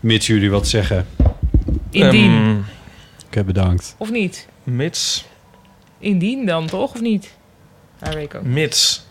Mits 0.00 0.26
jullie 0.26 0.50
wat 0.50 0.68
zeggen. 0.68 1.06
Indien. 1.90 2.30
Ehm, 2.32 2.56
Oké, 3.26 3.44
bedankt. 3.44 3.94
Of 3.98 4.10
niet? 4.10 4.46
mits. 4.64 5.24
Indien 5.98 6.46
dan 6.46 6.66
toch, 6.66 6.94
of 6.94 7.00
niet? 7.00 7.34
Ja, 8.02 8.12
weet 8.12 8.24
ik 8.24 8.34
ook. 8.34 8.42
Mits. 8.42 9.06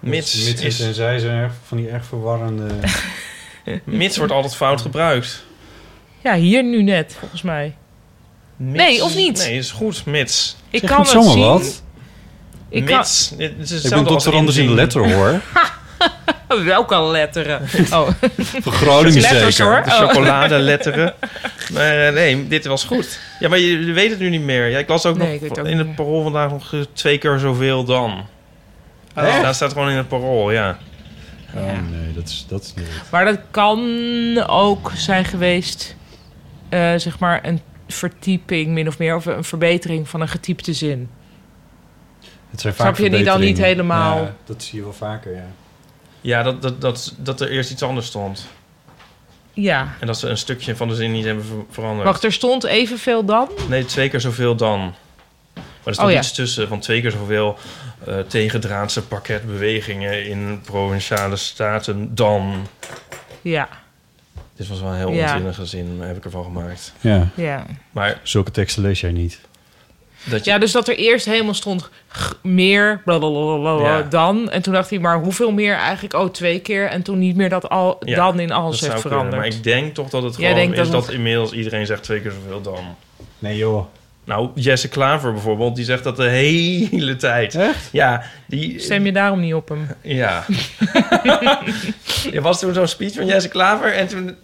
Mits, 0.00 0.44
Mits 0.44 0.60
is, 0.62 0.80
en 0.80 0.94
zij 0.94 1.18
zijn 1.18 1.36
erg 1.42 1.52
van 1.66 1.76
die 1.76 1.88
erg 1.88 2.04
verwarrende... 2.04 2.66
mits 3.84 4.16
wordt 4.16 4.32
altijd 4.32 4.56
fout 4.56 4.80
gebruikt. 4.80 5.44
Ja, 6.22 6.34
hier 6.34 6.64
nu 6.64 6.82
net, 6.82 7.16
volgens 7.18 7.42
mij. 7.42 7.74
Mits- 8.56 8.78
Nee, 8.84 9.04
of 9.04 9.14
niet? 9.16 9.38
Nee, 9.38 9.56
is 9.58 9.70
goed. 9.70 10.06
Mits. 10.06 10.56
Ik 10.70 10.80
Zeg 10.80 10.90
kan 10.90 11.00
het 11.00 11.08
zien. 11.08 11.38
wat. 11.38 11.82
Ik 12.68 12.84
kan... 12.86 12.96
Mits. 12.96 13.34
Het 13.38 13.70
is 13.70 13.84
Ik 13.84 13.90
ben 13.90 14.04
dokter 14.04 14.34
Anders 14.34 14.56
in 14.56 14.66
de 14.66 14.74
letter 14.74 15.14
hoor. 15.14 15.40
Welke 16.64 17.00
letteren? 17.02 17.60
Oh, 17.92 18.08
Van 18.60 18.72
Groningen 18.72 19.20
letters 19.20 19.56
zeker. 19.56 19.72
hoor. 19.72 19.82
De 19.84 19.90
Oh. 19.90 19.96
chocoladeletteren. 19.98 21.14
maar 21.74 22.06
eh, 22.06 22.12
nee, 22.14 22.48
dit 22.48 22.66
was 22.66 22.84
goed. 22.84 23.20
Ja, 23.40 23.48
maar 23.48 23.58
je, 23.58 23.86
je 23.86 23.92
weet 23.92 24.10
het 24.10 24.18
nu 24.18 24.28
niet 24.28 24.40
meer. 24.42 24.68
Ja, 24.68 24.78
ik 24.78 24.88
las 24.88 25.06
ook 25.06 25.16
Nee, 25.16 25.32
nog 25.40 25.48
het 25.48 25.58
ook 25.58 25.66
in 25.66 25.78
het 25.78 25.94
parool 25.94 26.22
vandaag 26.22 26.50
nog 26.50 26.72
eh, 26.74 26.80
twee 26.92 27.18
keer 27.18 27.38
zoveel 27.38 27.84
dan. 27.84 28.26
Echt? 29.14 29.42
Daar 29.42 29.54
staat 29.54 29.72
gewoon 29.72 29.90
in 29.90 29.96
het 29.96 30.08
parool, 30.08 30.50
ja. 30.50 30.78
Oh 31.54 31.62
nee, 31.90 32.12
dat 32.14 32.28
is, 32.28 32.44
dat 32.48 32.62
is 32.62 32.74
niet. 32.76 32.86
Maar 33.10 33.24
dat 33.24 33.38
kan 33.50 33.80
ook 34.46 34.92
zijn 34.94 35.24
geweest, 35.24 35.96
eh, 36.68 36.92
zeg 36.96 37.18
maar, 37.18 37.40
een 37.42 37.60
vertyping 37.88 38.68
min 38.68 38.88
of 38.88 38.98
meer, 38.98 39.14
of 39.16 39.26
een 39.26 39.44
verbetering 39.44 40.08
van 40.08 40.20
een 40.20 40.28
getypte 40.28 40.72
zin. 40.72 41.08
Het 42.50 42.60
zijn 42.60 42.74
Snap 42.74 42.86
vaak 42.86 42.96
je 42.98 43.10
die 43.10 43.24
dan 43.24 43.40
niet 43.40 43.58
helemaal? 43.58 44.16
Ja, 44.22 44.34
dat 44.44 44.62
zie 44.62 44.78
je 44.78 44.84
wel 44.84 44.92
vaker, 44.92 45.34
ja. 45.34 45.46
Ja, 46.20 46.42
dat, 46.42 46.62
dat, 46.62 46.80
dat, 46.80 47.14
dat 47.18 47.40
er 47.40 47.50
eerst 47.50 47.70
iets 47.70 47.82
anders 47.82 48.06
stond. 48.06 48.46
Ja. 49.52 49.94
En 50.00 50.06
dat 50.06 50.18
ze 50.18 50.28
een 50.28 50.38
stukje 50.38 50.76
van 50.76 50.88
de 50.88 50.94
zin 50.94 51.12
niet 51.12 51.24
hebben 51.24 51.44
ver- 51.44 51.64
veranderd. 51.70 52.06
Wacht, 52.08 52.24
er 52.24 52.32
stond 52.32 52.64
evenveel 52.64 53.24
dan? 53.24 53.48
Nee, 53.68 53.84
twee 53.84 54.08
keer 54.08 54.20
zoveel 54.20 54.54
dan. 54.56 54.80
Maar 55.54 55.64
er 55.84 55.92
stond 55.94 56.08
Oh, 56.08 56.12
ja. 56.14 56.18
iets 56.20 56.32
tussen 56.32 56.68
van 56.68 56.80
twee 56.80 57.00
keer 57.00 57.10
zoveel 57.10 57.58
eh 58.06 58.18
tegendraadse 58.18 59.02
pakketbewegingen 59.02 60.26
in 60.26 60.60
provinciale 60.64 61.36
staten 61.36 62.14
dan. 62.14 62.66
Ja, 63.42 63.68
Dit 64.56 64.68
was 64.68 64.80
wel 64.80 64.90
een 64.90 64.96
heel 64.96 65.12
Ja. 65.12 65.22
onzinnige 65.32 65.66
zin, 65.66 65.98
heb 66.00 66.16
ik 66.16 66.24
ervan 66.24 66.44
gemaakt. 66.44 66.92
Ja, 67.00 67.28
ja. 67.34 67.66
Maar 67.90 68.20
zulke 68.22 68.50
teksten 68.50 68.82
lees 68.82 69.00
jij 69.00 69.12
niet. 69.12 69.40
Dat 70.24 70.44
je... 70.44 70.50
Ja, 70.50 70.58
dus 70.58 70.72
dat 70.72 70.88
er 70.88 70.96
eerst 70.96 71.26
helemaal 71.26 71.54
stond 71.54 71.88
meer 72.42 73.02
Ja. 73.04 74.02
dan. 74.02 74.50
En 74.50 74.62
toen 74.62 74.72
dacht 74.72 74.90
hij, 74.90 74.98
maar 74.98 75.18
hoeveel 75.18 75.52
meer 75.52 75.74
eigenlijk? 75.74 76.14
Oh, 76.14 76.30
twee 76.30 76.58
keer. 76.60 76.86
En 76.88 77.02
toen 77.02 77.18
niet 77.18 77.36
meer 77.36 77.48
dat 77.48 77.68
al 77.68 77.96
Ja, 78.04 78.14
dan 78.16 78.40
in 78.40 78.52
alles 78.52 78.80
heeft 78.80 78.92
kunnen, 78.92 79.10
veranderd. 79.10 79.36
Maar 79.36 79.46
ik 79.46 79.62
denk 79.62 79.94
toch 79.94 80.08
dat 80.08 80.22
het 80.22 80.36
Jij 80.36 80.52
gewoon 80.52 80.70
is 80.70 80.76
dat 80.76 80.92
dat, 80.92 81.06
het- 81.06 81.14
inmiddels 81.14 81.52
iedereen 81.52 81.86
zegt 81.86 82.02
twee 82.02 82.20
keer 82.20 82.32
zoveel 82.42 82.60
dan. 82.60 82.96
Nee 83.38 83.56
joh. 83.56 83.84
Nou, 84.24 84.48
Jesse 84.54 84.88
Klaver 84.88 85.32
bijvoorbeeld, 85.32 85.76
die 85.76 85.84
zegt 85.84 86.04
dat 86.04 86.16
de 86.16 86.28
hele 86.28 87.16
tijd. 87.16 87.54
Echt? 87.54 87.88
Ja, 87.92 88.22
die... 88.46 88.78
Stem 88.80 89.04
je 89.04 89.12
daarom 89.12 89.40
niet 89.40 89.54
op 89.54 89.68
hem? 89.68 89.88
Ja. 90.02 90.44
er 92.32 92.42
was 92.42 92.60
toen 92.60 92.74
zo'n 92.74 92.86
speech 92.88 93.14
van 93.14 93.26
Jesse 93.26 93.48
Klaver 93.48 93.92
en 93.94 94.08
toen... 94.08 94.36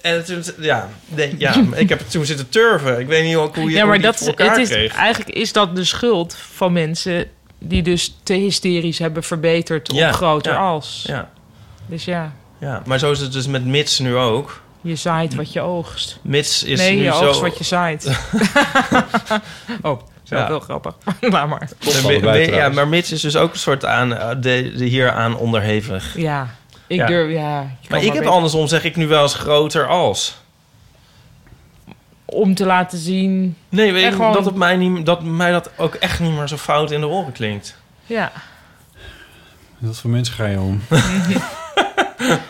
En 0.00 0.24
toen, 0.24 0.42
ja, 0.60 0.88
nee, 1.06 1.34
ja, 1.38 1.64
ik 1.74 1.88
heb 1.88 2.00
toen 2.00 2.24
zitten 2.24 2.48
turven. 2.48 2.98
Ik 3.00 3.06
weet 3.06 3.24
niet 3.24 3.36
ook 3.36 3.54
hoe 3.54 3.64
je 3.64 3.70
ja, 3.70 3.80
hoe 3.80 3.88
maar 3.88 4.00
dat, 4.00 4.14
het 4.14 4.18
voor 4.18 4.28
elkaar 4.28 4.50
het 4.50 4.58
is, 4.58 4.68
kreeg. 4.68 4.94
eigenlijk 4.94 5.36
is 5.36 5.52
dat 5.52 5.76
de 5.76 5.84
schuld 5.84 6.36
van 6.52 6.72
mensen 6.72 7.26
die 7.58 7.82
dus 7.82 8.16
te 8.22 8.32
hysterisch 8.32 8.98
hebben 8.98 9.22
verbeterd 9.22 9.92
Ja, 9.92 10.08
op 10.08 10.14
groter 10.14 10.52
ja, 10.52 10.58
als. 10.58 11.04
Ja, 11.06 11.30
Dus 11.86 12.04
ja, 12.04 12.32
ja, 12.58 12.82
maar 12.86 12.98
zo 12.98 13.10
is 13.10 13.18
het 13.20 13.32
dus 13.32 13.46
met 13.46 13.64
Mits 13.64 13.98
nu 13.98 14.16
ook. 14.16 14.60
je 14.80 14.96
zaait 14.96 15.34
wat 15.34 15.52
je 15.52 15.60
oogst. 15.60 16.18
Mits 16.22 16.62
is 16.64 16.78
nee, 16.78 16.96
nu 16.96 17.02
je 17.02 17.12
zo... 17.12 17.26
oogst 17.26 17.40
wat 17.40 17.58
je 17.58 17.64
zaait. 17.64 18.04
oh, 19.82 20.00
zo 20.22 20.36
Ja. 20.36 20.46
heel 20.46 20.60
grappig. 20.60 20.94
Laat 21.20 21.48
maar. 21.48 21.68
Ja, 22.50 22.68
maar 22.68 22.88
Mits 22.88 23.12
is 23.12 23.20
dus 23.20 23.36
ook 23.36 23.52
een 23.52 23.58
soort 23.58 23.84
aan, 23.84 24.16
eh, 24.16 24.28
de, 24.28 24.72
de 24.76 24.84
hier 24.84 25.10
aan 25.12 25.36
onderhevig. 25.36 26.16
Ja, 26.16 26.54
ik 26.88 26.98
Ja. 26.98 27.06
durf, 27.06 27.30
ja. 27.32 27.70
Maar 27.88 28.02
ik 28.02 28.12
heb 28.12 28.24
andersom, 28.26 28.66
zeg 28.66 28.84
ik 28.84 28.96
nu 28.96 29.06
wel 29.06 29.22
eens 29.22 29.34
groter 29.34 29.86
als. 29.88 30.36
Om 32.24 32.54
te 32.54 32.66
laten 32.66 32.98
zien, 32.98 33.56
Nee, 33.68 33.92
weet 33.92 34.02
En 34.04 34.10
je, 34.10 34.16
gewoon- 34.16 34.32
dat, 34.32 34.44
het 34.44 34.54
mij 34.54 34.76
niet, 34.76 35.06
dat 35.06 35.22
mij 35.22 35.50
dat 35.50 35.70
ook 35.76 35.94
echt 35.94 36.20
niet 36.20 36.32
meer 36.32 36.48
zo 36.48 36.56
fout 36.56 36.90
in 36.90 37.00
de 37.00 37.06
oren 37.08 37.32
klinkt. 37.32 37.76
ja. 38.06 38.32
Wat 39.78 39.98
voor 39.98 40.10
mensen 40.10 40.34
ga 40.34 40.46
je 40.46 40.58
om? 40.60 40.82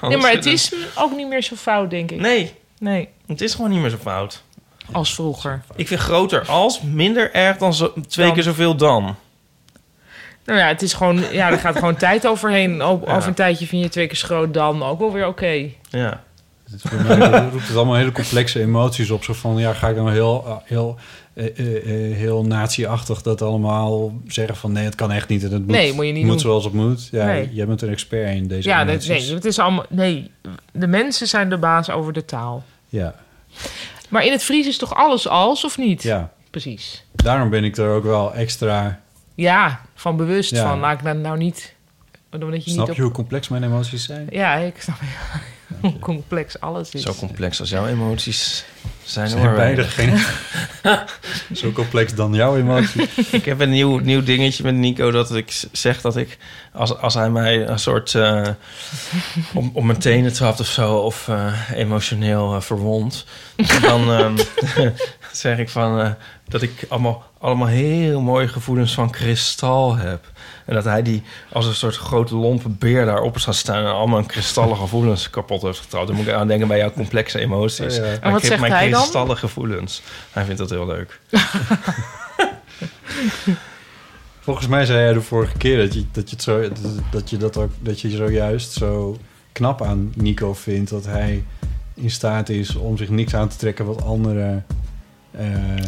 Nee, 0.00 0.16
maar 0.16 0.30
het 0.30 0.46
is 0.46 0.72
ook 0.94 1.16
niet 1.16 1.28
meer 1.28 1.42
zo 1.42 1.56
fout, 1.56 1.90
denk 1.90 2.10
ik. 2.10 2.20
Nee, 2.20 2.54
Nee, 2.78 3.08
het 3.26 3.40
is 3.40 3.54
gewoon 3.54 3.70
niet 3.70 3.80
meer 3.80 3.90
zo 3.90 3.96
fout. 4.02 4.42
als 4.92 5.14
vroeger. 5.14 5.62
Ik 5.76 5.86
vind 5.88 6.00
groter 6.00 6.46
als 6.48 6.80
minder 6.80 7.32
erg 7.34 7.56
dan 7.56 7.74
zo, 7.74 7.92
twee 8.08 8.26
Dan. 8.26 8.34
keer 8.34 8.42
zoveel 8.44 8.76
dan. 8.76 9.16
Nou 10.48 10.60
ja, 10.60 10.66
het 10.66 10.82
is 10.82 10.92
gewoon, 10.92 11.22
ja, 11.32 11.50
er 11.50 11.58
gaat 11.58 11.78
gewoon 11.78 11.96
tijd 12.06 12.26
overheen. 12.26 12.82
O- 12.82 13.02
Ja. 13.06 13.16
Over 13.16 13.28
een 13.28 13.34
tijdje 13.34 13.66
vind 13.66 13.82
je 13.82 13.88
twee 13.88 14.06
keer 14.06 14.16
zo 14.16 14.26
groot 14.26 14.54
dan 14.54 14.82
ook 14.82 14.98
wel 14.98 15.12
weer 15.12 15.26
oké. 15.26 15.68
Ja. 15.90 16.22
Het 16.70 16.74
is 16.84 16.90
voor 16.90 17.02
mij 17.18 17.48
roept 17.52 17.66
het 17.68 17.76
allemaal 17.76 17.94
hele 17.94 18.12
complexe 18.12 18.60
emoties 18.60 19.10
op. 19.10 19.24
Zo 19.24 19.32
van, 19.32 19.56
ja, 19.58 19.72
ga 19.72 19.88
ik 19.88 19.94
dan 19.96 20.10
heel, 20.10 20.44
eh, 20.46 20.56
heel, 20.64 20.96
eh, 21.34 21.46
eh, 21.58 21.76
eh, 22.10 22.16
heel 22.16 22.44
nazi-achtig 22.44 23.22
dat 23.22 23.42
allemaal 23.42 24.12
zeggen 24.26 24.56
van... 24.56 24.72
nee, 24.72 24.84
het 24.84 24.94
kan 24.94 25.12
echt 25.12 25.28
niet 25.28 25.44
en 25.44 25.52
het 25.52 25.60
moet, 25.66 25.70
Nee, 25.70 25.92
moet 25.92 26.06
je 26.06 26.12
niet 26.12 26.22
moet 26.22 26.30
doen. 26.32 26.40
zoals 26.40 26.64
het 26.64 26.72
moet. 26.72 27.08
Ja, 27.12 27.24
Nee. 27.26 27.50
jij 27.52 27.66
bent 27.66 27.82
een 27.82 27.88
expert 27.88 28.34
in 28.34 28.46
deze 28.48 28.68
Ja, 28.68 28.84
dat, 28.84 29.06
nee, 29.06 29.34
het 29.34 29.44
is 29.44 29.58
allemaal. 29.58 29.84
Nee, 29.88 30.30
de 30.72 30.86
mensen 30.86 31.26
zijn 31.26 31.48
de 31.50 31.58
baas 31.58 31.90
over 31.90 32.12
de 32.12 32.24
taal. 32.24 32.64
Ja, 32.88 33.14
Maar 34.08 34.24
in 34.24 34.32
het 34.32 34.42
Fries 34.44 34.66
is 34.66 34.78
toch 34.78 34.94
alles 34.94 35.28
als 35.28 35.64
of 35.64 35.78
niet? 35.78 36.02
ja, 36.02 36.30
Precies. 36.50 37.04
daarom 37.14 37.50
ben 37.50 37.64
ik 37.64 37.76
er 37.76 37.90
ook 37.90 38.04
wel 38.04 38.34
extra... 38.34 39.00
Ja, 39.38 39.80
van 39.94 40.16
bewust 40.16 40.50
Ja. 40.50 40.68
van. 40.68 40.78
Laat 40.78 40.98
ik 40.98 41.04
dat 41.04 41.16
nou 41.16 41.38
niet. 41.38 41.74
Omdat 42.30 42.64
je 42.64 42.70
Snap 42.70 42.86
niet 42.86 42.96
je 42.96 43.02
op, 43.02 43.06
hoe 43.08 43.16
complex 43.16 43.48
mijn 43.48 43.62
emoties 43.62 44.04
zijn? 44.04 44.26
Ja, 44.30 44.54
ik 44.54 44.74
snap 44.80 44.96
hoe 45.80 45.98
complex 45.98 46.60
alles 46.60 46.90
is. 46.90 47.02
Zo 47.02 47.14
complex 47.14 47.60
als 47.60 47.70
jouw 47.70 47.86
emoties 47.86 48.64
zijn. 49.04 49.28
Zijn 49.28 49.46
hoor. 49.46 49.54
beide 49.54 49.84
geen... 49.84 50.18
Zo 51.52 51.72
complex 51.72 52.14
dan 52.14 52.34
jouw 52.34 52.56
emoties. 52.56 53.30
Ik 53.30 53.44
heb 53.44 53.60
een 53.60 53.70
nieuw, 53.70 53.98
nieuw 53.98 54.22
dingetje 54.22 54.62
met 54.62 54.74
Nico 54.74 55.10
dat 55.10 55.34
ik 55.34 55.64
zeg 55.72 56.00
dat 56.00 56.16
ik 56.16 56.38
als, 56.72 56.96
als 56.96 57.14
hij 57.14 57.30
mij 57.30 57.68
een 57.68 57.78
soort 57.78 58.14
eh 58.14 58.48
om, 59.54 59.70
om 59.74 59.86
mijn 59.86 59.98
tenen 59.98 60.32
trapt 60.32 60.60
of 60.60 60.66
zo 60.66 60.96
of 60.96 61.28
eh, 61.28 61.52
emotioneel 61.74 62.54
eh, 62.54 62.60
verwond, 62.60 63.26
dan 63.82 64.12
ehm, 64.12 64.36
zeg 65.38 65.58
ik 65.58 65.68
van 65.68 66.00
eh, 66.00 66.10
dat 66.48 66.62
ik 66.62 66.86
allemaal, 66.88 67.22
allemaal 67.38 67.66
heel 67.66 68.20
mooie 68.20 68.48
gevoelens 68.48 68.94
van 68.94 69.10
kristal 69.10 69.96
heb. 69.96 70.24
En 70.64 70.74
dat 70.74 70.84
hij 70.84 71.02
die 71.02 71.22
als 71.52 71.66
een 71.66 71.74
soort 71.74 71.96
grote 71.96 72.34
lompe 72.36 72.68
beer 72.68 73.04
daarop 73.04 73.38
zou 73.38 73.56
staan 73.56 73.84
en 73.84 73.92
allemaal 73.92 74.22
kristallen 74.22 74.76
gevoelens 74.86 75.30
kapot 75.30 75.62
heeft 75.62 75.78
getrapt. 75.78 76.06
Dan 76.06 76.16
moet 76.16 76.26
ik 76.26 76.32
aan 76.32 76.48
denken 76.48 76.68
bij 76.68 76.78
jouw 76.78 76.92
complexe 76.92 77.38
emoties. 77.38 77.96
Ja, 77.96 78.04
ja. 78.04 78.10
Maar 78.10 78.20
En 78.20 78.32
wat 78.32 78.42
ik 78.42 78.48
heb 78.48 78.58
zegt 78.58 78.60
mijn 78.60 78.72
hij 78.72 78.90
dan? 78.90 79.00
kristallen 79.00 79.36
gevoelens. 79.36 80.02
Hij 80.30 80.44
vindt 80.44 80.58
dat 80.58 80.70
heel 80.70 80.86
leuk. 80.86 81.20
Volgens 84.40 84.68
mij 84.68 84.84
zei 84.84 84.98
jij 84.98 85.12
de 85.12 85.20
vorige 85.20 85.56
keer 85.56 85.76
dat 85.76 85.94
je 85.94 86.04
dat, 86.12 86.30
je 86.30 86.36
het 86.36 86.44
zo, 86.44 86.60
dat, 86.60 86.78
dat 87.10 87.30
je 87.30 87.36
dat 87.36 87.56
ook 87.56 87.70
dat 87.80 88.00
je 88.00 88.10
zojuist 88.10 88.72
zo 88.72 89.18
knap 89.52 89.82
aan 89.82 90.12
Nico 90.16 90.54
vindt 90.54 90.90
dat 90.90 91.06
hij 91.06 91.44
in 91.94 92.10
staat 92.10 92.48
is 92.48 92.74
om 92.76 92.96
zich 92.96 93.08
niks 93.08 93.34
aan 93.34 93.48
te 93.48 93.56
trekken 93.56 93.84
wat 93.84 94.02
anderen 94.02 94.66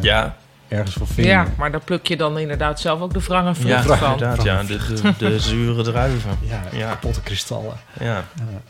Ja, 0.00 0.36
ergens 0.68 0.94
van 0.94 1.06
vinden. 1.06 1.32
Ja, 1.32 1.46
maar 1.56 1.70
daar 1.70 1.80
pluk 1.84 2.06
je 2.06 2.16
dan 2.16 2.38
inderdaad 2.38 2.80
zelf 2.80 3.00
ook 3.00 3.12
de 3.12 3.20
wrang 3.20 3.56
en 3.56 3.66
ja 3.66 3.82
vrucht 3.82 3.98
van. 3.98 4.12
inderdaad. 4.12 4.42
Ja, 4.42 4.62
de, 4.62 4.78
de, 5.02 5.12
de 5.18 5.38
zure 5.50 5.82
druiven. 5.82 6.38
Ja, 6.42 6.62
Ja. 6.72 6.88
kapotte 6.88 7.20
kristallen. 7.22 7.76
Ja. 8.00 8.24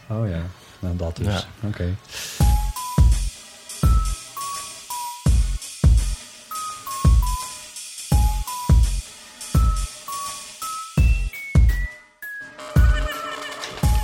Ja, 0.09 0.15
oh 0.17 0.29
ja. 0.29 0.41
Nou, 0.79 0.97
dat 0.97 1.17
dus. 1.17 1.27
Ja. 1.63 1.69
Oké. 1.69 1.85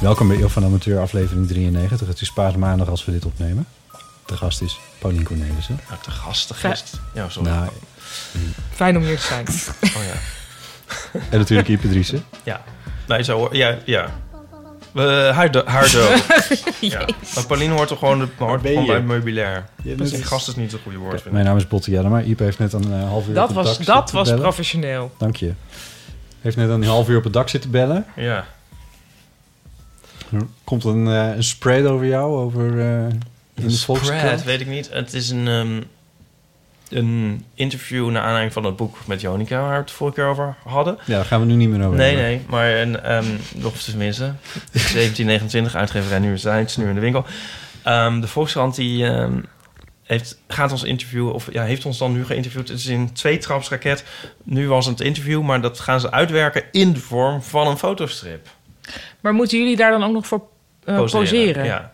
Welkom 0.01 0.29
bij 0.29 0.37
Eeuw 0.41 0.49
van 0.49 0.65
Amateur, 0.65 1.01
aflevering 1.01 1.47
93. 1.49 2.09
Het 2.09 2.21
is 2.21 2.33
paasmaandag 2.33 2.89
als 2.89 3.05
we 3.05 3.13
dit 3.13 3.25
opnemen. 3.25 3.67
De 4.27 4.37
gast 4.37 4.61
is 4.63 4.79
Paulien 4.99 5.23
Cornelissen. 5.25 5.81
Nou, 5.89 6.01
de 6.05 6.11
gast, 6.11 6.49
de 6.49 6.55
gast. 6.55 7.01
Ja, 7.15 7.29
sorry. 7.29 7.51
Nou, 7.51 7.69
Fijn 8.75 8.97
om 8.97 9.03
hier 9.03 9.17
te 9.17 9.23
zijn. 9.23 9.47
Oh 9.97 10.03
ja. 10.05 10.15
en 11.31 11.39
natuurlijk 11.39 11.69
Ipe 11.69 11.89
Driessen. 11.89 12.25
Ja. 12.43 12.63
Nee, 13.07 13.23
zo, 13.23 13.49
ja, 13.53 13.79
ja. 13.85 14.15
Uh, 14.95 15.31
haar, 15.37 15.51
do, 15.51 15.63
haar 15.65 15.91
dood. 15.91 16.25
ja. 16.81 17.09
Maar 17.35 17.47
Pauline 17.47 17.75
hoort 17.75 17.89
toch 17.89 17.99
gewoon, 17.99 18.19
de, 18.19 18.29
hoort 18.39 18.63
ben 18.63 18.71
gewoon 18.71 18.85
je? 18.85 18.91
bij 18.91 18.97
het 19.01 19.07
meubilair. 19.07 19.65
Dus 19.83 20.13
is- 20.13 20.25
gast 20.25 20.49
is 20.49 20.55
niet 20.57 20.73
een 20.73 20.79
goede 20.83 20.99
woord. 20.99 21.31
Mijn 21.31 21.45
naam 21.45 21.57
is 21.57 21.69
Botte 21.69 21.91
Jelle, 21.91 22.09
maar 22.09 22.25
Ipe 22.25 22.43
heeft 22.43 22.59
net 22.59 22.73
een 22.73 22.93
eh, 22.93 23.09
half 23.09 23.29
uur 23.29 23.35
Dat 23.35 23.51
op 23.51 23.57
het 23.57 23.67
was, 23.67 23.77
dak 23.77 23.87
dat 23.87 24.11
was 24.11 24.27
bellen. 24.29 24.43
professioneel. 24.43 25.13
Dank 25.19 25.37
je. 25.37 25.53
Heeft 26.41 26.57
net 26.57 26.69
een 26.69 26.85
half 26.85 27.09
uur 27.09 27.17
op 27.19 27.25
het 27.25 27.33
dak 27.33 27.49
zitten 27.49 27.71
bellen. 27.71 28.07
Ja. 28.17 28.47
Er 30.33 30.47
komt 30.65 30.85
een, 30.85 31.07
eh, 31.09 31.37
een 31.37 31.45
spread 31.45 31.87
over 31.87 32.07
jou, 32.07 32.37
over 32.37 32.81
eh, 32.81 33.13
in 33.57 33.69
de 33.69 33.79
Volkskrant. 33.79 34.43
weet 34.43 34.61
ik 34.61 34.67
niet. 34.67 34.89
Het 34.93 35.15
is 35.15 35.31
een, 35.31 35.49
ehm, 35.49 35.83
een 36.89 37.45
interview 37.55 38.11
naar 38.11 38.23
aanleiding 38.23 38.53
van 38.53 38.65
het 38.65 38.77
boek 38.77 38.99
met 39.07 39.21
Jonica... 39.21 39.61
waar 39.61 39.71
we 39.71 39.77
het 39.81 39.91
vorige 39.91 40.17
keer 40.17 40.27
over 40.27 40.57
hadden. 40.65 40.99
Ja, 41.05 41.15
daar 41.17 41.25
gaan 41.25 41.41
we 41.41 41.47
nu 41.47 41.55
niet 41.55 41.69
meer 41.69 41.87
over 41.87 41.99
Nee, 41.99 42.17
hebben. 42.17 42.27
nee, 42.27 42.41
maar 42.49 42.75
een, 42.75 43.01
ehm 43.01 43.25
nog 43.55 43.77
tenminste. 43.77 44.23
1729, 44.73 45.75
uitgeverij 45.75 46.19
Universiteit, 46.19 46.77
nu 46.77 46.89
in 46.89 46.95
de 46.95 47.01
winkel. 47.01 47.25
Ehm, 47.83 48.21
de 48.21 48.29
Volkskrant 48.29 48.75
die 48.75 49.07
ehm, 49.07 49.41
heeft, 50.03 50.39
gaat 50.49 50.73
ons 50.73 50.83
interviewen, 50.83 51.33
of 51.33 51.53
ja, 51.53 51.63
heeft 51.65 51.85
ons 51.87 51.99
dan 51.99 52.13
nu 52.13 52.25
geïnterviewd. 52.25 52.69
Het 52.69 52.79
is 52.79 52.87
in 52.87 53.13
twee 53.13 53.39
trapsraket. 53.39 54.05
Nu 54.43 54.69
was 54.69 54.87
het 54.87 55.01
interview, 55.01 55.43
maar 55.43 55.61
dat 55.61 55.81
gaan 55.81 56.01
ze 56.01 56.11
uitwerken 56.11 56.65
in 56.73 56.93
de 56.93 57.01
vorm 57.01 57.43
van 57.43 57.67
een 57.67 57.79
fotostrip. 57.79 58.49
Maar 59.21 59.33
moeten 59.35 59.59
jullie 59.59 59.77
daar 59.77 59.91
dan 59.91 60.05
ook 60.05 60.13
nog 60.13 60.27
voor 60.27 60.43
eh, 60.85 60.97
poseren? 60.97 61.65
Ja. 61.65 61.93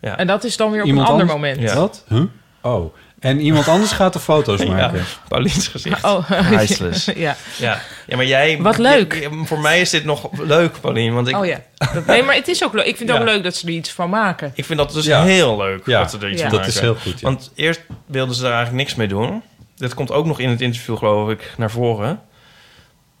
Ja. 0.00 0.16
En 0.16 0.26
dat 0.26 0.44
is 0.44 0.56
dan 0.56 0.70
weer 0.70 0.80
op 0.80 0.86
Iemand 0.86 1.06
een 1.08 1.12
ander 1.12 1.30
anders? 1.34 1.50
moment. 1.56 1.70
Ja. 1.70 1.80
Wat? 1.80 2.04
Huh? 2.08 2.22
Oh. 2.60 2.94
En 3.18 3.40
iemand 3.40 3.68
anders 3.68 3.92
gaat 3.92 4.12
de 4.12 4.18
foto's 4.18 4.64
maken. 4.66 4.98
Ja, 4.98 5.04
Paulien's 5.28 5.68
gezicht. 5.68 6.04
Oh, 6.04 6.30
Priceless. 6.50 7.04
ja. 7.04 7.36
Ja. 7.58 7.80
ja, 8.06 8.16
maar 8.16 8.24
jij... 8.26 8.58
Wat 8.60 8.78
leuk. 8.78 9.14
Ja, 9.14 9.44
voor 9.44 9.58
mij 9.60 9.80
is 9.80 9.90
dit 9.90 10.04
nog 10.04 10.28
leuk, 10.40 10.80
Paulien. 10.80 11.14
Want 11.14 11.28
ik, 11.28 11.36
oh 11.36 11.46
ja. 11.46 11.60
Nee, 12.06 12.22
maar 12.22 12.34
het 12.34 12.48
is 12.48 12.64
ook 12.64 12.72
leuk. 12.72 12.84
Ik 12.86 12.96
vind 12.96 13.08
het 13.08 13.18
Ja. 13.18 13.24
ook 13.24 13.30
leuk 13.30 13.42
dat 13.42 13.56
ze 13.56 13.66
er 13.66 13.72
iets 13.72 13.92
van 13.92 14.10
maken. 14.10 14.52
ik 14.54 14.64
vind 14.64 14.78
dat 14.78 14.92
dus 14.92 15.04
Ja. 15.04 15.22
heel 15.22 15.56
leuk 15.56 15.86
Ja, 15.86 16.00
dat 16.00 16.10
ze 16.10 16.18
er 16.18 16.30
iets 16.30 16.40
Ja. 16.42 16.48
van 16.48 16.58
Dat 16.58 16.66
is 16.66 16.74
maken. 16.74 16.88
heel 16.90 17.00
goed, 17.02 17.20
ja. 17.20 17.26
Want 17.28 17.50
eerst 17.54 17.80
wilden 18.06 18.34
ze 18.34 18.42
daar 18.42 18.52
eigenlijk 18.52 18.82
niks 18.84 18.94
mee 18.94 19.08
doen. 19.08 19.42
Dat 19.76 19.94
komt 19.94 20.10
ook 20.12 20.26
nog 20.26 20.38
in 20.40 20.48
het 20.48 20.60
interview, 20.60 20.96
geloof 20.98 21.30
ik, 21.30 21.54
naar 21.56 21.70
voren. 21.70 22.20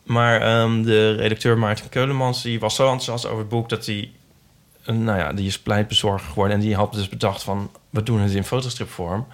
Maar 0.04 0.40
ehm, 0.40 0.82
de 0.82 1.12
redacteur 1.12 1.58
Maarten 1.58 1.88
Keulemans 1.88 2.42
die 2.42 2.60
was 2.60 2.74
zo 2.74 2.82
enthousiast 2.82 3.26
over 3.26 3.38
het 3.38 3.48
boek... 3.48 3.68
dat 3.68 3.86
hij, 3.86 4.10
nou 4.84 5.18
ja, 5.18 5.32
die 5.32 5.46
is 5.46 5.60
pleitbezorger 5.60 6.28
geworden. 6.28 6.56
En 6.56 6.62
die 6.62 6.74
had 6.74 6.92
dus 6.92 7.08
bedacht 7.08 7.42
van, 7.42 7.70
we 7.90 8.02
doen 8.02 8.20
het 8.20 8.32
in 8.32 8.44
fotostripvorm. 8.44 9.26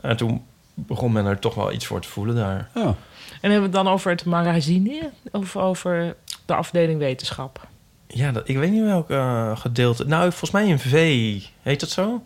En 0.00 0.16
toen 0.16 0.44
begon 0.74 1.12
men 1.12 1.26
er 1.26 1.38
toch 1.38 1.54
wel 1.54 1.72
iets 1.72 1.86
voor 1.86 2.00
te 2.00 2.08
voelen 2.08 2.34
daar. 2.34 2.68
Oh. 2.74 2.84
En 3.40 3.50
hebben 3.50 3.70
we 3.70 3.76
het 3.76 3.84
dan 3.84 3.88
over 3.88 4.10
het 4.10 4.24
magazine 4.24 5.10
of 5.32 5.56
over 5.56 6.16
de 6.46 6.54
afdeling 6.54 6.98
wetenschap? 6.98 7.66
Ja, 8.06 8.32
dat, 8.32 8.48
ik 8.48 8.56
weet 8.56 8.70
niet 8.70 8.82
welk 8.82 9.10
eh, 9.10 9.56
gedeelte... 9.56 10.04
Nou, 10.04 10.22
volgens 10.30 10.50
mij 10.50 10.66
in 10.66 10.78
V. 10.78 11.42
Heet 11.62 11.80
dat 11.80 11.88
zo? 11.88 12.22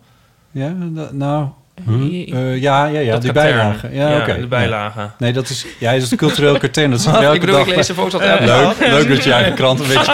Ja, 0.51 0.69
nou... 1.11 1.47
Eh, 1.87 2.61
ja, 2.61 2.85
ja, 2.85 2.99
ja, 2.99 3.11
Dat 3.11 3.21
die 3.21 3.31
katern. 3.31 3.55
bijlagen. 3.55 3.93
Ja, 3.93 4.17
oké. 4.17 4.39
de 4.39 4.47
bijlagen. 4.47 5.13
Nee, 5.17 5.33
dat 5.33 5.49
is, 5.49 5.65
ja, 5.79 5.93
dat 5.93 6.01
is 6.01 6.11
een 6.11 6.17
cultureel 6.17 6.57
katern. 6.57 6.91
Dat 6.91 7.01
zit 7.01 7.11
Wat? 7.11 7.21
elke 7.23 7.35
Ik 7.35 7.39
bedoel, 7.39 7.55
dag 7.55 7.67
ik 7.67 7.75
lees 7.75 7.87
de 7.87 7.93
foto's 7.93 8.21
elke 8.29 8.45
dag. 8.45 8.79
Leuk, 8.79 8.89
leuk 8.89 9.07
dat 9.09 9.23
je 9.23 9.31
eigen 9.33 9.53
krant 9.53 9.79
een 9.79 9.87
beetje 9.87 10.13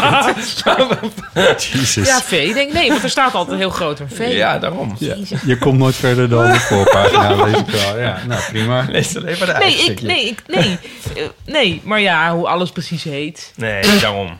kent. 1.33 1.63
Jezus. 1.73 2.07
Ja, 2.07 2.21
V. 2.21 2.31
Ik 2.31 2.53
denk, 2.53 2.73
nee, 2.73 2.89
want 2.89 3.03
er 3.03 3.09
staat 3.09 3.33
altijd 3.33 3.57
heel 3.59 3.69
groot 3.69 3.99
een 3.99 4.09
V. 4.09 4.27
Ja, 4.31 4.59
daarom. 4.59 4.95
Ja, 4.99 5.15
je 5.45 5.57
komt 5.57 5.77
nooit 5.77 5.95
verder 5.95 6.29
dan 6.29 6.51
de 6.51 6.59
voorpagina, 6.59 7.43
lees 7.43 7.57
ik 7.57 7.67
wel. 7.67 7.99
Ja, 7.99 8.17
nou, 8.27 8.41
prima. 8.49 8.85
Lees 8.89 9.13
het 9.13 9.23
even 9.23 9.47
de 9.47 9.55
Nee, 9.59 9.75
ik, 9.75 10.01
nee, 10.01 10.25
ik, 10.25 10.41
nee. 10.47 10.77
Eh, 11.15 11.23
nee, 11.45 11.81
maar 11.83 11.99
ja, 11.99 12.35
hoe 12.35 12.47
alles 12.47 12.71
precies 12.71 13.03
heet. 13.03 13.53
Nee, 13.55 13.81
daarom. 14.01 14.39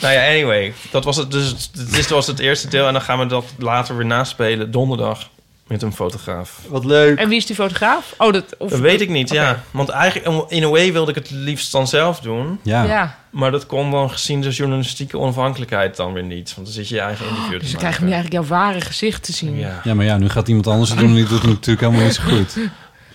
Nou 0.00 0.14
ja, 0.14 0.28
anyway. 0.28 0.72
Dat 0.90 1.04
was 1.04 1.16
het, 1.16 1.30
dus, 1.30 1.70
dit 1.70 2.08
was 2.08 2.26
het 2.26 2.38
eerste 2.38 2.68
deel. 2.68 2.86
En 2.86 2.92
dan 2.92 3.02
gaan 3.02 3.18
we 3.18 3.26
dat 3.26 3.44
later 3.58 3.96
weer 3.96 4.06
naspelen, 4.06 4.70
donderdag. 4.70 5.28
Met 5.66 5.82
een 5.82 5.92
fotograaf. 5.92 6.60
Wat 6.68 6.84
leuk. 6.84 7.18
En 7.18 7.28
wie 7.28 7.36
is 7.36 7.46
die 7.46 7.56
fotograaf? 7.56 8.14
Oh, 8.18 8.32
dat... 8.32 8.56
Of, 8.58 8.70
Dat 8.70 8.80
weet 8.80 9.00
ik 9.00 9.08
niet, 9.08 9.30
ja. 9.30 9.62
Want 9.70 9.88
eigenlijk, 9.88 10.50
in 10.50 10.64
a 10.64 10.68
way 10.68 10.92
wilde 10.92 11.10
ik 11.10 11.16
het 11.16 11.30
liefst 11.30 11.72
dan 11.72 11.86
zelf 11.88 12.20
doen. 12.20 12.60
Ja. 12.62 12.84
Ja, 12.84 13.18
Maar 13.30 13.50
dat 13.50 13.66
kon 13.66 13.90
dan 13.90 14.10
gezien 14.10 14.40
de 14.40 14.50
journalistieke 14.50 15.18
onafhankelijkheid 15.18 15.96
dan 15.96 16.12
weer 16.12 16.22
niet. 16.22 16.54
Want 16.54 16.66
dan 16.66 16.76
zit 16.76 16.88
je 16.88 16.94
je 16.94 17.00
eigen 17.00 17.28
interview 17.28 17.52
te 17.52 17.58
dus 17.58 17.72
dan 17.72 17.80
we 17.80 17.96
nu 18.00 18.12
eigenlijk 18.12 18.32
jouw 18.32 18.44
ware 18.44 18.80
gezicht 18.80 19.24
te 19.24 19.32
zien. 19.32 19.56
Ja. 19.56 19.80
ja, 19.84 19.94
maar 19.94 20.04
ja, 20.04 20.16
nu 20.16 20.28
gaat 20.28 20.48
iemand 20.48 20.66
anders 20.66 20.90
het 20.90 20.98
doen 20.98 21.08
en 21.08 21.14
die 21.14 21.26
doet 21.26 21.42
het 21.42 21.50
natuurlijk 21.50 21.80
helemaal 21.80 22.04
niet 22.04 22.14
zo 22.14 22.22
goed. 22.22 22.56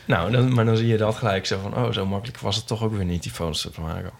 Nou, 0.05 0.31
dan, 0.31 0.53
maar 0.53 0.65
dan 0.65 0.77
zie 0.77 0.87
je 0.87 0.97
dat 0.97 1.15
gelijk 1.15 1.45
zo 1.45 1.59
van... 1.61 1.75
Oh, 1.75 1.91
zo 1.91 2.05
makkelijk 2.05 2.39
was 2.39 2.55
het 2.55 2.67
toch 2.67 2.83
ook 2.83 2.95
weer 2.95 3.05
niet, 3.05 3.23
die 3.23 3.31
foto's 3.31 3.61
te 3.73 3.81
maken. 3.81 4.11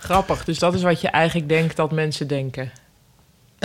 Grappig, 0.00 0.44
dus 0.44 0.58
dat 0.58 0.74
is 0.74 0.82
wat 0.82 1.00
je 1.00 1.08
eigenlijk 1.08 1.48
denkt 1.48 1.76
dat 1.76 1.92
mensen 1.92 2.26
denken. 2.26 2.70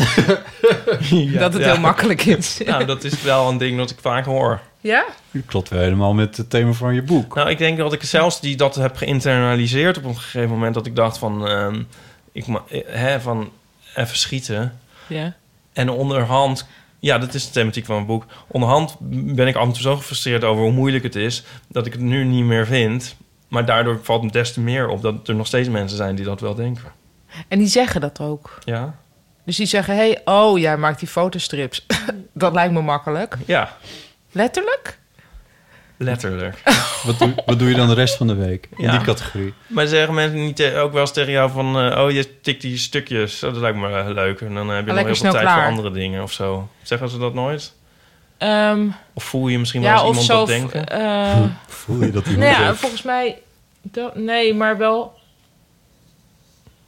dat 1.40 1.54
het 1.54 1.64
Ja. 1.64 1.72
heel 1.72 1.80
makkelijk 1.80 2.26
is. 2.26 2.58
Nou, 2.66 2.86
dat 2.86 3.04
is 3.04 3.22
wel 3.22 3.50
een 3.50 3.58
ding 3.58 3.78
dat 3.78 3.90
ik 3.90 3.98
vaak 4.02 4.26
hoor. 4.26 4.60
Ja? 4.82 5.06
Dat 5.32 5.42
klopt 5.46 5.70
wel 5.70 5.80
helemaal 5.82 6.14
met 6.14 6.38
het 6.38 6.50
thema 6.50 6.72
van 6.72 6.94
je 6.94 7.02
boek. 7.02 7.36
Nou, 7.36 7.50
ik 7.50 7.58
denk 7.58 7.78
dat 7.78 7.94
ik 7.94 8.04
zelfs 8.04 8.42
die 8.42 8.56
dat 8.56 8.76
heb 8.76 8.96
geïnternaliseerd 8.96 9.98
op 9.98 10.04
een 10.04 10.18
gegeven 10.18 10.50
moment. 10.50 10.74
Dat 10.74 10.86
ik 10.86 10.96
dacht 10.96 11.18
van, 11.18 11.48
ehm, 11.48 11.82
ik 12.32 12.48
ma- 12.48 12.64
eh, 12.70 12.82
hè, 12.88 13.22
van 13.22 13.52
even 13.96 14.18
schieten. 14.18 14.80
Ja. 15.08 15.34
En 15.74 15.90
onderhand, 15.90 16.68
ja, 17.00 17.18
dat 17.18 17.34
is 17.34 17.46
de 17.46 17.52
thematiek 17.52 17.86
van 17.86 17.96
mijn 17.96 18.08
boek. 18.08 18.26
Onderhand 18.48 18.96
ben 19.36 19.48
ik 19.48 19.56
af 19.56 19.66
en 19.66 19.72
toe 19.74 19.82
zo 19.82 19.96
gefrustreerd 19.96 20.44
over 20.44 20.64
hoe 20.64 20.72
moeilijk 20.72 21.04
het 21.04 21.16
is 21.16 21.44
dat 21.68 21.86
ik 21.86 21.92
het 21.94 22.02
nu 22.02 22.24
niet 22.24 22.46
meer 22.46 22.66
vind. 22.66 23.16
Maar 23.56 23.66
daardoor 23.66 24.00
valt 24.04 24.24
me 24.24 24.32
des 24.32 24.54
te 24.54 24.60
meer 24.62 24.88
op 24.88 25.02
dat 25.02 25.28
er 25.28 25.36
nog 25.36 25.48
steeds 25.48 25.70
mensen 25.70 25.98
zijn 25.98 26.16
die 26.16 26.26
dat 26.26 26.40
wel 26.40 26.56
denken. 26.56 26.84
En 27.48 27.58
die 27.60 27.68
zeggen 27.68 28.02
dat 28.02 28.20
ook. 28.20 28.58
Ja, 28.64 28.96
Dus 29.46 29.56
die 29.56 29.66
zeggen, 29.66 29.96
hey, 29.96 30.22
oh, 30.26 30.60
jij 30.60 30.78
maakt 30.78 31.00
die 31.00 31.08
fotostrips. 31.08 31.86
dat 32.34 32.54
lijkt 32.54 32.74
me 32.74 32.82
makkelijk. 32.82 33.38
ja 33.46 33.78
Letterlijk? 34.32 35.00
letterlijk. 35.98 36.62
Wat 37.06 37.20
doe, 37.20 37.34
wat 37.46 37.60
doe 37.60 37.70
je 37.70 37.76
dan 37.76 37.88
de 37.88 37.94
rest 37.94 38.16
van 38.18 38.28
de 38.28 38.36
week 38.36 38.68
in 38.78 38.84
Ja. 38.84 38.92
die 38.92 39.02
categorie? 39.02 39.54
Maar 39.68 39.88
zeggen 39.88 40.14
mensen 40.14 40.40
niet 40.40 40.64
ook 40.64 40.92
wel 40.92 41.02
eens 41.02 41.12
tegen 41.14 41.32
jou 41.32 41.52
van... 41.52 41.80
eh, 41.80 42.00
oh, 42.04 42.12
je 42.12 42.42
tikt 42.42 42.62
die 42.62 42.78
stukjes. 42.78 43.44
Oh, 43.44 43.52
dat 43.54 43.62
lijkt 43.62 43.78
me 43.78 43.88
eh, 43.98 44.08
leuk. 44.08 44.42
En 44.42 44.54
dan 44.54 44.70
heb 44.70 44.80
je 44.80 44.86
nog 44.86 44.96
lekker 44.96 45.14
heel 45.14 45.22
veel 45.22 45.32
tijd 45.32 45.44
klaar. 45.44 45.58
voor 45.60 45.68
andere 45.70 45.92
dingen 45.92 46.24
of 46.24 46.32
zo. 46.32 46.70
Zeggen 46.82 47.10
ze 47.10 47.18
dat 47.18 47.34
nooit? 47.34 47.74
Ehm, 48.38 48.88
Of 49.14 49.24
voel 49.24 49.48
je 49.48 49.60
misschien 49.60 49.82
wel 49.82 49.90
ja, 49.92 49.96
eens 49.98 50.08
iemand 50.08 50.26
zo... 50.26 50.38
dat 50.38 50.48
denken? 50.48 50.86
eh, 50.88 51.42
Voel 51.68 52.02
je 52.02 52.12
dat 52.12 52.26
nou 52.26 52.36
iemand 52.36 52.56
ja, 52.58 52.66
heeft? 52.66 52.80
volgens 52.80 53.02
mij... 53.02 53.42
dat- 53.92 54.16
nee, 54.16 54.54
maar 54.54 54.78
wel... 54.78 55.14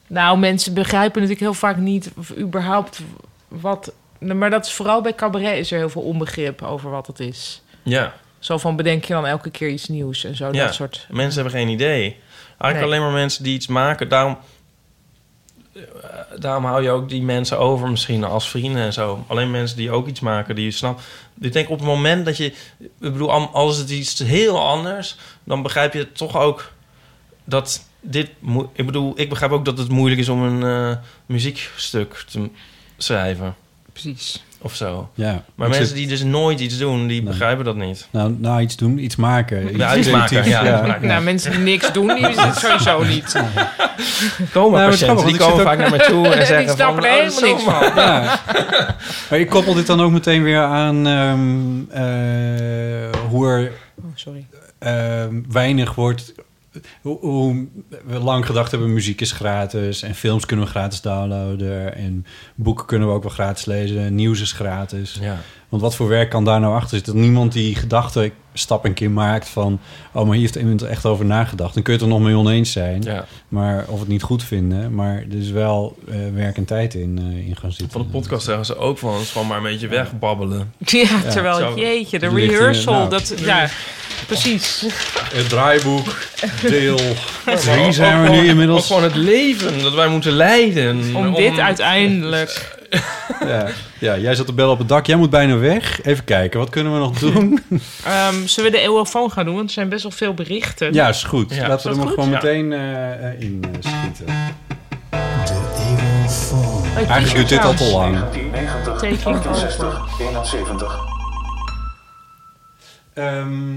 Nou, 0.08 0.38
mensen 0.38 0.74
begrijpen 0.74 1.14
natuurlijk 1.22 1.40
heel 1.40 1.54
vaak 1.54 1.78
niet... 1.78 2.12
of 2.18 2.38
überhaupt 2.38 3.00
wat... 3.48 3.92
Maar 4.20 4.50
dat 4.50 4.66
is 4.66 4.74
vooral 4.74 5.02
bij 5.02 5.16
cabaret 5.16 5.58
is 5.58 5.72
er 5.72 5.78
heel 5.78 5.90
veel 5.90 6.02
onbegrip 6.02 6.62
over 6.62 6.90
wat 6.90 7.08
het 7.08 7.20
is. 7.20 7.62
Ja, 7.84 8.14
Zo 8.40 8.58
van 8.58 8.76
bedenk 8.76 9.04
je 9.06 9.14
dan 9.14 9.26
elke 9.26 9.50
keer 9.50 9.70
iets 9.70 9.88
nieuws 9.88 10.24
en 10.24 10.36
zo, 10.36 10.50
Ja. 10.52 10.66
dat 10.66 10.74
soort... 10.74 11.08
mensen 11.10 11.42
hebben 11.42 11.60
geen 11.60 11.70
idee. 11.70 12.02
Eigenlijk 12.58 12.74
Nee. 12.74 12.84
alleen 12.84 13.02
maar 13.02 13.12
mensen 13.22 13.44
die 13.44 13.54
iets 13.54 13.68
maken. 13.68 14.10
Daarom, 14.10 14.38
eh, 15.74 15.82
daarom 16.40 16.66
hou 16.66 16.84
je 16.84 16.90
ook 16.90 17.10
die 17.10 17.22
mensen 17.22 17.60
over 17.60 17.90
misschien 17.90 18.24
als 18.24 18.50
vrienden 18.50 18.82
en 18.82 18.94
zo. 18.94 19.24
Alleen 19.28 19.52
mensen 19.52 19.78
die 19.78 19.92
ook 19.92 20.08
iets 20.08 20.20
maken, 20.20 20.56
die 20.56 20.66
je 20.66 20.72
snapt. 20.72 21.02
Ik 21.40 21.54
denk 21.54 21.70
op 21.70 21.78
het 21.78 21.88
moment 21.88 22.26
dat 22.26 22.38
je... 22.38 22.46
Ik 22.80 22.90
bedoel, 23.00 23.32
al- 23.32 23.50
als 23.54 23.78
het 23.78 23.90
iets 23.90 24.20
heel 24.20 24.60
anders... 24.68 25.16
dan 25.44 25.62
begrijp 25.62 25.94
je 25.94 26.12
toch 26.12 26.38
ook 26.38 26.72
dat 27.50 27.82
dit... 28.02 28.30
Ik 28.74 28.86
bedoel, 28.86 29.14
ik 29.16 29.30
begrijp 29.30 29.52
ook 29.52 29.66
dat 29.66 29.78
het 29.78 29.90
moeilijk 29.90 30.22
is 30.22 30.30
om 30.30 30.42
een 30.42 30.64
eh, 30.92 30.98
muziekstuk 31.26 32.24
te 32.32 32.50
schrijven. 32.98 33.56
Precies. 33.92 34.46
Of 34.62 34.76
zo. 34.76 35.10
Ja. 35.14 35.44
Maar 35.56 35.68
mensen 35.70 35.88
zit- 35.88 35.96
die 35.96 36.08
dus 36.08 36.24
nooit 36.24 36.60
iets 36.60 36.78
doen, 36.78 37.08
die 37.08 37.22
Nee. 37.22 37.32
begrijpen 37.32 37.66
dat 37.66 37.76
niet. 37.76 38.08
Nou, 38.12 38.36
nou, 38.40 38.62
iets 38.62 38.76
doen, 38.76 38.98
iets 39.04 39.16
maken. 39.16 39.78
Ja, 39.78 39.96
iets 39.96 40.10
maken, 40.10 40.28
creatiefs, 40.28 40.56
ja, 40.62 40.78
iets 40.80 40.88
maken. 40.88 41.08
Nou, 41.08 41.24
mensen 41.24 41.52
die 41.52 41.60
niks 41.60 41.92
doen, 41.94 42.08
die 42.08 42.30
is 42.30 42.36
het 42.42 42.56
sowieso 42.56 43.04
niet. 43.04 43.42
Komen 44.54 44.80
Nou, 44.80 44.90
patiënten, 44.92 45.26
die 45.28 45.38
komen 45.38 45.64
vaak 45.64 45.78
naar 45.78 45.90
mij 45.90 46.00
toe 46.00 46.28
en 46.28 46.46
zeggen 46.56 46.78
van... 46.78 46.96
er 46.98 47.04
oh, 47.04 47.10
helemaal 47.10 47.42
niks 47.42 47.64
van. 47.64 47.84
Ja. 47.96 48.40
Maar 49.30 49.40
ik 49.40 49.50
koppel 49.50 49.74
dit 49.74 49.88
dan 49.88 50.02
ook 50.02 50.12
meteen 50.12 50.44
weer 50.44 50.62
aan 50.62 51.08
ehm, 51.08 52.02
eh, 52.04 53.20
hoe 53.30 53.48
er 53.48 53.72
Oh, 53.98 54.06
sorry. 54.16 54.46
ehm, 54.80 55.42
weinig 55.52 55.96
wordt 55.96 56.34
hoe, 57.02 57.68
we 58.06 58.20
lang 58.20 58.46
gedacht 58.46 58.72
hebben, 58.72 58.94
muziek 58.94 59.22
is 59.22 59.32
gratis 59.32 60.02
en 60.02 60.16
films 60.16 60.46
kunnen 60.46 60.66
we 60.66 60.72
gratis 60.72 61.02
downloaden 61.02 61.96
en 61.96 62.26
boeken 62.56 62.86
kunnen 62.86 63.08
we 63.08 63.14
ook 63.14 63.24
wel 63.24 63.32
gratis 63.32 63.66
lezen, 63.66 64.16
nieuws 64.16 64.42
is 64.42 64.52
gratis. 64.52 65.18
Ja. 65.22 65.40
Want 65.70 65.82
wat 65.82 65.96
voor 65.96 66.08
werk 66.08 66.30
kan 66.30 66.46
daar 66.46 66.60
nou 66.60 66.76
achter 66.76 66.96
zitten? 66.96 67.14
Dat 67.14 67.22
niemand 67.22 67.52
die 67.52 67.76
gedachte 67.76 68.32
stap 68.54 68.86
een 68.86 68.94
keer 68.94 69.12
maakt 69.12 69.50
van... 69.50 69.80
oh, 70.12 70.24
maar 70.24 70.34
hier 70.34 70.42
heeft 70.42 70.56
iemand 70.56 70.82
er 70.82 70.90
echt 70.90 71.06
over 71.06 71.26
nagedacht. 71.26 71.74
Dan 71.74 71.84
kun 71.84 71.94
je 71.94 72.00
het 72.00 72.08
er 72.08 72.14
nog 72.16 72.24
mee 72.26 72.36
oneens 72.36 72.72
zijn. 72.72 73.02
Ja. 73.02 73.26
Maar, 73.48 73.86
of 73.88 74.00
het 74.00 74.08
niet 74.08 74.24
goed 74.24 74.44
vinden. 74.44 74.96
Maar 74.96 75.16
er 75.16 75.38
is 75.38 75.50
wel 75.50 75.98
eh, 76.08 76.16
werk 76.34 76.58
en 76.58 76.66
tijd 76.66 76.94
in, 76.94 77.18
eh, 77.18 77.48
in 77.48 77.56
gaan 77.56 77.72
zitten. 77.72 77.92
Van 77.92 78.02
de 78.02 78.08
podcast 78.08 78.46
zeggen 78.46 78.66
ze 78.66 78.78
ook 78.78 78.98
van, 78.98 79.14
het 79.14 79.22
is 79.22 79.32
gewoon 79.32 79.48
maar 79.48 79.58
een 79.58 79.64
beetje 79.64 79.88
wegbabbelen. 79.88 80.74
Ja, 80.78 81.22
terwijl, 81.30 81.56
Zo. 81.56 81.74
jeetje, 81.76 82.20
de 82.20 82.30
rehearsal, 82.30 82.94
nou, 82.94 83.10
dat, 83.10 83.34
ja, 83.38 83.70
precies. 84.28 84.86
Het 85.34 85.50
draaiboek, 85.50 86.18
deel 86.62 87.00
drie 87.46 87.92
zijn 87.92 88.24
we 88.24 88.30
nu 88.30 88.48
inmiddels. 88.48 88.80
Ook 88.80 88.86
gewoon 88.86 89.04
het 89.04 89.16
leven 89.16 89.82
dat 89.82 89.94
wij 89.94 90.08
moeten 90.08 90.32
leiden. 90.32 91.16
Om 91.16 91.34
dit 91.34 91.60
uiteindelijk... 91.60 92.77
Ja, 93.46 93.68
ja, 94.00 94.18
jij 94.18 94.36
zat 94.36 94.46
te 94.46 94.54
bellen 94.54 94.72
op 94.72 94.78
het 94.80 94.88
dak. 94.90 95.06
Jij 95.06 95.16
moet 95.16 95.30
bijna 95.30 95.58
weg. 95.58 96.04
Even 96.04 96.24
kijken, 96.24 96.60
wat 96.60 96.70
kunnen 96.70 96.94
we 96.94 97.00
nog 97.00 97.20
doen? 97.20 97.60
Ehm, 98.06 98.46
zullen 98.46 98.72
we 98.72 98.78
de 98.78 98.84
eeuwofoon 98.84 99.32
gaan 99.32 99.46
doen? 99.46 99.56
Want 99.56 99.68
er 99.68 99.74
zijn 99.74 99.90
best 99.90 100.04
wel 100.04 100.12
veel 100.12 100.34
berichten. 100.34 100.94
ja, 100.94 101.08
is 101.08 101.24
goed. 101.24 101.54
Ja. 101.56 101.68
Laten 101.68 101.90
we 101.92 101.96
er 101.96 102.02
goed? 102.02 102.10
gewoon 102.14 102.30
Ja. 102.30 102.36
meteen 102.36 102.74
eh, 102.74 103.28
eh, 103.28 103.42
in 103.42 103.64
eh, 103.64 103.70
schieten. 103.80 104.26
Hey, 106.94 107.06
Eigenlijk 107.06 107.36
duurt 107.36 107.50
dit 107.50 107.64
al 107.64 107.74
te 107.74 107.84
lang. 107.92 108.18
1990, 108.20 108.94
Taking 109.00 109.46
68, 109.48 110.20
71. 110.20 110.98
Ehm, 113.14 113.76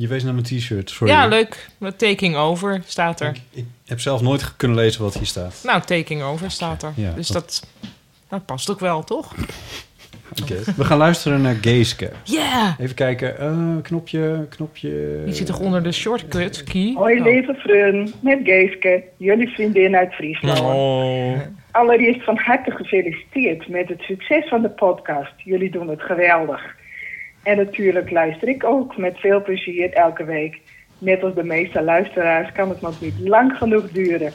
je 0.00 0.08
wees 0.08 0.22
naar 0.24 0.32
mijn 0.32 0.44
t-shirt, 0.44 0.90
sorry. 0.90 1.12
Ja, 1.12 1.26
leuk. 1.26 1.68
Taking 1.96 2.36
over 2.36 2.82
staat 2.86 3.20
er. 3.20 3.28
Ik, 3.28 3.40
ik 3.52 3.64
heb 3.84 4.00
zelf 4.00 4.20
nooit 4.20 4.56
kunnen 4.56 4.76
lezen 4.76 5.02
wat 5.02 5.14
hier 5.14 5.26
staat. 5.26 5.60
Nou, 5.64 5.80
taking 5.82 6.22
over 6.22 6.50
staat 6.50 6.82
er. 6.82 6.92
Ja, 6.96 7.12
dus 7.12 7.28
dat- 7.28 7.66
dat, 8.28 8.44
past 8.46 8.70
ook 8.70 8.80
wel, 8.80 9.04
toch? 9.04 9.34
Oké. 10.42 10.54
We 10.76 10.84
gaan 10.84 10.98
luisteren 10.98 11.42
naar 11.42 11.54
Geeske. 11.60 12.10
Yeah! 12.24 12.74
Even 12.78 12.94
kijken. 12.94 13.38
eh, 13.38 13.66
knopje, 13.82 14.46
knopje. 14.48 15.22
Die 15.24 15.34
zit 15.34 15.46
toch 15.46 15.58
onder 15.60 15.82
de 15.82 15.92
shortcut 15.92 16.64
key? 16.64 16.92
Hoi 16.96 17.18
Oh. 17.18 17.24
lieve 17.24 17.54
vriend, 17.58 18.22
met 18.22 18.38
Geeske, 18.44 19.02
jullie 19.16 19.48
vriendin 19.48 19.96
uit 19.96 20.14
Friesland. 20.14 20.60
Oh. 20.60 21.38
Allereerst 21.70 22.24
van 22.24 22.36
harte 22.38 22.70
gefeliciteerd 22.70 23.68
met 23.68 23.88
het 23.88 24.00
succes 24.00 24.48
van 24.48 24.62
de 24.62 24.68
podcast. 24.70 25.32
Jullie 25.36 25.70
doen 25.70 25.88
het 25.88 26.02
geweldig. 26.02 26.60
En 27.42 27.56
natuurlijk 27.56 28.10
luister 28.10 28.48
ik 28.48 28.64
ook 28.64 28.96
met 28.96 29.18
veel 29.18 29.42
plezier 29.42 29.92
elke 29.92 30.24
week. 30.24 30.60
Net 30.98 31.22
als 31.22 31.34
de 31.34 31.44
meeste 31.44 31.82
luisteraars 31.82 32.52
kan 32.52 32.68
het 32.68 32.80
nog 32.80 33.00
niet 33.00 33.18
lang 33.18 33.56
genoeg 33.56 33.90
duren. 33.90 34.32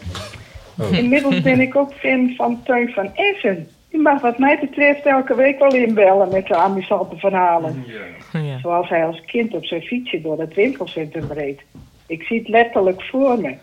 Inmiddels 0.92 1.42
ben 1.42 1.60
ik 1.60 1.76
ook 1.76 1.94
fan 1.94 2.34
van 2.38 2.64
Teun 2.64 2.90
van 2.90 3.16
Essen. 3.16 3.68
Die 3.90 4.02
mag 4.02 4.22
wat 4.22 4.38
mij 4.38 4.60
betreft 4.60 5.06
elke 5.06 5.36
week 5.36 5.60
wel 5.60 5.74
inbellen 5.74 6.32
met 6.32 6.48
zijn 6.48 6.60
amusante 6.60 7.18
verhalen. 7.18 7.86
Ja. 8.32 8.60
Zoals 8.60 8.90
hij 8.90 9.06
als 9.06 9.22
kind 9.26 9.54
op 9.54 9.66
zijn 9.66 9.82
fietsje 9.82 10.22
door 10.22 10.40
het 10.40 10.54
winkelcentrum 10.54 11.32
reed. 11.32 11.62
Ik 12.08 12.24
zie 12.24 12.40
het 12.40 12.48
letterlijk 12.48 13.02
voor 13.04 13.40
me. 13.40 13.56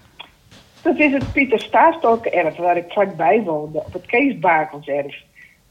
Dat 0.82 0.98
is 0.98 1.12
het 1.12 1.32
Pieter 1.32 1.60
Staastokkerf 1.60 2.56
waar 2.56 2.76
ik 2.76 2.84
vlakbij 2.88 3.42
woonde, 3.42 3.78
op 3.78 3.92
het 3.92 4.06
Kees 4.06 4.38
Bakelserf. 4.38 5.16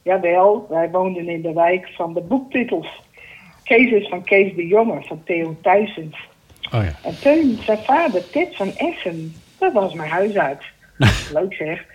Jawel, 0.02 0.66
wij 0.70 0.90
woonden 0.90 1.28
in 1.28 1.42
de 1.42 1.54
wijk 1.54 1.90
van 1.96 2.14
de 2.14 2.22
boektitels. 2.22 3.02
Kees 3.76 3.92
is 3.92 4.08
van 4.08 4.24
Kees 4.24 4.56
de 4.56 4.68
Jonge, 4.68 5.02
van 5.02 5.24
Theo 5.24 5.56
Thijsens. 5.62 6.28
Oh 6.74 6.84
ja. 6.84 6.94
En 7.04 7.20
Teun, 7.22 7.58
zijn 7.64 7.78
vader, 7.78 8.30
Tit 8.30 8.56
van 8.56 8.72
Essen, 8.76 9.34
dat 9.60 9.74
was 9.74 9.94
mijn 9.94 10.10
huisarts. 10.10 10.72
Leuk 11.34 11.54
zeg. 11.54 11.86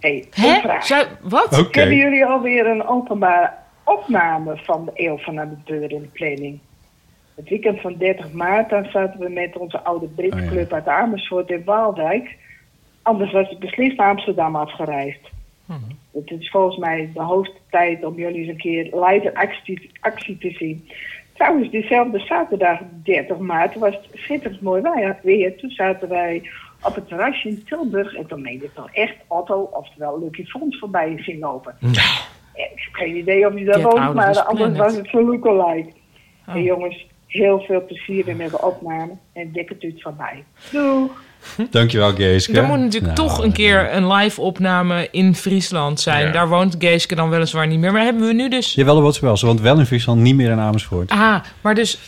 hey, 0.00 0.24
Hè? 0.30 0.80
Zou, 0.80 1.06
wat? 1.22 1.58
Oké. 1.58 1.78
Hebben 1.78 1.96
jullie 1.96 2.24
alweer 2.24 2.66
een 2.66 2.86
openbare 2.86 3.50
opname 3.84 4.56
van 4.56 4.84
de 4.84 4.90
Eeuw 4.94 5.16
van 5.18 5.40
Amateur 5.40 5.90
in 5.90 6.00
de 6.00 6.08
planning? 6.12 6.58
Het 7.34 7.48
weekend 7.48 7.80
van 7.80 7.96
30 7.98 8.32
maart, 8.32 8.70
dan 8.70 8.84
zaten 8.84 9.20
we 9.20 9.28
met 9.28 9.56
onze 9.56 9.80
oude 9.80 10.06
Britse 10.06 10.38
Oh 10.38 10.44
ja. 10.44 10.50
club 10.50 10.72
uit 10.72 10.88
Amersfoort 10.88 11.50
in 11.50 11.64
Waalwijk. 11.64 12.36
Anders 13.02 13.32
was 13.32 13.50
ik 13.50 13.58
beslist 13.58 13.96
naar 13.96 14.10
Amsterdam 14.10 14.56
afgereisd. 14.56 15.20
Mhm. 15.64 15.80
Het 16.12 16.30
is 16.30 16.50
volgens 16.50 16.76
mij 16.76 17.10
de 17.14 17.22
hoogste 17.22 17.58
tijd 17.70 18.04
om 18.04 18.14
jullie 18.14 18.40
eens 18.40 18.48
een 18.48 18.56
keer 18.56 18.84
live 18.84 19.34
actie 20.00 20.38
te 20.38 20.50
zien. 20.50 20.88
Trouwens, 21.36 21.70
diezelfde 21.70 22.18
zaterdag 22.18 22.78
30 23.02 23.38
maart 23.38 23.74
was 23.74 23.94
het 23.94 24.06
schitterend 24.12 24.60
mooi 24.60 24.82
weer. 25.22 25.56
Toen 25.56 25.70
zaten 25.70 26.08
wij 26.08 26.50
op 26.82 26.94
het 26.94 27.08
terrasje 27.08 27.48
in 27.48 27.64
Tilburg 27.64 28.14
en 28.14 28.26
toen 28.26 28.42
meende 28.42 28.64
ik 28.64 28.70
wel 28.74 28.88
echt 28.92 29.16
Otto, 29.26 29.60
oftewel 29.72 30.20
Lucky 30.20 30.44
Fons, 30.44 30.78
voorbij 30.78 31.22
zien 31.22 31.38
lopen. 31.38 31.76
Ik 31.80 32.82
heb 32.84 32.94
geen 32.94 33.16
idee 33.16 33.46
of 33.46 33.52
hij 33.52 33.64
daar 33.64 33.80
woont, 33.82 34.14
maar 34.14 34.32
this 34.32 34.44
anders 34.44 34.78
was 34.78 34.96
het 34.96 35.08
zo 35.08 35.22
lookalike. 35.22 35.88
Oh. 35.88 36.52
Hey 36.52 36.62
jongens, 36.62 37.06
heel 37.26 37.60
veel 37.60 37.84
plezier 37.84 38.24
weer 38.24 38.36
met 38.36 38.50
de 38.50 38.62
opname 38.62 39.12
en 39.32 39.52
dikke 39.52 39.78
tuut 39.78 40.02
van 40.02 40.14
mij. 40.18 40.44
Doeg! 40.72 41.24
Dankjewel, 41.70 42.14
Geeske. 42.14 42.56
Er 42.60 42.64
moet 42.64 42.78
natuurlijk 42.78 43.16
Nou, 43.16 43.28
toch 43.28 43.42
een 43.42 43.52
keer 43.52 43.94
een 43.94 44.12
live 44.12 44.40
opname 44.40 45.08
in 45.10 45.34
Friesland 45.34 46.00
zijn. 46.00 46.26
Ja. 46.26 46.32
Daar 46.32 46.48
woont 46.48 46.74
Geeske 46.78 47.14
dan 47.14 47.30
weliswaar 47.30 47.66
niet 47.66 47.78
meer. 47.78 47.92
Maar 47.92 48.02
hebben 48.02 48.26
we 48.26 48.32
nu 48.32 48.48
dus... 48.48 48.74
Jawel, 48.74 49.02
wat 49.02 49.18
wel. 49.20 49.36
Ze 49.36 49.46
woont 49.46 49.60
wel 49.60 49.78
in 49.78 49.86
Friesland, 49.86 50.20
niet 50.20 50.34
meer 50.34 50.50
in 50.50 50.58
Amersfoort. 50.60 51.10
Ah, 51.10 51.36
maar 51.60 51.74
dus 51.74 51.98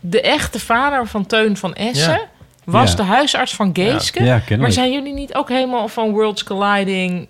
de 0.00 0.20
echte 0.20 0.60
vader 0.60 1.06
van 1.06 1.26
Teun 1.26 1.56
van 1.56 1.74
Essen... 1.74 2.12
Ja. 2.12 2.28
was 2.64 2.90
Ja. 2.90 2.96
de 2.96 3.02
huisarts 3.02 3.54
van 3.54 3.70
Geeske. 3.72 4.24
Ja, 4.24 4.34
kennelijk. 4.34 4.60
maar 4.62 4.72
zijn 4.72 4.92
jullie 4.92 5.14
niet 5.14 5.34
ook 5.34 5.48
helemaal 5.48 5.88
van 5.88 6.10
Worlds 6.10 6.44
Colliding... 6.44 7.28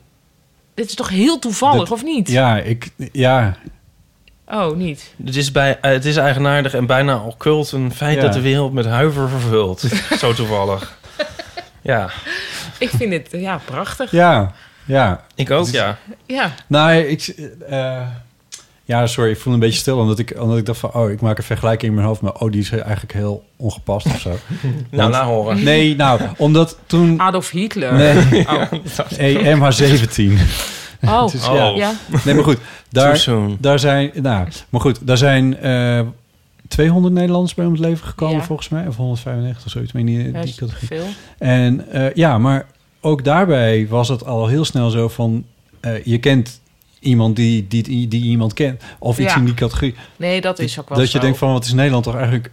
Dit 0.74 0.88
is 0.88 0.94
toch 0.94 1.08
heel 1.08 1.38
toevallig, 1.38 1.78
Dat- 1.78 1.90
of 1.90 2.04
niet? 2.04 2.28
Ja, 2.30 2.56
ik, 2.58 2.88
ja, 3.12 3.56
Oh, 4.52 4.76
niet. 4.76 5.14
Het 5.24 5.36
is, 5.36 5.52
bij, 5.52 5.78
eh, 5.80 5.90
het 5.90 6.04
is 6.04 6.16
eigenaardig 6.16 6.74
en 6.74 6.86
bijna 6.86 7.18
occult 7.18 7.72
een 7.72 7.92
feit 7.94 8.16
Ja. 8.16 8.22
dat 8.22 8.32
de 8.32 8.40
wereld 8.40 8.72
met 8.72 8.86
huiver 8.86 9.28
vervult. 9.28 9.80
Zo 10.18 10.32
toevallig. 10.32 10.98
Ja, 11.86 12.10
Ik 12.78 12.90
vind 12.90 13.10
dit 13.10 13.28
ja, 13.30 13.60
prachtig. 13.64 14.10
ja, 14.10 14.52
ja. 14.84 15.24
ik 15.34 15.50
ook, 15.50 15.68
ja. 15.68 15.98
Ja. 16.26 16.54
Nou, 16.66 16.92
ik... 16.94 17.26
eh, 17.68 18.00
ja, 18.84 19.06
sorry, 19.06 19.30
ik 19.30 19.38
voel 19.38 19.52
een 19.52 19.58
beetje 19.58 19.78
stil. 19.78 19.98
Omdat 19.98 20.18
ik, 20.18 20.34
omdat 20.38 20.58
ik 20.58 20.66
dacht 20.66 20.78
van... 20.78 20.92
Oh, 20.92 21.10
ik 21.10 21.20
maak 21.20 21.38
een 21.38 21.44
vergelijking 21.44 21.90
in 21.90 21.94
mijn 21.96 22.06
hoofd. 22.06 22.20
Maar 22.20 22.32
oh, 22.32 22.50
die 22.52 22.60
is 22.60 22.70
eigenlijk 22.70 23.12
heel 23.12 23.44
ongepast 23.56 24.06
of 24.06 24.20
zo. 24.20 24.30
Nou, 24.90 25.10
na 25.10 25.24
horen. 25.24 25.62
Nee, 25.64 25.96
nou, 25.96 26.20
omdat 26.36 26.78
toen... 26.86 27.20
Adolf 27.20 27.50
Hitler. 27.50 27.92
Nee, 27.92 28.46
Oh. 28.48 28.62
hey, 29.16 29.56
MH17. 29.56 30.40
Oh. 31.02 31.32
Het 31.32 31.48
Oh. 31.48 31.54
ja. 31.54 31.68
Ja. 31.68 31.92
Nee, 32.24 32.34
maar 32.34 32.44
goed. 32.44 32.58
Daar, 32.90 33.24
daar 33.58 33.78
zijn... 33.78 34.10
Nou, 34.14 34.48
maar 34.68 34.80
goed. 34.80 35.06
Daar 35.06 35.18
zijn 35.18 35.60
eh 35.60 36.00
200 36.68 37.14
Nederlanders 37.14 37.54
bij 37.54 37.64
om 37.66 37.72
het 37.72 37.80
leven 37.80 38.06
gekomen, 38.06 38.36
Ja. 38.36 38.42
volgens 38.42 38.68
mij. 38.68 38.86
Of 38.86 38.96
195 38.96 39.64
of 39.66 39.70
zoiets. 39.72 39.92
Ik 39.92 39.96
weet 39.96 40.04
niet, 40.16 40.34
Ja, 40.34 40.42
die 40.42 40.54
categorie. 40.54 40.86
veel. 40.88 41.06
En 41.38 41.90
eh, 41.90 42.14
ja, 42.14 42.38
maar 42.38 42.66
ook 43.00 43.24
daarbij 43.24 43.86
was 43.88 44.08
het 44.08 44.24
al 44.24 44.46
heel 44.46 44.64
snel 44.64 44.90
zo 44.90 45.08
van... 45.08 45.44
eh, 45.80 46.04
je 46.04 46.18
kent 46.18 46.60
iemand 47.00 47.36
die, 47.36 47.66
die, 47.68 48.08
die, 48.08 48.22
iemand 48.24 48.52
kent. 48.54 48.82
Of 48.98 49.18
iets 49.18 49.32
Ja. 49.32 49.38
in 49.38 49.44
die 49.44 49.54
categorie. 49.54 49.94
Nee, 50.16 50.40
dat 50.40 50.58
is 50.58 50.78
ook 50.80 50.88
wel 50.88 50.98
dat 50.98 51.06
zo. 51.08 51.18
je 51.18 51.24
denkt 51.24 51.38
van, 51.38 51.52
wat 51.52 51.64
is 51.64 51.72
Nederland 51.72 52.04
toch 52.04 52.14
eigenlijk... 52.16 52.50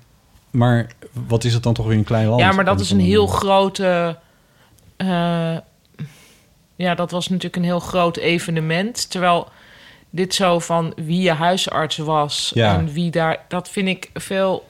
Maar 0.52 0.88
wat 1.28 1.44
is 1.44 1.54
het 1.54 1.64
dan 1.64 1.74
toch 1.74 1.86
weer 1.86 1.98
een 1.98 2.04
klein 2.04 2.28
land? 2.28 2.42
Ja, 2.42 2.52
maar 2.52 2.66
dat 2.66 2.80
is 2.80 2.92
een 2.92 3.00
heel 3.00 3.28
grote... 3.28 4.18
eh, 4.98 5.58
ja, 6.76 6.96
dat 6.96 7.12
was 7.12 7.28
natuurlijk 7.28 7.56
een 7.56 7.64
heel 7.64 7.80
groot 7.80 8.18
evenement. 8.18 9.10
Terwijl 9.10 9.48
dit 10.16 10.34
zo 10.34 10.60
van 10.60 10.94
wie 10.96 11.22
je 11.22 11.32
huisarts 11.32 11.98
was 11.98 12.52
Ja. 12.54 12.74
en 12.78 12.92
wie 12.94 13.12
daar... 13.12 13.38
Dat 13.48 13.70
vind 13.70 13.88
ik 13.88 14.10
veel... 14.14 14.68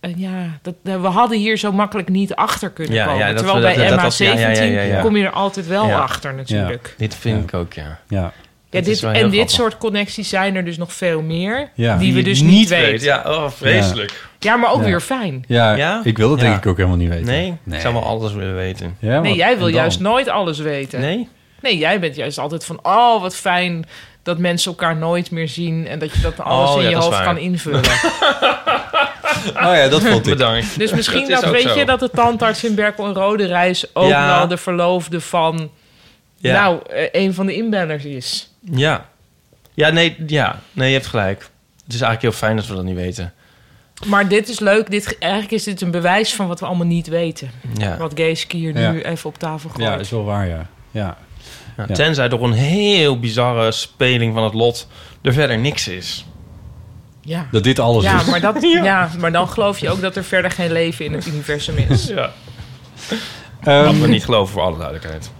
eh, 0.00 0.10
ja, 0.16 0.58
dat, 0.62 0.74
eh, 0.84 1.00
we 1.00 1.06
hadden 1.06 1.38
hier 1.38 1.56
zo 1.56 1.72
makkelijk 1.72 2.08
niet 2.08 2.34
achter 2.34 2.70
kunnen 2.70 2.94
Ja, 2.94 3.04
komen. 3.04 3.18
ja, 3.20 3.26
dat 3.26 3.36
Terwijl 3.36 3.60
bij 3.60 3.76
dat- 3.76 3.88
dat 3.88 3.98
MH17 3.98 4.02
was- 4.02 4.18
ja, 4.18 4.32
ja, 4.32 4.48
ja, 4.50 4.62
ja, 4.62 4.80
ja. 4.82 5.00
kom 5.00 5.16
je 5.16 5.24
er 5.24 5.30
altijd 5.30 5.66
wel 5.66 5.86
Ja. 5.86 5.98
achter 5.98 6.34
natuurlijk. 6.34 6.94
Dit 6.98 7.14
vind 7.14 7.36
Ja. 7.36 7.42
ik 7.42 7.54
ook, 7.54 7.72
ja. 7.72 7.98
Ja, 8.08 8.32
Ja, 8.70 8.80
dit, 8.80 9.02
en 9.02 9.30
dit 9.30 9.50
soort 9.50 9.78
connecties 9.78 10.28
zijn 10.28 10.56
er 10.56 10.64
dus 10.64 10.76
nog 10.78 10.92
veel 10.92 11.22
meer. 11.22 11.70
Ja. 11.74 11.96
Die 11.96 12.14
we 12.14 12.22
dus 12.22 12.40
niet 12.40 12.68
weten. 12.68 13.06
Ja, 13.06 13.22
oh, 13.26 13.50
vreselijk. 13.50 14.28
Ja, 14.38 14.56
maar 14.56 14.72
ook 14.72 14.80
Ja. 14.80 14.84
weer 14.86 15.00
fijn. 15.00 15.44
ja, 15.46 15.74
Ja? 15.74 16.00
ik 16.04 16.16
wil 16.18 16.28
dat 16.28 16.40
Ja. 16.40 16.44
denk 16.44 16.56
ik 16.56 16.66
ook 16.66 16.76
helemaal 16.76 16.96
niet 16.98 17.08
weten. 17.08 17.24
Nee, 17.26 17.54
nee. 17.62 17.76
ik 17.76 17.80
zou 17.82 17.94
wel 17.94 18.04
alles 18.04 18.32
willen 18.32 18.54
weten. 18.54 18.96
Ja, 18.98 19.20
Nee, 19.20 19.34
jij 19.34 19.58
wil 19.58 19.68
juist 19.68 20.00
nooit 20.00 20.28
alles 20.28 20.58
weten. 20.58 21.00
Nee? 21.00 21.28
Nee, 21.62 21.78
jij 21.78 22.00
bent 22.00 22.16
juist 22.16 22.38
altijd 22.38 22.64
van... 22.64 22.78
oh, 22.82 23.20
wat 23.20 23.36
fijn 23.36 23.86
dat 24.22 24.38
mensen 24.38 24.70
elkaar 24.70 24.96
nooit 24.96 25.30
meer 25.30 25.48
zien... 25.48 25.86
en 25.86 25.98
dat 25.98 26.12
je 26.14 26.20
dat 26.20 26.40
alles 26.40 26.70
Oh, 26.70 26.76
in 26.76 26.82
ja, 26.82 26.88
je 26.88 26.96
hoofd 26.96 27.08
waar. 27.08 27.24
kan 27.24 27.38
invullen. 27.38 27.82
Oh 29.46 29.52
ja, 29.74 29.88
dat 29.88 30.02
vond 30.02 30.26
ik. 30.26 30.32
Bedankt. 30.32 30.78
Dus 30.78 30.92
misschien 30.92 31.22
is 31.22 31.28
dat, 31.28 31.44
ook 31.44 31.52
weet 31.52 31.62
zo. 31.62 31.78
je 31.78 31.84
dat 31.84 32.00
de 32.00 32.10
tandarts 32.10 32.64
in 32.64 32.74
Berkel 32.74 33.06
en 33.06 33.14
Rode 33.14 33.46
Reis... 33.46 33.94
ook 33.94 34.08
Ja. 34.08 34.38
wel 34.38 34.48
de 34.48 34.56
verloofde 34.56 35.20
van... 35.20 35.70
Ja. 36.36 36.60
nou, 36.60 36.80
eh, 36.90 37.08
een 37.12 37.34
van 37.34 37.46
de 37.46 37.54
inbellers 37.54 38.04
is. 38.04 38.52
Ja. 38.60 39.06
Ja, 39.74 39.88
nee, 39.90 40.16
ja. 40.26 40.58
nee, 40.72 40.88
je 40.88 40.94
hebt 40.94 41.06
gelijk. 41.08 41.38
Het 41.84 41.94
is 41.94 42.00
eigenlijk 42.00 42.22
heel 42.22 42.32
fijn 42.48 42.56
dat 42.56 42.66
we 42.66 42.74
dat 42.74 42.84
niet 42.84 42.96
weten. 42.96 43.32
Maar 44.06 44.28
dit 44.28 44.48
is 44.48 44.58
leuk. 44.58 44.90
Dit, 44.90 45.18
eigenlijk 45.18 45.52
is 45.52 45.64
dit 45.64 45.80
een 45.80 45.90
bewijs 45.90 46.34
van 46.34 46.46
wat 46.48 46.60
we 46.60 46.66
allemaal 46.66 46.86
niet 46.86 47.06
weten. 47.06 47.50
Ja. 47.78 47.96
Wat 47.96 48.12
Geeske 48.14 48.56
hier 48.56 48.78
Ja. 48.78 48.90
nu 48.90 49.02
even 49.02 49.28
op 49.28 49.38
tafel 49.38 49.70
gooit. 49.70 49.82
Ja, 49.82 49.96
is 49.96 50.10
wel 50.10 50.24
waar, 50.24 50.46
ja. 50.48 50.66
ja. 50.90 51.16
Ja. 51.76 51.86
Tenzij 51.86 52.28
door 52.28 52.44
een 52.44 52.52
heel 52.52 53.18
bizarre 53.18 53.72
speling 53.72 54.34
van 54.34 54.44
het 54.44 54.54
lot 54.54 54.88
er 55.22 55.32
verder 55.32 55.58
niks 55.58 55.88
is. 55.88 56.26
Ja. 57.20 57.48
Dat 57.50 57.62
dit 57.64 57.78
alles 57.78 58.04
Ja, 58.04 58.20
is. 58.20 58.26
maar, 58.26 58.40
dat, 58.40 58.62
ja, 58.82 59.10
maar 59.18 59.32
dan 59.32 59.48
geloof 59.48 59.78
je 59.78 59.90
ook 59.90 60.00
dat 60.00 60.16
er 60.16 60.24
verder 60.24 60.50
geen 60.50 60.72
leven 60.72 61.04
in 61.04 61.12
het 61.12 61.26
universum 61.26 61.76
is. 61.88 62.06
Ja. 62.06 62.30
Ehm, 63.62 63.84
Wat 63.84 63.96
we 63.98 64.06
niet 64.08 64.24
geloven 64.24 64.52
voor 64.52 64.62
alle 64.62 64.76
duidelijkheid. 64.78 65.30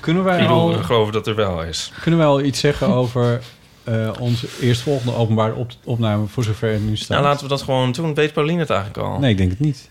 Kunnen 0.00 0.24
wij 0.24 0.46
al, 0.46 0.72
we 0.76 0.84
geloven 0.84 1.12
dat 1.12 1.26
er 1.26 1.34
wel 1.34 1.62
is. 1.62 1.92
kunnen 2.00 2.20
wij 2.20 2.28
al 2.28 2.40
iets 2.42 2.60
zeggen 2.60 2.86
over 2.88 3.40
eh, 3.84 4.10
onze 4.20 4.46
eerstvolgende 4.60 5.14
openbare 5.14 5.54
op- 5.54 5.70
opname, 5.84 6.26
voor 6.26 6.44
zover 6.44 6.72
het 6.72 6.82
nu 6.86 6.96
staat? 6.96 7.08
Nou, 7.08 7.22
laten 7.22 7.42
we 7.42 7.48
dat 7.48 7.62
gewoon 7.62 7.92
doen. 7.92 8.14
Weet 8.14 8.32
Pauline 8.32 8.58
het 8.60 8.70
eigenlijk 8.70 9.08
al? 9.08 9.18
Nee, 9.18 9.30
ik 9.30 9.36
denk 9.36 9.50
het 9.50 9.60
niet. 9.60 9.90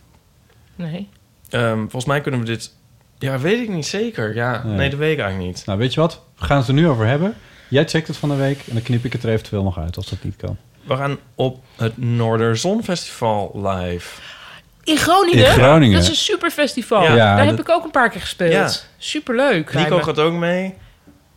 Nee. 0.76 1.10
Ehm, 1.50 1.80
volgens 1.80 2.06
mij 2.06 2.22
kunnen 2.22 2.40
we 2.40 2.46
dit... 2.46 2.72
Ja, 3.20 3.40
weet 3.40 3.62
ik 3.62 3.70
niet 3.70 3.86
zeker. 3.88 4.36
Ja, 4.36 4.62
Nee. 4.66 4.76
nee, 4.76 4.90
dat 4.90 5.00
weet 5.00 5.14
ik 5.14 5.20
eigenlijk 5.20 5.56
niet. 5.56 5.66
Nou, 5.66 5.80
weet 5.80 5.94
je 5.94 6.00
wat? 6.00 6.22
We 6.38 6.46
gaan 6.46 6.58
het 6.58 6.68
er 6.68 6.74
nu 6.74 6.88
over 6.88 7.06
hebben. 7.06 7.36
Jij 7.70 7.88
checkt 7.88 8.08
het 8.08 8.18
van 8.18 8.30
de 8.30 8.36
week 8.36 8.58
en 8.68 8.74
dan 8.74 8.82
knip 8.84 9.06
ik 9.06 9.14
het 9.14 9.24
er 9.24 9.30
eventueel 9.30 9.64
nog 9.64 9.78
uit 9.80 9.98
als 9.98 10.10
dat 10.10 10.24
niet 10.24 10.36
kan. 10.36 10.58
We 10.84 10.96
gaan 10.96 11.18
op 11.36 11.64
het 11.76 11.98
Noorderzonfestival 11.98 13.52
live. 13.68 14.22
In 14.84 14.98
Groningen? 14.98 15.46
In 15.46 15.52
Groningen. 15.52 15.94
Dat 15.94 16.04
is 16.04 16.10
een 16.10 16.16
super 16.16 16.52
festival. 16.52 17.04
Ja. 17.04 17.10
Ja, 17.10 17.16
Daar 17.16 17.38
dat- 17.38 17.46
heb 17.46 17.60
ik 17.60 17.70
ook 17.70 17.84
een 17.84 17.92
paar 17.92 18.10
keer 18.10 18.22
gespeeld. 18.22 18.52
Ja. 18.52 18.70
Superleuk. 18.98 19.74
Nico 19.74 20.00
gaat 20.02 20.20
ook 20.20 20.34
mee. 20.34 20.74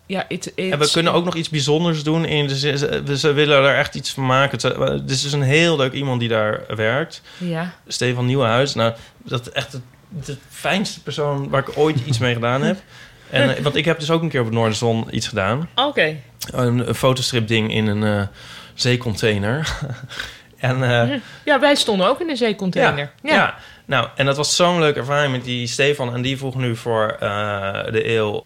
Ja, 0.06 0.24
it, 0.28 0.54
En 0.54 0.78
we 0.78 0.90
kunnen 0.90 1.12
ook 1.12 1.24
nog 1.24 1.34
iets 1.34 1.48
bijzonders 1.48 2.02
doen. 2.02 2.24
In 2.24 2.46
de, 2.46 2.56
zin- 2.56 2.78
ze, 2.78 3.02
ze 3.16 3.32
willen 3.32 3.64
er 3.64 3.76
echt 3.76 3.94
iets 3.94 4.10
van 4.12 4.26
maken. 4.26 4.58
Het 4.70 4.90
het 4.90 5.10
is 5.10 5.22
dus 5.22 5.32
een 5.32 5.42
heel 5.42 5.76
leuk 5.76 5.92
iemand 5.92 6.20
die 6.20 6.28
daar 6.28 6.60
werkt. 6.76 7.22
Ja. 7.38 7.72
Stefan 7.86 8.26
Nieuwenhuis. 8.26 8.74
Nou, 8.74 8.92
dat 9.24 9.40
is 9.46 9.52
echt 9.52 9.78
de, 10.10 10.32
de 10.32 10.38
fijnste 10.48 11.02
persoon 11.02 11.48
waar 11.48 11.68
ik 11.68 11.78
ooit 11.78 11.96
iets 12.06 12.18
mee 12.18 12.34
gedaan 12.34 12.62
heb. 12.62 12.78
En, 13.30 13.56
eh, 13.56 13.62
want 13.62 13.76
ik 13.76 13.84
heb 13.84 13.98
dus 13.98 14.10
ook 14.10 14.22
een 14.22 14.28
keer 14.28 14.40
op 14.40 14.46
het 14.46 14.54
Noorderzon 14.54 15.06
iets 15.10 15.28
gedaan. 15.28 15.68
Oké. 15.74 16.16
Een, 16.50 16.88
een 16.88 16.94
fotostrip 16.94 17.48
ding 17.48 17.72
in 17.72 17.86
een 17.86 18.20
eh, 18.20 18.26
zeecontainer. 18.74 19.76
en 20.58 20.82
eh, 20.82 21.18
Ja, 21.44 21.60
wij 21.60 21.74
stonden 21.74 22.08
ook 22.08 22.20
in 22.20 22.26
de 22.26 22.36
zeecontainer. 22.36 23.12
ja, 23.22 23.34
ja. 23.34 23.54
nou, 23.84 24.08
en 24.16 24.26
dat 24.26 24.36
was 24.36 24.56
zo'n 24.56 24.78
leuke 24.78 24.98
ervaring 24.98 25.32
met 25.32 25.44
die 25.44 25.66
Stefan. 25.66 26.14
En 26.14 26.22
die 26.22 26.38
vroeg 26.38 26.54
nu 26.54 26.76
voor 26.76 27.16
eh, 27.20 27.84
de 27.92 28.14
eeuw. 28.14 28.44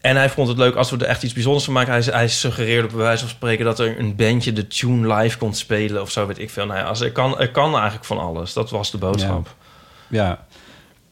En 0.00 0.16
hij 0.16 0.30
vond 0.30 0.48
het 0.48 0.58
leuk 0.58 0.74
als 0.74 0.90
we 0.90 0.96
er 0.96 1.06
echt 1.06 1.22
iets 1.22 1.32
bijzonders 1.32 1.64
van 1.64 1.74
maken. 1.74 1.92
Hij, 1.92 2.02
hij 2.02 2.28
suggereerde 2.28 2.88
bij 2.88 2.96
wijze 2.96 3.20
van 3.20 3.28
spreken 3.28 3.64
dat 3.64 3.78
er 3.78 3.98
een 3.98 4.16
bandje 4.16 4.52
de 4.52 4.66
tune 4.66 5.14
live 5.14 5.38
kon 5.38 5.54
spelen 5.54 6.02
of 6.02 6.10
zo, 6.10 6.26
weet 6.26 6.38
ik 6.38 6.50
veel. 6.50 6.66
Nou 6.66 6.78
ja, 6.78 6.84
als, 6.84 7.00
er, 7.00 7.12
kan, 7.12 7.38
er 7.38 7.50
kan 7.50 7.74
eigenlijk 7.74 8.04
van 8.04 8.18
alles. 8.18 8.52
Dat 8.52 8.70
was 8.70 8.90
de 8.90 8.98
boodschap. 8.98 9.54
Ja, 10.08 10.46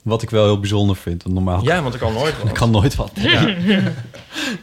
wat 0.02 0.23
ik 0.23 0.30
wel 0.30 0.44
heel 0.44 0.61
bijzonder 0.61 0.97
vind. 0.97 1.23
Want 1.23 1.35
normaal 1.35 1.62
Ja, 1.64 1.82
want 1.82 1.94
er 1.94 2.00
kan 2.00 2.12
nooit 2.12 2.38
wat. 2.42 2.52
kan 2.52 2.71
nooit 2.71 2.94
wat. 2.94 3.11
Ja. 3.14 3.54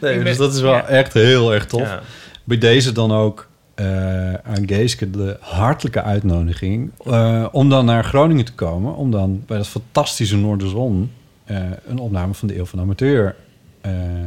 Nee, 0.00 0.22
dus 0.24 0.36
dat 0.36 0.54
is 0.54 0.60
wel 0.60 0.72
Ja. 0.72 0.86
echt 0.86 1.12
heel 1.12 1.54
erg 1.54 1.66
tof. 1.66 1.80
Ja. 1.82 2.00
Bij 2.44 2.58
deze 2.58 2.92
dan 2.92 3.12
ook 3.12 3.48
eh, 3.74 4.34
aan 4.34 4.62
Geeske 4.66 5.10
de 5.10 5.36
hartelijke 5.40 6.02
uitnodiging... 6.02 6.90
eh, 7.06 7.46
om 7.52 7.68
dan 7.68 7.84
naar 7.84 8.04
Groningen 8.04 8.44
te 8.44 8.52
komen... 8.54 8.94
om 8.94 9.10
dan 9.10 9.42
bij 9.46 9.56
dat 9.56 9.68
fantastische 9.68 10.36
Noorderzon... 10.36 11.12
eh 11.44 11.56
een 11.86 11.98
opname 11.98 12.34
van 12.34 12.48
de 12.48 12.58
Eeuw 12.58 12.64
van 12.66 12.78
de 12.78 12.84
Amateur 12.84 13.34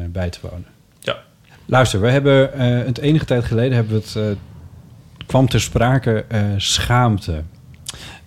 bij 0.09 0.29
te 0.29 0.39
wonen. 0.41 0.65
Ja. 0.99 1.17
Luister, 1.65 2.01
we 2.01 2.09
hebben 2.09 2.49
het 2.85 2.97
enige 2.97 3.25
tijd 3.25 3.43
geleden... 3.43 3.73
Hebben 3.75 4.01
we 4.03 4.19
het, 4.19 4.37
kwam 5.25 5.47
ter 5.47 5.61
sprake 5.61 6.25
schaamte... 6.57 7.43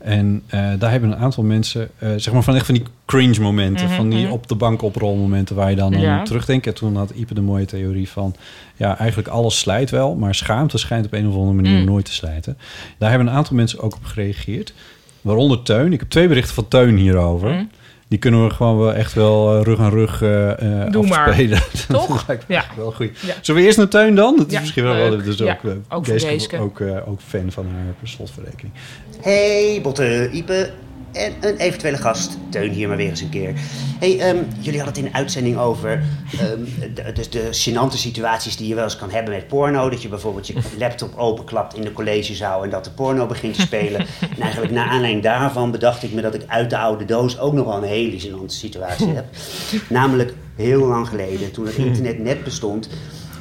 En 0.07 0.43
eh, 0.47 0.61
daar 0.79 0.91
hebben 0.91 1.11
een 1.13 1.19
aantal 1.19 1.43
mensen, 1.45 1.89
eh, 1.99 2.09
zeg 2.17 2.33
maar 2.33 2.43
van 2.43 2.55
echt 2.55 2.67
van 2.67 2.75
die 2.75 2.85
cringe 3.07 3.41
momenten, 3.41 3.87
Mhm, 3.87 3.95
van 3.97 4.09
die 4.11 4.23
mhm. 4.25 4.33
op 4.33 4.47
de 4.49 4.55
bank 4.55 4.83
oprolmomenten 4.83 5.57
waar 5.57 5.71
je 5.71 5.77
dan 5.77 5.93
Ja. 6.01 6.19
aan 6.19 6.25
terugdenkt. 6.25 6.67
En 6.67 6.75
toen 6.75 6.97
had 6.97 7.11
Ipe 7.11 7.35
de 7.35 7.41
mooie 7.41 7.65
theorie 7.65 8.09
van, 8.09 8.35
ja, 8.77 8.99
eigenlijk 8.99 9.29
alles 9.29 9.59
slijt 9.59 9.91
wel, 9.91 10.15
maar 10.15 10.35
schaamte 10.35 10.79
schijnt 10.79 11.07
op 11.07 11.13
een 11.13 11.27
of 11.29 11.35
andere 11.35 11.53
manier 11.53 11.79
Mm. 11.79 11.85
nooit 11.85 12.05
te 12.05 12.13
slijten. 12.13 12.59
Daar 12.99 13.11
hebben 13.11 13.29
een 13.29 13.35
aantal 13.35 13.57
mensen 13.57 13.81
ook 13.81 13.95
op 13.95 14.05
gereageerd, 14.05 14.73
waaronder 15.21 15.63
Teun. 15.63 15.93
Ik 15.93 16.01
heb 16.01 16.09
twee 16.11 16.29
berichten 16.29 16.55
van 16.55 16.69
Teun 16.69 16.97
hierover. 16.97 17.51
Mm. 17.53 17.71
Die 18.17 18.25
kunnen 18.31 18.49
we 18.49 18.55
gewoon 18.55 18.79
wel 18.79 18.93
echt 18.95 19.13
wel 19.13 19.57
eh, 19.57 19.63
rug 19.63 19.79
aan 19.79 19.91
rug 19.91 20.23
eh 20.23 20.83
eh 20.85 20.91
Doe 20.93 21.07
maar. 21.07 21.27
afspelen. 21.27 21.59
Toch? 21.89 22.09
dat 22.09 22.25
lijkt 22.27 22.49
me 22.49 22.55
Ja. 22.55 22.61
echt 22.61 22.77
wel 22.77 22.93
goed. 22.93 23.11
Ja. 23.21 23.35
Zullen 23.41 23.61
we 23.61 23.67
eerst 23.67 23.79
naar 23.79 23.89
Teun 23.89 24.15
dan? 24.15 24.37
Dat 24.37 24.47
is 24.47 24.53
Ja, 24.53 24.61
misschien 24.61 24.83
wel, 24.83 24.93
leuk. 24.95 25.11
wel 25.11 25.23
dus 25.25 25.43
ook, 25.43 25.51
ook 25.89 26.05
voor 26.05 26.15
Geeske 26.15 26.29
Geeske. 26.29 26.59
Ook, 26.59 26.81
ook 27.07 27.21
fan 27.27 27.51
van 27.53 27.67
haar 27.75 27.95
per 27.99 28.09
slotverrekening. 28.09 28.75
Hey, 29.21 29.79
Botte, 29.83 30.29
Ipe 30.33 30.71
en 31.17 31.35
een 31.41 31.57
eventuele 31.57 31.97
gast. 31.97 32.37
Teun 32.49 32.71
hier 32.71 32.89
maar 32.89 32.97
weer 32.97 33.09
eens 33.09 33.21
een 33.21 33.29
keer. 33.29 33.53
Hey, 33.99 34.21
ehm, 34.21 34.37
jullie 34.61 34.81
hadden 34.81 34.87
het 34.87 34.97
in 34.97 35.05
de 35.05 35.13
uitzending 35.13 35.59
over 35.59 36.03
ehm, 36.39 36.95
de, 36.95 37.13
dus 37.13 37.31
de 37.31 37.49
gênante 37.51 37.97
situaties 37.97 38.57
die 38.57 38.69
je 38.69 38.75
wel 38.75 38.85
eens 38.85 38.97
kan 38.97 39.11
hebben 39.11 39.35
met 39.35 39.49
porno. 39.49 39.91
Dat 39.91 40.03
je 40.03 40.09
bijvoorbeeld 40.09 40.47
je 40.47 40.55
laptop 40.79 41.17
openklapt 41.17 41.75
in 41.75 41.83
de 41.83 41.93
collegezaal 41.93 42.65
en 42.65 42.71
dat 42.71 42.85
de 42.85 42.91
porno 42.91 43.27
begint 43.27 43.55
te 43.55 43.61
spelen. 43.61 44.01
en 44.37 44.41
eigenlijk 44.41 44.73
na 44.73 44.85
aanleiding 44.85 45.23
daarvan 45.23 45.71
bedacht 45.71 46.03
ik 46.03 46.13
me 46.13 46.21
dat 46.21 46.35
ik 46.35 46.43
uit 46.47 46.71
de 46.71 46.79
oude 46.79 47.05
doos 47.05 47.39
ook 47.39 47.53
nog 47.53 47.67
wel 47.67 47.77
een 47.77 47.83
hele 47.83 48.21
gênante 48.21 48.55
situatie 48.55 49.09
heb. 49.09 49.25
Namelijk 49.89 50.35
heel 50.55 50.87
lang 50.87 51.09
geleden, 51.09 51.53
toen 51.53 51.67
het 51.67 51.77
internet 51.77 52.19
net 52.19 52.45
bestond, 52.45 52.89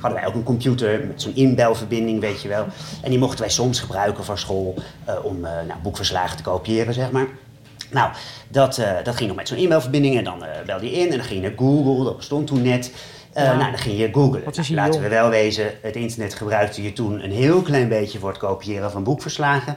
hadden 0.02 0.20
wij 0.20 0.30
ook 0.30 0.36
een 0.36 0.44
computer 0.44 1.08
met 1.08 1.22
zo'n 1.22 1.36
inbelverbinding, 1.36 2.20
weet 2.20 2.42
je 2.42 2.48
wel. 2.48 2.66
En 3.02 3.10
die 3.10 3.20
mochten 3.20 3.40
wij 3.40 3.50
soms 3.50 3.80
gebruiken 3.80 4.24
voor 4.24 4.38
school 4.38 4.76
eh, 5.06 5.16
om 5.24 5.46
eh, 5.46 5.52
nou, 5.68 5.80
boekverslagen 5.84 6.38
te 6.38 6.44
kopiëren, 6.44 6.94
zeg 6.94 7.12
maar. 7.12 7.28
Nou, 7.92 8.12
dat, 8.48 8.78
eh, 8.78 8.92
dat 9.04 9.16
ging 9.16 9.28
nog 9.28 9.38
met 9.38 9.48
zo'n 9.48 9.58
e-mailverbinding 9.58 10.18
en 10.18 10.24
dan 10.24 10.44
eh, 10.44 10.66
belde 10.66 10.86
je 10.86 10.92
in 10.92 11.12
en 11.12 11.18
dan 11.18 11.26
ging 11.26 11.42
je 11.42 11.48
naar 11.48 11.58
Google, 11.58 12.04
dat 12.04 12.18
bestond 12.18 12.48
toen 12.48 12.62
net. 12.62 12.92
Eh, 13.34 13.44
Ja. 13.44 13.56
Nou, 13.56 13.70
dan 13.72 13.80
ging 13.80 13.98
je 13.98 14.10
googlen. 14.12 14.42
Nou, 14.76 14.86
laten 14.86 15.02
we 15.02 15.08
wel 15.10 15.30
wezen, 15.30 15.72
het 15.82 15.96
internet 15.96 16.34
gebruikte 16.34 16.84
je 16.84 16.94
toen 16.94 17.24
een 17.24 17.32
heel 17.32 17.62
klein 17.62 17.88
beetje 17.90 18.20
voor 18.20 18.30
het 18.30 18.38
kopiëren 18.38 18.92
van 18.92 19.04
boekverslagen. 19.04 19.76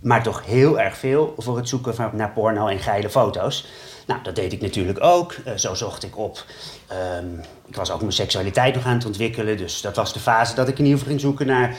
Maar 0.00 0.22
toch 0.22 0.46
heel 0.46 0.80
erg 0.80 0.96
veel 0.96 1.34
voor 1.36 1.56
het 1.56 1.68
zoeken 1.68 1.94
van, 1.94 2.10
naar 2.12 2.30
porno 2.30 2.66
en 2.66 2.78
geile 2.78 3.10
foto's. 3.10 3.66
Nou, 4.10 4.22
dat 4.22 4.36
deed 4.36 4.52
ik 4.52 4.60
natuurlijk 4.60 5.02
ook. 5.02 5.34
Eh, 5.44 5.54
zo 5.56 5.74
zocht 5.74 6.02
ik 6.02 6.18
op. 6.18 6.44
Ehm, 6.86 7.26
ik 7.68 7.76
was 7.76 7.90
ook 7.90 8.00
mijn 8.00 8.12
seksualiteit 8.12 8.74
nog 8.74 8.84
aan 8.84 8.94
het 8.94 9.06
ontwikkelen. 9.06 9.56
Dus 9.56 9.80
dat 9.80 9.96
was 9.96 10.12
de 10.12 10.20
fase 10.20 10.54
dat 10.54 10.68
ik 10.68 10.78
in 10.78 10.84
ieder 10.84 10.98
geval 10.98 11.12
ging 11.12 11.20
zoeken 11.20 11.46
naar 11.46 11.76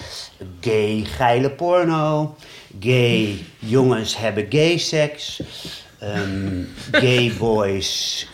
gay 0.61 1.03
geile 1.15 1.51
porno. 1.51 2.35
Gay 2.79 3.45
jongens 3.59 4.17
hebben 4.17 4.45
gay 4.49 4.77
seks. 4.77 5.41
ehm, 5.99 6.63
gay 6.91 7.33
boys. 7.39 8.27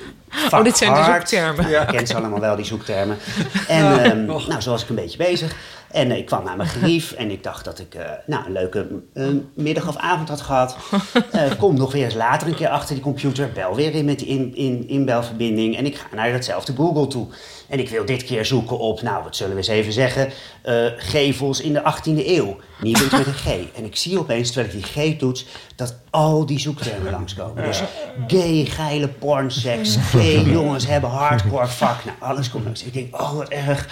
Oh, 0.52 0.64
dit 0.64 0.78
zijn 0.78 0.92
hard. 0.92 1.30
zoektermen. 1.30 1.70
Ja, 1.70 1.86
kent 1.86 2.08
ze 2.08 2.16
allemaal 2.16 2.40
wel, 2.40 2.56
die 2.56 2.66
zoektermen. 2.66 3.18
En 3.68 4.04
ehm, 4.04 4.26
nou, 4.26 4.62
zo 4.62 4.70
was 4.70 4.84
ik 4.84 4.90
een 4.90 4.96
beetje 4.96 5.18
bezig. 5.18 5.56
En 5.92 6.12
eh, 6.12 6.18
ik 6.18 6.26
kwam 6.26 6.44
naar 6.44 6.58
mijn 6.58 6.70
gerief 6.70 7.12
en 7.22 7.32
ik 7.32 7.44
dacht 7.44 7.66
dat 7.66 7.80
ik 7.80 7.96
eh, 7.96 8.12
nou, 8.26 8.46
een 8.46 8.52
leuke 8.52 8.88
eh, 9.14 9.28
middag 9.54 9.88
of 9.88 9.96
avond 9.98 10.30
had 10.30 10.42
gehad. 10.42 10.78
Eh, 11.32 11.52
kom 11.58 11.78
nog 11.78 11.92
weer 11.92 12.04
eens 12.04 12.14
later 12.14 12.48
een 12.48 12.56
keer 12.56 12.70
achter 12.70 12.96
die 12.96 13.04
computer. 13.04 13.52
Bel 13.52 13.76
weer 13.76 13.96
in 13.96 14.06
met 14.06 14.20
die 14.20 14.28
in, 14.28 14.56
in, 14.56 14.88
inbelverbinding. 14.88 15.78
En 15.78 15.86
ik 15.86 15.96
ga 15.96 16.08
naar 16.16 16.32
datzelfde 16.32 16.74
Google 16.76 17.08
toe. 17.08 17.28
En 17.68 17.80
ik 17.80 17.90
wil 17.90 18.06
dit 18.06 18.24
keer 18.24 18.46
zoeken 18.46 18.80
op, 18.80 19.02
nou, 19.02 19.24
wat 19.24 19.36
zullen 19.36 19.52
we 19.52 19.58
eens 19.58 19.68
even 19.68 19.94
zeggen, 19.94 20.32
eh, 20.62 20.86
gevels 20.98 21.62
in 21.62 21.74
de 21.74 21.82
18e 21.84 22.28
eeuw. 22.28 22.58
Iets 22.82 23.10
met 23.10 23.28
een 23.28 23.34
G. 23.34 23.46
En 23.76 23.86
ik 23.86 23.96
zie 23.96 24.20
opeens, 24.20 24.52
terwijl 24.52 24.74
ik 24.74 24.94
die 24.94 25.14
G 25.14 25.18
toets, 25.18 25.46
dat 25.76 25.96
al 26.10 26.46
die 26.46 26.60
zoektermen 26.60 27.12
langskomen. 27.12 27.64
Dus 27.64 27.82
gay, 28.28 28.66
geile 28.66 29.08
pornseks, 29.08 29.96
gay 29.96 30.44
jongens 30.44 30.88
hebben 30.88 31.10
hardcore 31.10 31.68
fuck. 31.68 32.06
Nou, 32.06 32.18
alles 32.20 32.50
komt 32.50 32.64
langs. 32.64 32.84
Ik 32.84 32.94
denk, 32.94 33.22
oh 33.22 33.32
wat 33.32 33.50
erg. 33.50 33.90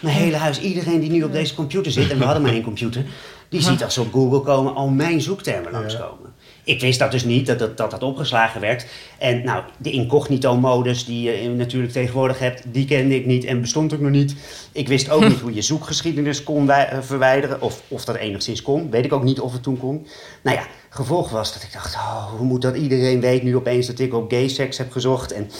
Mijn 0.00 0.16
hele 0.16 0.36
huis, 0.36 0.60
iedereen 0.60 1.00
die 1.00 1.10
nu 1.10 1.22
op 1.22 1.32
deze 1.32 1.54
computer 1.54 1.92
zit, 1.92 2.10
en 2.10 2.18
we 2.18 2.24
hadden 2.24 2.42
maar 2.42 2.52
één 2.52 2.62
computer, 2.62 3.04
die 3.48 3.62
ziet 3.62 3.84
als 3.84 3.94
ze 3.94 4.00
op 4.00 4.12
Google 4.12 4.40
komen 4.40 4.74
al 4.74 4.88
mijn 4.88 5.20
zoektermen 5.20 5.72
langskomen. 5.72 6.34
Ik 6.68 6.80
wist 6.80 6.98
dat 6.98 7.10
dus 7.10 7.24
niet, 7.24 7.46
dat 7.46 7.58
dat, 7.58 7.76
dat 7.76 7.90
dat 7.90 8.02
opgeslagen 8.02 8.60
werd. 8.60 8.86
En 9.18 9.44
nou, 9.44 9.62
de 9.76 9.90
incognito-modus 9.90 11.04
die 11.04 11.30
je 11.30 11.48
natuurlijk 11.50 11.92
tegenwoordig 11.92 12.38
hebt, 12.38 12.62
die 12.66 12.84
kende 12.84 13.14
ik 13.14 13.26
niet 13.26 13.44
en 13.44 13.60
bestond 13.60 13.94
ook 13.94 14.00
nog 14.00 14.10
niet. 14.10 14.34
Ik 14.72 14.88
wist 14.88 15.10
ook 15.10 15.28
niet 15.28 15.40
hoe 15.40 15.54
je 15.54 15.62
zoekgeschiedenis 15.62 16.42
kon 16.42 16.70
eh, 16.70 16.98
verwijderen, 17.00 17.62
of, 17.62 17.82
of 17.88 18.04
dat 18.04 18.16
enigszins 18.16 18.62
kon. 18.62 18.90
Weet 18.90 19.04
ik 19.04 19.12
ook 19.12 19.22
niet 19.22 19.40
of 19.40 19.52
het 19.52 19.62
toen 19.62 19.78
kon. 19.78 20.06
Nou 20.42 20.56
ja, 20.56 20.66
gevolg 20.88 21.30
was 21.30 21.52
dat 21.52 21.62
ik 21.62 21.72
dacht, 21.72 21.94
oh, 21.94 22.32
hoe 22.36 22.46
moet 22.46 22.62
dat 22.62 22.76
iedereen 22.76 23.20
weet 23.20 23.42
nu 23.42 23.56
opeens 23.56 23.86
dat 23.86 23.98
ik 23.98 24.14
op 24.14 24.30
gay 24.30 24.48
seks 24.48 24.78
heb 24.78 24.92
gezocht. 24.92 25.32
En 25.32 25.50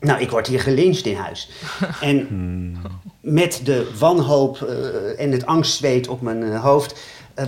nou, 0.00 0.20
ik 0.20 0.30
word 0.30 0.46
hier 0.46 0.60
gelyncht 0.60 1.06
in 1.06 1.16
huis. 1.16 1.50
En 2.00 2.28
met 3.20 3.60
de 3.64 3.90
wanhoop 3.98 4.62
eh, 4.62 5.24
en 5.24 5.32
het 5.32 5.46
angstzweet 5.46 6.08
op 6.08 6.20
mijn 6.20 6.42
eh, 6.42 6.62
hoofd 6.62 7.00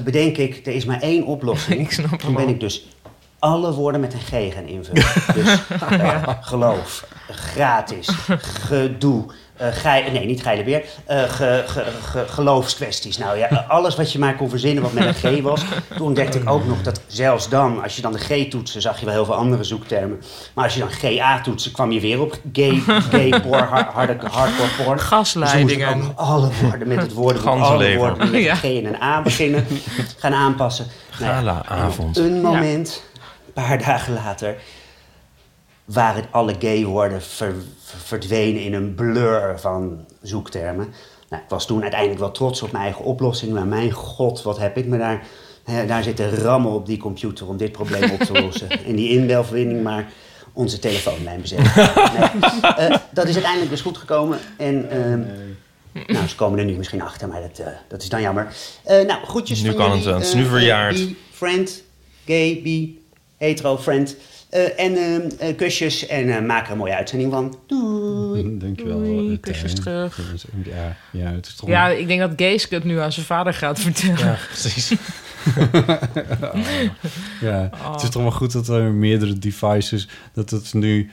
bedenk 0.04 0.36
ik, 0.36 0.66
er 0.66 0.74
is 0.74 0.84
maar 0.84 1.00
één 1.00 1.24
oplossing. 1.24 1.80
Ik 1.86 1.92
snap 1.92 2.10
hem 2.10 2.18
Toen 2.18 2.34
ben 2.34 2.48
ik 2.48 2.60
dus 2.60 2.86
alle 3.38 3.72
woorden 3.72 4.00
met 4.00 4.12
een 4.12 4.20
G 4.20 4.54
gaan 4.54 4.66
invullen. 4.66 5.04
Dus 5.34 5.60
eh, 5.90 6.28
geloof, 6.40 7.06
gratis, 7.30 8.08
gedoe, 8.38 9.24
eh, 9.58 9.68
gei- 9.72 10.10
nee, 10.10 10.26
niet 10.26 10.42
geile 10.42 10.64
beer. 10.64 10.84
eh, 11.06 11.22
ge- 11.22 11.64
ge- 11.66 11.84
ge- 12.10 12.24
geloofskwesties. 12.28 13.18
Nou 13.18 13.38
ja, 13.38 13.64
alles 13.68 13.96
wat 13.96 14.12
je 14.12 14.18
maar 14.18 14.36
kon 14.36 14.50
verzinnen 14.50 14.82
wat 14.82 14.92
met 14.92 15.04
een 15.04 15.14
G 15.38 15.40
was. 15.42 15.60
Toen 15.96 16.06
ontdekte 16.06 16.38
ik 16.38 16.50
ook 16.50 16.66
nog 16.66 16.82
dat 16.82 17.00
zelfs 17.06 17.48
dan, 17.48 17.82
als 17.82 17.96
je 17.96 18.02
dan 18.02 18.12
de 18.12 18.18
G 18.18 18.48
toetste, 18.50 18.80
zag 18.80 18.98
je 18.98 19.04
wel 19.04 19.14
heel 19.14 19.24
veel 19.24 19.34
andere 19.34 19.64
zoektermen. 19.64 20.22
Maar 20.54 20.64
als 20.64 20.74
je 20.74 20.80
dan 20.80 20.90
GA 20.90 21.40
toetste, 21.40 21.70
kwam 21.70 21.92
je 21.92 22.00
weer 22.00 22.20
op 22.20 22.38
gay, 22.52 22.82
gay 23.10 23.40
porn, 23.48 23.64
hard, 23.64 23.92
harde, 23.92 24.16
hardcore 24.30 24.68
porn. 24.84 24.96
Dus 24.96 25.06
Gasleidingen. 25.06 25.88
ook 26.02 26.12
alle 26.14 26.48
woorden 26.62 26.88
met 26.88 27.00
het 27.00 27.12
woordenboek, 27.12 27.48
alle 27.64 27.96
woorden 27.96 28.18
met 28.30 28.34
een 28.34 28.56
G 28.56 28.62
en 28.64 28.84
een 28.86 29.02
A 29.02 29.22
beginnen. 29.22 29.66
Gaan 30.18 30.34
aanpassen. 30.34 30.86
Nou 31.18 31.32
ja, 31.44 31.84
Een 32.16 32.40
moment, 32.40 33.02
een 33.46 33.52
paar 33.52 33.78
dagen 33.78 34.12
later, 34.14 34.56
waren 35.84 36.24
alle 36.30 36.54
gay 36.58 36.84
woorden 36.84 37.22
ver- 37.22 37.54
verdwenen 37.96 38.62
in 38.62 38.74
een 38.74 38.94
blur 38.94 39.58
van 39.58 40.04
zoektermen. 40.22 40.92
Nou, 41.28 41.42
ik 41.42 41.48
was 41.48 41.66
toen 41.66 41.82
uiteindelijk 41.82 42.20
wel 42.20 42.30
trots 42.30 42.62
op 42.62 42.72
mijn 42.72 42.84
eigen 42.84 43.04
oplossing, 43.04 43.52
maar 43.52 43.66
mijn 43.66 43.90
god, 43.90 44.42
wat 44.42 44.58
heb 44.58 44.76
ik 44.76 44.86
me 44.86 44.98
daar, 44.98 45.22
hè, 45.64 45.86
daar 45.86 46.02
zitten 46.02 46.30
rammen 46.34 46.72
op 46.72 46.86
die 46.86 46.98
computer 46.98 47.48
om 47.48 47.56
dit 47.56 47.72
probleem 47.72 48.10
op 48.10 48.20
te 48.20 48.32
lossen. 48.42 48.68
En 48.86 48.96
die 48.96 49.08
inbelverbinding 49.10 49.82
maar 49.82 50.12
onze 50.52 50.78
telefoonlijn 50.78 51.40
bezetten. 51.40 51.72
Nee. 52.18 52.72
Eh, 52.72 52.96
dat 53.10 53.26
is 53.28 53.32
uiteindelijk 53.32 53.70
dus 53.70 53.80
goed 53.80 53.98
gekomen 53.98 54.38
en... 54.56 54.90
ehm, 54.90 55.22
nou, 56.06 56.26
ze 56.26 56.34
komen 56.34 56.58
er 56.58 56.64
nu 56.64 56.76
misschien 56.76 57.02
achter, 57.02 57.28
maar 57.28 57.40
dat, 57.40 57.58
eh, 57.58 57.72
dat 57.88 58.02
is 58.02 58.08
dan 58.08 58.20
jammer. 58.20 58.52
Eh, 58.84 59.06
nou, 59.06 59.24
groetjes 59.24 59.62
Nu 59.62 59.68
van 59.68 59.76
kan 59.76 59.90
het 59.90 60.04
wel, 60.04 60.14
het 60.14 60.26
is 60.26 60.34
nu 60.34 60.44
verjaard. 60.44 61.06
friend, 61.30 61.82
gay, 62.26 62.60
bi, 62.62 63.02
hetero, 63.36 63.78
friend. 63.78 64.16
Eh, 64.48 64.80
en 64.80 64.96
ehm, 64.96 65.28
eh, 65.38 65.56
kusjes 65.56 66.06
en 66.06 66.36
eh, 66.36 66.42
maak 66.42 66.66
er 66.66 66.72
een 66.72 66.78
mooie 66.78 66.94
uitzending 66.94 67.32
van. 67.32 67.58
Doei. 67.66 68.58
Dankjewel. 68.58 68.98
Doei, 68.98 69.40
kusjes 69.40 69.74
terug. 69.74 70.18
Ja, 70.64 70.96
ja, 71.10 71.30
het 71.30 71.46
is 71.46 71.54
toch... 71.54 71.68
Ja, 71.68 71.88
ik 71.88 72.06
denk 72.06 72.20
dat 72.20 72.32
Geeske 72.36 72.74
het 72.74 72.84
nu 72.84 72.98
aan 73.00 73.12
zijn 73.12 73.26
vader 73.26 73.54
gaat 73.54 73.80
vertellen. 73.90 74.18
Ja, 74.18 74.36
precies. 74.48 74.92
Ja, 77.40 77.70
Oh. 77.72 77.92
het 77.92 78.02
is 78.02 78.08
toch 78.10 78.22
wel 78.22 78.30
goed 78.30 78.52
dat 78.52 78.68
er 78.68 78.82
meerdere 78.82 79.38
devices... 79.38 80.08
dat 80.32 80.50
het 80.50 80.74
nu, 80.74 81.10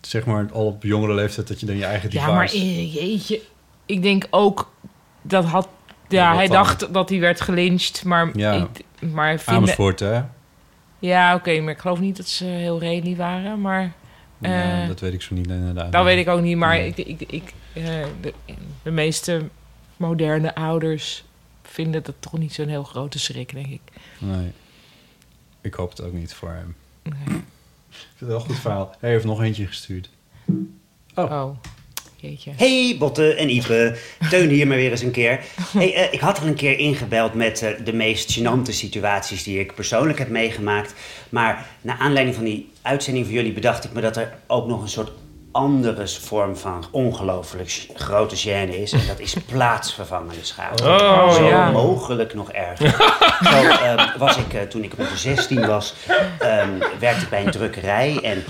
zeg 0.00 0.24
maar, 0.24 0.48
al 0.52 0.66
op 0.66 0.82
jongere 0.82 1.14
leeftijd... 1.14 1.48
dat 1.48 1.60
je 1.60 1.66
dan 1.66 1.76
je 1.76 1.84
eigen 1.84 2.10
device... 2.10 2.28
Ja, 2.30 2.34
maar 2.34 2.54
jeetje. 2.54 3.40
Ik 3.86 4.02
denk 4.02 4.26
ook 4.30 4.72
dat 5.22 5.44
had. 5.44 5.68
Ja, 6.08 6.34
hij 6.34 6.46
dan? 6.46 6.56
dacht 6.56 6.92
dat 6.92 7.08
hij 7.08 7.20
werd 7.20 7.40
gelyncht, 7.40 8.04
maar 8.04 8.30
Ja. 8.38 8.52
ik, 8.52 8.84
maar 9.12 9.38
vinden, 9.38 9.54
Amersfoort, 9.62 10.00
hè? 10.00 10.20
Ja, 11.02 11.34
oké, 11.34 11.60
maar 11.60 11.72
ik 11.72 11.78
geloof 11.78 12.00
niet 12.00 12.16
dat 12.16 12.26
ze 12.26 12.44
heel 12.44 12.78
reli 12.78 13.16
waren, 13.16 13.60
maar 13.60 13.92
Ja, 14.38 14.82
eh, 14.82 14.88
dat 14.88 15.00
weet 15.00 15.12
ik 15.12 15.22
zo 15.22 15.34
niet 15.34 15.46
inderdaad. 15.46 15.92
dat 15.92 16.04
weet 16.04 16.18
ik 16.18 16.28
ook 16.28 16.40
niet. 16.40 16.56
Maar 16.56 16.76
Nee. 16.76 16.86
ik, 16.94 16.96
ik, 16.96 17.20
ik, 17.30 17.52
eh, 17.72 17.82
de, 18.20 18.34
de 18.82 18.90
meeste 18.90 19.42
moderne 19.96 20.54
ouders 20.54 21.24
vinden 21.62 22.02
dat 22.02 22.14
toch 22.18 22.38
niet 22.38 22.52
zo'n 22.52 22.68
heel 22.68 22.82
grote 22.84 23.18
schrik, 23.18 23.52
denk 23.52 23.66
ik. 23.66 23.80
Nee. 24.18 24.52
Ik 25.60 25.74
hoop 25.74 25.90
het 25.90 26.00
ook 26.02 26.12
niet 26.12 26.34
voor 26.34 26.50
hem. 26.50 26.74
Nee. 27.02 27.14
Ik 27.14 27.98
vind 27.98 28.18
het 28.18 28.28
wel 28.28 28.36
een 28.38 28.44
goed 28.46 28.58
verhaal. 28.58 28.94
Hij 29.00 29.10
heeft 29.10 29.24
nog 29.24 29.42
eentje 29.42 29.66
gestuurd. 29.66 30.10
Oh, 31.14 31.48
jeetje. 32.22 32.50
Hey 32.56 32.96
Botte 32.98 33.34
en 33.34 33.48
Ipe, 33.48 33.96
Teun 34.30 34.48
hier 34.48 34.66
maar 34.66 34.76
weer 34.76 34.90
eens 34.90 35.02
een 35.02 35.10
keer. 35.10 35.40
Hey, 35.72 35.94
eh, 35.94 36.12
ik 36.12 36.20
had 36.20 36.40
al 36.40 36.46
een 36.46 36.54
keer 36.54 36.78
ingebeld 36.78 37.34
met 37.34 37.62
eh, 37.62 37.70
de 37.84 37.92
meest 37.92 38.38
gênante 38.38 38.70
situaties 38.70 39.42
die 39.42 39.58
ik 39.58 39.74
persoonlijk 39.74 40.18
heb 40.18 40.28
meegemaakt. 40.28 40.94
Maar 41.28 41.66
naar 41.80 41.96
aanleiding 41.98 42.36
van 42.36 42.44
die 42.44 42.70
uitzending 42.82 43.24
van 43.24 43.34
jullie 43.34 43.52
bedacht 43.52 43.84
ik 43.84 43.92
me 43.92 44.00
dat 44.00 44.16
er 44.16 44.34
ook 44.46 44.66
nog 44.66 44.82
een 44.82 44.88
soort 44.88 45.10
andere 45.52 46.08
vorm 46.08 46.56
van 46.56 46.84
ongelooflijk 46.90 47.86
grote 47.94 48.36
gêne 48.36 48.74
is. 48.80 48.92
En 48.92 49.06
dat 49.06 49.20
is 49.20 49.36
plaatsvervangende 49.52 50.44
schade. 50.44 50.82
Oh, 50.82 51.32
Zo 51.32 51.44
ja. 51.44 51.70
mogelijk 51.70 52.34
nog 52.34 52.52
erger. 52.52 52.90
Zo 53.52 53.68
eh, 53.68 54.16
was 54.16 54.36
ik, 54.36 54.54
eh, 54.54 54.62
toen 54.62 54.84
ik 54.84 54.92
rond 54.96 55.10
de 55.10 55.16
16 55.16 55.66
was, 55.66 55.94
ehm, 56.38 56.70
werkte 56.98 57.22
ik 57.22 57.30
bij 57.30 57.44
een 57.44 57.50
drukkerij. 57.50 58.18
En 58.22 58.44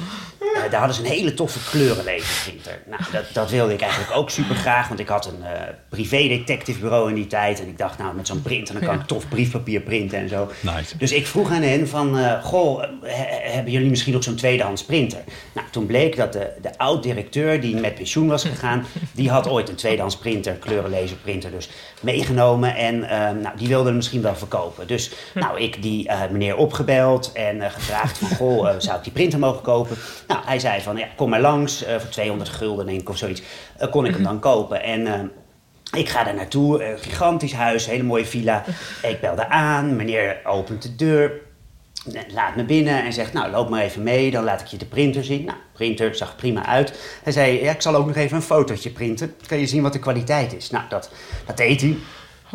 eh, 0.55 0.71
daar 0.71 0.79
hadden 0.81 0.97
ze 0.97 1.03
een 1.03 1.09
hele 1.11 1.35
toffe 1.35 1.59
kleurenlaserprinter. 1.71 2.79
Nou, 2.87 3.03
dat, 3.13 3.25
dat 3.33 3.51
wilde 3.51 3.73
ik 3.73 3.81
eigenlijk 3.81 4.17
ook 4.17 4.31
super 4.31 4.57
graag, 4.57 4.89
want 4.89 5.01
ik 5.01 5.09
had 5.09 5.27
een 5.27 5.43
eh 5.45 5.61
privé 5.89 6.17
detective 6.29 6.79
bureau 6.81 7.09
in 7.09 7.15
die 7.15 7.27
tijd. 7.27 7.61
En 7.61 7.67
ik 7.69 7.79
dacht, 7.79 7.99
nou, 7.99 8.15
met 8.15 8.27
zo'n 8.27 8.43
printer 8.43 8.75
dan 8.75 8.83
kan 8.85 8.95
ik 9.01 9.07
tof 9.07 9.29
briefpapier 9.29 9.81
printen 9.81 10.19
en 10.19 10.29
zo. 10.29 10.51
Nice. 10.61 10.97
Dus 10.97 11.13
ik 11.13 11.27
vroeg 11.27 11.51
aan 11.51 11.63
hen 11.63 11.89
van, 11.89 12.19
eh, 12.19 12.45
goh, 12.45 12.83
he- 13.03 13.51
hebben 13.53 13.73
jullie 13.73 13.91
misschien 13.91 14.13
nog 14.13 14.23
zo'n 14.25 14.35
tweedehands 14.35 14.85
printer? 14.85 15.19
Nou, 15.55 15.67
toen 15.71 15.87
bleek 15.87 16.17
dat 16.17 16.33
de, 16.33 16.51
de 16.63 16.79
oud-directeur 16.79 17.61
die 17.61 17.77
met 17.77 17.95
pensioen 17.95 18.27
was 18.29 18.45
gegaan, 18.45 18.87
die 19.13 19.31
had 19.31 19.49
ooit 19.49 19.69
een 19.69 19.75
tweedehands 19.75 20.17
printer, 20.17 20.53
kleurenlaserprinter 20.55 21.51
dus, 21.51 21.69
meegenomen. 22.01 22.77
En 22.77 23.05
eh, 23.09 23.19
nou, 23.19 23.57
die 23.57 23.69
wilde 23.69 23.87
hem 23.87 23.97
misschien 23.97 24.23
wel 24.23 24.35
verkopen. 24.37 24.87
Dus 24.87 25.11
nou, 25.35 25.61
ik 25.61 25.83
die 25.83 26.09
eh, 26.09 26.21
meneer 26.31 26.57
opgebeld 26.57 27.31
en 27.33 27.61
eh, 27.63 27.71
gevraagd 27.71 28.19
van, 28.19 28.29
goh, 28.37 28.69
eh, 28.69 28.75
zou 28.79 28.97
ik 28.97 29.03
die 29.05 29.13
printer 29.13 29.39
mogen 29.39 29.63
kopen? 29.63 29.97
Nou, 30.27 30.41
hij 30.45 30.59
zei 30.59 30.81
van, 30.81 30.97
ja, 30.97 31.07
kom 31.17 31.31
maar 31.31 31.41
langs, 31.41 31.85
eh, 31.85 31.99
voor 31.99 32.11
200 32.11 32.51
gulden 32.51 32.87
denk 32.87 33.01
ik 33.01 33.09
of 33.09 33.17
zoiets, 33.17 33.43
eh, 33.79 33.91
kon 33.91 34.05
ik 34.07 34.15
hem 34.15 34.23
dan 34.23 34.39
kopen. 34.41 34.83
En... 34.83 35.07
eh, 35.07 35.21
ik 35.97 36.09
ga 36.09 36.25
daar 36.25 36.35
naartoe, 36.35 36.85
een 36.85 36.99
gigantisch 36.99 37.53
huis, 37.53 37.87
hele 37.87 38.03
mooie 38.03 38.25
villa. 38.27 38.65
Ik 39.03 39.21
bel 39.21 39.37
daar 39.37 39.47
aan, 39.47 39.97
meneer 39.97 40.41
opent 40.45 40.83
de 40.83 40.97
deur, 40.97 41.33
laat 42.35 42.57
me 42.57 42.65
binnen 42.65 43.05
en 43.05 43.13
zegt, 43.13 43.33
nou 43.33 43.51
loop 43.51 43.69
maar 43.69 43.83
even 43.83 44.03
mee, 44.03 44.31
dan 44.31 44.45
laat 44.45 44.61
ik 44.61 44.67
je 44.67 44.77
de 44.77 44.85
printer 44.85 45.25
zien. 45.25 45.45
Nou, 45.45 45.57
de 45.59 45.65
printer 45.73 46.15
zag 46.15 46.37
prima 46.37 46.67
uit. 46.67 47.19
Hij 47.23 47.33
zei, 47.33 47.63
ja, 47.65 47.71
ik 47.73 47.83
zal 47.83 47.95
ook 47.95 48.07
nog 48.07 48.17
even 48.17 48.37
een 48.37 48.43
fotootje 48.43 48.91
printen. 48.91 49.35
Dan 49.39 49.47
kan 49.47 49.59
je 49.59 49.67
zien 49.67 49.83
wat 49.83 49.93
de 49.93 49.99
kwaliteit 49.99 50.55
is. 50.55 50.71
Nou, 50.71 50.85
dat, 50.89 51.11
dat 51.47 51.57
deed 51.57 51.81
hij. 51.81 51.97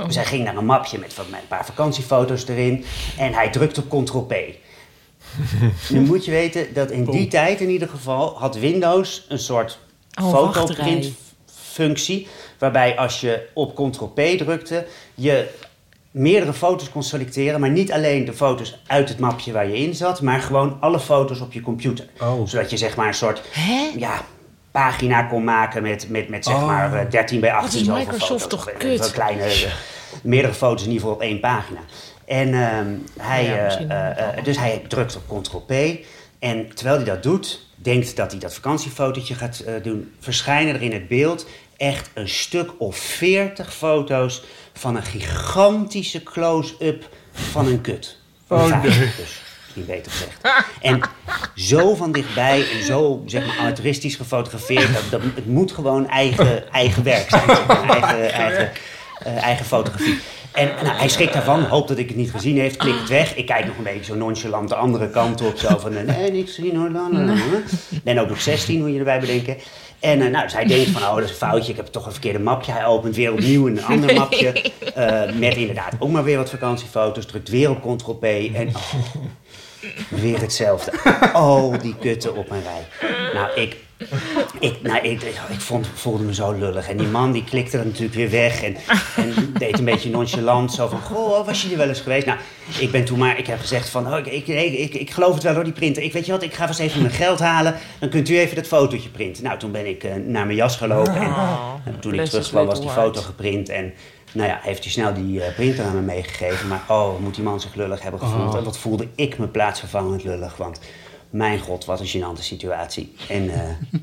Dus 0.05 0.15
hij 0.15 0.25
ging 0.25 0.43
naar 0.43 0.55
een 0.57 0.65
mapje 0.65 0.97
met, 0.99 1.13
van- 1.13 1.25
met 1.29 1.39
een 1.41 1.47
paar 1.47 1.65
vakantiefoto's 1.65 2.47
erin 2.47 2.85
en 3.17 3.33
hij 3.33 3.49
drukte 3.49 3.83
op 3.87 4.03
Ctrl-P. 4.03 4.33
nu 5.89 5.99
moet 5.99 6.25
je 6.25 6.31
weten 6.31 6.73
dat 6.73 6.91
in 6.91 7.05
die 7.05 7.27
tijd 7.27 7.61
in 7.61 7.69
ieder 7.69 7.89
geval 7.89 8.35
had 8.37 8.55
Windows 8.55 9.25
een 9.29 9.39
soort 9.39 9.79
Oh, 10.21 10.53
fotoprintfunctie. 10.53 12.27
Waarbij 12.59 12.97
als 12.97 13.21
je 13.21 13.47
op 13.53 13.75
Ctrl-P 13.75 14.19
drukte, 14.37 14.85
je 15.15 15.49
meerdere 16.11 16.53
foto's 16.53 16.89
kon 16.89 17.03
selecteren. 17.03 17.59
Maar 17.59 17.69
niet 17.69 17.91
alleen 17.91 18.25
de 18.25 18.33
foto's 18.33 18.77
uit 18.87 19.09
het 19.09 19.19
mapje 19.19 19.51
waar 19.51 19.67
je 19.67 19.77
in 19.77 19.95
zat, 19.95 20.21
maar 20.21 20.39
gewoon 20.41 20.77
alle 20.79 20.99
foto's 20.99 21.39
op 21.39 21.53
je 21.53 21.61
computer. 21.61 22.07
Oh. 22.21 22.47
Zodat 22.47 22.69
je 22.69 22.77
zeg 22.77 22.95
maar 22.95 23.07
een 23.07 23.13
soort 23.13 23.41
ja, 23.97 24.21
pagina 24.71 25.23
kon 25.23 25.43
maken 25.43 25.81
met, 25.81 26.09
met, 26.09 26.29
met 26.29 26.45
zeg 26.45 26.55
Oh. 26.55 26.65
maar 26.65 26.93
eh, 26.93 27.09
13 27.09 27.39
bij 27.39 27.53
18 27.53 27.79
is 27.79 27.85
zoveel 27.85 28.03
Microsoft 28.03 28.41
foto's. 28.41 28.47
toch 28.47 28.67
Of, 28.67 28.73
eh, 28.73 28.77
kut? 28.79 29.05
Een 29.05 29.11
kleine, 29.11 29.43
eh, 29.43 29.71
meerdere 30.23 30.53
foto's 30.53 30.83
in 30.83 30.91
ieder 30.91 31.01
geval 31.01 31.15
op 31.15 31.21
één 31.21 31.39
pagina. 31.39 31.79
En 32.27 32.53
ehm, 32.53 32.95
hij, 33.19 33.43
Ja, 33.43 33.67
eh, 33.67 33.89
eh, 33.89 34.37
eh, 34.37 34.43
dus 34.43 34.57
hij 34.57 34.81
drukt 34.87 35.19
op 35.27 35.41
Ctrl-P. 35.41 35.71
En 36.39 36.75
terwijl 36.75 36.95
hij 36.95 37.05
dat 37.05 37.23
doet, 37.23 37.65
denkt 37.75 38.15
dat 38.15 38.31
hij 38.31 38.39
dat 38.39 38.53
vakantiefotootje 38.53 39.35
gaat 39.35 39.59
eh, 39.59 39.73
doen, 39.83 40.11
verschijnen 40.19 40.75
er 40.75 40.81
in 40.81 40.91
het 40.91 41.07
beeld 41.07 41.47
echt 41.77 42.09
een 42.13 42.29
stuk 42.29 42.71
of 42.77 42.97
40 42.97 43.73
foto's 43.73 44.43
van 44.73 44.95
een 44.95 45.03
gigantische 45.03 46.23
close-up 46.23 47.09
van 47.31 47.67
een 47.67 47.81
kut. 47.81 48.17
Een 48.47 48.57
Oh, 48.57 48.81
nee. 48.81 48.81
dus, 48.81 48.97
misschien 48.97 49.85
beter 49.85 50.11
gezegd. 50.11 50.65
En 50.81 51.01
zo 51.55 51.95
van 51.95 52.11
dichtbij 52.11 52.71
en 52.71 52.83
zo 52.83 53.23
zeg 53.25 53.45
maar 53.45 53.57
amateuristisch 53.57 54.15
gefotografeerd, 54.15 54.93
dat, 54.93 55.03
dat, 55.09 55.21
het 55.35 55.45
moet 55.45 55.71
gewoon 55.71 56.09
eigen, 56.09 56.71
eigen 56.71 57.03
werk 57.03 57.29
zijn. 57.29 57.45
zeg 57.47 57.67
maar, 57.67 57.89
eigen, 57.89 58.31
eigen, 58.31 58.71
eh, 59.19 59.43
eigen 59.43 59.65
fotografie. 59.65 60.19
En 60.51 60.69
nou, 60.83 60.97
hij 60.97 61.07
schrikt 61.07 61.33
daarvan, 61.33 61.63
hoopt 61.63 61.87
dat 61.87 61.97
ik 61.97 62.07
het 62.07 62.17
niet 62.17 62.31
gezien 62.31 62.57
heeft, 62.57 62.77
klikt 62.77 62.99
het 62.99 63.09
weg. 63.09 63.35
Ik 63.35 63.45
kijk 63.45 63.65
nog 63.65 63.77
een 63.77 63.83
beetje 63.83 64.03
zo 64.03 64.15
nonchalant 64.15 64.69
de 64.69 64.75
andere 64.75 65.09
kant 65.09 65.41
op, 65.41 65.57
zo 65.57 65.77
van, 65.77 65.95
eh, 65.95 66.15
nee, 66.17 66.31
niks 66.31 66.55
gezien 66.55 66.75
hoor. 66.75 66.91
Ben 68.03 68.17
ook 68.17 68.29
nog 68.29 68.41
16, 68.41 68.81
moet 68.81 68.91
je 68.91 68.97
erbij 68.97 69.19
bedenken. 69.19 69.57
En 69.99 70.21
eh, 70.21 70.31
nou, 70.31 70.43
dus 70.43 70.53
hij 70.53 70.65
denkt 70.65 70.89
van, 70.89 71.01
oh, 71.01 71.15
dat 71.15 71.23
is 71.23 71.29
een 71.29 71.35
foutje, 71.35 71.71
ik 71.71 71.77
heb 71.77 71.85
toch 71.85 72.05
een 72.05 72.11
verkeerde 72.11 72.39
mapje. 72.39 72.71
Hij 72.71 72.85
opent 72.85 73.15
weer 73.15 73.31
opnieuw 73.31 73.67
een 73.67 73.83
ander 73.83 74.13
mapje, 74.15 74.71
eh, 74.95 75.33
met 75.33 75.55
inderdaad 75.55 75.93
ook 75.99 76.09
maar 76.09 76.23
weer 76.23 76.37
wat 76.37 76.49
vakantiefoto's, 76.49 77.25
drukt 77.25 77.49
weer 77.49 77.69
op 77.69 77.97
Ctrl-P 77.97 78.23
en 78.23 78.67
oh, 78.67 78.93
weer 80.09 80.39
hetzelfde. 80.39 80.91
Oh, 81.33 81.79
die 81.81 81.95
kutten 81.99 82.35
op 82.35 82.49
een 82.49 82.61
rij. 82.61 83.09
Nou, 83.33 83.51
ik, 83.55 83.75
ik, 84.59 84.81
nou, 84.81 84.97
ik, 85.07 85.21
ik 85.49 85.59
vond, 85.59 85.87
voelde 85.93 86.23
me 86.23 86.33
zo 86.33 86.51
lullig. 86.51 86.89
En 86.89 86.97
die 86.97 87.07
man 87.07 87.31
die 87.31 87.43
klikte 87.43 87.77
er 87.77 87.85
natuurlijk 87.85 88.13
weer 88.13 88.29
weg. 88.29 88.63
En, 88.63 88.75
en 89.15 89.53
deed 89.53 89.79
een 89.79 89.85
beetje 89.85 90.09
nonchalant. 90.09 90.73
Zo 90.73 90.87
van, 90.87 91.01
goh, 91.01 91.45
was 91.45 91.61
je 91.61 91.67
hier 91.67 91.77
wel 91.77 91.87
eens 91.87 92.01
geweest? 92.01 92.25
Nou, 92.25 92.39
ik 92.79 92.91
ben 92.91 93.05
toen 93.05 93.17
maar, 93.17 93.37
ik 93.37 93.47
heb 93.47 93.59
gezegd 93.59 93.89
van, 93.89 94.13
oh, 94.13 94.17
ik, 94.17 94.25
ik, 94.25 94.47
ik, 94.47 94.93
ik, 94.93 95.11
geloof 95.11 95.33
het 95.33 95.43
wel 95.43 95.53
hoor, 95.53 95.63
die 95.63 95.73
printer. 95.73 96.03
Ik 96.03 96.13
weet 96.13 96.25
je 96.25 96.31
wat, 96.31 96.43
ik 96.43 96.53
ga 96.53 96.67
vast 96.67 96.79
even 96.79 97.01
mijn 97.01 97.13
geld 97.13 97.39
halen. 97.39 97.75
Dan 97.99 98.09
kunt 98.09 98.29
u 98.29 98.39
even 98.39 98.55
dat 98.55 98.67
fotootje 98.67 99.09
printen. 99.09 99.43
Nou, 99.43 99.59
toen 99.59 99.71
ben 99.71 99.85
ik 99.85 100.03
eh, 100.03 100.15
naar 100.15 100.45
mijn 100.45 100.57
jas 100.57 100.75
gelopen. 100.75 101.15
En, 101.15 101.33
en 101.85 101.99
toen 101.99 102.13
ik 102.13 102.25
terugkwam 102.25 102.65
was 102.65 102.81
die 102.81 102.89
foto 102.89 103.21
geprint. 103.21 103.69
En 103.69 103.93
nou 104.37 104.49
ja, 104.49 104.59
heeft 104.61 104.83
hij 104.83 104.91
snel 104.91 105.13
die 105.13 105.43
eh, 105.43 105.53
printer 105.55 105.85
aan 105.85 105.95
me 105.95 106.01
meegegeven. 106.01 106.67
Maar 106.67 106.83
oh, 106.87 107.19
moet 107.19 107.35
die 107.35 107.43
man 107.43 107.59
zich 107.59 107.75
lullig 107.75 108.01
hebben 108.01 108.19
gevoeld. 108.19 108.55
En 108.55 108.63
wat 108.63 108.77
voelde 108.77 109.07
ik 109.15 109.37
me 109.37 109.47
plaatsvervangend 109.47 110.23
lullig. 110.23 110.57
Want 110.57 110.79
mijn 111.29 111.59
god, 111.59 111.85
wat 111.85 111.99
een 111.99 112.07
gênante 112.07 112.41
situatie. 112.41 113.15
En 113.29 113.49
eh, 113.49 113.59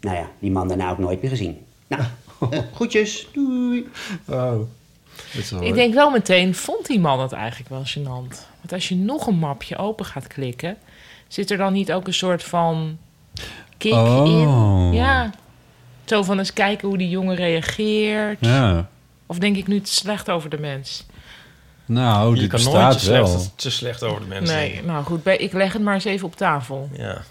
nou 0.00 0.16
ja, 0.16 0.30
die 0.38 0.50
man 0.50 0.68
daarna 0.68 0.90
ook 0.90 0.98
nooit 0.98 1.20
meer 1.22 1.30
gezien. 1.30 1.66
Nou, 1.86 2.02
groetjes. 2.74 3.28
Doei. 3.32 3.88
Oh. 4.28 4.60
Ik 5.60 5.74
denk 5.74 5.94
wel 5.94 6.10
meteen, 6.10 6.54
vond 6.54 6.86
die 6.86 7.00
man 7.00 7.20
het 7.20 7.32
eigenlijk 7.32 7.70
wel 7.70 7.82
gênant? 7.84 8.36
Want 8.58 8.72
als 8.72 8.88
je 8.88 8.94
nog 8.94 9.26
een 9.26 9.38
mapje 9.38 9.76
open 9.76 10.04
gaat 10.04 10.26
klikken... 10.26 10.76
zit 11.28 11.50
er 11.50 11.56
dan 11.56 11.72
niet 11.72 11.92
ook 11.92 12.06
een 12.06 12.14
soort 12.14 12.42
van 12.42 12.98
kick 13.78 13.92
Oh. 13.92 14.26
in? 14.26 14.92
Ja. 14.92 15.30
Zo 16.04 16.22
van 16.22 16.38
eens 16.38 16.52
kijken 16.52 16.88
hoe 16.88 16.98
die 16.98 17.08
jongen 17.08 17.36
reageert. 17.36 18.38
Ja. 18.40 18.88
Of 19.32 19.38
denk 19.38 19.56
ik 19.56 19.66
nu 19.66 19.80
te 19.80 19.92
slecht 19.92 20.30
over 20.30 20.50
de 20.50 20.58
mens? 20.58 21.06
Nou, 21.86 22.34
je 22.34 22.40
dit 22.40 22.50
kan 22.50 22.62
nooit 22.62 22.98
te 22.98 23.10
wel. 23.10 23.26
slecht, 23.26 23.52
te 23.58 23.70
slecht 23.70 24.02
over 24.02 24.20
de 24.20 24.26
mensen 24.26 24.56
nee, 24.56 24.68
denken. 24.72 24.86
nou 24.86 25.04
goed, 25.04 25.26
ik 25.26 25.52
leg 25.52 25.72
het 25.72 25.82
maar 25.82 25.94
eens 25.94 26.04
even 26.04 26.26
op 26.26 26.36
tafel. 26.36 26.90
Ja. 26.96 27.22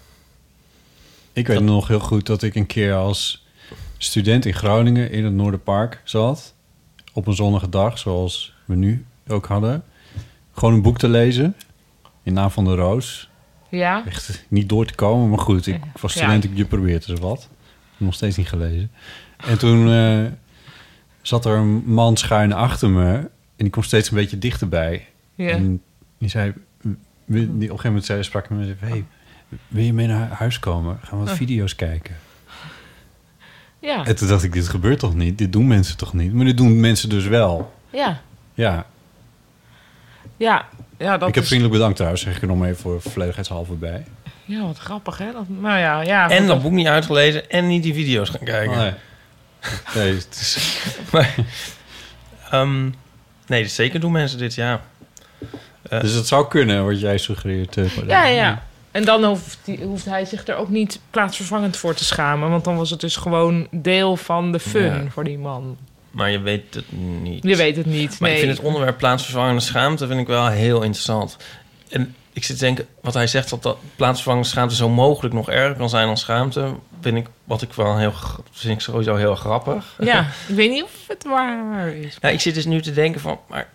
Ik 1.32 1.46
weet 1.46 1.60
nog 1.60 1.88
heel 1.88 2.00
goed 2.00 2.26
dat 2.26 2.42
ik 2.42 2.54
een 2.54 2.66
keer 2.66 2.94
als 2.94 3.46
student 3.98 4.46
in 4.46 4.54
Groningen 4.54 5.10
in 5.10 5.24
het 5.24 5.32
Noorderpark 5.32 6.00
zat. 6.04 6.54
Op 7.12 7.26
een 7.26 7.34
zonnige 7.34 7.68
dag, 7.68 7.98
zoals 7.98 8.54
we 8.64 8.74
nu 8.74 9.06
ook 9.28 9.46
hadden. 9.46 9.84
Gewoon 10.54 10.74
een 10.74 10.82
boek 10.82 10.98
te 10.98 11.08
lezen. 11.08 11.56
In 12.22 12.32
naam 12.32 12.50
van 12.50 12.64
de 12.64 12.74
Roos. 12.74 13.28
Ja? 13.68 14.02
Echt 14.06 14.44
niet 14.48 14.68
door 14.68 14.86
te 14.86 14.94
komen, 14.94 15.28
maar 15.28 15.38
goed. 15.38 15.66
Ik 15.66 15.80
was 16.00 16.12
Ja. 16.14 16.20
student, 16.20 16.44
ik 16.44 16.50
je 16.54 16.64
probeert 16.64 17.06
dus 17.06 17.18
wat. 17.18 17.48
Nog 17.96 18.14
steeds 18.14 18.36
niet 18.36 18.48
gelezen. 18.48 18.90
En 19.36 19.58
toen 19.58 19.92
eh, 19.92 20.24
zat 21.22 21.44
er 21.44 21.56
een 21.56 21.82
man 21.84 22.16
schuin 22.16 22.52
achter 22.52 22.90
me. 22.90 23.14
En 23.56 23.68
die 23.68 23.70
kwam 23.70 23.84
steeds 23.84 24.10
een 24.10 24.16
beetje 24.16 24.38
dichterbij. 24.38 25.06
Ja. 25.34 25.48
En 25.48 25.82
die 26.18 26.28
zei... 26.28 26.52
wil- 26.82 26.94
Die, 27.24 27.44
op 27.46 27.52
een 27.58 27.60
gegeven 27.68 27.86
moment 27.86 28.04
zei, 28.04 28.22
sprak 28.22 28.48
hij 28.48 28.56
me 28.56 28.62
en 28.66 28.76
zei... 28.80 28.90
Hey, 28.90 29.04
wil 29.68 29.84
je 29.84 29.92
mee 29.92 30.06
naar 30.06 30.28
huis 30.28 30.58
komen? 30.58 30.98
Gaan 31.02 31.18
we 31.18 31.24
wat 31.24 31.32
Oh. 31.32 31.38
video's 31.38 31.74
kijken? 31.76 32.14
Ja. 33.78 34.04
En 34.06 34.16
toen 34.16 34.28
dacht 34.28 34.42
ik, 34.42 34.52
dit 34.52 34.68
gebeurt 34.68 34.98
toch 34.98 35.14
niet? 35.14 35.38
Dit 35.38 35.52
doen 35.52 35.66
mensen 35.66 35.96
toch 35.96 36.12
niet? 36.12 36.32
Maar 36.32 36.44
dit 36.44 36.56
doen 36.56 36.80
mensen 36.80 37.08
dus 37.08 37.26
wel. 37.26 37.72
Ja. 37.90 38.20
Ja, 38.54 38.86
Ja. 40.36 40.66
Ja, 40.98 41.18
dat 41.18 41.28
ik 41.28 41.34
heb 41.34 41.42
is... 41.42 41.48
vriendelijk 41.48 41.76
bedankt 41.76 41.96
trouwens. 41.96 42.22
Zeg 42.22 42.36
ik 42.36 42.42
er 42.42 42.48
nog 42.48 42.58
maar 42.58 42.68
even 42.68 42.80
voor 42.80 43.00
volledigheidshalve 43.00 43.72
bij. 43.72 44.04
Ja, 44.44 44.62
wat 44.62 44.78
grappig, 44.78 45.18
hè? 45.18 45.32
Dat, 45.32 45.48
nou 45.48 45.78
ja, 45.78 46.00
ja. 46.00 46.30
En 46.30 46.46
dat 46.46 46.62
boek 46.62 46.72
niet 46.72 46.86
uitgelezen 46.86 47.50
en 47.50 47.66
niet 47.66 47.82
die 47.82 47.94
video's 47.94 48.28
gaan 48.28 48.44
kijken. 48.44 48.74
Oh, 48.74 48.80
nee. 48.80 48.92
Nee, 49.94 50.14
het 50.14 50.38
is... 50.40 50.78
Maar, 51.12 51.34
ehm, 52.50 52.90
nee, 53.46 53.66
zeker 53.68 54.00
doen 54.00 54.12
mensen 54.12 54.38
dit, 54.38 54.54
ja. 54.54 54.80
Eh, 55.88 56.00
Dus 56.00 56.12
het 56.12 56.26
zou 56.26 56.48
kunnen, 56.48 56.84
wat 56.84 57.00
jij 57.00 57.18
suggereert. 57.18 57.76
eh. 57.76 57.96
Ja, 58.06 58.24
ja. 58.24 58.62
En 58.90 59.04
dan 59.04 59.24
hoeft, 59.24 59.58
die, 59.64 59.82
hoeft 59.84 60.04
hij 60.04 60.24
zich 60.24 60.46
er 60.46 60.56
ook 60.56 60.68
niet 60.68 61.00
plaatsvervangend 61.10 61.76
voor 61.76 61.94
te 61.94 62.04
schamen. 62.04 62.50
Want 62.50 62.64
dan 62.64 62.76
was 62.76 62.90
het 62.90 63.00
dus 63.00 63.16
gewoon 63.16 63.66
deel 63.70 64.16
van 64.16 64.52
de 64.52 64.60
fun 64.60 64.82
Ja. 65.04 65.10
voor 65.10 65.24
die 65.24 65.38
man. 65.38 65.76
Maar 66.10 66.30
je 66.30 66.40
weet 66.40 66.74
het 66.74 66.84
niet. 67.22 67.42
Je 67.44 67.56
weet 67.56 67.76
het 67.76 67.86
niet, 67.86 68.20
Maar 68.20 68.28
nee. 68.28 68.38
ik 68.38 68.44
vind 68.44 68.56
het 68.56 68.66
onderwerp 68.66 68.98
plaatsvervangende 68.98 69.60
schaamte 69.60 70.06
vind 70.06 70.20
ik 70.20 70.26
wel 70.26 70.46
heel 70.48 70.82
interessant. 70.82 71.36
En 71.88 72.14
ik 72.32 72.44
zit 72.44 72.58
te 72.58 72.64
denken, 72.64 72.86
wat 73.00 73.14
hij 73.14 73.26
zegt, 73.26 73.50
dat, 73.50 73.62
dat 73.62 73.78
plaatsvervangende 73.96 74.48
schaamte 74.48 74.74
zo 74.74 74.88
mogelijk 74.88 75.34
nog 75.34 75.50
erger 75.50 75.76
kan 75.76 75.88
zijn 75.88 76.06
dan 76.06 76.16
schaamte, 76.16 76.74
vind 77.00 77.16
ik, 77.16 77.26
wat 77.44 77.62
ik 77.62 77.72
wel 77.72 77.98
heel, 77.98 78.12
vind 78.50 78.74
ik 78.74 78.80
sowieso 78.80 79.14
heel 79.14 79.34
grappig. 79.34 79.96
Ja, 79.98 80.20
ik 80.48 80.54
weet 80.54 80.70
niet 80.70 80.82
of 80.82 81.04
het 81.06 81.24
waar 81.24 81.88
is. 81.88 82.18
Ja, 82.20 82.28
ik 82.28 82.40
zit 82.40 82.54
dus 82.54 82.64
nu 82.64 82.82
te 82.82 82.92
denken 82.92 83.20
van, 83.20 83.40
maar 83.48 83.68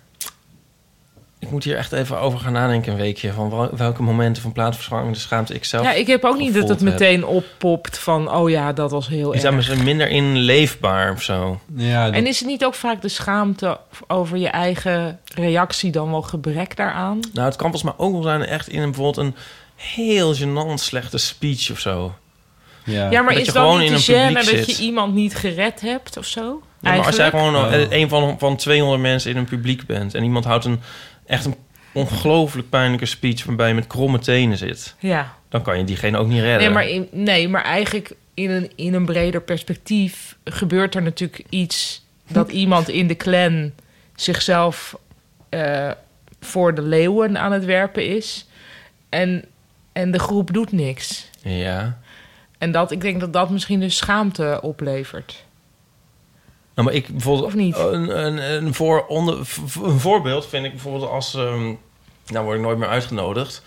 ik 1.40 1.52
moet 1.52 1.64
hier 1.64 1.78
echt 1.78 1.92
even 1.92 2.20
over 2.20 2.40
gaan 2.40 2.54
nadenken 2.54 2.92
een 2.92 2.98
weekje 2.98 3.34
van 3.34 3.50
wel- 3.50 3.76
welke 3.76 4.04
momenten 4.04 4.42
van 4.42 4.52
plaatsvervangende 4.52 5.20
schaamte 5.20 5.54
ik 5.54 5.66
zelf. 5.66 5.84
Ja, 5.84 5.94
ik 5.94 6.08
heb 6.08 6.24
ook 6.26 6.38
niet 6.38 6.54
dat 6.54 6.70
het 6.70 6.80
heb. 6.80 6.90
meteen 6.90 7.26
oppopt 7.26 7.98
van... 7.98 8.32
oh 8.32 8.50
ja, 8.50 8.74
dat 8.74 8.92
was 8.92 9.08
heel 9.08 9.32
Is 9.32 9.42
dat 9.42 9.46
erg. 9.46 9.56
misschien 9.56 9.84
minder 9.84 10.10
inleefbaar 10.10 11.12
of 11.12 11.22
zo? 11.22 11.60
Ja, 11.76 12.12
En 12.12 12.28
is 12.28 12.40
het 12.40 12.48
niet 12.48 12.66
ook 12.66 12.74
vaak 12.76 13.02
de 13.02 13.08
schaamte 13.10 13.80
over 14.08 14.38
je 14.38 14.48
eigen 14.48 15.20
reactie 15.36 15.92
dan 15.92 16.12
wel 16.12 16.22
gebrek 16.22 16.76
daaraan? 16.76 17.20
Nou, 17.34 17.48
het 17.48 17.56
kan 17.56 17.70
volgens 17.72 17.84
mij 17.84 18.06
ook 18.06 18.14
wel 18.14 18.22
zijn 18.24 18.46
echt 18.46 18.68
in 18.70 18.82
een, 18.82 18.92
bijvoorbeeld 18.92 19.26
een 19.28 19.36
heel 19.76 20.36
gênant 20.36 20.74
slechte 20.74 21.18
speech 21.18 21.72
of 21.72 21.80
zo. 21.80 22.14
ja. 22.84 23.10
Ja, 23.12 23.22
maar 23.22 23.32
Dat 23.34 23.42
is 23.42 23.48
je 23.48 23.54
dan 23.54 23.64
gewoon 23.64 23.80
niet 23.80 23.90
in 23.90 23.96
de 23.96 24.02
gêne 24.04 24.34
publiek 24.46 24.58
dat 24.68 24.78
je 24.78 24.84
iemand 24.84 25.14
niet 25.14 25.36
gered 25.36 25.82
hebt 25.82 26.18
of 26.18 26.26
zo? 26.26 26.62
Ja, 26.82 26.96
maar 26.96 27.06
als 27.06 27.16
jij 27.16 27.30
gewoon 27.30 27.56
Oh. 27.56 27.74
eh, 27.74 27.92
een 27.92 28.10
van, 28.10 28.36
van 28.40 28.56
200 28.56 29.02
mensen 29.02 29.32
in 29.32 29.38
een 29.38 29.46
publiek 29.46 29.86
bent... 29.86 30.14
en 30.16 30.24
iemand 30.24 30.46
houdt 30.46 30.66
een 30.66 30.82
echt 31.28 31.46
een 31.46 31.56
ongelooflijk 31.92 32.70
pijnlijke 32.70 33.06
speech... 33.06 33.44
waarbij 33.44 33.68
je 33.68 33.74
met 33.74 33.88
kromme 33.88 34.20
tenen 34.20 34.58
zit... 34.58 34.96
Ja. 35.00 35.36
dan 35.50 35.62
kan 35.62 35.78
je 35.78 35.84
diegene 35.84 36.18
ook 36.18 36.28
niet 36.28 36.42
redden. 36.42 36.60
Nee, 36.60 36.70
maar, 36.70 36.88
in, 36.88 37.08
nee, 37.12 37.50
maar 37.50 37.64
eigenlijk 37.64 38.16
in 38.34 38.50
een, 38.50 38.72
in 38.76 38.94
een 38.94 39.06
breder 39.06 39.42
perspectief 39.42 40.38
gebeurt 40.44 40.96
er 40.96 41.02
natuurlijk 41.02 41.44
iets 41.50 42.06
dat 42.28 42.52
iemand 42.62 42.90
in 42.90 43.08
de 43.08 43.16
clan 43.16 43.72
zichzelf 44.16 44.98
eh, 45.50 45.92
voor 46.40 46.76
de 46.76 46.82
leeuwen 46.82 47.38
aan 47.38 47.52
het 47.52 47.66
werpen 47.66 48.16
is. 48.16 48.48
En, 49.10 49.46
en 49.94 50.12
de 50.12 50.20
groep 50.20 50.54
doet 50.54 50.72
niks. 50.72 51.30
Ja. 51.42 51.98
En 52.58 52.72
dat, 52.72 52.92
ik 52.92 53.02
denk 53.02 53.20
dat 53.20 53.34
dat 53.34 53.50
misschien 53.50 53.80
dus 53.80 53.98
schaamte 53.98 54.60
oplevert. 54.62 55.46
Nou, 56.78 56.90
maar 56.90 56.98
ik 56.98 57.08
bijvoorbeeld... 57.08 57.46
Of 57.48 57.54
niet? 57.56 57.78
Een, 57.78 58.26
een, 58.26 58.38
een, 58.66 58.74
voor, 58.74 59.06
onder, 59.08 59.38
een 59.84 60.00
voorbeeld 60.00 60.48
vind 60.48 60.66
ik 60.66 60.72
bijvoorbeeld 60.72 61.10
als... 61.12 61.34
ehm, 61.36 61.64
nou 62.28 62.46
word 62.46 62.58
ik 62.58 62.64
nooit 62.64 62.78
meer 62.78 62.88
uitgenodigd. 62.88 63.62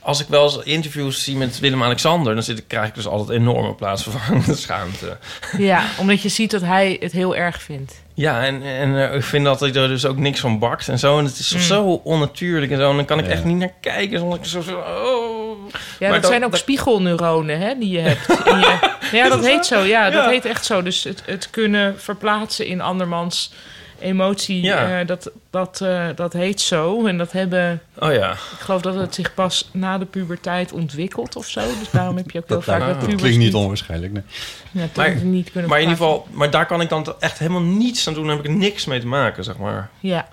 Als 0.00 0.20
ik 0.20 0.26
wel 0.28 0.44
eens 0.44 0.58
interviews 0.64 1.24
zie 1.24 1.36
met 1.36 1.58
Willem-Alexander... 1.58 2.34
dan 2.34 2.42
zit, 2.42 2.58
ik- 2.58 2.68
krijg 2.68 2.88
ik 2.88 2.94
dus 2.94 3.06
altijd 3.06 3.38
enorme 3.38 3.74
plaatsvervangende 3.74 4.54
schaamte. 4.56 5.18
Ja, 5.58 5.84
omdat 5.98 6.22
je 6.22 6.28
ziet 6.28 6.50
dat 6.50 6.60
hij 6.60 6.96
het 7.00 7.12
heel 7.12 7.36
erg 7.36 7.62
vindt. 7.62 8.02
Ja, 8.14 8.44
en, 8.44 8.62
en 8.62 9.08
eh, 9.10 9.14
ik 9.16 9.22
vind 9.22 9.44
dat 9.44 9.60
hij 9.60 9.72
er 9.74 9.88
dus 9.88 10.06
ook 10.06 10.16
niks 10.16 10.40
van 10.40 10.58
bakt 10.58 10.88
en 10.88 10.98
zo. 10.98 11.18
En 11.18 11.24
het 11.24 11.38
is 11.38 11.52
Mm. 11.54 11.60
zo 11.60 12.00
onnatuurlijk 12.04 12.72
en 12.72 12.78
zo. 12.78 12.90
En 12.90 12.96
dan 12.96 13.04
kan 13.04 13.18
ik 13.18 13.24
Ja. 13.26 13.30
echt 13.30 13.44
niet 13.44 13.56
naar 13.56 13.72
kijken 13.80 14.18
zonder 14.18 14.38
ik 14.38 14.44
zo... 14.44 14.60
zo 14.60 14.76
oh. 14.76 15.23
Ja, 15.72 15.78
Maar 15.98 16.10
dat 16.10 16.20
dat- 16.22 16.30
zijn 16.30 16.44
ook 16.44 16.50
dat- 16.50 16.60
spiegelneuronen 16.60 17.58
hè, 17.58 17.74
die 17.78 17.90
je 17.90 17.98
hebt. 17.98 18.28
In 18.46 18.58
je, 18.58 18.78
ja, 19.18 19.28
dat 19.28 19.44
heet 19.46 19.66
zo. 19.66 19.80
Ja, 19.80 20.10
dat 20.10 20.24
Ja. 20.24 20.30
heet 20.30 20.44
echt 20.44 20.64
zo. 20.64 20.82
Dus 20.82 21.02
het, 21.04 21.22
het 21.26 21.50
kunnen 21.50 22.00
verplaatsen 22.00 22.66
in 22.66 22.80
andermans 22.80 23.52
emotie, 23.98 24.62
Ja. 24.62 25.00
eh, 25.00 25.06
dat, 25.06 25.30
dat, 25.50 25.80
eh, 25.80 26.06
dat 26.14 26.32
heet 26.32 26.60
zo. 26.60 27.06
En 27.06 27.18
dat 27.18 27.32
hebben, 27.32 27.82
Oh 27.98 28.12
ja. 28.12 28.30
ik 28.32 28.38
geloof 28.58 28.80
dat 28.82 28.94
het 28.94 29.14
zich 29.14 29.34
pas 29.34 29.68
na 29.72 29.98
de 29.98 30.04
puberteit 30.04 30.72
ontwikkelt 30.72 31.36
of 31.36 31.46
zo. 31.46 31.60
Dus 31.78 31.90
daarom 31.90 32.16
heb 32.16 32.30
je 32.30 32.38
ook 32.38 32.48
heel 32.48 32.56
Dat, 32.56 32.64
vaak 32.66 32.80
dat 32.80 32.98
pubers 32.98 33.20
klinkt 33.22 33.38
niet 33.38 33.54
onwaarschijnlijk. 33.54 34.12
Nee. 34.12 34.22
ja, 34.70 34.86
Maar- 34.96 35.14
niet 35.14 35.50
kunnen 35.52 35.70
Maar 35.70 35.80
in 35.80 35.88
ieder 35.88 36.02
geval... 36.04 36.26
Maar 36.30 36.50
daar 36.50 36.66
kan 36.66 36.80
ik 36.80 36.88
dan 36.88 37.14
echt 37.20 37.38
helemaal 37.38 37.60
niets 37.62 38.08
aan 38.08 38.14
doen. 38.14 38.26
Daar 38.26 38.36
heb 38.36 38.44
ik 38.44 38.50
niks 38.50 38.84
mee 38.84 39.00
te 39.00 39.06
maken, 39.06 39.44
zeg 39.44 39.56
maar. 39.56 39.88
Ja. 40.00 40.26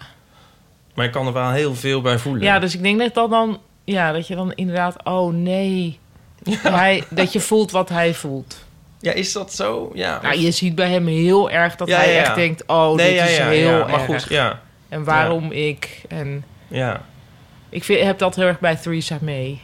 Maar 0.93 1.05
ik 1.05 1.11
kan 1.11 1.27
er 1.27 1.33
wel 1.33 1.51
heel 1.51 1.75
veel 1.75 2.01
bij 2.01 2.17
voelen. 2.19 2.43
ja, 2.43 2.59
dus 2.59 2.73
ik 2.75 2.81
denk 2.83 2.99
dat 2.99 3.13
dat 3.13 3.29
dan, 3.29 3.59
ja, 3.91 4.11
dat 4.11 4.27
je 4.27 4.35
dan 4.35 4.53
inderdaad, 4.53 4.95
oh 5.03 5.33
nee, 5.33 5.99
hij, 6.61 7.03
dat 7.09 7.33
je 7.33 7.39
voelt 7.39 7.71
wat 7.71 7.89
hij 7.89 8.13
voelt. 8.13 8.65
Ja, 8.99 9.11
is 9.11 9.31
dat 9.31 9.53
zo? 9.53 9.91
Ja. 9.93 10.19
Nou, 10.21 10.39
je 10.39 10.51
ziet 10.51 10.75
bij 10.75 10.89
hem 10.89 11.07
heel 11.07 11.49
erg 11.51 11.75
dat 11.75 11.87
Ja, 11.87 11.97
hij 11.97 12.07
ja, 12.07 12.13
ja. 12.13 12.21
echt 12.21 12.35
denkt, 12.35 12.63
oh, 12.67 12.95
nee, 12.95 13.07
dit 13.09 13.15
ja, 13.17 13.23
is 13.23 13.37
ja, 13.37 13.47
heel 13.47 13.77
ja. 13.77 13.85
Maar 13.85 13.93
erg. 13.93 14.05
goed, 14.21 14.25
ja. 14.29 14.59
En 14.89 15.03
waarom 15.03 15.51
ik? 15.51 16.01
En 16.07 16.43
Ja. 16.67 17.01
ik 17.69 17.83
vind, 17.83 18.03
heb 18.03 18.17
dat 18.17 18.35
heel 18.35 18.45
erg 18.45 18.59
bij 18.59 18.75
Theresa 18.75 19.17
May. 19.21 19.59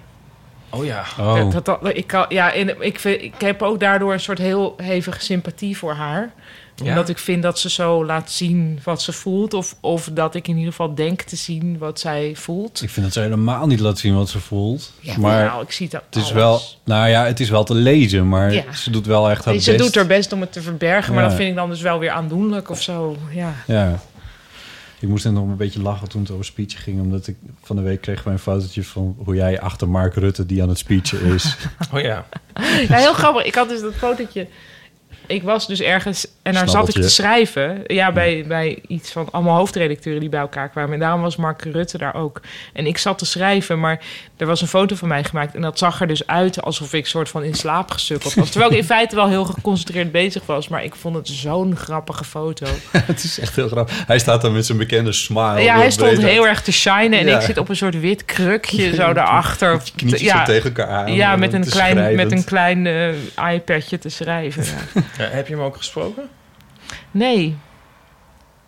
Oh 0.69 0.85
ja. 0.85 1.03
Oh, 1.19 1.35
Dat, 1.35 1.51
dat, 1.51 1.65
dat- 1.65 1.95
ik, 1.97 2.07
kan, 2.07 2.25
ja, 2.29 2.53
en 2.53 2.81
ik, 2.81 2.99
vind, 2.99 3.21
ik 3.21 3.33
heb 3.37 3.61
ook 3.61 3.79
daardoor 3.79 4.13
een 4.13 4.19
soort 4.19 4.37
heel 4.37 4.73
hevige 4.77 5.21
sympathie 5.21 5.77
voor 5.77 5.93
haar. 5.93 6.31
Ja. 6.83 6.89
Omdat 6.89 7.09
ik 7.09 7.17
vind 7.17 7.43
dat 7.43 7.59
ze 7.59 7.69
zo 7.69 8.05
laat 8.05 8.31
zien 8.31 8.79
wat 8.83 9.01
ze 9.01 9.13
voelt. 9.13 9.53
Of, 9.53 9.75
of 9.81 10.09
dat 10.13 10.35
ik 10.35 10.47
in 10.47 10.55
ieder 10.55 10.71
geval 10.71 10.95
denk 10.95 11.21
te 11.21 11.35
zien 11.35 11.77
wat 11.77 11.99
zij 11.99 12.31
voelt. 12.35 12.81
ik 12.81 12.89
vind 12.89 13.05
dat 13.05 13.13
ze 13.15 13.19
helemaal 13.21 13.67
niet 13.67 13.79
laat 13.79 13.97
zien 13.99 14.15
wat 14.15 14.29
ze 14.29 14.39
voelt. 14.39 14.91
Ja, 14.99 15.17
maar 15.17 15.45
nou, 15.45 15.63
ik 15.63 15.71
zie 15.71 15.89
dat 15.89 16.03
het 16.09 16.15
is 16.23 16.31
wel... 16.31 16.61
Nou 16.83 17.09
ja, 17.09 17.25
het 17.25 17.39
is 17.39 17.49
wel 17.49 17.63
te 17.63 17.73
lezen, 17.73 18.29
maar 18.29 18.53
Ja. 18.53 18.73
ze 18.73 18.89
doet 18.91 19.05
wel 19.05 19.29
echt 19.29 19.45
haar 19.45 19.57
ze 19.59 19.71
best. 19.71 19.83
doet 19.83 19.95
haar 19.95 20.05
best 20.07 20.31
om 20.33 20.41
het 20.41 20.51
te 20.51 20.61
verbergen. 20.61 21.13
Maar 21.13 21.23
Ja. 21.23 21.27
dat 21.29 21.37
vind 21.37 21.49
ik 21.49 21.55
dan 21.55 21.69
dus 21.69 21.81
wel 21.81 21.99
weer 21.99 22.11
aandoenlijk 22.11 22.69
of 22.69 22.81
zo. 22.81 23.17
Ja. 23.33 23.53
Ja. 23.67 23.99
Ik 24.99 25.07
moest 25.09 25.23
net 25.23 25.33
nog 25.33 25.43
een 25.43 25.55
beetje 25.57 25.81
lachen 25.81 26.09
toen 26.09 26.21
het 26.21 26.31
over 26.31 26.45
speechen 26.45 26.79
ging. 26.79 27.01
Omdat 27.01 27.27
ik 27.27 27.35
van 27.63 27.75
de 27.75 27.81
week 27.81 28.01
kreeg 28.01 28.23
wij 28.23 28.33
een 28.33 28.39
fotootje 28.39 28.83
van 28.83 29.15
hoe 29.23 29.35
jij 29.35 29.61
achter 29.61 29.89
Mark 29.89 30.15
Rutte 30.15 30.45
die 30.45 30.61
aan 30.61 30.69
het 30.69 30.77
speechen 30.77 31.21
is. 31.21 31.55
Oh 31.93 31.99
ja. 32.01 32.25
Ja, 32.87 32.95
heel 32.97 33.13
grappig. 33.13 33.43
Ik 33.43 33.55
had 33.55 33.69
dus 33.69 33.81
dat 33.81 33.93
fotootje. 33.93 34.47
Ik 35.27 35.43
was 35.43 35.67
dus 35.67 35.81
ergens 35.81 36.27
en 36.41 36.53
daar 36.53 36.69
zat 36.69 36.87
ik 36.87 36.93
te 37.01 37.09
schrijven. 37.09 37.81
Ja, 37.87 38.11
bij, 38.11 38.43
bij 38.47 38.79
iets 38.87 39.11
van 39.11 39.27
allemaal 39.31 39.57
hoofdredacteuren 39.57 40.21
die 40.21 40.29
bij 40.29 40.39
elkaar 40.39 40.69
kwamen. 40.69 40.93
En 40.93 40.99
daarom 40.99 41.21
was 41.21 41.35
Mark 41.35 41.63
Rutte 41.63 41.97
daar 41.97 42.15
ook. 42.15 42.41
En 42.73 42.85
ik 42.85 42.97
zat 42.97 43.17
te 43.17 43.25
schrijven, 43.25 43.79
maar 43.79 43.99
er 44.37 44.45
was 44.45 44.61
een 44.61 44.67
foto 44.67 44.95
van 44.95 45.07
mij 45.07 45.23
gemaakt. 45.23 45.55
En 45.55 45.61
dat 45.61 45.77
zag 45.77 46.01
er 46.01 46.07
dus 46.07 46.27
uit 46.27 46.61
alsof 46.61 46.93
ik 46.93 47.05
soort 47.05 47.29
van 47.29 47.43
in 47.43 47.53
slaap 47.53 47.91
gesukkeld 47.91 48.33
was. 48.33 48.49
Terwijl 48.49 48.71
ik 48.71 48.77
in 48.77 48.83
feite 48.83 49.15
wel 49.15 49.27
heel 49.27 49.45
geconcentreerd 49.45 50.11
bezig 50.11 50.45
was. 50.45 50.67
Maar 50.67 50.83
ik 50.83 50.95
vond 50.95 51.15
het 51.15 51.27
zo'n 51.27 51.75
grappige 51.75 52.23
foto. 52.23 52.65
het 52.91 53.23
is 53.23 53.39
echt 53.39 53.55
heel 53.55 53.67
grappig. 53.67 54.03
Hij 54.07 54.19
staat 54.19 54.41
dan 54.41 54.53
met 54.53 54.65
zijn 54.65 54.77
bekende 54.77 55.11
smile. 55.11 55.61
ja, 55.61 55.75
hij 55.75 55.91
stond 55.91 56.09
uit. 56.09 56.21
heel 56.21 56.47
erg 56.47 56.61
te 56.61 56.71
shinen. 56.71 57.19
En 57.19 57.25
Ja. 57.25 57.35
ik 57.35 57.41
zit 57.45 57.57
op 57.57 57.69
een 57.69 57.75
soort 57.75 57.99
wit 57.99 58.25
krukje 58.25 58.93
zo 59.01 59.13
daarachter. 59.13 59.81
Ja, 59.95 60.43
tegen 60.43 60.63
elkaar 60.75 60.87
aan. 60.87 61.13
Ja, 61.13 61.35
met 61.35 61.53
een 61.53 61.69
klein, 61.69 62.15
met 62.15 62.31
een 62.31 62.43
klein 62.43 62.85
eh, 62.85 63.53
iPadje 63.53 63.99
te 63.99 64.09
schrijven. 64.09 64.63
Ja. 64.63 65.01
Ja, 65.17 65.23
heb 65.23 65.47
je 65.47 65.53
hem 65.55 65.63
ook 65.63 65.77
gesproken? 65.77 66.29
Nee. 67.11 67.57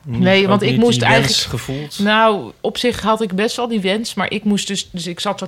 Nee, 0.06 0.48
want 0.48 0.62
ik 0.62 0.78
moest 0.78 1.02
eigenlijk... 1.02 1.50
gevoeld. 1.50 2.00
Nou, 2.00 2.52
op 2.62 2.78
zich 2.78 3.02
had 3.02 3.22
ik 3.22 3.34
best 3.36 3.56
wel 3.56 3.68
die 3.68 3.82
wens, 3.82 4.14
maar 4.14 4.32
ik 4.32 4.44
moest 4.44 4.68
dus... 4.68 4.90
Dus 4.92 5.08
ik 5.08 5.20
zat 5.20 5.40
zo 5.40 5.48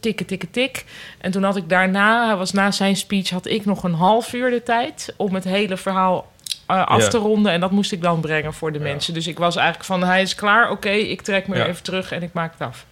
tikken, 0.00 0.26
tikken, 0.26 0.50
tik. 0.50 0.84
En 1.18 1.30
toen 1.30 1.42
had 1.42 1.56
ik 1.56 1.68
daarna, 1.68 2.26
hij 2.26 2.36
was 2.36 2.52
na 2.52 2.70
zijn 2.70 2.96
speech, 2.96 3.30
had 3.30 3.46
ik 3.46 3.64
nog 3.64 3.82
een 3.84 3.94
half 3.94 4.32
uur 4.32 4.50
de 4.50 4.62
tijd... 4.62 5.14
om 5.16 5.34
het 5.34 5.44
hele 5.44 5.76
verhaal 5.76 6.32
eh, 6.66 6.86
af 6.86 7.02
Ja. 7.02 7.08
te 7.08 7.18
ronden. 7.18 7.52
En 7.52 7.60
dat 7.60 7.70
moest 7.70 7.92
ik 7.92 8.02
dan 8.02 8.20
brengen 8.20 8.54
voor 8.54 8.72
de 8.72 8.78
mensen. 8.80 9.14
Dus 9.14 9.26
ik 9.26 9.38
was 9.38 9.56
eigenlijk 9.56 9.86
van, 9.86 10.02
hij 10.04 10.22
is 10.22 10.34
klaar, 10.34 10.70
oké, 10.70 10.90
ik 10.90 11.22
trek 11.22 11.48
me 11.48 11.56
Ja. 11.56 11.66
even 11.66 11.82
terug 11.82 12.12
en 12.12 12.22
ik 12.22 12.32
maak 12.32 12.52
het 12.58 12.68
af. 12.68 12.86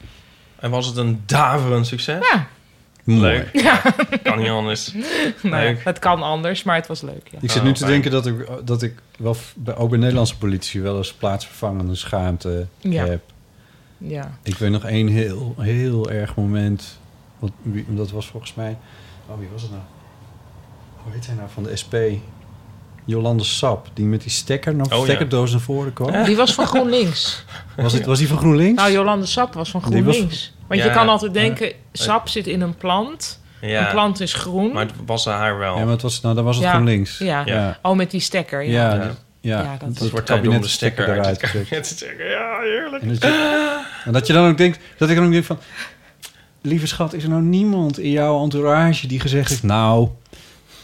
En 0.60 0.70
was 0.70 0.86
het 0.86 0.96
een 0.96 1.22
daverend 1.26 1.86
succes? 1.86 2.28
Ja. 2.32 2.46
Leuk. 3.04 3.48
Ja. 3.52 3.82
Kan 4.22 4.38
niet 4.38 4.48
anders. 4.48 4.92
Leuk. 5.42 5.84
het 5.84 5.98
kan 5.98 6.22
anders, 6.22 6.62
maar 6.62 6.76
het 6.76 6.86
was 6.86 7.00
leuk, 7.00 7.28
ja. 7.30 7.38
Ik 7.40 7.50
zit 7.50 7.62
nu 7.62 7.68
Oh, 7.68 7.74
te 7.74 7.80
fijn. 7.80 7.90
denken 7.92 8.10
dat 8.10 8.26
ik, 8.26 8.66
dat 8.66 8.82
ik 8.82 8.94
wel 9.18 9.36
bij, 9.54 9.76
ook 9.76 9.90
bij 9.90 9.98
Nederlandse 9.98 10.38
politie 10.38 10.80
wel 10.80 10.96
eens 10.96 11.12
plaatsvervangende 11.12 11.94
schaamte 11.94 12.66
Ja. 12.78 13.04
heb. 13.06 13.22
Ja. 13.98 14.38
Ik 14.42 14.56
weet 14.56 14.70
nog 14.70 14.84
één 14.84 15.06
heel, 15.08 15.54
heel 15.58 16.10
erg 16.10 16.34
moment. 16.34 16.98
Wat, 17.38 17.50
wie- 17.62 17.86
dat 17.88 18.10
was 18.10 18.26
volgens 18.26 18.54
mij. 18.54 18.76
Oh, 19.28 19.38
wie 19.38 19.48
was 19.52 19.62
het 19.62 19.70
nou? 19.70 19.82
Hoe 21.02 21.12
heet 21.12 21.26
hij 21.26 21.34
nou 21.34 21.48
van 21.52 21.62
de 21.62 21.76
SP? 21.82 21.94
Jolande 23.04 23.44
Sap, 23.44 23.88
die 23.94 24.04
met 24.06 24.22
die 24.22 24.30
stekker, 24.30 24.74
nog 24.74 24.92
Oh, 24.92 24.98
ja. 24.98 25.04
stekkerdoos 25.04 25.50
naar 25.50 25.60
voren 25.60 25.92
kwam. 25.92 26.24
Die 26.24 26.36
was 26.36 26.54
van 26.54 26.66
GroenLinks. 26.66 27.44
Was, 27.76 27.92
het, 27.92 28.06
was 28.06 28.18
die 28.18 28.28
van 28.28 28.38
GroenLinks? 28.38 28.80
Nou, 28.82 28.92
Jolande 28.92 29.26
Sap 29.26 29.54
was 29.54 29.70
van 29.70 29.82
Die 29.90 30.04
was- 30.04 30.14
GroenLinks. 30.16 30.52
Want 30.70 30.82
Ja. 30.82 30.86
je 30.86 30.92
kan 30.94 31.08
altijd 31.08 31.34
denken, 31.34 31.72
sap 31.92 32.28
zit 32.28 32.46
in 32.46 32.60
een 32.60 32.74
plant. 32.76 33.40
Ja. 33.60 33.84
Een 33.86 33.90
plant 33.92 34.20
is 34.20 34.32
groen. 34.34 34.72
Maar 34.72 34.82
het 34.86 34.94
was 35.06 35.24
haar 35.24 35.58
wel. 35.58 35.76
Ja, 35.76 35.82
maar 35.82 35.92
het 35.92 36.02
was, 36.02 36.20
nou, 36.20 36.34
dan 36.34 36.44
was 36.44 36.56
het 36.56 36.64
Ja. 36.64 36.70
GroenLinks. 36.70 37.18
Ja. 37.18 37.42
ja. 37.44 37.78
Oh, 37.82 37.96
met 37.96 38.10
die 38.10 38.20
stekker. 38.20 38.62
Ja, 38.62 38.70
Ja, 38.88 38.94
Ja. 38.94 39.06
dat- 39.06 39.16
ja, 39.40 39.62
Ja, 39.62 39.76
dat- 39.86 39.98
wordt 40.10 40.26
tijd 40.26 40.38
om 40.38 40.44
kabinet 40.44 40.62
de 40.62 40.68
stekker 40.68 41.08
uit 41.08 41.18
eruit 41.18 41.38
kabinet. 41.38 42.06
Ja, 42.18 42.58
heerlijk. 42.60 43.02
En 43.02 43.08
dat, 43.08 43.22
je, 43.22 43.82
en 44.04 44.12
dat 44.12 44.26
je 44.26 44.32
dan 44.32 44.48
ook 44.48 44.58
denkt, 44.58 44.78
dat 44.98 45.08
ik 45.10 45.16
dan 45.16 45.24
ook 45.24 45.32
denk 45.32 45.44
van, 45.44 45.58
lieve 46.62 46.86
schat, 46.86 47.12
is 47.12 47.22
er 47.22 47.28
nou 47.28 47.42
niemand 47.42 47.98
in 47.98 48.10
jouw 48.10 48.42
entourage 48.42 49.06
die 49.06 49.20
gezegd 49.20 49.48
heeft, 49.48 49.62
nou, 49.62 50.08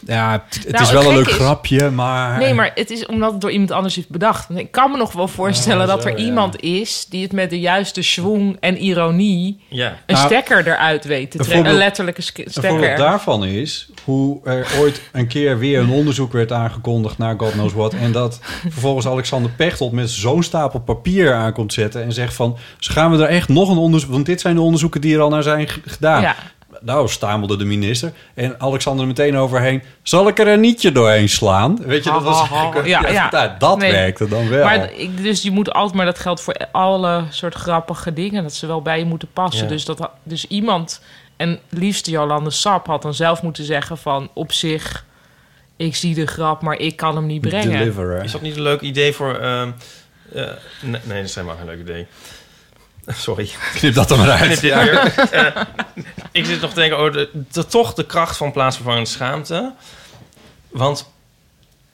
ja, 0.05 0.31
het, 0.31 0.55
het 0.63 0.71
Nou, 0.71 0.83
is 0.83 0.89
het 0.89 0.99
wel 1.01 1.09
een 1.09 1.17
leuk 1.17 1.27
is- 1.27 1.33
grapje, 1.33 1.89
maar... 1.89 2.37
Nee, 2.39 2.53
maar 2.53 2.71
het 2.75 2.89
is 2.89 3.05
omdat 3.05 3.31
het 3.31 3.41
door 3.41 3.51
iemand 3.51 3.71
anders 3.71 3.97
is 3.97 4.07
bedacht. 4.07 4.47
Ik 4.55 4.71
kan 4.71 4.91
me 4.91 4.97
nog 4.97 5.11
wel 5.11 5.27
voorstellen 5.27 5.81
Ah, 5.81 5.87
dat 5.87 6.01
zo, 6.01 6.07
er 6.07 6.17
ja. 6.19 6.25
iemand 6.25 6.61
is... 6.61 7.05
die 7.09 7.23
het 7.23 7.31
met 7.31 7.49
de 7.49 7.59
juiste 7.59 8.01
schwung 8.01 8.57
en 8.59 8.77
ironie... 8.77 9.59
Ja. 9.69 9.87
een 10.05 10.15
Nou, 10.15 10.25
stekker 10.27 10.67
eruit 10.67 11.05
weet 11.05 11.31
te 11.31 11.39
een 11.39 11.45
trekken. 11.45 11.71
Een 11.71 11.77
letterlijke 11.77 12.21
sk- 12.21 12.37
Een 12.37 12.51
voorbeeld 12.51 12.75
stekker. 12.77 12.97
daarvan 12.97 13.45
is 13.45 13.89
hoe 14.03 14.39
er 14.43 14.67
ooit 14.79 15.01
een 15.11 15.27
keer 15.27 15.59
weer 15.59 15.79
een 15.79 15.89
onderzoek 15.89 16.31
werd 16.31 16.51
aangekondigd 16.51 17.17
naar 17.17 17.35
God 17.37 17.51
knows 17.51 17.73
what. 17.73 17.93
En 17.93 18.11
dat 18.11 18.39
vervolgens 18.69 19.07
Alexander 19.07 19.51
Pechtold 19.51 19.91
met 19.91 20.09
zo'n 20.09 20.43
stapel 20.43 20.79
papier 20.79 21.33
aankomt 21.33 21.73
zetten 21.73 22.03
en 22.03 22.11
zegt 22.13 22.33
van, 22.33 22.57
"Dus 22.77 22.87
gaan 22.87 23.11
we 23.11 23.23
er 23.23 23.29
echt 23.29 23.49
nog 23.49 23.69
een 23.69 23.77
onderzoek, 23.77 24.11
want 24.11 24.25
dit 24.25 24.41
zijn 24.41 24.55
de 24.55 24.61
onderzoeken 24.61 25.01
die 25.01 25.15
er 25.15 25.21
al 25.21 25.29
naar 25.29 25.43
zijn 25.43 25.67
gedaan. 25.85 26.21
Ja. 26.21 26.35
Nou, 26.81 27.09
stamelde 27.09 27.57
de 27.57 27.65
minister. 27.65 28.11
En 28.33 28.59
Alexander 28.59 29.01
er 29.01 29.07
meteen 29.07 29.37
overheen. 29.37 29.83
Zal 30.03 30.27
ik 30.27 30.39
er 30.39 30.47
een 30.47 30.59
nietje 30.59 30.91
doorheen 30.91 31.29
slaan? 31.29 31.77
Weet 31.85 32.03
je, 32.03 32.11
dat 32.11 32.23
was... 32.23 32.39
Ha, 32.39 32.55
ha, 32.55 32.71
ha. 32.71 32.85
Ja, 32.85 33.07
ja. 33.07 33.29
dat- 33.29 33.59
Dat 33.67 33.77
Nee. 33.77 33.91
werkte 33.91 34.27
dan 34.27 34.49
wel. 34.49 34.63
Maar 34.63 34.93
ik, 34.93 35.23
dus 35.23 35.41
je 35.41 35.51
moet 35.51 35.71
altijd, 35.73 35.95
maar 35.95 36.05
dat 36.05 36.19
geldt 36.19 36.41
voor 36.41 36.55
alle 36.71 37.23
soort 37.29 37.53
grappige 37.55 38.13
dingen, 38.13 38.43
dat 38.43 38.53
ze 38.53 38.67
wel 38.67 38.81
bij 38.81 38.99
je 38.99 39.05
moeten 39.05 39.27
passen. 39.33 39.63
Ja. 39.63 39.69
Dus, 39.69 39.85
dat, 39.85 40.09
dus 40.23 40.45
iemand, 40.47 41.01
en 41.37 41.59
liefst 41.69 42.07
Jolande 42.07 42.49
Sap, 42.51 42.87
had 42.87 43.01
dan 43.01 43.13
zelf 43.13 43.41
moeten 43.41 43.63
zeggen 43.63 43.97
van 43.97 44.29
op 44.33 44.51
zich, 44.51 45.05
ik 45.75 45.95
zie 45.95 46.15
de 46.15 46.25
grap, 46.27 46.61
maar 46.61 46.79
ik 46.79 46.95
kan 46.95 47.15
hem 47.15 47.25
niet 47.25 47.41
brengen. 47.41 47.77
Deliverer. 47.77 48.23
Is 48.23 48.31
dat 48.31 48.41
niet 48.41 48.55
een 48.55 48.61
leuk 48.61 48.81
idee 48.81 49.13
voor... 49.13 49.35
ehm, 49.35 49.69
eh, 50.33 50.43
nee, 50.81 51.01
nee, 51.03 51.17
dat 51.17 51.29
is 51.29 51.35
helemaal 51.35 51.57
geen 51.57 51.65
leuk 51.65 51.79
idee. 51.79 52.07
Sorry. 53.25 53.49
Knip 53.73 53.93
dat 53.93 54.11
er 54.11 54.17
maar 54.17 54.29
uit. 54.29 54.41
Knip 54.41 54.59
dit 54.61 54.73
weer. 54.73 55.29
Eh, 55.31 55.61
ik 56.31 56.45
zit 56.45 56.61
nog 56.61 56.73
te 56.73 56.79
denken 56.79 56.97
over 56.97 57.11
de, 57.11 57.29
de- 57.51 57.65
toch 57.65 57.93
de 57.93 58.05
kracht 58.05 58.37
van 58.37 58.51
plaatsvervangende 58.51 59.09
schaamte. 59.09 59.73
Want 60.69 61.09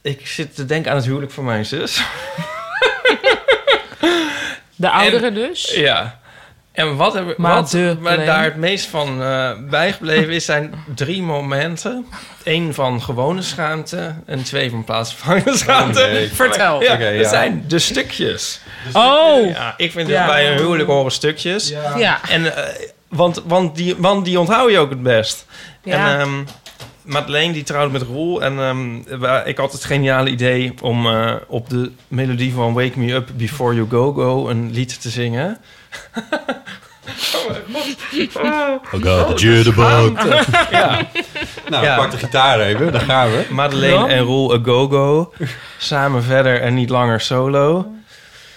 ik 0.01 0.27
zit 0.27 0.55
te 0.55 0.65
denken 0.65 0.91
aan 0.91 0.97
het 0.97 1.05
huwelijk 1.05 1.31
van 1.31 1.45
mijn 1.45 1.65
zus. 1.65 2.03
De 4.75 4.89
ouderen 4.89 5.33
dus. 5.33 5.71
Ja. 5.75 6.19
En 6.73 6.95
wat, 6.95 7.13
hebben, 7.13 7.33
Maar 7.37 7.53
wat 7.53 7.69
de 7.69 7.77
me 7.99 8.09
claim. 8.13 8.25
daar 8.25 8.43
het 8.43 8.55
meest 8.55 8.85
van 8.85 9.21
eh, 9.23 9.51
bijgebleven 9.69 10.33
is, 10.33 10.45
zijn 10.45 10.73
drie 10.95 11.21
momenten. 11.21 12.05
Eén 12.43 12.73
van 12.73 13.01
gewone 13.01 13.41
schaamte 13.41 14.13
en 14.25 14.43
twee 14.43 14.69
van 14.69 14.83
plaatsvervangende 14.83 15.57
schaamte. 15.57 16.01
Oh, 16.01 16.11
nee. 16.11 16.27
Vertel. 16.33 16.81
Ja, 16.83 16.93
Oké, 16.93 17.03
dat 17.11 17.21
ja. 17.23 17.29
zijn 17.29 17.63
de 17.67 17.79
stukjes. 17.79 18.59
Oh, 18.93 19.49
Ja, 19.49 19.73
ik 19.77 19.91
vind 19.91 20.07
Ja. 20.07 20.17
het 20.23 20.31
bij 20.31 20.51
een 20.51 20.57
huwelijk 20.57 20.89
horen 20.89 21.11
stukjes. 21.11 21.69
ja. 21.97 22.19
En, 22.29 22.55
eh, 22.55 22.63
want, 23.07 23.41
want, 23.45 23.75
die, 23.75 23.95
want 23.97 24.25
die 24.25 24.39
onthoud 24.39 24.71
je 24.71 24.77
ook 24.79 24.89
het 24.89 25.03
best. 25.03 25.45
Ja. 25.83 26.11
En 26.13 26.19
ehm 26.19 26.43
Madeleine 27.01 27.53
die 27.53 27.63
trouwde 27.63 27.91
met 27.91 28.01
Roel. 28.01 28.41
En 28.43 28.59
ehm, 28.59 28.95
ik 29.47 29.57
had 29.57 29.71
het 29.71 29.83
geniale 29.83 30.29
idee 30.29 30.73
om 30.81 31.07
eh, 31.07 31.33
op 31.47 31.69
de 31.69 31.91
melodie 32.07 32.53
van 32.53 32.73
Wake 32.73 32.99
Me 32.99 33.13
Up 33.13 33.29
Before 33.33 33.75
You 33.75 33.89
Go 33.89 34.13
Go 34.13 34.49
een 34.49 34.71
lied 34.71 35.01
te 35.01 35.09
zingen. 35.09 35.57
Oh 38.41 38.79
god, 39.01 39.27
the 39.27 39.33
jitterbug. 39.35 40.11
Ja, 40.71 41.07
Nou, 41.69 41.83
Ja. 41.85 41.95
pak 41.97 42.11
de 42.11 42.17
gitaar 42.17 42.59
even, 42.59 42.91
daar 42.91 43.01
gaan 43.01 43.31
we. 43.31 43.45
Madeleine 43.49 43.99
Ja. 44.07 44.07
en 44.07 44.19
Roel 44.19 44.53
A 44.53 44.59
Go 44.63 44.87
Go. 44.87 45.33
Samen 45.77 46.23
verder 46.23 46.61
en 46.61 46.73
niet 46.73 46.89
langer 46.89 47.21
solo. 47.21 47.91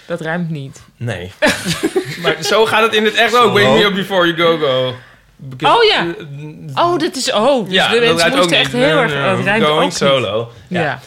Dat 0.05 0.21
ruimt 0.21 0.49
niet. 0.49 0.81
Nee. 0.97 1.31
maar 2.21 2.35
zo 2.41 2.65
gaat 2.65 2.81
het 2.81 2.93
in 2.93 3.05
het 3.05 3.13
echt 3.15 3.37
ook. 3.37 3.53
Wake 3.53 3.65
Me 3.67 3.83
Up 3.83 3.93
Before 3.95 4.33
You 4.33 4.37
Go 4.37 4.57
Go. 4.65 4.93
Because- 5.35 5.77
Oh 5.77 5.83
ja. 5.83 6.05
Oh, 6.83 6.97
dit 6.99 7.15
is... 7.15 7.31
Oh, 7.33 7.65
dus 7.65 7.73
ja, 7.73 7.87
de 7.89 7.99
dat 7.99 8.15
mensen 8.15 8.35
moesten 8.35 8.57
echt 8.57 8.73
niet. 8.73 8.83
heel 8.83 8.97
erg... 8.97 9.13
ook 9.13 9.63
Going 9.63 9.83
niet. 9.83 9.93
solo. 9.93 10.51
Ja. 10.67 10.81
Ja. 10.81 10.99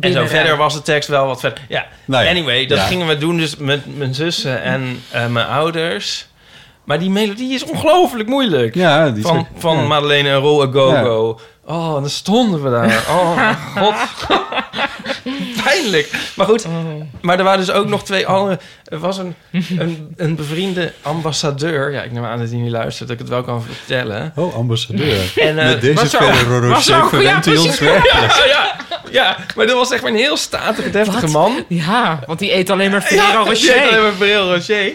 En 0.00 0.12
zo 0.12 0.26
verder 0.26 0.56
was 0.56 0.74
de 0.74 0.82
tekst 0.82 1.08
wel 1.08 1.26
wat 1.26 1.40
verder. 1.40 1.64
Ja, 1.68 1.86
Nou 2.04 2.24
ja. 2.24 2.30
anyway, 2.30 2.66
dat 2.66 2.78
Ja. 2.78 2.84
gingen 2.84 3.06
we 3.06 3.18
doen 3.18 3.36
dus 3.36 3.56
met 3.56 3.98
mijn 3.98 4.14
zussen 4.14 4.62
en 4.62 5.02
eh, 5.10 5.26
mijn 5.26 5.46
ouders. 5.46 6.26
Maar 6.84 6.98
die 6.98 7.10
melodie 7.10 7.54
is 7.54 7.64
ongelooflijk 7.64 8.28
moeilijk. 8.28 8.74
Ja, 8.74 9.10
die 9.10 9.22
van 9.22 9.46
van 9.58 9.76
ja. 9.76 9.82
Madeleine 9.82 10.28
en 10.28 10.36
Roll 10.38 10.66
a 10.68 10.70
Go 10.72 10.90
Go. 10.90 11.40
Oh, 11.66 11.86
en 11.94 12.00
dan 12.00 12.10
stonden 12.10 12.62
we 12.62 12.70
daar. 12.70 13.04
Oh, 13.08 13.34
mijn 13.36 13.56
god. 13.76 13.94
Pijnlijk. 15.64 16.10
Maar 16.36 16.46
goed, 16.46 16.66
maar 17.20 17.38
er 17.38 17.44
waren 17.44 17.58
dus 17.66 17.70
ook 17.74 17.86
nog 17.88 18.04
twee 18.04 18.26
andere... 18.26 18.58
Er 18.84 18.98
was 18.98 19.18
een, 19.18 19.34
een, 19.78 20.14
een 20.16 20.34
bevriende 20.36 20.92
ambassadeur. 21.02 21.92
Ja, 21.92 22.02
ik 22.02 22.12
neem 22.12 22.24
aan 22.24 22.38
dat 22.38 22.48
hij 22.50 22.58
niet 22.58 22.70
luistert, 22.70 23.08
dat 23.08 23.10
ik 23.10 23.18
het 23.22 23.28
wel 23.32 23.42
kan 23.42 23.62
vertellen. 23.62 24.32
Oh, 24.36 24.54
ambassadeur. 24.54 25.32
En, 25.36 25.58
eh, 25.58 25.66
Met 25.66 25.80
deze 25.80 25.94
was 25.94 26.10
zo- 26.10 26.18
Ferrero 26.18 26.68
was 26.68 26.84
zo- 26.84 26.92
Rocher 26.92 27.02
ja, 27.02 27.08
verwendt 27.08 27.44
hij 27.46 27.56
ons 27.56 27.64
precies. 27.66 27.80
werkelijk. 27.86 28.32
Ja, 28.36 28.46
ja, 28.46 28.76
ja, 29.10 29.36
maar 29.56 29.66
dat 29.66 29.76
was 29.76 29.90
echt 29.90 30.02
maar 30.02 30.10
een 30.10 30.16
heel 30.16 30.36
statige, 30.36 30.90
deftige 30.90 31.20
Wat? 31.20 31.30
man. 31.30 31.64
Ja, 31.68 32.20
want 32.26 32.38
die 32.38 32.54
eet 32.54 32.70
alleen 32.70 32.90
maar 32.90 33.02
Ferrero 33.12 33.26
Ja, 33.26 33.42
die 33.44 33.52
Rocher. 33.52 33.74
heet 33.80 33.90
alleen 33.90 34.02
maar 34.02 34.12
Ferrero 34.12 34.52
Rocher. 34.54 34.92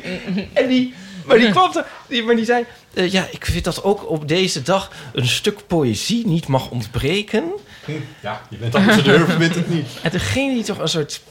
En 0.53 0.67
die, 0.67 0.93
maar 1.25 1.37
die 1.37 1.49
kwam 1.49 1.71
er, 1.75 1.85
die, 2.07 2.23
maar 2.23 2.35
die 2.35 2.45
zei... 2.45 2.65
eh, 2.93 3.11
ja, 3.11 3.27
ik 3.31 3.45
vind 3.45 3.63
dat 3.63 3.83
ook 3.83 4.09
op 4.09 4.27
deze 4.27 4.61
dag 4.61 4.91
een 5.13 5.27
stuk 5.27 5.59
poëzie 5.67 6.27
niet 6.27 6.47
mag 6.47 6.69
ontbreken. 6.69 7.43
Ja, 8.23 8.41
je 8.49 8.57
bent 8.57 8.75
ambassadeur, 8.75 9.21
of 9.23 9.31
je 9.31 9.37
bent 9.37 9.55
het 9.55 9.69
niet. 9.69 9.87
En 10.03 10.11
toen 10.11 10.19
ging 10.19 10.53
hij 10.53 10.63
toch 10.63 10.77
een 10.79 10.87
soort 10.87 11.21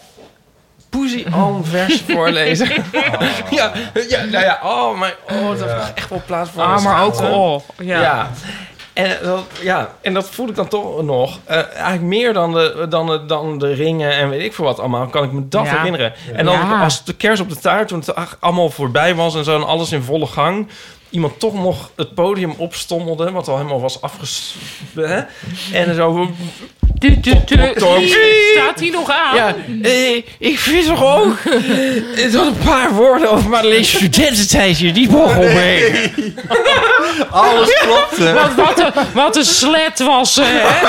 poesie 0.91 1.27
vers 1.63 2.03
voorlezen. 2.09 2.69
ja, 3.51 3.73
ja, 4.09 4.25
nou 4.25 4.45
ja, 4.45 4.61
oh, 4.63 4.99
maar 4.99 5.15
oh, 5.31 5.49
dat 5.49 5.59
was 5.75 5.93
echt 5.95 6.09
wel 6.09 6.23
plaats 6.27 6.51
voor 6.51 6.63
Ah, 6.63 6.77
een 6.77 6.83
maar 6.83 7.05
ook... 7.05 7.15
schaamte. 7.15 7.35
Oh, 7.37 7.61
ja. 7.79 8.01
Ja. 8.01 8.31
En, 8.93 9.17
dat, 9.23 9.45
ja, 9.61 9.95
en 10.01 10.15
dat 10.15 10.29
voel 10.31 10.49
ik 10.49 10.55
dan 10.55 10.69
toch 10.69 11.03
nog. 11.03 11.39
Eh, 11.45 11.57
eigenlijk 11.75 12.03
meer 12.03 12.33
dan 12.33 12.53
de, 12.53 12.87
dan, 12.89 13.07
de, 13.07 13.27
dan 13.27 13.59
de 13.59 13.73
ringen 13.73 14.13
en 14.13 14.29
weet 14.29 14.43
ik 14.45 14.55
veel 14.55 14.65
wat 14.65 14.79
allemaal. 14.79 15.07
Kan 15.07 15.25
ik 15.25 15.33
me 15.33 15.49
dat 15.49 15.65
Ja. 15.67 15.77
herinneren. 15.77 16.13
En 16.35 16.45
dan 16.45 16.55
Ja. 16.55 16.83
als 16.83 17.05
de 17.05 17.15
kers 17.15 17.41
op 17.41 17.49
de 17.49 17.57
taart, 17.59 17.89
toen 17.89 17.99
het 18.07 18.15
allemaal 18.41 18.71
voorbij 18.71 19.15
was 19.15 19.35
en 19.35 19.45
zo... 19.45 19.55
en 19.57 19.67
alles 19.67 19.93
in 19.93 20.03
volle 20.03 20.27
gang... 20.27 20.69
iemand 21.17 21.41
toch 21.41 21.55
nog 21.55 21.91
het 21.97 22.15
podium 22.15 22.55
opstommelde... 22.57 23.31
wat 23.31 23.49
al 23.49 23.57
helemaal 23.57 23.81
was 23.81 24.01
afges... 24.01 24.55
Hè? 24.95 25.21
En 25.73 25.95
zo... 25.95 26.31
Tok, 26.99 27.23
tok. 27.79 28.01
Staat 28.53 28.81
hij 28.81 28.91
nog 28.91 29.11
aan? 29.11 29.35
Ja, 29.35 29.55
eh, 29.83 30.17
ik 30.39 30.59
vind 30.59 30.87
toch 30.87 31.05
ook 31.05 31.37
eh, 32.17 32.33
dat 32.33 32.47
een 32.47 32.59
paar 32.65 32.93
woorden 32.93 33.31
over 33.31 33.49
Madelaine's 33.51 33.91
studententijd 33.91 34.77
hier 34.77 34.93
niet 34.93 35.11
mogen 35.11 35.41
omheen. 35.41 36.13
Alles 37.31 37.79
klopte. 37.79 38.33
Wat, 38.33 38.55
wat, 38.55 38.81
een, 38.81 38.93
wat 39.15 39.37
een 39.37 39.45
slet 39.45 39.99
was 39.99 40.35
ze, 40.35 40.43
hè? 40.45 40.87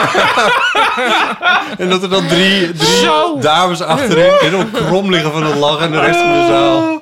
En 1.84 1.90
dat 1.90 2.04
er 2.04 2.10
dan 2.10 2.28
drie, 2.28 2.72
drie 2.72 3.10
dames 3.40 3.82
achterin 3.82 4.34
helemaal 4.40 4.66
krom 4.74 5.12
liggen 5.12 5.32
van 5.32 5.44
het 5.44 5.56
lachen 5.56 5.84
en 5.86 5.92
de 5.92 6.00
rest 6.00 6.20
van 6.20 6.34
de 6.34 6.46
zaal. 6.48 7.02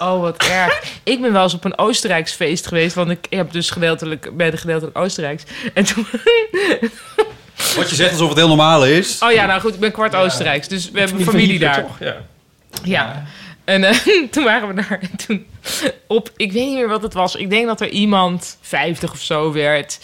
Oh, 0.00 0.20
wat 0.20 0.42
erg. 0.42 0.82
Ik 1.02 1.20
ben 1.20 1.32
wel 1.32 1.42
eens 1.42 1.54
op 1.54 1.64
een 1.64 1.78
Oostenrijks 1.78 2.32
feest 2.32 2.66
geweest. 2.66 2.94
Want 2.94 3.10
ik 3.10 3.26
heb 3.30 3.52
dus 3.52 3.70
gedeeltelijk, 3.70 4.36
ben 4.36 4.58
gedeeltelijk 4.58 4.98
Oostenrijks. 4.98 5.42
En 5.74 5.84
toen... 5.84 6.06
Wat 7.76 7.90
je 7.90 7.94
zegt 7.94 8.10
alsof 8.10 8.28
het 8.28 8.38
heel 8.38 8.48
normaal 8.48 8.86
is. 8.86 9.22
Oh 9.22 9.32
ja, 9.32 9.46
nou 9.46 9.60
goed, 9.60 9.74
ik 9.74 9.80
ben 9.80 9.92
kwart 9.92 10.14
Oostenrijks, 10.14 10.68
dus 10.68 10.90
we 10.90 10.98
hebben 10.98 11.24
familie 11.24 11.58
daar. 11.58 11.80
toch? 11.80 11.98
Ja. 11.98 12.16
Ja. 12.84 13.24
En 13.64 13.84
eh, 13.84 13.94
toen 14.30 14.44
waren 14.44 14.68
we 14.68 14.74
daar 14.74 14.98
en 15.00 15.16
toen 15.26 15.46
op, 16.06 16.30
ik 16.36 16.52
weet 16.52 16.66
niet 16.66 16.74
meer 16.74 16.88
wat 16.88 17.02
het 17.02 17.14
was. 17.14 17.36
Ik 17.36 17.50
denk 17.50 17.66
dat 17.66 17.80
er 17.80 17.88
iemand 17.88 18.58
50 18.60 19.12
of 19.12 19.20
zo 19.20 19.52
werd. 19.52 20.00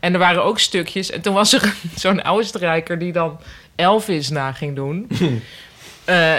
En 0.00 0.12
er 0.12 0.18
waren 0.18 0.44
ook 0.44 0.58
stukjes. 0.58 1.10
En 1.10 1.20
toen 1.20 1.34
was 1.34 1.52
er 1.52 1.74
zo'n 1.96 2.24
Oostenrijker 2.24 2.98
die 2.98 3.12
dan 3.12 3.40
Elvis 3.76 4.28
na 4.28 4.52
ging 4.52 4.76
doen. 4.76 5.08
Eh, 6.08 6.34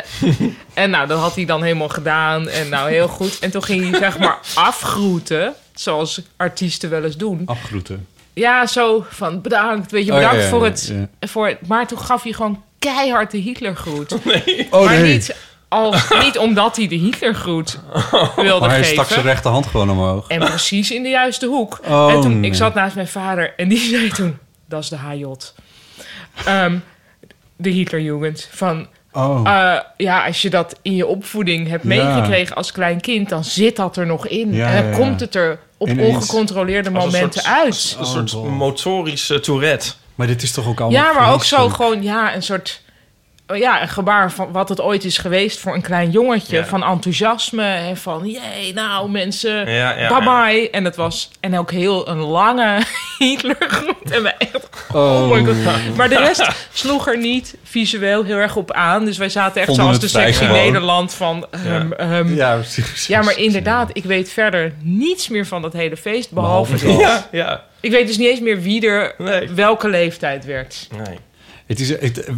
en 0.84 0.90
nou, 0.90 1.08
dat 1.08 1.20
had 1.20 1.36
hij 1.36 1.46
dan 1.46 1.64
helemaal 1.64 1.90
gedaan. 1.90 2.48
En 2.50 2.70
nou, 2.70 2.90
heel 2.90 3.08
goed. 3.08 3.40
En 3.40 3.52
toen 3.52 3.64
ging 3.64 3.90
hij 3.90 4.00
zeg 4.00 4.20
maar 4.20 4.38
afgroeten. 4.56 5.54
Zoals 5.74 6.22
artiesten 6.38 6.90
wel 6.90 7.04
eens 7.04 7.18
doen. 7.18 7.42
Afgroeten. 7.46 8.08
Ja, 8.34 8.66
zo 8.66 9.06
van 9.10 9.42
bedankt. 9.42 9.92
Weet 9.92 10.06
je, 10.06 10.12
Oh, 10.14 10.20
ja, 10.20 10.24
bedankt 10.24 10.44
ja, 10.44 10.50
voor, 10.50 10.66
het, 10.66 10.94
voor 11.20 11.48
het. 11.48 11.68
Maar 11.68 11.88
toen 11.88 12.00
gaf 12.00 12.24
hij 12.24 12.32
gewoon 12.32 12.64
keihard 12.80 13.32
de 13.32 13.38
Hitlergroet. 13.38 14.14
Oh, 14.70 14.86
maar 14.86 15.00
nee. 15.00 15.14
niet, 15.14 15.36
al, 15.68 15.96
niet 16.24 16.38
omdat 16.38 16.76
hij 16.76 16.88
de 16.88 16.96
Hitlergroet 16.96 17.80
wilde 18.36 18.60
Maar 18.60 18.70
hij 18.70 18.80
geven. 18.80 18.94
stak 18.94 19.08
zijn 19.08 19.26
rechterhand 19.26 19.66
gewoon 19.68 19.90
omhoog. 19.90 20.28
En 20.28 20.40
precies 20.40 20.92
in 20.92 21.04
de 21.04 21.10
juiste 21.10 21.46
hoek. 21.46 21.80
Oh, 21.88 22.12
en 22.12 22.22
toen, 22.22 22.40
nee. 22.40 22.50
ik 22.50 22.56
zat 22.56 22.74
naast 22.74 22.96
mijn 22.96 23.08
vader 23.08 23.54
en 23.58 23.68
die 23.68 23.90
zei 23.96 24.10
toen... 24.10 24.38
Dat 24.66 24.84
is 24.84 24.90
de 24.90 24.98
HJ. 24.98 25.26
Ehm, 26.46 26.78
de 27.56 27.70
Hitlerjugend. 27.70 28.50
Van, 28.52 28.88
Oh. 29.12 29.42
eh, 29.44 29.80
ja, 29.98 30.26
als 30.26 30.42
je 30.42 30.50
dat 30.50 30.76
in 30.82 30.96
je 30.96 31.08
opvoeding 31.08 31.68
hebt 31.68 31.84
Ja. 31.84 31.90
meegekregen 31.90 32.56
als 32.56 32.72
klein 32.72 33.02
kind... 33.02 33.30
dan 33.30 33.44
zit 33.44 33.76
dat 33.76 33.98
er 33.98 34.06
nog 34.06 34.28
in. 34.28 34.54
Ja, 34.54 34.68
en 34.68 34.74
dan 34.76 34.84
ja, 34.84 34.90
ja. 34.92 34.98
komt 34.98 35.20
het 35.20 35.36
er 35.36 35.60
op 35.78 35.88
Ineens. 35.88 36.16
ongecontroleerde 36.16 36.90
momenten 36.92 37.42
soort- 37.42 37.56
uit. 37.56 37.96
Een 38.00 38.06
soort 38.06 38.34
Oh, 38.34 38.58
motorische 38.58 39.40
tourette. 39.40 39.92
Maar 40.16 40.28
dit 40.28 40.42
is 40.44 40.52
toch 40.52 40.68
ook 40.68 40.80
allemaal 40.80 41.02
Ja, 41.04 41.14
maar 41.14 41.34
ook 41.34 41.44
zo 41.44 41.70
gewoon, 41.70 42.04
ja, 42.04 42.36
een 42.36 42.44
soort... 42.44 42.82
oh 43.48 43.58
Ja, 43.58 43.82
een 43.82 43.88
gebaar 43.88 44.32
van 44.32 44.52
wat 44.52 44.70
het 44.70 44.82
ooit 44.82 45.04
is 45.04 45.18
geweest 45.18 45.60
voor 45.60 45.74
een 45.74 45.82
klein 45.82 46.10
jongetje. 46.12 46.58
Ja. 46.58 46.66
Van 46.66 46.84
enthousiasme 46.84 47.64
en 47.64 47.98
van, 47.98 48.28
jee, 48.30 48.74
nou 48.74 49.10
mensen, 49.10 49.72
Ja, 49.72 49.98
ja, 49.98 50.08
bye 50.20 50.24
bye. 50.54 50.70
En 50.70 50.84
dat 50.84 50.96
was, 50.96 51.32
en 51.40 51.58
ook 51.60 51.72
heel 51.72 52.08
een 52.08 52.18
lange 52.20 52.82
Hitlergroet. 53.20 54.12
En 54.12 54.24
wij 54.24 54.36
echt, 54.38 54.70
oh, 54.94 55.32
my 55.32 55.46
god. 55.46 55.96
Maar 55.96 56.10
de 56.10 56.18
rest 56.18 56.48
sloeg 56.74 57.08
er 57.08 57.18
niet 57.18 57.56
visueel 57.64 58.24
heel 58.24 58.36
erg 58.38 58.56
op 58.56 58.72
aan. 58.72 59.06
Dus 59.06 59.18
wij 59.18 59.30
zaten 59.30 59.56
echt 59.62 59.66
Vonden 59.66 59.84
zoals 59.86 60.00
de 60.00 60.08
sectie 60.08 60.34
gewoon. 60.48 60.62
Nederland 60.62 61.14
van... 61.14 61.48
ehm, 61.52 61.92
ehm, 61.92 62.34
Ja, 62.36 62.54
precies. 62.56 63.08
ja, 63.08 63.22
maar 63.22 63.38
inderdaad, 63.38 63.90
ik 63.94 64.04
weet 64.04 64.30
verder 64.32 64.74
niets 64.82 65.28
meer 65.28 65.46
van 65.46 65.62
dat 65.62 65.74
hele 65.74 65.98
feest. 65.98 66.32
Behalve, 66.32 66.72
Behalve 66.74 66.98
dit. 66.98 67.00
dat. 67.00 67.28
Ja, 67.32 67.46
ja. 67.46 67.64
Ik 67.80 67.92
weet 67.92 68.08
dus 68.08 68.18
niet 68.18 68.28
eens 68.30 68.40
meer 68.40 68.62
wie 68.62 68.88
er 68.88 69.14
Nee. 69.18 69.50
welke 69.50 69.90
leeftijd 69.90 70.46
werd. 70.46 70.88
Nee. 71.06 71.18
Het 71.70 71.80
is, 71.80 71.90
het, 71.90 72.24
eh, 72.24 72.34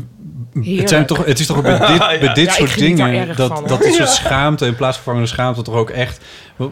het, 0.80 0.90
zijn 0.90 1.06
toch, 1.06 1.26
het 1.26 1.40
is 1.40 1.46
toch 1.46 1.58
ook 1.58 1.64
bij 1.64 1.78
dit, 1.88 1.88
Ja. 1.98 2.18
bij 2.20 2.34
dit 2.34 2.46
Ja, 2.46 2.52
soort 2.52 2.78
dingen... 2.78 3.36
Dat, 3.36 3.52
van, 3.52 3.68
dat 3.68 3.84
is 3.84 3.96
soort 3.96 4.10
schaamte 4.10 4.66
en 4.66 4.76
plaatsvervangende 4.76 5.28
schaamte 5.28 5.62
toch 5.62 5.76
ook 5.76 5.90
echt... 5.90 6.26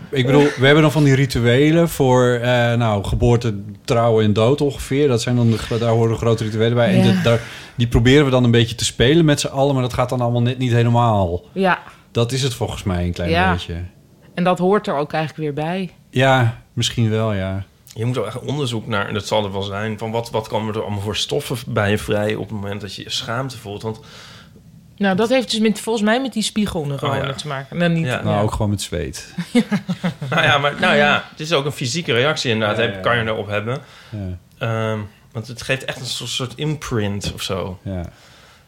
Ik 0.10 0.26
bedoel, 0.26 0.43
we 0.43 0.66
hebben 0.66 0.82
dan 0.82 0.91
van 0.91 1.03
die 1.03 1.16
rituelen 1.16 1.89
voor 1.89 2.28
eh, 2.34 2.74
nou, 2.74 3.03
geboorte, 3.03 3.60
trouwen 3.86 4.26
en 4.26 4.34
dood 4.34 4.62
ongeveer. 4.62 5.07
Dat 5.07 5.22
zijn 5.22 5.36
dan 5.36 5.49
de, 5.51 5.78
daar 5.80 5.89
horen 5.89 6.18
grote 6.18 6.43
rituelen 6.43 6.74
bij. 6.76 7.01
En 7.01 7.24
daar, 7.24 7.39
die 7.76 7.88
proberen 7.88 8.26
we 8.26 8.32
dan 8.32 8.43
een 8.43 8.51
beetje 8.51 8.76
te 8.76 8.86
spelen 8.86 9.26
met 9.26 9.39
z'n 9.39 9.47
allen... 9.47 9.74
maar 9.74 9.84
dat 9.84 9.93
gaat 9.93 10.10
dan 10.10 10.22
allemaal 10.22 10.41
net 10.41 10.57
niet 10.57 10.72
helemaal. 10.72 11.41
Ja, 11.53 11.80
Dat 12.12 12.32
is 12.32 12.43
het 12.43 12.53
volgens 12.53 12.84
mij 12.84 13.05
een 13.05 13.14
klein 13.14 13.30
Ja. 13.30 13.51
beetje. 13.51 13.76
en 14.34 14.43
dat 14.43 14.60
hoort 14.60 14.88
er 14.88 14.95
ook 14.95 15.14
eigenlijk 15.14 15.43
weer 15.55 15.66
bij. 15.66 15.89
Ja, 16.10 16.57
misschien 16.74 17.10
wel, 17.10 17.34
ja. 17.34 17.64
Je 17.93 18.05
moet 18.05 18.15
er 18.15 18.25
echt 18.25 18.39
onderzoek 18.39 18.87
naar, 18.87 19.07
en 19.07 19.13
dat 19.13 19.27
zal 19.27 19.43
er 19.45 19.51
wel 19.51 19.61
zijn, 19.61 19.97
van 19.97 20.11
wat, 20.11 20.29
wat 20.29 20.47
komen 20.47 20.73
er 20.75 20.81
allemaal 20.81 21.01
voor 21.01 21.15
stoffen 21.15 21.57
bij 21.67 21.89
je 21.89 21.97
vrij 21.97 22.35
op 22.35 22.41
het 22.49 22.51
moment 22.59 22.81
dat 22.81 22.95
je 22.95 23.03
je 23.03 23.09
schaamte 23.09 23.57
voelt. 23.57 23.81
Want 23.81 23.99
Nou, 24.97 25.15
dat 25.15 25.29
heeft 25.29 25.51
dus 25.51 25.59
met, 25.59 25.79
volgens 25.79 26.05
mij 26.05 26.21
met 26.21 26.33
die 26.33 26.43
spiegelneuronen 26.43 27.21
Oh, 27.21 27.27
ja. 27.27 27.33
te 27.33 27.47
maken. 27.47 27.77
Nou, 27.77 27.91
niet, 27.91 28.05
Ja. 28.05 28.23
Nou, 28.23 28.43
ook 28.43 28.51
gewoon 28.51 28.69
met 28.69 28.81
zweet. 28.81 29.33
nou 30.29 30.43
ja, 30.43 30.57
maar 30.57 30.73
nou 30.79 30.95
ja, 30.95 31.23
het 31.29 31.39
is 31.39 31.53
ook 31.53 31.65
een 31.65 31.71
fysieke 31.71 32.13
reactie 32.13 32.51
inderdaad, 32.51 32.77
Ja, 32.77 32.83
heb- 32.83 32.93
ja, 32.93 32.99
kan 33.01 33.17
je 33.17 33.23
erop 33.23 33.47
hebben. 33.47 33.77
Ja, 34.09 34.37
Ehm, 34.57 34.99
want 35.31 35.47
het 35.47 35.61
geeft 35.61 35.85
echt 35.85 35.99
een 35.99 36.05
soort, 36.05 36.29
soort 36.29 36.53
imprint 36.55 37.31
of 37.33 37.41
zo. 37.41 37.77
ja. 37.83 38.01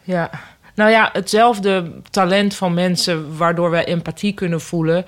Ja. 0.03 0.29
Nou 0.75 0.91
ja, 0.91 1.09
hetzelfde 1.13 1.91
talent 2.09 2.55
van 2.55 2.73
mensen 2.73 3.37
waardoor 3.37 3.69
wij 3.69 3.85
empathie 3.85 4.33
kunnen 4.33 4.61
voelen, 4.61 5.05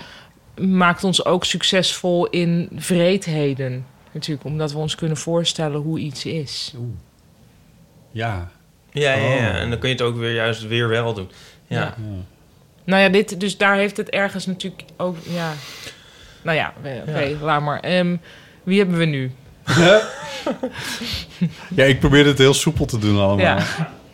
maakt 0.57 1.03
ons 1.03 1.25
ook 1.25 1.45
succesvol 1.45 2.27
in 2.27 2.69
vreedheden. 2.75 3.85
Natuurlijk, 4.13 4.45
omdat 4.45 4.71
we 4.71 4.77
ons 4.77 4.95
kunnen 4.95 5.17
voorstellen 5.17 5.81
hoe 5.81 5.99
iets 5.99 6.25
is. 6.25 6.73
Ja. 8.11 8.51
Ja, 8.91 9.13
ja, 9.13 9.33
ja. 9.33 9.49
Oh. 9.49 9.55
En 9.55 9.69
dan 9.69 9.79
kun 9.79 9.89
je 9.89 9.95
het 9.95 10.03
ook 10.03 10.15
weer 10.15 10.33
juist 10.33 10.67
weer 10.67 10.87
wel 10.87 11.13
doen. 11.13 11.29
Ja. 11.67 11.79
Ja. 11.79 11.95
Nou 12.83 13.01
ja, 13.01 13.09
dit, 13.09 13.39
dus 13.39 13.57
daar 13.57 13.75
heeft 13.75 13.97
het 13.97 14.09
ergens 14.09 14.45
natuurlijk 14.45 14.83
ook, 14.97 15.17
ja. 15.29 15.53
Nou 16.41 16.57
ja, 16.57 16.73
oké, 17.07 17.37
laat 17.41 17.61
maar. 17.61 17.79
Ehm, 17.79 18.15
wie 18.63 18.77
hebben 18.77 18.97
we 18.97 19.05
nu? 19.05 19.31
Ja, 21.75 21.83
ik 21.83 21.99
probeerde 21.99 22.29
het 22.29 22.37
heel 22.37 22.53
soepel 22.53 22.85
te 22.85 22.97
doen 22.97 23.17
allemaal. 23.19 23.37
Ja. 23.45 23.57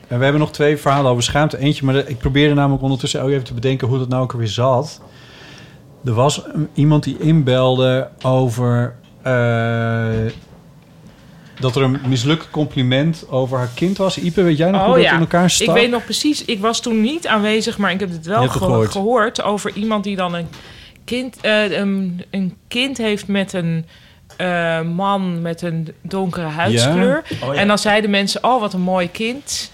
En 0.07 0.17
we 0.17 0.23
hebben 0.23 0.41
nog 0.41 0.51
twee 0.51 0.77
verhalen 0.77 1.11
over 1.11 1.23
schaamte. 1.23 1.57
Eentje, 1.57 1.85
maar 1.85 1.95
ik 1.95 2.17
probeerde 2.17 2.53
namelijk 2.53 2.83
ondertussen 2.83 3.21
ook 3.21 3.29
even 3.29 3.43
te 3.43 3.53
bedenken 3.53 3.87
hoe 3.87 3.97
dat 3.97 4.09
nou 4.09 4.23
ook 4.23 4.31
weer 4.31 4.47
zat. 4.47 5.01
Er 6.05 6.13
was 6.13 6.41
iemand 6.73 7.03
die 7.03 7.17
inbelde 7.19 8.09
over 8.21 8.95
dat 11.59 11.75
er 11.75 11.81
een 11.81 11.99
mislukt 12.07 12.49
compliment 12.49 13.25
over 13.29 13.57
haar 13.57 13.69
kind 13.75 13.97
was. 13.97 14.17
Ipe, 14.17 14.43
weet 14.43 14.57
jij 14.57 14.71
nog 14.71 14.85
hoe 14.85 14.95
dat 14.95 15.11
in 15.11 15.19
elkaar 15.19 15.49
stak? 15.49 15.67
Oh 15.67 15.75
Ik 15.75 15.81
weet 15.81 15.91
nog 15.91 16.03
precies, 16.03 16.45
ik 16.45 16.59
was 16.59 16.81
toen 16.81 17.01
niet 17.01 17.27
aanwezig, 17.27 17.77
maar 17.77 17.91
ik 17.91 17.99
heb 17.99 18.09
het 18.09 18.25
wel 18.25 18.47
gehoord. 18.47 18.91
gehoord. 18.91 19.41
over 19.41 19.73
iemand 19.73 20.03
die 20.03 20.15
dan 20.15 20.33
een 20.33 20.47
kind, 21.05 21.37
eh, 21.41 21.71
een, 21.71 22.23
een 22.29 22.57
kind 22.67 22.97
heeft 22.97 23.27
met 23.27 23.53
een 23.53 23.85
eh, 24.37 24.81
man 24.81 25.41
met 25.41 25.61
een 25.61 25.93
donkere 26.01 26.45
huidskleur. 26.45 27.23
Oh, 27.43 27.53
ja. 27.53 27.59
En 27.59 27.67
dan 27.67 27.77
zeiden 27.77 28.09
mensen, 28.09 28.43
oh 28.43 28.59
wat 28.59 28.73
een 28.73 28.81
mooi 28.81 29.11
kind. 29.11 29.71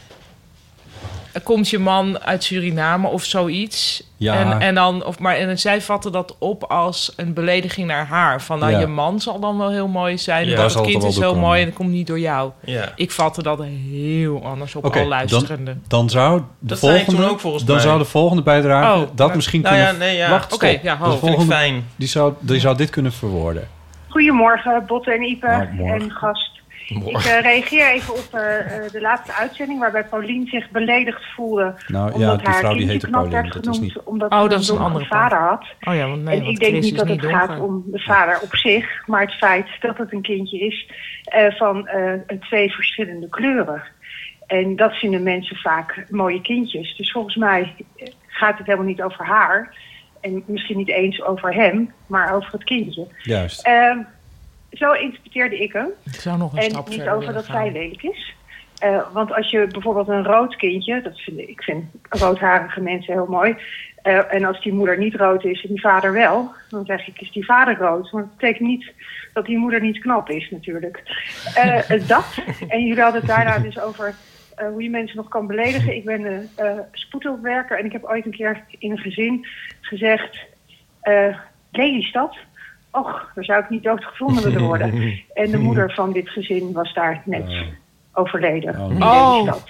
Komt 1.43 1.69
je 1.69 1.79
man 1.79 2.19
uit 2.23 2.43
Suriname 2.43 3.07
of 3.07 3.23
zoiets. 3.23 4.03
Ja. 4.17 4.33
En, 4.35 4.59
en, 4.61 4.75
dan, 4.75 5.05
of, 5.05 5.19
maar, 5.19 5.35
en 5.35 5.59
zij 5.59 5.81
vatten 5.81 6.11
dat 6.11 6.35
op 6.39 6.63
als 6.63 7.13
een 7.15 7.33
belediging 7.33 7.87
naar 7.87 8.05
haar. 8.05 8.41
Van 8.41 8.59
nou, 8.59 8.71
Ja. 8.71 8.79
je 8.79 8.87
man 8.87 9.19
zal 9.19 9.39
dan 9.39 9.57
wel 9.57 9.71
heel 9.71 9.87
mooi 9.87 10.17
zijn. 10.17 10.47
Ja, 10.47 10.55
dat 10.55 10.73
het 10.73 10.83
kind 10.83 11.03
is 11.03 11.17
heel 11.19 11.35
mooi 11.35 11.59
en 11.61 11.65
dat 11.67 11.75
komt 11.75 11.89
niet 11.89 12.07
door 12.07 12.19
jou. 12.19 12.51
Ja. 12.65 12.91
Ik 12.95 13.11
vatte 13.11 13.43
dat 13.43 13.63
heel 13.63 14.43
anders 14.45 14.75
op 14.75 14.95
al 14.95 15.05
luisterende. 15.05 15.77
Dan 15.87 16.09
zou 16.09 16.39
de 16.39 16.43
Dat 16.59 16.79
zei 16.79 16.91
ik 16.91 16.97
volgende, 16.97 17.21
toen 17.21 17.31
ook 17.31 17.39
volgens 17.39 17.65
dan 17.65 17.75
mij. 17.75 17.83
zou 17.85 17.97
de 17.97 18.05
volgende 18.05 18.43
bijdrage 18.43 18.99
Oh, 18.99 19.07
dat 19.15 19.27
maar- 19.27 19.35
misschien 19.35 19.61
Nou 19.61 19.75
kunnen... 19.75 19.93
ja, 19.93 19.99
nee, 19.99 20.17
ja. 20.17 20.29
Wacht, 20.29 20.53
Oké, 20.53 20.67
stop. 20.69 20.83
ja, 20.83 20.95
de 20.95 21.03
ho. 21.03 21.09
Vind 21.09 21.21
ik 21.21 21.27
volgende, 21.27 21.53
fijn. 21.53 21.85
die 21.95 22.07
zou, 22.07 22.33
die 22.39 22.59
zou 22.59 22.77
dit 22.77 22.89
kunnen 22.89 23.11
verwoorden. 23.13 23.67
Goedemorgen, 24.07 24.83
Botte 24.87 25.11
en 25.13 25.21
Ipe 25.21 25.67
Nou, 25.77 25.89
en 25.91 26.11
gast. 26.11 26.49
Morgen. 26.87 27.19
Ik 27.19 27.25
eh, 27.25 27.41
reageer 27.41 27.91
even 27.91 28.13
op 28.13 28.27
eh, 28.31 28.59
eh, 28.59 28.91
de 28.91 29.01
laatste 29.01 29.33
uitzending 29.33 29.79
waarbij 29.79 30.03
Paulien 30.03 30.47
zich 30.47 30.69
beledigd 30.69 31.23
voelde. 31.35 31.75
Nou 31.87 32.07
ja, 32.07 32.13
omdat 32.13 32.39
die 32.39 32.47
haar 32.47 32.59
vrouw 32.59 32.73
die 32.73 32.87
heette 32.87 33.07
knap 33.07 33.21
Paulien. 33.21 33.41
werd 33.41 33.55
genoemd 33.55 33.81
niet... 33.81 33.99
omdat 34.03 34.31
Oh, 34.31 34.41
ze 34.41 34.47
dat 34.47 34.59
is 34.59 34.69
een 34.69 34.77
andere 34.77 35.05
vader 35.05 35.37
had. 35.37 35.65
Oh 35.81 35.95
ja, 35.95 36.07
want 36.07 36.23
nee, 36.23 36.37
en 36.37 36.43
want 36.43 36.53
ik 36.53 36.59
denk 36.59 36.71
Chris 36.71 36.85
niet 36.85 36.97
dat 36.97 37.07
niet 37.07 37.21
het 37.21 37.31
gaat 37.31 37.59
om 37.59 37.83
de 37.85 37.99
vader 37.99 38.39
op 38.41 38.55
zich, 38.55 39.07
maar 39.07 39.21
het 39.21 39.33
feit 39.33 39.67
dat 39.79 39.97
het 39.97 40.13
een 40.13 40.21
kindje 40.21 40.59
is 40.59 40.91
eh, 41.23 41.51
van 41.51 41.87
eh, 41.87 42.37
twee 42.39 42.71
verschillende 42.71 43.29
kleuren. 43.29 43.83
En 44.47 44.75
dat 44.75 44.93
vinden 44.93 45.23
mensen 45.23 45.55
vaak 45.55 46.05
mooie 46.09 46.41
kindjes. 46.41 46.95
Dus 46.95 47.11
volgens 47.11 47.35
mij 47.35 47.75
gaat 48.27 48.57
het 48.57 48.65
helemaal 48.65 48.87
niet 48.87 49.01
over 49.01 49.25
haar. 49.25 49.77
En 50.21 50.43
misschien 50.47 50.77
niet 50.77 50.89
eens 50.89 51.21
over 51.21 51.53
hem, 51.53 51.93
maar 52.07 52.33
over 52.33 52.51
het 52.51 52.63
kindje. 52.63 53.07
Juist. 53.21 53.69
Zo 54.75 54.91
interpreteerde 54.91 55.57
ik 55.59 55.73
hem. 55.73 55.87
Ik 56.03 56.13
zou 56.19 56.37
nog 56.37 56.51
een 56.53 56.57
En 56.59 56.69
stap 56.69 56.89
niet 56.89 57.07
over 57.07 57.33
dat 57.33 57.45
gaan. 57.45 57.55
zij 57.63 57.71
lelijk 57.71 58.03
is. 58.03 58.33
Eh, 58.79 59.01
want 59.13 59.33
als 59.33 59.49
je 59.51 59.67
bijvoorbeeld 59.67 60.07
een 60.07 60.23
rood 60.23 60.55
kindje, 60.55 61.01
dat 61.01 61.19
vind 61.19 61.39
ik, 61.39 61.49
ik 61.49 61.63
vind 61.63 61.83
roodharige 62.09 62.81
mensen 62.81 63.13
heel 63.13 63.25
mooi. 63.29 63.55
eh, 64.01 64.33
en 64.33 64.43
als 64.45 64.61
die 64.61 64.73
moeder 64.73 64.97
niet 64.97 65.15
rood 65.15 65.43
is 65.43 65.61
en 65.63 65.69
die 65.69 65.81
vader 65.81 66.11
wel, 66.13 66.51
dan 66.69 66.85
zeg 66.85 67.07
ik, 67.07 67.21
is 67.21 67.31
die 67.31 67.45
vader 67.45 67.77
rood. 67.77 68.11
Maar 68.11 68.21
dat 68.21 68.37
betekent 68.37 68.67
niet 68.67 68.91
dat 69.33 69.45
die 69.45 69.57
moeder 69.57 69.81
niet 69.81 69.99
knap 69.99 70.29
is 70.29 70.49
natuurlijk. 70.51 71.01
Eh, 71.55 72.07
dat. 72.07 72.37
En 72.67 72.85
jullie 72.85 73.01
hadden 73.03 73.21
het 73.21 73.29
daarna 73.29 73.57
dus 73.59 73.79
over 73.79 74.15
hoe 74.71 74.83
je 74.83 74.89
mensen 74.89 75.17
nog 75.17 75.27
kan 75.27 75.47
beledigen. 75.47 75.95
Ik 75.95 76.05
ben 76.05 76.25
een 76.25 76.49
eh 76.55 76.79
spoedhulpwerker 76.91 77.79
en 77.79 77.85
ik 77.85 77.91
heb 77.91 78.03
ooit 78.03 78.25
een 78.25 78.31
keer 78.31 78.63
in 78.79 78.91
een 78.91 78.97
gezin 78.97 79.47
gezegd... 79.81 80.37
eh 81.01 81.37
Lelystad? 81.71 82.35
Och, 82.95 83.31
daar 83.35 83.43
zou 83.43 83.63
ik 83.63 83.69
niet 83.69 83.83
doodgevonden 83.83 84.43
willen 84.43 84.61
worden. 84.61 84.93
En 85.33 85.51
de 85.51 85.57
moeder 85.57 85.93
van 85.93 86.11
dit 86.11 86.29
gezin 86.29 86.71
was 86.73 86.93
daar 86.93 87.21
net 87.25 87.65
overleden. 88.13 88.79
Oh, 88.79 88.91
in 88.91 88.97
nee. 88.97 89.09
Lelystad. 89.09 89.69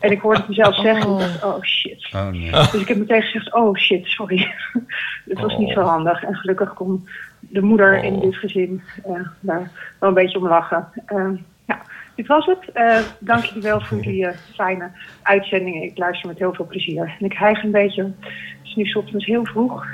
En 0.00 0.10
ik 0.10 0.20
hoorde 0.20 0.44
mezelf 0.48 0.74
zeggen 0.80 1.18
en 1.18 1.42
Oh. 1.42 1.54
oh 1.54 1.62
shit. 1.62 2.08
Oh, 2.14 2.28
nee. 2.28 2.50
Dus 2.50 2.74
ik 2.74 2.88
heb 2.88 2.96
meteen 2.96 3.22
gezegd, 3.22 3.54
oh 3.54 3.76
shit, 3.76 4.06
sorry. 4.06 4.54
Het 5.28 5.40
was 5.40 5.56
niet 5.56 5.72
zo 5.72 5.80
handig. 5.80 6.22
En 6.22 6.34
gelukkig 6.34 6.74
kon 6.74 7.08
de 7.40 7.62
moeder 7.62 8.04
in 8.04 8.20
dit 8.20 8.36
gezin 8.36 8.82
eh, 9.04 9.12
daar 9.40 9.70
wel 9.98 10.08
een 10.08 10.14
beetje 10.14 10.38
om 10.38 10.48
lachen. 10.48 10.88
Eh, 11.06 11.28
ja. 11.66 11.82
dit 12.14 12.26
was 12.26 12.46
het. 12.46 12.72
Eh 12.72 12.98
dank 13.18 13.44
jullie 13.44 13.62
wel 13.62 13.80
voor 13.80 14.00
die 14.00 14.28
fijne 14.54 14.90
uitzendingen. 15.22 15.82
Ik 15.82 15.98
luister 15.98 16.28
met 16.28 16.38
heel 16.38 16.54
veel 16.54 16.66
plezier. 16.66 17.16
En 17.18 17.26
ik 17.26 17.32
hijg 17.32 17.62
een 17.62 17.70
beetje. 17.70 18.02
Het 18.02 18.14
is 18.62 18.74
nu 18.74 18.92
ochtends 18.92 19.26
heel 19.26 19.44
vroeg. 19.44 19.86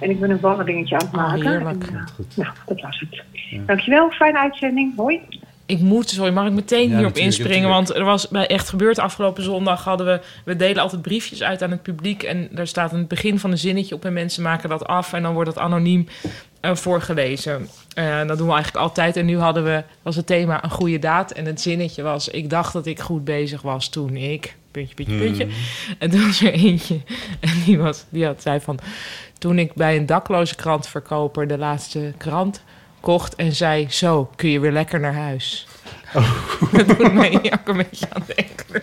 En 0.00 0.10
ik 0.10 0.20
ben 0.20 0.30
een 0.30 0.40
wandelingetje 0.40 0.98
aan 0.98 1.06
het 1.06 1.14
Oh, 1.14 1.20
maken. 1.20 1.50
heerlijk. 1.50 1.84
En, 1.86 1.94
eh, 1.94 2.36
nou, 2.36 2.50
dat 2.66 2.80
was 2.80 3.04
het. 3.08 3.22
Dankjewel, 3.66 4.10
fijne 4.10 4.38
uitzending. 4.38 4.96
Hoi. 4.96 5.20
Ik 5.66 5.80
moet, 5.80 6.08
sorry, 6.08 6.32
mag 6.32 6.46
ik 6.46 6.52
meteen 6.52 6.88
Ja, 6.88 6.96
hierop 6.96 7.16
inspringen? 7.16 7.68
Want 7.68 7.94
er 7.94 8.04
was 8.04 8.28
bij 8.28 8.46
Echt 8.46 8.68
Gebeurd 8.68 8.98
afgelopen 8.98 9.42
zondag 9.42 9.84
hadden 9.84 10.06
we... 10.06 10.20
We 10.44 10.56
delen 10.56 10.82
altijd 10.82 11.02
briefjes 11.02 11.42
uit 11.42 11.62
aan 11.62 11.70
het 11.70 11.82
publiek. 11.82 12.22
En 12.22 12.48
daar 12.50 12.66
staat 12.66 12.92
een 12.92 13.06
begin 13.06 13.38
van 13.38 13.50
een 13.50 13.58
zinnetje 13.58 13.94
op 13.94 14.04
en 14.04 14.12
mensen 14.12 14.42
maken 14.42 14.68
dat 14.68 14.86
af. 14.86 15.12
En 15.12 15.22
dan 15.22 15.34
wordt 15.34 15.54
dat 15.54 15.64
anoniem 15.64 16.08
eh, 16.60 16.74
voorgelezen. 16.74 17.68
Eh, 17.94 18.26
dat 18.26 18.38
doen 18.38 18.46
we 18.46 18.52
eigenlijk 18.52 18.84
altijd. 18.84 19.16
En 19.16 19.26
nu 19.26 19.38
hadden 19.38 19.64
we, 19.64 19.82
was 20.02 20.16
het 20.16 20.26
thema 20.26 20.64
een 20.64 20.70
goede 20.70 20.98
daad. 20.98 21.30
En 21.30 21.44
het 21.44 21.60
zinnetje 21.60 22.02
was... 22.02 22.28
Ik 22.28 22.50
dacht 22.50 22.72
dat 22.72 22.86
ik 22.86 23.00
goed 23.00 23.24
bezig 23.24 23.62
was 23.62 23.88
toen 23.88 24.16
ik... 24.16 24.56
Puntje, 24.70 24.94
puntje, 24.94 25.18
puntje. 25.18 25.46
En 25.98 26.10
toen 26.10 26.26
was 26.26 26.42
er 26.42 26.52
eentje. 26.52 27.00
En 27.40 27.62
die, 27.64 27.78
was, 27.78 28.04
die 28.08 28.24
had, 28.24 28.42
zei 28.42 28.60
van... 28.60 28.78
Toen 29.38 29.58
ik 29.58 29.74
bij 29.74 29.96
een 29.96 30.06
dakloze 30.06 30.54
krantverkoper 30.54 31.46
de 31.46 31.58
laatste 31.58 32.12
krant 32.16 32.62
kocht 33.00 33.34
en 33.34 33.52
zei... 33.52 33.86
Zo, 33.90 34.30
kun 34.36 34.50
je 34.50 34.60
weer 34.60 34.72
lekker 34.72 35.00
naar 35.00 35.14
huis. 35.14 35.66
Dat 36.72 36.86
doet 36.98 37.12
mij 37.12 37.38
hier 37.42 37.52
ook 37.52 37.68
een 37.68 37.76
beetje 37.76 38.06
aan 38.12 38.22
denken. 38.36 38.82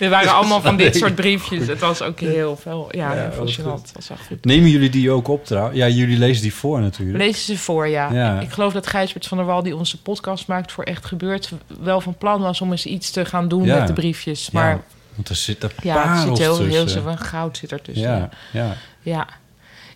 Er 0.00 0.10
waren 0.10 0.32
allemaal 0.34 0.60
van 0.60 0.76
dit 0.76 0.96
soort 0.96 1.14
briefjes. 1.14 1.66
Het 1.66 1.80
was 1.80 2.02
ook 2.02 2.20
heel 2.20 2.56
veel... 2.56 2.88
Ja, 2.90 3.14
Ja, 3.14 3.30
heel 3.30 3.48
veel 3.48 3.80
was 3.94 4.10
goed. 4.26 4.44
Nemen 4.44 4.70
jullie 4.70 4.90
die 4.90 5.10
ook 5.10 5.28
op 5.28 5.44
trouwens? 5.44 5.76
Ja, 5.76 5.88
jullie 5.88 6.18
lezen 6.18 6.42
die 6.42 6.54
voor 6.54 6.80
natuurlijk. 6.80 7.18
Lezen 7.18 7.44
ze 7.44 7.58
voor, 7.58 7.88
ja. 7.88 8.12
Ja. 8.12 8.40
Ik 8.40 8.50
geloof 8.50 8.72
dat 8.72 8.86
Gijsbert 8.86 9.26
van 9.26 9.36
der 9.38 9.46
Wal, 9.46 9.62
die 9.62 9.76
onze 9.76 10.02
podcast 10.02 10.46
maakt 10.46 10.72
voor 10.72 10.84
Echt 10.84 11.06
Gebeurd... 11.06 11.52
wel 11.80 12.00
van 12.00 12.14
plan 12.14 12.40
was 12.40 12.60
om 12.60 12.70
eens 12.70 12.86
iets 12.86 13.10
te 13.10 13.24
gaan 13.24 13.48
doen 13.48 13.64
Ja. 13.64 13.78
met 13.78 13.86
de 13.86 13.92
briefjes. 13.92 14.48
Ja, 14.52 14.60
Maar 14.60 14.80
want 15.14 15.28
er 15.28 15.36
zit 15.36 15.62
er 15.62 15.72
ja, 15.82 16.12
er 16.12 16.18
zit 16.18 16.38
heel, 16.38 16.88
veel 16.88 17.16
goud 17.16 17.56
zit 17.56 17.70
er 17.72 17.82
tussen. 17.82 18.30
Ja, 18.52 18.76
ja. 19.02 19.26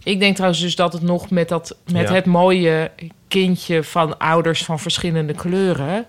Ik 0.06 0.20
denk 0.20 0.34
trouwens 0.34 0.60
dus 0.60 0.76
dat 0.76 0.92
het 0.92 1.02
nog 1.02 1.30
met, 1.30 1.48
dat, 1.48 1.76
met 1.92 2.08
Ja. 2.08 2.14
het 2.14 2.24
mooie 2.26 2.90
kindje 3.28 3.82
van 3.84 4.18
ouders 4.18 4.64
van 4.64 4.78
verschillende 4.78 5.32
kleuren. 5.34 6.04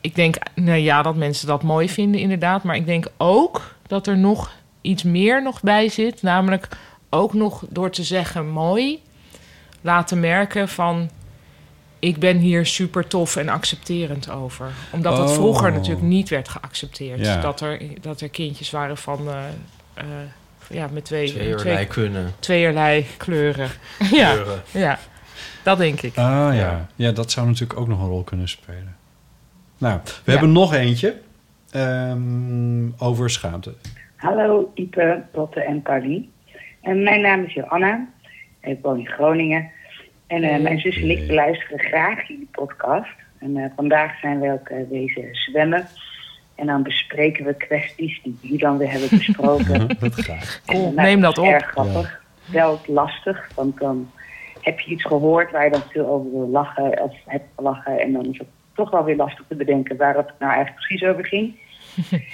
Ik 0.00 0.14
denk, 0.14 0.36
nou 0.54 0.78
ja, 0.78 1.02
dat 1.02 1.16
mensen 1.16 1.46
dat 1.46 1.62
mooi 1.62 1.88
vinden 1.88 2.20
inderdaad. 2.20 2.62
Maar 2.62 2.76
ik 2.76 2.86
denk 2.86 3.06
ook 3.16 3.74
dat 3.86 4.06
er 4.06 4.18
nog 4.18 4.50
iets 4.80 5.02
meer 5.02 5.42
nog 5.42 5.60
bij 5.62 5.88
zit. 5.88 6.22
Namelijk 6.22 6.68
ook 7.10 7.34
nog 7.34 7.64
door 7.68 7.90
te 7.90 8.02
zeggen 8.02 8.48
mooi 8.48 9.02
laten 9.80 10.20
merken 10.20 10.68
van... 10.68 11.10
Ik 11.98 12.18
ben 12.18 12.36
hier 12.38 12.66
super 12.66 13.06
tof 13.06 13.36
en 13.36 13.48
accepterend 13.48 14.30
over. 14.30 14.72
Omdat 14.92 15.16
dat 15.16 15.28
Oh. 15.28 15.34
vroeger 15.34 15.72
natuurlijk 15.72 16.06
niet 16.06 16.28
werd 16.28 16.48
geaccepteerd. 16.48 17.18
Ja. 17.26 17.40
Dat, 17.40 17.60
er, 17.60 17.80
dat 18.00 18.20
er 18.20 18.28
kindjes 18.28 18.70
waren 18.70 18.96
van... 18.96 19.28
eh, 19.28 19.34
eh, 19.94 20.04
ja, 20.70 20.88
met 20.92 21.04
twee, 21.04 21.28
Tweeërlei 21.32 21.86
kunnen. 21.86 22.32
tweeërlei 22.38 23.06
kleuren. 23.16 23.68
ja, 24.12 24.32
Kleuren. 24.32 24.62
ja, 24.70 24.98
dat 25.62 25.78
denk 25.78 26.00
ik. 26.02 26.16
Ah 26.16 26.50
ja. 26.54 26.86
Ja. 26.94 27.12
dat 27.12 27.30
zou 27.30 27.46
natuurlijk 27.46 27.80
ook 27.80 27.88
nog 27.88 28.00
een 28.00 28.08
rol 28.08 28.22
kunnen 28.22 28.48
spelen. 28.48 28.96
Nou, 29.78 30.00
we 30.04 30.10
Ja. 30.24 30.30
hebben 30.32 30.52
nog 30.52 30.74
eentje 30.74 31.16
ehm, 31.70 32.88
over 32.98 33.30
schaamte. 33.30 33.74
Hallo 34.16 34.70
Ipe, 34.74 35.22
Botte 35.32 35.60
en 35.60 35.82
Paulien. 35.82 36.32
En 36.80 37.02
mijn 37.02 37.20
naam 37.20 37.44
is 37.44 37.54
Johanna. 37.54 38.08
Ik 38.60 38.78
woon 38.82 38.98
in 38.98 39.06
Groningen. 39.06 39.70
En 40.26 40.42
eh, 40.42 40.60
mijn 40.60 40.78
zus 40.80 40.96
en 40.96 41.10
ik 41.10 41.26
beluisteren 41.26 41.78
graag 41.78 42.28
jullie 42.28 42.48
podcast. 42.50 43.10
En 43.38 43.56
eh, 43.56 43.64
vandaag 43.76 44.18
zijn 44.18 44.40
we 44.40 44.52
ook 44.52 44.68
eh, 44.68 44.78
wezen 44.90 45.28
zwemmen. 45.32 45.86
En 46.60 46.66
dan 46.66 46.82
bespreken 46.82 47.44
we 47.44 47.54
kwesties 47.54 48.20
die 48.22 48.38
jullie 48.40 48.58
dan 48.58 48.78
weer 48.78 48.90
hebben 48.90 49.08
besproken. 49.08 49.88
dat 50.00 50.14
graag. 50.14 50.60
En, 50.66 50.74
Cool, 50.74 50.92
neem 50.92 51.20
dat 51.20 51.38
op. 51.38 51.44
erg 51.44 51.66
grappig. 51.66 52.22
Wel 52.44 52.80
lastig, 52.86 53.50
want 53.54 53.78
dan 53.78 54.10
heb 54.60 54.80
je 54.80 54.90
iets 54.90 55.04
gehoord 55.04 55.50
waar 55.50 55.64
je 55.64 55.70
dan 55.70 55.82
veel 55.88 56.06
over 56.06 56.30
wil 56.30 56.48
lachen. 56.48 57.02
Of 57.02 57.14
hebt 57.26 57.48
gelachen. 57.56 58.00
En 58.00 58.12
dan 58.12 58.24
is 58.24 58.38
het 58.38 58.46
toch 58.74 58.90
wel 58.90 59.04
weer 59.04 59.16
lastig 59.16 59.44
te 59.48 59.54
bedenken 59.54 59.96
waar 59.96 60.16
het 60.16 60.32
nou 60.38 60.52
eigenlijk 60.52 60.86
precies 60.86 61.08
over 61.08 61.26
ging. 61.26 61.54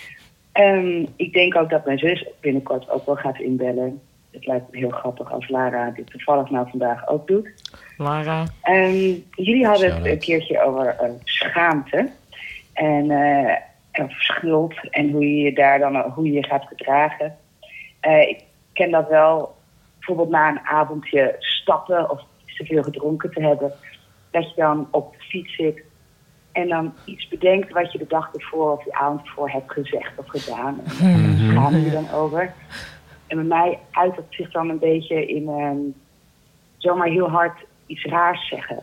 Ehm, 0.52 1.04
ik 1.16 1.32
denk 1.32 1.56
ook 1.56 1.70
dat 1.70 1.84
mijn 1.84 1.98
zus 1.98 2.26
binnenkort 2.40 2.90
ook 2.90 3.06
wel 3.06 3.16
gaat 3.16 3.38
inbellen. 3.38 4.00
Het 4.30 4.46
lijkt 4.46 4.70
me 4.70 4.78
heel 4.78 4.90
grappig 4.90 5.32
als 5.32 5.48
Lara 5.48 5.90
dit 5.90 6.06
toevallig 6.10 6.50
nou 6.50 6.68
vandaag 6.70 7.08
ook 7.08 7.26
doet. 7.26 7.48
Lara, 7.96 8.44
Ehm, 8.62 9.12
jullie 9.30 9.66
hadden 9.66 9.94
het 9.94 10.06
een 10.06 10.18
keertje 10.18 10.62
over 10.64 10.86
eh, 10.86 11.10
schaamte 11.24 12.08
en, 12.72 13.10
eh, 13.10 13.56
en 13.98 14.10
schuld 14.10 14.74
en 14.90 15.10
hoe 15.10 15.30
je 15.36 15.42
je 15.42 15.52
daar 15.52 15.78
dan 15.78 15.96
hoe 15.96 16.24
je 16.26 16.32
je 16.32 16.44
gaat 16.46 16.64
gedragen. 16.66 17.36
Eh, 18.00 18.20
ik 18.28 18.44
ken 18.72 18.90
dat 18.90 19.08
wel, 19.08 19.54
bijvoorbeeld 19.98 20.30
na 20.30 20.48
een 20.48 20.60
avondje 20.66 21.34
stappen 21.38 22.10
of 22.10 22.20
te 22.56 22.64
veel 22.64 22.82
gedronken 22.82 23.30
te 23.30 23.42
hebben, 23.42 23.72
dat 24.30 24.48
je 24.48 24.60
dan 24.60 24.88
op 24.90 25.12
de 25.12 25.22
fiets 25.24 25.54
zit 25.56 25.82
en 26.52 26.68
dan 26.68 26.94
iets 27.04 27.28
bedenkt 27.28 27.72
wat 27.72 27.92
je 27.92 27.98
de 27.98 28.06
dag 28.08 28.34
ervoor 28.34 28.72
of 28.72 28.84
de 28.84 28.92
avond 28.94 29.20
ervoor 29.26 29.50
hebt 29.50 29.72
gezegd 29.72 30.12
of 30.18 30.26
gedaan. 30.28 30.80
En 31.00 31.54
daar 31.54 31.70
je 31.72 31.80
je 31.84 31.90
dan 31.90 32.10
over. 32.10 32.52
En 33.26 33.36
bij 33.36 33.44
mij 33.46 33.78
uit 33.90 34.14
dat 34.16 34.24
zich 34.30 34.50
dan 34.50 34.68
een 34.68 34.78
beetje 34.78 35.26
in 35.26 35.48
ehm, 35.48 35.76
zomaar 36.76 37.08
heel 37.08 37.28
hard 37.30 37.64
iets 37.86 38.04
raars 38.04 38.48
zeggen. 38.48 38.82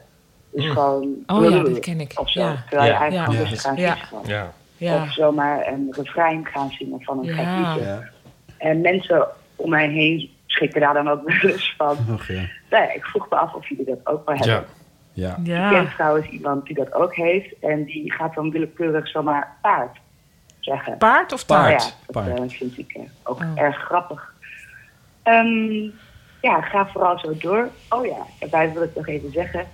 Dus 0.51 0.65
gewoon... 0.69 1.13
Oh 1.27 1.43
ja, 1.49 1.63
dat 1.63 1.79
ken 1.79 1.99
ik. 1.99 2.11
Of 2.19 2.29
zo. 2.29 2.39
Ja. 2.39 2.63
Terwijl 2.69 2.87
je 2.87 2.93
Ja. 2.93 2.99
eigenlijk 2.99 3.13
Ja. 3.13 3.23
gewoon 3.33 3.49
rustig 3.49 3.65
aan 3.65 3.75
het 3.75 3.83
Ja. 3.83 3.95
fietsen 3.95 4.17
was. 4.17 4.27
Ja. 4.27 4.53
Ja. 4.77 5.01
Of 5.03 5.13
zomaar 5.13 5.67
een 5.67 5.87
refrein 5.97 6.45
gaan 6.45 6.69
zingen 6.69 7.01
van 7.03 7.17
een 7.17 7.23
Ja. 7.25 7.33
gek 7.35 7.45
liedje. 7.75 7.89
Ja. 7.91 8.09
En 8.57 8.81
mensen 8.81 9.27
om 9.55 9.69
mij 9.69 9.87
heen 9.89 10.29
schrikken 10.45 10.81
daar 10.81 10.93
dan 10.93 11.07
ook 11.09 11.23
wel 11.31 11.51
eens 11.51 11.73
van. 11.77 11.97
Och, 12.13 12.27
ja. 12.27 12.41
Nou 12.69 12.83
ja, 12.83 12.91
ik 12.93 13.05
vroeg 13.05 13.29
me 13.29 13.35
af 13.35 13.53
of 13.53 13.69
jullie 13.69 13.85
dat 13.85 13.99
ook 14.07 14.25
wel 14.25 14.35
hebben. 14.35 14.65
Ja. 15.13 15.37
Ja. 15.43 15.65
Ik 15.69 15.75
ken 15.75 15.89
trouwens 15.93 16.27
iemand 16.27 16.65
die 16.65 16.75
dat 16.75 16.93
ook 16.93 17.15
heeft. 17.15 17.59
En 17.59 17.83
die 17.83 18.11
gaat 18.13 18.33
dan 18.35 18.51
willekeurig 18.51 19.07
zomaar 19.07 19.57
paard 19.61 19.97
zeggen. 20.59 20.97
Paard 20.97 21.33
of 21.33 21.45
Paard. 21.45 21.69
taart? 21.69 21.83
Ja, 21.83 21.95
dat 22.05 22.23
Paard. 22.25 22.39
eh, 22.51 22.57
vind 22.57 22.77
ik 22.77 22.91
eh, 22.93 23.01
ook 23.23 23.39
Oh. 23.41 23.51
erg 23.55 23.75
grappig. 23.77 24.33
Ehm, 25.23 25.81
ja, 26.41 26.61
ga 26.61 26.87
vooral 26.87 27.19
zo 27.19 27.37
door. 27.37 27.69
Oh 27.89 28.05
ja, 28.05 28.17
daarbij 28.39 28.73
wil 28.73 28.83
ik 28.83 28.95
nog 28.95 29.07
even 29.07 29.31
zeggen. 29.31 29.65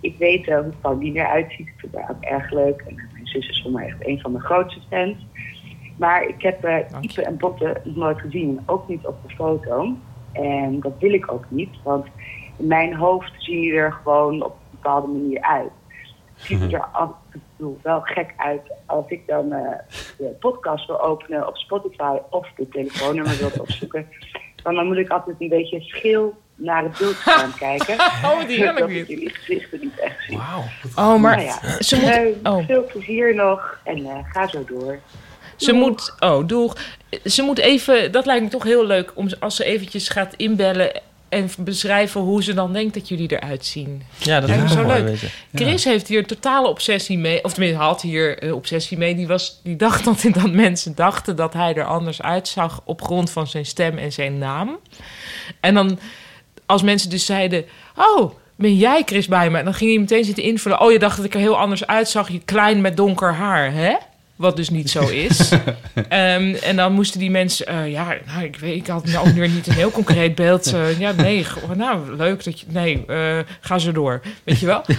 Ik 0.00 0.16
weet 0.18 0.48
eh, 0.48 0.56
hoe 0.58 0.72
Pauline 0.80 1.18
eruit 1.18 1.52
ziet. 1.52 1.66
Ik 1.66 1.74
vind 1.76 1.94
haar 1.94 2.10
ook 2.10 2.22
erg 2.22 2.50
leuk. 2.50 2.84
En 2.88 3.08
zus 3.34 3.48
is 3.48 3.62
voor 3.62 3.70
mij 3.70 3.86
echt 3.86 4.06
een 4.06 4.20
van 4.20 4.32
de 4.32 4.40
grootste 4.40 4.80
fans. 4.90 5.16
Maar 5.98 6.28
ik 6.28 6.42
heb. 6.42 6.64
Ipe 7.00 7.22
en 7.22 7.36
Botte 7.36 7.80
nog 7.84 7.96
nooit 7.96 8.20
gezien. 8.20 8.60
Ook 8.66 8.88
niet 8.88 9.06
op 9.06 9.16
de 9.26 9.34
foto. 9.34 9.96
En 10.32 10.80
dat 10.80 10.92
wil 10.98 11.12
ik 11.12 11.32
ook 11.32 11.44
niet. 11.48 11.82
Want 11.82 12.06
in 12.56 12.66
mijn 12.66 12.94
hoofd 12.94 13.32
zie 13.38 13.60
je 13.60 13.72
er 13.72 13.92
gewoon 13.92 14.42
op 14.42 14.52
een 14.52 14.68
bepaalde 14.70 15.06
manier 15.06 15.40
uit. 15.40 15.70
Ziet 16.34 16.60
het 16.60 16.72
er 16.72 16.84
af 16.92 17.10
en 17.30 17.42
toe 17.56 17.76
wel 17.82 18.00
gek 18.00 18.34
uit 18.36 18.72
als 18.86 19.08
ik 19.08 19.26
dan 19.26 19.52
eh, 19.52 19.78
de 20.18 20.36
podcast 20.40 20.86
wil 20.86 21.00
openen 21.00 21.46
op 21.46 21.56
Spotify 21.56 22.16
of 22.30 22.52
de 22.56 22.68
telefoonnummer 22.68 23.36
wil 23.38 23.50
opzoeken. 23.60 24.08
Dan, 24.62 24.74
dan 24.74 24.86
moet 24.86 24.96
ik 24.96 25.08
altijd 25.08 25.36
een 25.38 25.48
beetje 25.48 25.80
schil 25.80 26.34
naar 26.54 26.82
het 26.82 26.98
beeldscherm 26.98 27.54
kijken. 27.68 27.94
Oh, 28.24 28.46
die 28.46 28.58
weer. 28.58 28.88
ik 28.90 29.08
jullie 29.08 29.30
gezichten 29.34 29.78
niet 29.80 30.00
echt 30.00 30.24
zie. 30.26 30.38
Oh, 30.96 31.16
maar 31.20 31.36
Nou 31.36 31.48
ja, 31.48 31.82
ze 31.82 31.96
moet... 31.96 32.10
eh, 32.42 32.52
Oh. 32.52 32.66
veel 32.66 32.84
plezier 32.84 33.34
nog 33.34 33.78
en 33.84 34.06
eh, 34.06 34.12
ga 34.32 34.48
zo 34.48 34.64
door. 34.64 34.98
Ze 35.56 35.72
moet, 35.72 36.14
oh, 36.18 36.46
doeg. 36.48 36.76
Ze 37.24 37.42
moet 37.42 37.58
even, 37.58 38.12
dat 38.12 38.26
lijkt 38.26 38.42
me 38.42 38.48
toch 38.48 38.62
heel 38.62 38.86
leuk 38.86 39.12
om 39.14 39.28
als 39.40 39.56
ze 39.56 39.64
eventjes 39.64 40.08
gaat 40.08 40.34
inbellen 40.36 41.00
en 41.28 41.50
beschrijven 41.58 42.20
hoe 42.20 42.42
ze 42.42 42.54
dan 42.54 42.72
denkt 42.72 42.94
dat 42.94 43.08
jullie 43.08 43.32
eruit 43.32 43.64
zien. 43.66 44.02
Ja, 44.18 44.40
dat 44.40 44.48
Lijkt 44.48 44.62
me 44.64 44.68
is 44.68 44.74
zo 44.74 44.82
mooi 44.84 44.98
leuk. 45.02 45.06
weten. 45.06 45.28
Chris 45.54 45.84
heeft 45.84 46.08
hier 46.08 46.26
totale 46.26 46.68
obsessie 46.68 47.18
mee, 47.18 47.44
of 47.44 47.52
tenminste 47.52 47.82
had 47.82 48.02
hier 48.02 48.42
een 48.44 48.52
obsessie 48.54 48.98
mee. 48.98 49.14
Die, 49.14 49.26
was, 49.26 49.60
die 49.62 49.76
dacht 49.76 50.04
dat, 50.22 50.24
dat 50.32 50.50
mensen 50.52 50.94
dachten 50.94 51.36
dat 51.36 51.52
hij 51.52 51.74
er 51.74 51.84
anders 51.84 52.22
uitzag 52.22 52.80
op 52.84 53.02
grond 53.02 53.30
van 53.30 53.46
zijn 53.46 53.66
stem 53.66 53.98
en 53.98 54.12
zijn 54.12 54.38
naam. 54.38 54.78
En 55.60 55.74
dan, 55.74 55.98
als 56.66 56.82
mensen 56.82 57.10
dus 57.10 57.26
zeiden, 57.26 57.64
oh, 57.96 58.32
ben 58.56 58.76
jij 58.76 59.02
Chris 59.06 59.26
bij 59.28 59.50
me? 59.50 59.58
En 59.58 59.64
dan 59.64 59.74
ging 59.74 59.90
hij 59.90 59.98
meteen 60.00 60.24
zitten 60.24 60.44
invullen. 60.44 60.80
Oh, 60.80 60.92
je 60.92 60.98
dacht 60.98 61.16
dat 61.16 61.26
ik 61.26 61.34
er 61.34 61.40
heel 61.40 61.58
anders 61.58 61.86
uitzag. 61.86 62.28
Je 62.28 62.40
klein 62.44 62.80
met 62.80 62.96
donker 62.96 63.34
haar, 63.34 63.72
hè? 63.72 63.94
Wat 64.36 64.56
dus 64.56 64.70
niet 64.70 64.90
zo 64.90 65.00
is. 65.28 65.52
Ehm, 66.08 66.54
en 66.54 66.76
dan 66.76 66.92
moesten 66.92 67.20
die 67.20 67.30
mensen... 67.30 67.66
eh, 67.66 67.90
ja, 67.90 68.14
nou, 68.26 68.44
ik, 68.44 68.56
weet, 68.56 68.76
ik 68.76 68.86
had 68.86 69.04
nou 69.06 69.28
ook 69.28 69.34
weer 69.34 69.48
niet 69.48 69.66
een 69.66 69.72
heel 69.72 69.90
concreet 69.90 70.34
beeld. 70.34 70.72
eh, 70.72 70.98
ja, 71.00 71.12
nee, 71.12 71.44
goh, 71.44 71.70
nou, 71.70 72.16
leuk 72.16 72.44
dat 72.44 72.60
je... 72.60 72.66
Nee, 72.68 73.04
eh, 73.06 73.38
ga 73.60 73.78
zo 73.78 73.92
door. 73.92 74.20
Weet 74.44 74.58
je 74.60 74.66
wel? 74.66 74.84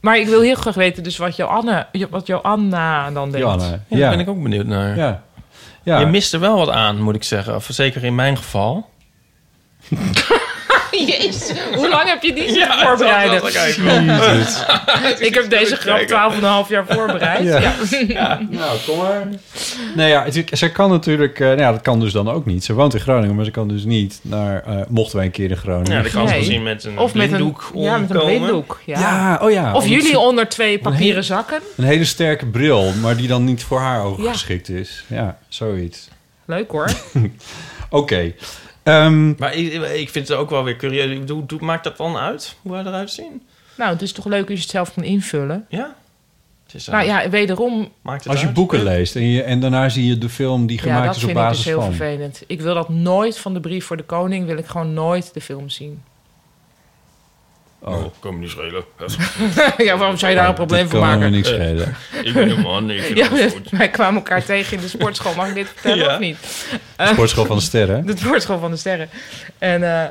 Maar 0.00 0.18
ik 0.18 0.26
wil 0.26 0.40
heel 0.40 0.54
graag 0.54 0.74
weten 0.74 1.02
dus 1.02 1.16
wat 1.16 1.36
Joanne, 1.36 1.86
wat 2.10 2.26
Joanna 2.26 3.10
dan 3.10 3.30
denkt. 3.30 3.46
Ja. 3.62 3.98
daar 3.98 4.10
ben 4.10 4.20
ik 4.20 4.28
ook 4.28 4.42
benieuwd 4.42 4.66
naar. 4.66 4.96
Ja. 4.96 5.22
Ja. 5.82 5.98
Je 5.98 6.06
mist 6.06 6.32
er 6.34 6.40
wel 6.40 6.56
wat 6.56 6.68
aan, 6.70 7.00
moet 7.02 7.14
ik 7.14 7.22
zeggen. 7.22 7.54
Of 7.54 7.66
zeker 7.70 8.04
in 8.04 8.14
mijn 8.14 8.36
geval. 8.36 8.88
Jezus. 11.18 11.52
Hoe 11.74 11.88
lang 11.88 12.08
heb 12.08 12.22
je 12.22 12.32
die 12.34 12.42
zitten 12.44 12.62
Ja, 12.78 12.86
voorbereiden? 12.86 13.40
eigenlijk 13.52 13.54
Jezus. 13.56 14.64
ik 15.28 15.34
heb 15.34 15.50
deze 15.50 15.76
grap 15.76 16.00
12,5 16.64 16.70
jaar 16.70 16.84
voorbereid. 16.88 17.42
Ja. 17.44 17.72
Ja. 18.08 18.40
Nou, 18.50 18.78
kom 18.86 18.98
maar. 18.98 19.28
Nee, 19.94 20.08
ja, 20.08 20.24
het, 20.24 20.44
ze 20.52 20.70
kan 20.72 20.90
natuurlijk... 20.90 21.40
eh, 21.40 21.46
nou 21.46 21.58
ja, 21.60 21.72
dat 21.72 21.80
kan 21.80 22.00
dus 22.00 22.12
dan 22.12 22.30
ook 22.30 22.46
niet. 22.46 22.64
Ze 22.64 22.72
woont 22.74 22.94
in 22.94 23.00
Groningen, 23.00 23.34
maar 23.34 23.44
ze 23.44 23.50
kan 23.50 23.68
dus 23.68 23.84
niet 23.84 24.18
naar... 24.22 24.62
eh, 24.66 24.76
mochten 24.88 25.16
wij 25.16 25.24
een 25.26 25.30
keer 25.32 25.50
in 25.50 25.56
Groningen. 25.56 25.92
Ja, 25.96 26.02
dat 26.02 26.12
kan 26.12 26.22
ze 26.26 26.28
Nee. 26.28 26.38
misschien 26.38 26.62
met 26.62 26.84
een 26.84 26.98
Of 26.98 27.14
met 27.14 27.32
een, 27.32 27.54
ja, 27.74 27.98
met 27.98 28.10
een 28.10 28.18
blinddoek. 28.18 28.80
Ja. 28.84 28.98
Ja, 29.00 29.38
oh 29.42 29.50
ja. 29.50 29.74
Of 29.74 29.86
jullie 29.86 30.18
onder 30.18 30.48
twee 30.48 30.78
papieren 30.78 31.24
zakken. 31.24 31.60
Een 31.76 31.84
hele 31.84 32.04
sterke 32.04 32.46
bril, 32.46 32.92
maar 33.00 33.16
die 33.16 33.28
dan 33.28 33.44
niet 33.44 33.64
voor 33.64 33.80
haar 33.80 34.02
ogen 34.04 34.22
Ja. 34.24 34.32
geschikt 34.32 34.68
is. 34.68 35.04
Ja, 35.06 35.38
zoiets. 35.48 36.08
Leuk 36.44 36.70
hoor. 36.70 36.88
Oké. 37.90 38.32
Ehm, 38.84 39.34
Maar 39.38 39.54
ik, 39.54 39.72
ik 39.72 40.10
vind 40.10 40.28
het 40.28 40.36
ook 40.36 40.50
wel 40.50 40.64
weer 40.64 40.76
curieus. 40.76 41.30
Hoe, 41.30 41.44
hoe 41.48 41.58
maakt 41.60 41.84
dat 41.84 41.96
dan 41.96 42.16
uit? 42.16 42.56
Hoe 42.62 42.72
wij 42.72 42.80
eruit 42.80 43.10
zien? 43.10 43.42
Nou, 43.76 43.92
het 43.92 44.02
is 44.02 44.12
toch 44.12 44.24
leuk 44.24 44.40
als 44.48 44.56
je 44.58 44.62
het 44.62 44.70
zelf 44.70 44.94
kan 44.94 45.04
invullen. 45.04 45.66
Ja? 45.68 45.94
Het 46.66 46.74
is, 46.74 46.86
eh, 46.88 46.94
Nou 46.94 47.06
ja, 47.06 47.30
wederom... 47.30 47.88
maakt 48.02 48.22
het 48.22 48.32
als 48.32 48.40
je 48.40 48.46
uit? 48.46 48.54
boeken 48.54 48.82
leest 48.82 49.16
en, 49.16 49.26
je, 49.28 49.42
en 49.42 49.60
daarna 49.60 49.88
zie 49.88 50.06
je 50.06 50.18
de 50.18 50.28
film 50.28 50.66
die 50.66 50.78
gemaakt 50.78 51.06
dat 51.06 51.16
is 51.16 51.22
op 51.22 51.28
vind 51.28 51.38
ik 51.40 51.44
basis 51.44 51.64
dus 51.64 51.72
heel 51.72 51.82
van. 51.82 51.92
vervelend. 51.94 52.42
Ik 52.46 52.60
wil 52.60 52.74
dat 52.74 52.88
nooit 52.88 53.38
van 53.38 53.54
de 53.54 53.60
brief 53.60 53.84
voor 53.84 53.96
de 53.96 54.02
koning... 54.02 54.46
wil 54.46 54.56
ik 54.56 54.66
gewoon 54.66 54.94
nooit 54.94 55.34
de 55.34 55.40
film 55.40 55.68
zien. 55.68 56.02
Oh, 57.86 58.04
kan 58.20 58.34
me 58.34 58.40
niet 58.40 58.50
schelen. 58.50 58.84
ja, 59.86 59.96
waarom 59.96 60.16
zou 60.16 60.30
je 60.32 60.36
daar 60.38 60.48
een 60.48 60.54
probleem 60.54 60.88
van 60.88 61.00
kan 61.00 61.08
me 61.08 61.14
maken? 61.16 61.30
niks 61.32 61.48
schelen. 61.48 61.94
ik 62.22 62.32
ben 62.32 62.50
een 62.50 62.60
man, 62.60 62.90
ik 62.90 63.02
vind 63.02 63.18
Ja, 63.18 63.26
alles 63.28 63.52
goed. 63.52 63.70
wij 63.70 63.88
kwamen 63.90 64.14
elkaar 64.14 64.44
tegen 64.44 64.76
in 64.76 64.82
de 64.82 64.88
sportschool. 64.88 65.34
Mag 65.34 65.48
ik 65.48 65.54
dit 65.54 65.68
vertellen 65.68 66.04
Ja. 66.04 66.12
of 66.14 66.18
niet? 66.18 66.38
De 66.96 67.06
sportschool 67.06 67.44
van 67.44 67.56
de 67.56 67.62
sterren. 67.62 68.06
De 68.06 68.16
sportschool 68.16 68.58
van 68.58 68.70
de 68.70 68.76
sterren. 68.76 69.08
En 69.58 69.82
eh, 70.02 70.08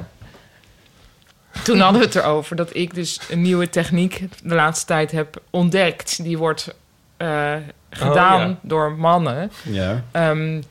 toen 1.64 1.80
hadden 1.80 2.00
we 2.02 2.06
het 2.08 2.16
erover 2.16 2.56
dat 2.56 2.76
ik 2.76 2.94
dus 2.94 3.20
een 3.30 3.42
nieuwe 3.42 3.70
techniek 3.70 4.24
de 4.44 4.56
laatste 4.56 4.86
tijd 4.86 5.12
heb 5.12 5.42
ontdekt. 5.50 6.24
Die 6.24 6.38
wordt 6.38 6.76
eh, 7.18 7.54
gedaan 7.90 8.42
Oh, 8.42 8.48
ja. 8.50 8.58
door 8.62 8.92
mannen. 8.92 9.52
Ja. 9.64 10.04
Ehm, 10.12 10.62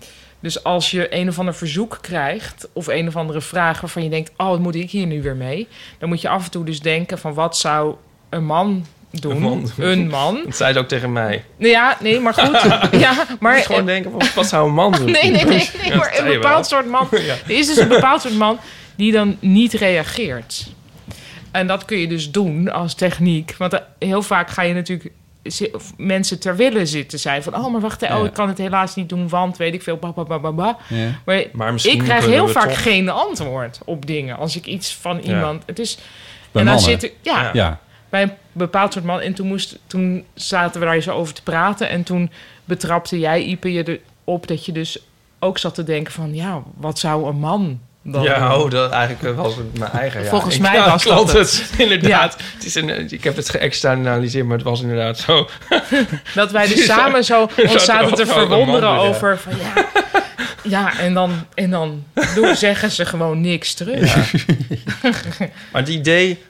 dus 0.42 0.64
als 0.64 0.90
je 0.90 1.14
een 1.14 1.28
of 1.28 1.38
ander 1.38 1.54
verzoek 1.54 1.98
krijgt 2.00 2.68
of 2.72 2.86
een 2.86 3.08
of 3.08 3.16
andere 3.16 3.40
vraag 3.40 3.80
waarvan 3.80 4.02
je 4.02 4.10
denkt, 4.10 4.30
oh, 4.36 4.48
wat 4.48 4.58
moet 4.58 4.74
ik 4.74 4.90
hier 4.90 5.06
nu 5.06 5.22
weer 5.22 5.36
mee? 5.36 5.68
Dan 5.98 6.08
moet 6.08 6.20
je 6.20 6.28
af 6.28 6.44
en 6.44 6.50
toe 6.50 6.64
dus 6.64 6.80
denken 6.80 7.18
van 7.18 7.34
wat 7.34 7.56
zou 7.56 7.94
een 8.28 8.44
man 8.44 8.86
doen? 9.10 9.32
Een 9.32 9.40
man. 9.40 9.70
Een 9.78 10.08
man. 10.08 10.40
Dat 10.44 10.56
zei 10.56 10.72
ze 10.72 10.78
ook 10.78 10.88
tegen 10.88 11.12
mij. 11.12 11.44
Nou 11.56 11.70
ja, 11.70 11.96
nee, 12.00 12.20
maar 12.20 12.34
goed. 12.34 12.62
ja, 13.00 13.26
Maar 13.40 13.56
gewoon 13.56 13.80
eh, 13.80 13.86
denken, 13.86 14.10
van, 14.10 14.22
wat 14.34 14.46
zou 14.46 14.68
een 14.68 14.74
man 14.74 14.92
doen? 14.92 15.10
Nee, 15.20 15.30
nee, 15.30 15.44
nee, 15.44 15.96
maar 15.96 16.18
een 16.18 16.24
bepaald 16.24 16.66
soort 16.66 16.86
man. 16.86 17.08
Ja. 17.10 17.34
Er 17.46 17.58
is 17.58 17.66
dus 17.66 17.76
een 17.76 17.88
bepaald 17.88 18.22
soort 18.22 18.36
man 18.36 18.58
die 18.96 19.12
dan 19.12 19.36
niet 19.40 19.72
reageert. 19.72 20.66
En 21.50 21.66
dat 21.66 21.84
kun 21.84 21.98
je 21.98 22.08
dus 22.08 22.30
doen 22.30 22.72
als 22.72 22.94
techniek. 22.94 23.54
Want 23.58 23.72
eh, 23.72 23.80
heel 23.98 24.22
vaak 24.22 24.50
ga 24.50 24.62
je 24.62 24.74
natuurlijk 24.74 25.10
mensen 25.96 26.40
ter 26.40 26.56
wille 26.56 26.86
zitten 26.86 27.18
zijn 27.18 27.42
van... 27.42 27.54
oh, 27.54 27.72
maar 27.72 27.80
wacht, 27.80 28.00
hè, 28.00 28.14
oh, 28.14 28.20
Ja. 28.20 28.26
ik 28.26 28.32
kan 28.32 28.48
het 28.48 28.58
helaas 28.58 28.94
niet 28.94 29.08
doen, 29.08 29.28
want 29.28 29.56
weet 29.56 29.74
ik 29.74 29.82
veel, 29.82 29.96
ba, 29.96 30.12
ba, 30.12 30.22
ba, 30.24 30.38
ba, 30.38 30.52
ba. 30.52 30.76
Ja. 30.88 31.10
Maar, 31.24 31.44
Maar 31.52 31.72
misschien 31.72 31.94
ik 31.96 32.02
krijg 32.02 32.26
heel 32.26 32.48
vaak 32.48 32.68
toch- 32.68 32.82
geen 32.82 33.08
antwoord 33.08 33.78
op 33.84 34.06
dingen 34.06 34.36
als 34.36 34.56
ik 34.56 34.66
iets 34.66 34.94
van 34.94 35.16
Ja. 35.22 35.34
iemand... 35.34 35.62
Het 35.66 35.78
is, 35.78 35.94
Bij 35.96 36.04
en 36.62 36.66
dan 36.66 36.74
mannen. 36.74 36.82
zit 37.00 37.02
ik, 37.02 37.12
ja, 37.22 37.42
Ja. 37.42 37.50
Ja. 37.52 37.80
bij 38.08 38.22
een 38.22 38.32
bepaald 38.52 38.92
soort 38.92 39.04
man. 39.04 39.20
En 39.20 39.34
toen, 39.34 39.46
moest, 39.46 39.78
toen 39.86 40.24
zaten 40.34 40.80
we 40.80 40.86
daar 40.86 41.00
zo 41.00 41.12
over 41.12 41.34
te 41.34 41.42
praten. 41.42 41.88
En 41.88 42.02
toen 42.02 42.30
betrapte 42.64 43.18
jij, 43.18 43.42
Ipe, 43.42 43.72
je 43.72 44.00
erop 44.24 44.46
dat 44.46 44.66
je 44.66 44.72
dus 44.72 44.98
ook 45.38 45.58
zat 45.58 45.74
te 45.74 45.84
denken 45.84 46.12
van... 46.12 46.34
ja, 46.34 46.62
wat 46.76 46.98
zou 46.98 47.28
een 47.28 47.38
man 47.38 47.80
dan 48.02 48.22
Ja, 48.22 48.56
oh, 48.58 48.70
dat 48.70 48.90
eigenlijk 48.90 49.36
was 49.36 49.56
het 49.56 49.78
mijn 49.78 49.90
eigen. 49.90 50.22
Ja. 50.22 50.28
Volgens 50.28 50.54
Ik- 50.54 50.60
mij 50.60 50.74
ja, 50.76 50.90
was 50.90 51.04
dat 51.04 51.32
het. 51.32 51.72
Inderdaad. 51.78 52.36
Het 52.54 52.64
is 52.64 52.74
een, 52.74 53.10
ik 53.12 53.24
heb 53.24 53.36
het 53.36 53.48
geëxternaliseerd, 53.48 54.46
maar 54.46 54.56
het 54.56 54.66
was 54.66 54.80
inderdaad 54.80 55.18
zo. 55.18 55.48
Dat 56.34 56.50
wij 56.50 56.66
dus 56.74 56.84
samen 56.84 57.24
zo 57.24 57.48
ons 57.56 57.84
zaten 57.84 58.14
te 58.14 58.26
verwonderen 58.26 58.88
over 58.88 59.38
van 59.38 59.52
ja... 59.56 59.86
Ja, 60.62 60.98
en 60.98 61.14
dan, 61.14 61.32
en 61.54 61.70
dan 61.70 62.04
doen, 62.34 62.56
zeggen 62.56 62.90
ze 62.90 63.04
gewoon 63.04 63.40
niks 63.40 63.74
terug. 63.74 64.16
Maar 65.72 65.80
het 65.82 65.88
idee... 65.88 66.42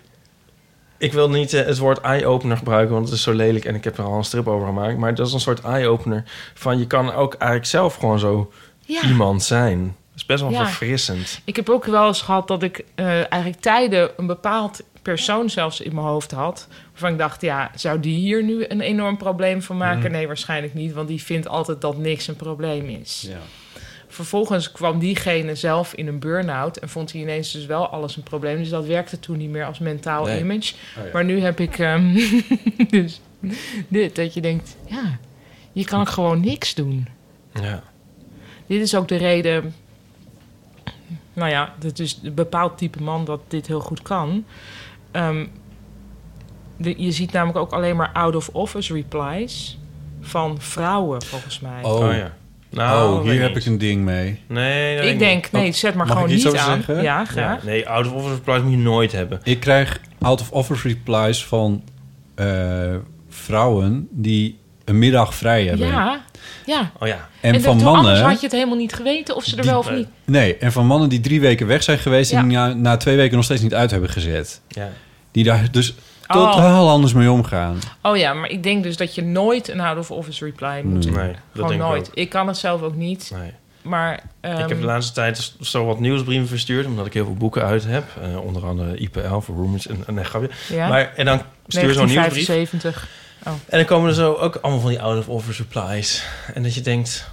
Ik 0.99 1.13
wil 1.13 1.31
niet 1.31 1.53
eh, 1.53 1.67
het 1.67 1.79
woord 1.79 2.01
eye-opener 2.01 2.57
gebruiken, 2.57 2.95
want 2.95 3.07
het 3.09 3.17
is 3.17 3.23
zo 3.23 3.33
lelijk 3.33 3.65
en 3.65 3.75
ik 3.75 3.85
heb 3.85 3.99
er 3.99 4.05
al 4.05 4.17
een 4.17 4.25
strip 4.25 4.49
over 4.49 4.67
gemaakt. 4.67 4.99
Maar 4.99 5.15
dat 5.15 5.27
is 5.27 5.33
een 5.33 5.41
soort 5.41 5.61
eye-opener 5.61 6.23
van 6.55 6.79
je 6.79 6.87
kan 6.87 7.13
ook 7.15 7.35
eigenlijk 7.35 7.71
zelf 7.71 7.95
gewoon 7.95 8.19
zo 8.19 8.53
iemand 8.87 9.43
zijn. 9.43 9.97
Is 10.17 10.27
best 10.27 10.41
wel 10.43 10.51
Ja. 10.51 10.65
verfrissend. 10.67 11.41
Ik 11.45 11.57
heb 11.57 11.69
ook 11.69 11.85
wel 11.85 12.07
eens 12.07 12.23
gehad 12.23 12.49
dat 12.49 12.63
ik 12.63 12.85
eh, 12.95 13.07
eigenlijk 13.33 13.61
tijden 13.63 14.11
een 14.17 14.27
bepaald 14.27 14.81
persoon 15.03 15.51
zelfs 15.51 15.81
in 15.81 15.95
mijn 15.95 16.07
hoofd 16.07 16.31
had. 16.31 16.69
Waarvan 16.91 17.13
ik 17.13 17.19
dacht, 17.19 17.41
ja, 17.41 17.71
zou 17.75 18.01
die 18.01 18.15
hier 18.17 18.43
nu 18.45 18.65
een 18.69 18.81
enorm 18.81 19.17
probleem 19.17 19.63
van 19.63 19.77
maken? 19.77 20.03
Mhm. 20.03 20.13
Nee, 20.13 20.27
waarschijnlijk 20.27 20.75
niet, 20.75 20.93
want 20.93 21.09
die 21.09 21.23
vindt 21.23 21.49
altijd 21.49 21.81
dat 21.81 21.97
niks 21.97 22.29
een 22.29 22.37
probleem 22.37 22.89
is. 22.89 23.25
Ja. 23.29 23.39
Vervolgens 24.09 24.73
kwam 24.73 24.99
diegene 24.99 25.55
zelf 25.55 25.93
in 25.95 26.07
een 26.07 26.19
burn-out 26.19 26.77
en 26.77 26.89
vond 26.89 27.13
hij 27.13 27.21
ineens 27.21 27.53
dus 27.53 27.67
wel 27.67 27.89
alles 27.89 28.17
een 28.17 28.23
probleem. 28.23 28.59
Dus 28.59 28.69
dat 28.69 28.87
werkte 28.87 29.21
toen 29.21 29.37
niet 29.37 29.51
meer 29.51 29.65
als 29.65 29.79
mentaal 29.79 30.25
Nee. 30.25 30.41
image. 30.41 30.75
Oh 30.99 31.05
ja. 31.05 31.11
Maar 31.13 31.25
nu 31.25 31.41
heb 31.41 31.61
ik 31.61 31.79
ehm, 31.79 32.15
dus 32.91 33.21
dit, 33.89 34.17
dat 34.17 34.35
je 34.35 34.41
denkt, 34.41 34.77
ja, 34.87 35.19
je 35.73 35.85
kan 35.85 36.01
ook 36.01 36.09
gewoon 36.09 36.41
niks 36.41 36.75
doen. 36.75 37.09
Ja. 37.55 37.83
Dit 38.67 38.81
is 38.83 38.95
ook 38.95 39.09
de 39.09 39.17
reden. 39.17 39.75
Nou 41.33 41.51
ja, 41.51 41.75
het 41.83 41.99
is 41.99 42.21
een 42.23 42.35
bepaald 42.35 42.79
type 42.79 43.03
man 43.03 43.25
dat 43.25 43.41
dit 43.49 43.67
heel 43.67 43.81
goed 43.81 44.03
kan. 44.03 44.45
Ehm, 45.11 45.47
de- 46.77 46.95
je 47.03 47.13
ziet 47.13 47.33
namelijk 47.33 47.59
ook 47.59 47.73
alleen 47.73 47.97
maar 47.97 48.11
out-of-office 48.13 48.93
replies 48.95 49.79
van 50.21 50.61
vrouwen, 50.61 51.23
volgens 51.23 51.61
mij. 51.61 51.83
Oh, 51.83 51.95
Oh, 51.95 52.13
ja. 52.13 52.35
Nou, 52.71 53.19
oh 53.19 53.23
hier 53.23 53.41
heb 53.41 53.55
niet. 53.55 53.59
ik 53.59 53.73
een 53.73 53.79
ding 53.79 54.05
mee. 54.05 54.41
Nee, 54.47 54.97
ik 55.11 55.19
denk, 55.19 55.43
niet. 55.43 55.53
nee, 55.53 55.73
zet 55.73 55.95
maar 55.95 56.07
Mag 56.07 56.15
gewoon 56.17 56.31
ik 56.31 56.35
iets 56.35 56.45
niet 56.45 56.53
over 56.55 56.67
aan. 56.67 56.77
zeggen? 56.77 56.95
Ja, 56.97 57.03
Ja, 57.03 57.25
graag. 57.25 57.63
nee, 57.65 57.89
out 57.89 58.07
of 58.07 58.13
office 58.13 58.35
replies 58.35 58.63
moet 58.63 58.71
je 58.71 58.77
nooit 58.79 59.13
hebben. 59.13 59.41
Ik 59.45 59.61
krijg 59.61 60.01
out-of-office 60.21 60.89
replies 60.89 61.45
van 61.45 61.83
eh, 62.35 62.95
vrouwen 63.29 64.09
die 64.11 64.59
een 64.93 64.99
middag 64.99 65.35
vrij 65.35 65.65
hebben. 65.65 65.87
Ja, 65.87 66.21
ja. 66.67 66.91
Oh 67.01 67.09
ja. 67.09 67.29
En, 67.41 67.55
En 67.55 67.61
van 67.63 67.79
dat- 67.79 67.87
anders 67.87 68.07
mannen... 68.07 68.25
had 68.31 68.41
je 68.41 68.47
het 68.47 68.55
helemaal 68.57 68.77
niet 68.77 68.93
geweten 68.95 69.37
of 69.37 69.45
ze 69.45 69.57
er 69.57 69.63
Die- 69.63 69.71
wel 69.71 69.79
of 69.79 69.91
niet. 69.91 70.07
Nee, 70.25 70.57
en 70.57 70.73
van 70.73 70.87
mannen 70.87 71.09
die 71.09 71.21
drie 71.21 71.41
weken 71.41 71.67
weg 71.67 71.83
zijn 71.83 71.99
geweest... 71.99 72.31
Ja. 72.31 72.39
en 72.39 72.49
die 72.49 72.57
na, 72.57 72.73
na 72.75 72.97
twee 72.97 73.17
weken 73.17 73.37
nog 73.37 73.45
steeds 73.45 73.63
niet 73.63 73.75
uit 73.75 73.91
hebben 73.91 74.11
gezet. 74.11 74.61
ja. 74.69 74.89
Die 75.31 75.45
daar 75.45 75.71
dus 75.71 75.95
Oh. 76.29 76.53
totaal 76.53 76.91
anders 76.91 77.13
mee 77.13 77.31
omgaan. 77.31 77.79
Oh 78.03 78.17
ja, 78.17 78.35
maar 78.35 78.49
ik 78.51 78.63
denk 78.63 78.83
dus 78.83 78.97
dat 78.97 79.15
je 79.15 79.23
nooit 79.23 79.69
een 79.69 79.81
out-of-office 79.81 80.45
reply 80.45 80.81
moet 80.85 81.03
doen. 81.03 81.13
Nee, 81.13 81.27
dat 81.29 81.37
Gewoon 81.53 81.69
denk 81.69 81.81
nooit. 81.81 82.07
ik 82.09 82.15
Ik, 82.15 82.29
kan 82.29 82.47
het 82.47 82.57
zelf 82.57 82.83
ook 82.83 82.95
niet. 82.95 83.31
Nee. 83.39 83.51
Maar 83.83 84.23
ehm, 84.41 84.59
ik 84.63 84.69
heb 84.69 84.81
de 84.81 84.87
laatste 84.87 85.13
tijd 85.13 85.55
zo 85.61 85.85
wat 85.85 86.01
nieuwsbrieven 86.01 86.49
verstuurd... 86.49 86.87
omdat 86.87 87.07
ik 87.07 87.13
heel 87.13 87.25
veel 87.25 87.35
boeken 87.35 87.63
uit 87.65 87.85
heb. 87.87 88.05
Eh, 88.23 88.45
onder 88.45 88.67
andere 88.67 88.97
IPL 88.97 89.39
voor 89.39 89.55
Roomers 89.57 89.87
en, 89.87 90.03
en 90.07 90.15
nee, 90.15 90.25
grapje. 90.25 90.51
ja, 90.69 90.89
Maar, 90.89 91.13
en 91.17 91.25
dan 91.25 91.43
stuur 91.67 91.87
je 91.87 91.93
zo'n 91.93 92.07
nieuwsbrief... 92.07 92.73
1975. 93.43 93.69
En 93.69 93.79
dan 93.79 93.87
komen 93.87 94.09
er 94.09 94.15
zo 94.15 94.33
ook 94.33 94.57
allemaal 94.57 94.81
van 94.81 94.91
die 94.91 95.01
out-of-office 95.01 95.63
replies. 95.63 96.25
En 96.55 96.63
dat 96.63 96.75
je 96.75 96.81
denkt... 96.81 97.31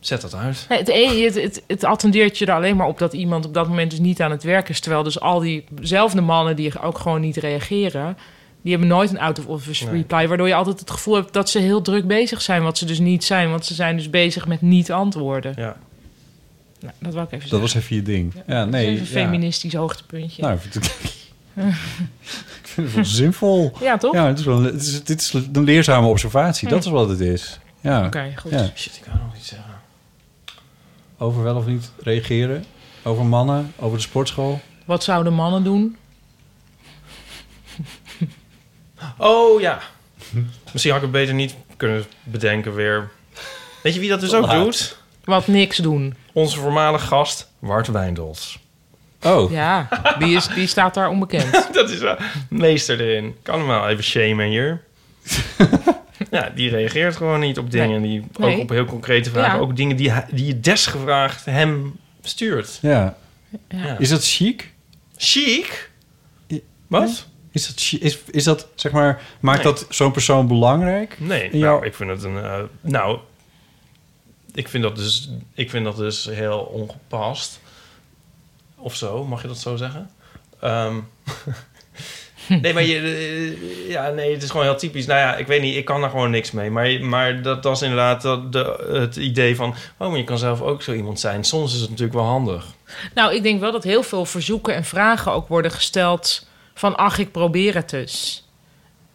Zet 0.00 0.20
dat 0.20 0.34
uit. 0.34 0.66
Nee, 0.68 0.78
het, 0.78 1.34
het, 1.34 1.42
het, 1.42 1.62
het 1.66 1.84
attendeert 1.84 2.38
je 2.38 2.46
er 2.46 2.54
alleen 2.54 2.76
maar 2.76 2.86
op 2.86 2.98
dat 2.98 3.12
iemand 3.12 3.46
op 3.46 3.54
dat 3.54 3.68
moment 3.68 3.90
dus 3.90 4.00
niet 4.00 4.20
aan 4.22 4.30
het 4.30 4.42
werk 4.42 4.68
is. 4.68 4.80
Terwijl 4.80 5.02
dus 5.02 5.20
al 5.20 5.40
diezelfde 5.40 6.20
mannen 6.20 6.56
die 6.56 6.80
ook 6.80 6.98
gewoon 6.98 7.20
niet 7.20 7.36
reageren... 7.36 8.16
die 8.62 8.70
hebben 8.70 8.88
nooit 8.88 9.10
een 9.10 9.18
out-of-office 9.20 9.84
Nee. 9.84 9.94
reply... 9.94 10.28
waardoor 10.28 10.48
je 10.48 10.54
altijd 10.54 10.80
het 10.80 10.90
gevoel 10.90 11.14
hebt 11.14 11.32
dat 11.32 11.50
ze 11.50 11.58
heel 11.58 11.82
druk 11.82 12.06
bezig 12.06 12.42
zijn... 12.42 12.62
wat 12.62 12.78
ze 12.78 12.84
dus 12.84 12.98
niet 12.98 13.24
zijn, 13.24 13.50
want 13.50 13.66
ze 13.66 13.74
zijn 13.74 13.96
dus 13.96 14.10
bezig 14.10 14.46
met 14.46 14.60
niet 14.60 14.92
antwoorden. 14.92 15.52
Ja. 15.56 15.76
Nou, 16.80 16.94
dat 16.98 17.12
wil 17.12 17.22
ik 17.22 17.32
even 17.32 17.38
Dat 17.38 17.48
zeggen. 17.48 17.60
was 17.60 17.74
even 17.74 17.96
je 17.96 18.02
ding. 18.02 18.32
Ja, 18.46 18.64
Dat 18.64 18.66
is 18.66 18.72
nee. 18.72 18.86
even 18.86 19.00
een 19.00 19.20
ja. 19.20 19.26
feministisch 19.26 19.74
hoogtepuntje. 19.74 20.42
Nou, 20.42 20.58
ik 21.54 22.62
vind 22.62 22.86
het, 22.86 22.94
wel 22.94 23.04
zinvol. 23.04 23.72
ja, 23.80 23.96
toch? 23.96 24.14
Ja, 24.14 24.26
het 24.26 24.38
is 24.38 24.44
wel, 24.44 24.62
het 24.62 24.82
is, 24.82 25.04
dit 25.04 25.20
is 25.20 25.32
een 25.32 25.64
leerzame 25.64 26.06
observatie. 26.06 26.68
Dat 26.68 26.84
is 26.84 26.90
wat 26.90 27.08
het 27.08 27.20
is. 27.20 27.58
Ja. 27.80 28.06
Oké, 28.06 28.32
goed. 28.36 28.50
Ja. 28.50 28.70
Shit, 28.76 28.96
ik 28.96 29.02
kan 29.02 29.20
nog 29.26 29.36
iets 29.36 29.48
zeggen. 29.48 29.74
Over 31.18 31.42
wel 31.42 31.56
of 31.56 31.66
niet 31.66 31.90
reageren. 31.98 32.64
Over 33.02 33.24
mannen. 33.24 33.72
Over 33.78 33.96
de 33.96 34.02
sportschool. 34.02 34.60
Wat 34.84 35.04
zouden 35.04 35.32
mannen 35.32 35.64
doen? 35.64 35.96
Oh 39.18 39.60
ja. 39.60 39.78
Misschien 40.72 40.92
had 40.92 41.02
ik 41.02 41.06
het 41.08 41.16
beter 41.16 41.34
niet 41.34 41.54
kunnen 41.76 42.04
bedenken 42.22 42.74
weer. 42.74 43.10
Weet 43.82 43.94
je 43.94 44.00
wie 44.00 44.08
dat 44.08 44.20
dus 44.20 44.34
ook 44.34 44.46
Laat. 44.46 44.64
doet? 44.64 44.98
Wat 45.24 45.46
niks 45.46 45.76
doen. 45.76 46.14
Onze 46.32 46.58
voormalige 46.58 47.06
gast, 47.06 47.48
Wart 47.58 47.86
Wijndels. 47.86 48.58
Oh. 49.24 49.50
Ja, 49.52 49.88
die, 50.18 50.36
is, 50.36 50.46
die 50.48 50.66
staat 50.66 50.94
daar 50.94 51.08
onbekend. 51.08 51.68
dat 51.74 51.90
is 51.90 51.98
wel 51.98 52.16
meester 52.48 53.00
erin. 53.00 53.36
Kan 53.42 53.58
hem 53.58 53.66
wel 53.68 53.88
even 53.88 54.04
shamen 54.04 54.46
hier. 54.46 54.82
ja, 56.30 56.50
die 56.54 56.70
reageert 56.70 57.16
gewoon 57.16 57.40
niet 57.40 57.58
op 57.58 57.70
dingen. 57.70 58.02
Die, 58.02 58.24
Nee. 58.38 58.54
Ook 58.54 58.60
op 58.62 58.68
heel 58.68 58.84
concrete 58.84 59.30
vragen. 59.30 59.54
Ja. 59.54 59.60
Ook 59.60 59.76
dingen 59.76 59.96
die, 59.96 60.12
die 60.30 60.46
je 60.46 60.60
desgevraagd 60.60 61.44
hem 61.44 61.96
stuurt. 62.22 62.78
Ja. 62.82 63.16
Ja. 63.68 63.98
Is 63.98 64.08
dat 64.08 64.24
chic? 64.26 64.72
Chic? 65.16 65.90
Wat? 66.86 67.26
Is 67.52 67.66
dat, 67.66 68.00
is, 68.02 68.18
is 68.30 68.44
dat, 68.44 68.68
zeg 68.74 68.92
maar, 68.92 69.22
maakt 69.40 69.64
Nee. 69.64 69.72
dat 69.72 69.86
zo'n 69.88 70.12
persoon 70.12 70.46
belangrijk? 70.48 71.16
Nee, 71.20 71.54
nou, 71.54 71.86
ik 71.86 71.94
vind 71.94 72.10
het 72.10 72.22
een... 72.22 72.36
eh, 72.44 72.58
nou, 72.80 73.18
ik 74.54 74.68
vind, 74.68 74.82
dat 74.82 74.96
dus, 74.96 75.30
ik 75.54 75.70
vind 75.70 75.84
dat 75.84 75.96
dus 75.96 76.24
heel 76.30 76.58
ongepast. 76.58 77.60
Of 78.84 78.94
zo, 78.94 79.24
mag 79.24 79.42
je 79.42 79.48
dat 79.48 79.58
zo 79.58 79.76
zeggen? 79.76 80.10
Ehm, 80.60 80.94
nee, 82.62 82.72
maar 82.74 82.82
je, 82.82 82.98
eh, 82.98 83.90
ja, 83.90 84.08
nee, 84.08 84.32
het 84.32 84.42
is 84.42 84.50
gewoon 84.50 84.66
heel 84.66 84.76
typisch. 84.76 85.06
Nou 85.06 85.18
ja, 85.20 85.36
ik 85.36 85.46
weet 85.46 85.60
niet, 85.62 85.76
ik 85.76 85.84
kan 85.84 86.00
daar 86.00 86.10
gewoon 86.10 86.30
niks 86.30 86.50
mee. 86.50 86.70
Maar, 86.70 87.00
maar 87.00 87.42
dat 87.42 87.64
was 87.64 87.82
inderdaad 87.82 88.22
dat 88.22 88.52
de, 88.52 88.86
het 88.92 89.16
idee 89.16 89.56
van... 89.56 89.74
oh, 89.96 90.08
maar 90.08 90.18
je 90.18 90.24
kan 90.24 90.38
zelf 90.38 90.60
ook 90.60 90.82
zo 90.82 90.92
iemand 90.92 91.20
zijn. 91.20 91.44
Soms 91.44 91.74
is 91.74 91.80
het 91.80 91.90
natuurlijk 91.90 92.16
wel 92.18 92.26
handig. 92.26 92.64
Nou, 93.14 93.34
ik 93.34 93.42
denk 93.42 93.60
wel 93.60 93.72
dat 93.72 93.84
heel 93.84 94.02
veel 94.02 94.24
verzoeken 94.24 94.74
en 94.74 94.84
vragen 94.84 95.32
ook 95.32 95.48
worden 95.48 95.70
gesteld 95.70 96.46
van 96.74 96.96
ach, 96.96 97.18
ik 97.18 97.32
probeer 97.32 97.74
het 97.74 97.90
dus. 97.90 98.44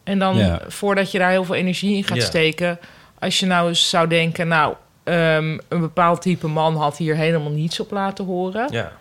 En 0.03 0.19
dan 0.19 0.37
Ja. 0.37 0.61
voordat 0.67 1.11
je 1.11 1.17
daar 1.19 1.31
heel 1.31 1.43
veel 1.45 1.55
energie 1.55 1.95
in 1.95 2.03
gaat 2.03 2.17
Ja. 2.17 2.23
steken, 2.25 2.79
als 3.19 3.39
je 3.39 3.45
nou 3.45 3.67
eens 3.67 3.89
zou 3.89 4.07
denken, 4.07 4.47
nou, 4.47 4.73
ehm, 5.03 5.57
een 5.67 5.79
bepaald 5.79 6.21
type 6.21 6.47
man 6.47 6.75
had 6.75 6.97
hier 6.97 7.15
helemaal 7.15 7.51
niets 7.51 7.79
op 7.79 7.91
laten 7.91 8.25
horen. 8.25 8.67
Ja. 8.71 8.91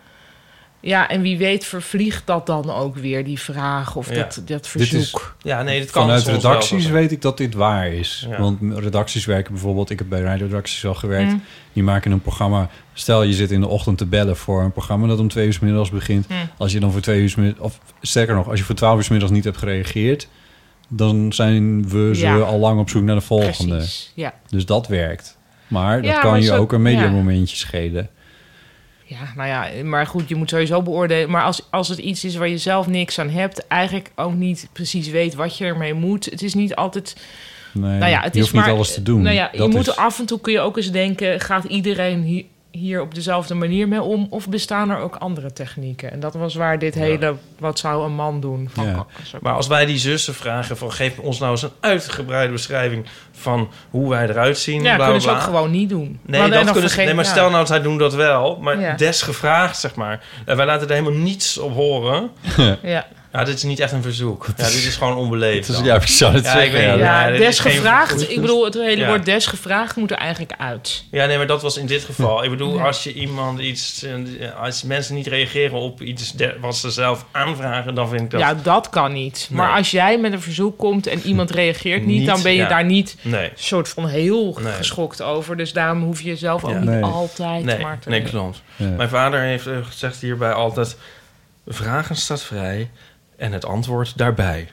Ja, 0.80 1.08
en 1.08 1.20
wie 1.20 1.38
weet 1.38 1.64
vervliegt 1.64 2.26
dat 2.26 2.46
dan 2.46 2.70
ook 2.70 2.96
weer, 2.96 3.24
die 3.24 3.38
vraag 3.38 3.96
of 3.96 4.08
Ja. 4.10 4.14
dat, 4.14 4.42
dat 4.44 4.68
verzoek. 4.68 5.00
is, 5.36 5.48
Ja, 5.50 5.62
nee, 5.62 5.80
dat 5.80 5.90
kan 5.90 6.02
vanuit 6.02 6.22
wel 6.24 6.34
redacties 6.34 6.86
weet 6.86 7.12
ik 7.12 7.22
dat 7.22 7.36
dit 7.36 7.54
waar 7.54 7.88
is. 7.92 8.26
Ja. 8.30 8.40
Want 8.40 8.58
redacties 8.74 9.24
werken 9.24 9.52
bijvoorbeeld... 9.52 9.90
Ik 9.90 9.98
heb 9.98 10.08
bij 10.08 10.20
radioredacties 10.20 10.84
al 10.86 10.94
gewerkt. 10.94 11.32
Mm. 11.32 11.42
Die 11.72 11.82
maken 11.82 12.10
een 12.12 12.20
programma... 12.20 12.68
Stel, 12.92 13.22
je 13.22 13.32
zit 13.32 13.50
in 13.50 13.60
de 13.60 13.66
ochtend 13.68 13.98
te 13.98 14.06
bellen 14.06 14.36
voor 14.36 14.62
een 14.62 14.72
programma... 14.72 15.06
dat 15.06 15.18
om 15.18 15.28
twee 15.28 15.46
uur 15.46 15.52
's 15.52 15.58
middags 15.58 15.90
begint. 15.90 16.28
Mm. 16.28 16.36
Als 16.56 16.72
je 16.72 16.80
dan 16.80 16.92
voor 16.92 17.00
twee 17.00 17.20
uur 17.20 17.28
's 17.28 17.34
middags... 17.34 17.60
Of 17.60 17.78
sterker 18.00 18.34
nog, 18.34 18.48
als 18.48 18.58
je 18.58 18.64
voor 18.64 18.74
twaalf 18.74 18.96
uur 18.98 19.04
's 19.04 19.08
middags 19.08 19.32
niet 19.32 19.44
hebt 19.44 19.56
gereageerd... 19.56 20.28
dan 20.88 21.32
zijn 21.32 21.88
we 21.88 22.10
ze 22.14 22.20
Ja. 22.26 22.38
al 22.38 22.58
lang 22.58 22.80
op 22.80 22.88
zoek 22.90 23.02
naar 23.02 23.14
de 23.14 23.20
volgende. 23.20 23.76
Precies, 23.76 24.12
ja. 24.14 24.34
Dus 24.48 24.66
dat 24.66 24.86
werkt. 24.86 25.36
Maar 25.66 26.02
dat 26.02 26.10
Ja, 26.10 26.20
kan 26.20 26.30
maar 26.30 26.40
je 26.40 26.46
zo- 26.46 26.56
ook 26.56 26.72
een 26.72 26.78
ja. 26.78 26.84
mediamomentje 26.84 27.56
schelen. 27.56 28.08
Ja, 29.09 29.32
nou 29.36 29.48
ja, 29.48 29.84
maar 29.84 30.06
goed, 30.06 30.28
je 30.28 30.34
moet 30.34 30.50
sowieso 30.50 30.82
beoordelen. 30.82 31.30
Maar 31.30 31.42
als, 31.42 31.62
als 31.70 31.88
het 31.88 31.98
iets 31.98 32.24
is 32.24 32.36
waar 32.36 32.48
je 32.48 32.59
zelf 32.59 32.86
niks 32.86 33.18
aan 33.18 33.30
hebt, 33.30 33.66
eigenlijk 33.66 34.11
ook 34.14 34.34
niet 34.34 34.68
precies 34.72 35.09
weet 35.09 35.34
wat 35.34 35.59
je 35.59 35.64
ermee 35.64 35.94
moet. 35.94 36.24
Het 36.24 36.42
is 36.42 36.54
niet 36.54 36.74
altijd. 36.74 37.16
Nee, 37.74 37.98
nou 37.98 38.11
ja, 38.11 38.20
het 38.20 38.34
je 38.34 38.40
is 38.40 38.40
hoeft 38.40 38.52
niet 38.54 38.62
maar, 38.64 38.72
alles 38.72 38.94
te 38.94 39.02
doen. 39.02 39.22
Nou 39.22 39.34
ja, 39.34 39.48
je 39.52 39.59
Dat 39.59 39.70
moet 39.70 39.88
is- 39.88 39.96
af 39.96 40.18
en 40.18 40.26
toe 40.26 40.40
kun 40.40 40.52
je 40.52 40.61
ook 40.61 40.76
eens 40.76 40.90
denken: 40.90 41.40
gaat 41.40 41.64
iedereen 41.64 42.46
hier, 42.70 43.00
op 43.00 43.14
dezelfde 43.14 43.54
manier 43.54 43.88
mee 43.88 44.02
om? 44.02 44.26
Of 44.30 44.48
bestaan 44.48 44.90
er 44.90 44.98
ook 44.98 45.16
andere 45.16 45.52
technieken? 45.52 46.12
En 46.12 46.20
dat 46.20 46.34
was 46.34 46.54
waar 46.54 46.78
dit 46.78 46.94
hele. 46.94 47.34
Wat 47.58 47.78
zou 47.78 48.04
een 48.04 48.14
man 48.14 48.40
doen? 48.40 48.70
Van, 48.72 48.86
Ja. 48.86 49.06
Maar 49.40 49.54
als 49.54 49.66
wij 49.66 49.86
die 49.86 49.98
zussen 49.98 50.34
vragen 50.34 50.76
van... 50.76 50.92
geef 50.92 51.18
ons 51.18 51.38
nou 51.38 51.50
eens 51.50 51.62
een 51.62 51.70
uitgebreide 51.80 52.52
beschrijving... 52.52 53.06
van 53.32 53.70
hoe 53.90 54.08
wij 54.10 54.28
eruit 54.28 54.58
zien, 54.58 54.82
Ja, 54.82 54.94
bla, 54.94 55.04
kunnen 55.04 55.22
ze 55.22 55.28
bla, 55.28 55.36
ook 55.36 55.42
gewoon 55.42 55.70
niet 55.70 55.88
doen. 55.88 56.20
Nee, 56.22 56.40
Maar 56.40 56.50
dat 56.50 56.64
dan 56.64 56.72
kunnen 56.72 56.90
ze, 56.90 56.96
nee 56.96 57.14
maar 57.14 57.24
ja. 57.24 57.30
stel 57.30 57.50
nou, 57.50 57.66
zij 57.66 57.82
doen 57.82 57.98
dat 57.98 58.14
wel. 58.14 58.58
Maar 58.60 58.80
Ja. 58.80 58.94
desgevraagd, 58.96 59.78
zeg 59.78 59.94
maar. 59.94 60.24
En 60.44 60.56
wij 60.56 60.66
laten 60.66 60.88
er 60.88 60.94
helemaal 60.94 61.20
niets 61.20 61.58
op 61.58 61.74
horen. 61.74 62.30
Ja. 62.82 63.06
Ja, 63.32 63.44
dit 63.44 63.54
is 63.54 63.62
niet 63.62 63.80
echt 63.80 63.92
een 63.92 64.02
verzoek. 64.02 64.46
Ja, 64.56 64.64
dit 64.64 64.74
is 64.74 64.96
gewoon 64.96 65.16
onbeleefd. 65.16 65.56
Het 65.66 65.68
is- 65.68 65.74
dan. 65.74 65.84
ja, 65.84 65.94
ik 65.94 66.06
zou 66.06 66.34
het 66.34 66.44
Ja, 66.44 66.50
zeggen, 66.52 66.66
ik 66.68 66.72
weet 66.76 66.82
ja. 66.84 66.94
Ja, 67.28 67.52
geen 67.52 68.30
Ik 68.30 68.40
bedoel, 68.40 68.64
het 68.64 68.74
hele 68.74 69.00
Ja. 69.00 69.06
woord 69.08 69.24
desgevraagd 69.24 69.96
moet 69.96 70.10
er 70.10 70.16
eigenlijk 70.16 70.52
uit. 70.58 71.04
Ja, 71.10 71.26
nee, 71.26 71.36
maar 71.36 71.46
dat 71.46 71.62
was 71.62 71.76
in 71.76 71.86
dit 71.86 72.04
geval. 72.04 72.44
Ik 72.44 72.50
bedoel, 72.50 72.76
Ja. 72.76 72.84
als 72.84 73.02
je 73.04 73.12
iemand 73.12 73.58
iets... 73.60 74.02
eh, 74.02 74.60
Als 74.62 74.82
mensen 74.82 75.14
niet 75.14 75.26
reageren 75.26 75.78
op 75.78 76.02
iets 76.02 76.34
wat 76.60 76.76
ze 76.76 76.90
zelf 76.90 77.24
aanvragen... 77.32 77.94
dan 77.94 78.08
vind 78.08 78.20
ik 78.20 78.30
dat... 78.30 78.40
Ja, 78.40 78.54
dat 78.54 78.88
kan 78.88 79.12
niet. 79.12 79.48
Maar 79.52 79.66
Nee. 79.66 79.76
als 79.76 79.90
jij 79.90 80.18
met 80.18 80.32
een 80.32 80.40
verzoek 80.42 80.78
komt 80.78 81.06
en 81.06 81.20
iemand 81.20 81.50
reageert 81.50 82.06
niet, 82.06 82.18
Niet, 82.18 82.26
dan 82.26 82.42
ben 82.42 82.52
je 82.52 82.58
ja. 82.58 82.68
daar 82.68 82.84
niet 82.84 83.16
Nee. 83.22 83.50
soort 83.54 83.88
van 83.88 84.06
heel 84.08 84.58
Nee. 84.62 84.72
geschokt 84.72 85.22
over. 85.22 85.56
Dus 85.56 85.72
daarom 85.72 86.02
hoef 86.02 86.20
je 86.20 86.28
jezelf 86.28 86.64
ook 86.64 86.74
niet 86.74 86.84
Nee. 86.90 87.02
altijd 87.02 87.64
Nee, 87.64 87.78
maar 87.78 87.98
te... 87.98 88.08
nee, 88.08 88.22
klopt. 88.22 88.62
Mijn 88.76 89.08
vader 89.08 89.40
heeft 89.40 89.66
eh, 89.66 89.72
gezegd 89.88 90.20
hierbij 90.20 90.52
altijd... 90.52 90.96
vragen 91.66 92.16
staat 92.16 92.42
vrij 92.42 92.90
en 93.39 93.53
het 93.53 93.64
antwoord 93.64 94.18
daarbij. 94.18 94.68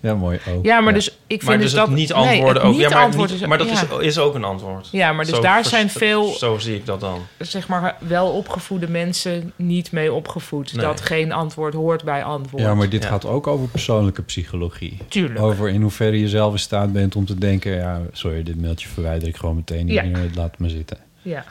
Ja, 0.00 0.14
mooi 0.14 0.38
ook. 0.54 0.64
Ja, 0.64 0.80
maar 0.80 0.94
dus 0.94 1.08
ik 1.08 1.16
vind 1.26 1.42
maar 1.44 1.56
dus 1.56 1.64
dus 1.64 1.74
dat... 1.74 1.86
het 1.88 1.96
niet 1.96 2.08
nee, 2.08 2.18
antwoorden 2.18 2.54
het 2.54 2.62
ook. 2.64 2.72
niet 2.72 2.80
ja, 2.80 2.88
maar, 2.88 3.04
antwoord 3.04 3.30
niet- 3.30 3.40
is- 3.40 3.46
maar 3.46 3.58
dat 3.58 3.66
ja. 3.68 3.72
is, 3.98 4.06
is 4.06 4.18
ook 4.18 4.34
een 4.34 4.44
antwoord. 4.44 4.88
Ja, 4.92 5.12
maar 5.12 5.24
dus 5.24 5.34
Zo 5.34 5.40
daar 5.40 5.64
zijn 5.64 5.90
veel- 5.90 6.28
Zo 6.34 6.58
zie 6.58 6.74
ik 6.76 6.86
dat 6.86 7.00
dan. 7.00 7.20
zeg 7.38 7.68
maar 7.68 7.96
wel 7.98 8.28
opgevoede 8.30 8.88
mensen 8.88 9.52
niet 9.56 9.92
mee 9.92 10.12
opgevoed. 10.12 10.72
Nee. 10.74 10.84
Dat 10.84 11.00
geen 11.00 11.32
antwoord 11.32 11.74
hoort 11.74 12.04
bij 12.04 12.24
antwoord. 12.24 12.62
Ja, 12.62 12.74
maar 12.74 12.88
dit 12.88 13.02
Ja. 13.02 13.08
gaat 13.08 13.24
ook 13.26 13.46
over 13.46 13.68
persoonlijke 13.68 14.22
psychologie. 14.22 14.98
Tuurlijk. 15.08 15.40
Over 15.40 15.68
in 15.68 15.82
hoeverre 15.82 16.20
je 16.20 16.28
zelf 16.28 16.52
in 16.52 16.58
staat 16.58 16.92
bent 16.92 17.16
om 17.16 17.26
te 17.26 17.34
denken... 17.38 17.72
ja, 17.72 18.00
sorry, 18.12 18.42
dit 18.42 18.60
mailtje 18.60 18.88
verwijder 18.88 19.28
ik 19.28 19.36
gewoon 19.36 19.56
meteen. 19.56 19.86
Ja. 19.86 20.02
Hier, 20.02 20.16
laat 20.34 20.50
het 20.50 20.58
maar 20.58 20.70
zitten. 20.70 20.98
Ja. 21.22 21.44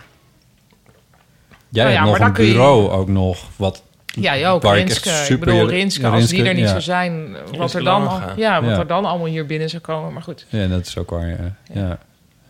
Jij 1.69 1.83
Nou 1.83 1.95
ja, 1.95 2.01
hebt 2.01 2.09
nog 2.11 2.19
maar 2.19 2.33
dan 2.33 2.39
een 2.39 2.45
je- 2.45 2.51
bureau 2.51 2.89
ook 2.89 3.07
nog, 3.07 3.43
wat... 3.55 3.83
Ja, 4.21 4.49
ook. 4.49 4.61
waar 4.61 4.77
ik 4.77 4.87
Rinske. 4.87 5.33
Ik 5.33 5.39
bedoel, 5.39 5.69
Rinske, 5.69 6.01
Ja, 6.01 6.09
als 6.09 6.27
die 6.27 6.43
er 6.43 6.53
niet 6.53 6.63
ja. 6.63 6.69
zou 6.69 6.81
zijn, 6.81 7.35
wat 7.57 7.73
er 7.73 7.83
dan, 7.83 8.07
al, 8.07 8.19
ja, 8.35 8.61
wat 8.61 8.69
Ja. 8.71 8.79
er 8.79 8.87
dan 8.87 9.05
allemaal 9.05 9.27
hier 9.27 9.45
binnen 9.45 9.69
zou 9.69 9.81
komen. 9.81 10.13
Maar 10.13 10.21
goed, 10.21 10.45
Ja, 10.49 10.67
dat 10.67 10.85
is 10.85 10.97
ook 10.97 11.09
waar, 11.09 11.27
ja. 11.27 11.55
ja. 11.73 11.97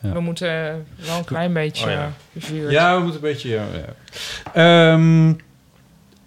Ja. 0.01 0.11
we 0.11 0.19
moeten 0.19 0.47
wel 1.05 1.17
een 1.17 1.23
klein 1.25 1.53
beetje 1.53 1.85
Oh 1.85 1.91
ja. 1.91 2.11
eh, 2.33 2.41
vuur. 2.43 2.71
Ja, 2.71 2.95
we 2.95 3.03
moeten 3.03 3.23
een 3.23 3.31
beetje... 3.31 3.49
Ja, 3.49 3.63
ja. 4.53 4.93
Ehm, 4.93 5.29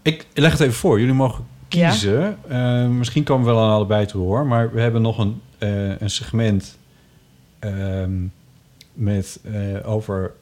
ik 0.03 0.26
leg 0.34 0.53
het 0.53 0.61
even 0.61 0.74
voor. 0.74 1.01
Jullie 1.01 1.14
mogen 1.14 1.45
Ja. 1.68 1.88
kiezen. 1.91 2.36
Eh, 2.49 2.86
misschien 2.86 3.22
komen 3.24 3.47
we 3.47 3.53
wel 3.53 3.62
aan 3.62 3.70
allebei 3.70 4.07
toe, 4.07 4.22
hoor. 4.26 4.47
Maar 4.47 4.72
we 4.72 4.80
hebben 4.80 5.03
nog 5.03 5.18
een, 5.18 5.41
eh, 5.59 6.01
een 6.01 6.11
segment 6.11 6.78
ehm, 7.59 8.11
met, 8.93 9.41
eh, 9.53 9.88
over, 9.91 10.32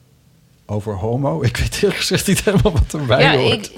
over 0.69 0.93
homo. 0.95 1.41
Ik 1.43 1.57
weet 1.57 1.75
eerlijk 1.75 1.99
gezegd 1.99 2.27
niet 2.27 2.43
helemaal 2.43 2.71
wat 2.71 2.93
erbij 3.01 3.21
Ja, 3.21 3.37
hoort. 3.37 3.53
ik, 3.53 3.71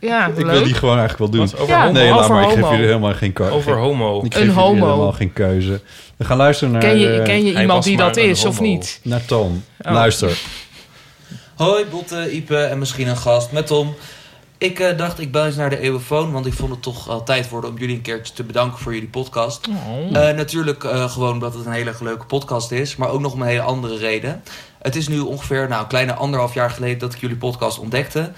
ja, 0.00 0.26
Ik 0.26 0.46
wil 0.46 0.64
die 0.64 0.74
gewoon 0.74 0.98
eigenlijk 0.98 1.32
wel 1.32 1.40
doen. 1.46 1.60
Over 1.60 1.74
Ja, 1.74 1.80
homo? 1.86 1.92
nee, 1.92 2.10
laat 2.10 2.28
maar. 2.28 2.42
Ik 2.42 2.48
geef 2.58 2.70
jullie 2.70 2.86
helemaal 2.86 3.14
geen 3.14 3.32
keuze. 3.32 3.52
Over 3.54 3.76
homo. 3.76 4.22
Ik 4.24 4.34
geef 4.34 4.42
Een 4.42 4.50
homo. 4.54 4.86
helemaal 4.86 5.12
geen 5.12 5.32
keuze. 5.32 5.80
We 6.16 6.24
gaan 6.24 6.36
luisteren 6.36 6.72
naar, 6.72 6.82
Ken 6.82 6.98
je, 6.98 7.10
eh, 7.12 7.24
ken 7.24 7.44
je 7.44 7.60
iemand 7.60 7.84
die 7.84 7.96
dat 7.96 8.16
is 8.16 8.44
of 8.44 8.60
niet? 8.60 9.00
naar 9.02 9.24
Toon. 9.24 9.64
Oh. 9.80 9.92
Luister. 9.92 10.38
Hoi, 11.56 11.84
Botte, 11.90 12.32
Ipe 12.32 12.56
en 12.58 12.78
misschien 12.78 13.08
een 13.08 13.16
gast 13.16 13.52
met 13.52 13.66
Tom. 13.66 13.94
Ik 14.58 14.80
eh, 14.80 14.98
dacht, 14.98 15.20
ik 15.20 15.32
bel 15.32 15.44
eens 15.46 15.56
naar 15.56 15.70
de 15.70 15.80
Eeuwenfoon, 15.80 16.32
want 16.32 16.46
ik 16.46 16.52
vond 16.52 16.70
het 16.70 16.82
toch 16.82 17.08
al 17.08 17.22
tijd 17.24 17.48
worden 17.48 17.70
om 17.70 17.78
jullie 17.78 17.94
een 17.96 18.02
keertje 18.02 18.34
te 18.34 18.42
bedanken 18.42 18.78
voor 18.78 18.94
jullie 18.94 19.08
podcast. 19.08 19.68
Oh. 19.68 20.28
Eh, 20.28 20.36
natuurlijk 20.36 20.84
eh, 20.84 21.10
gewoon 21.10 21.32
omdat 21.32 21.54
het 21.54 21.66
een 21.66 21.72
hele 21.72 21.92
leuke 22.00 22.24
podcast 22.26 22.70
is, 22.70 22.96
maar 22.96 23.08
ook 23.08 23.20
nog 23.20 23.32
om 23.32 23.40
een 23.42 23.48
hele 23.48 23.60
andere 23.60 23.96
reden. 23.98 24.42
Het 24.86 24.96
is 24.96 25.08
nu 25.08 25.18
ongeveer 25.18 25.68
nou, 25.68 25.82
een 25.82 25.88
kleine 25.88 26.14
anderhalf 26.14 26.54
jaar 26.54 26.70
geleden 26.70 26.98
dat 26.98 27.14
ik 27.14 27.20
jullie 27.20 27.36
podcast 27.36 27.78
ontdekte. 27.78 28.32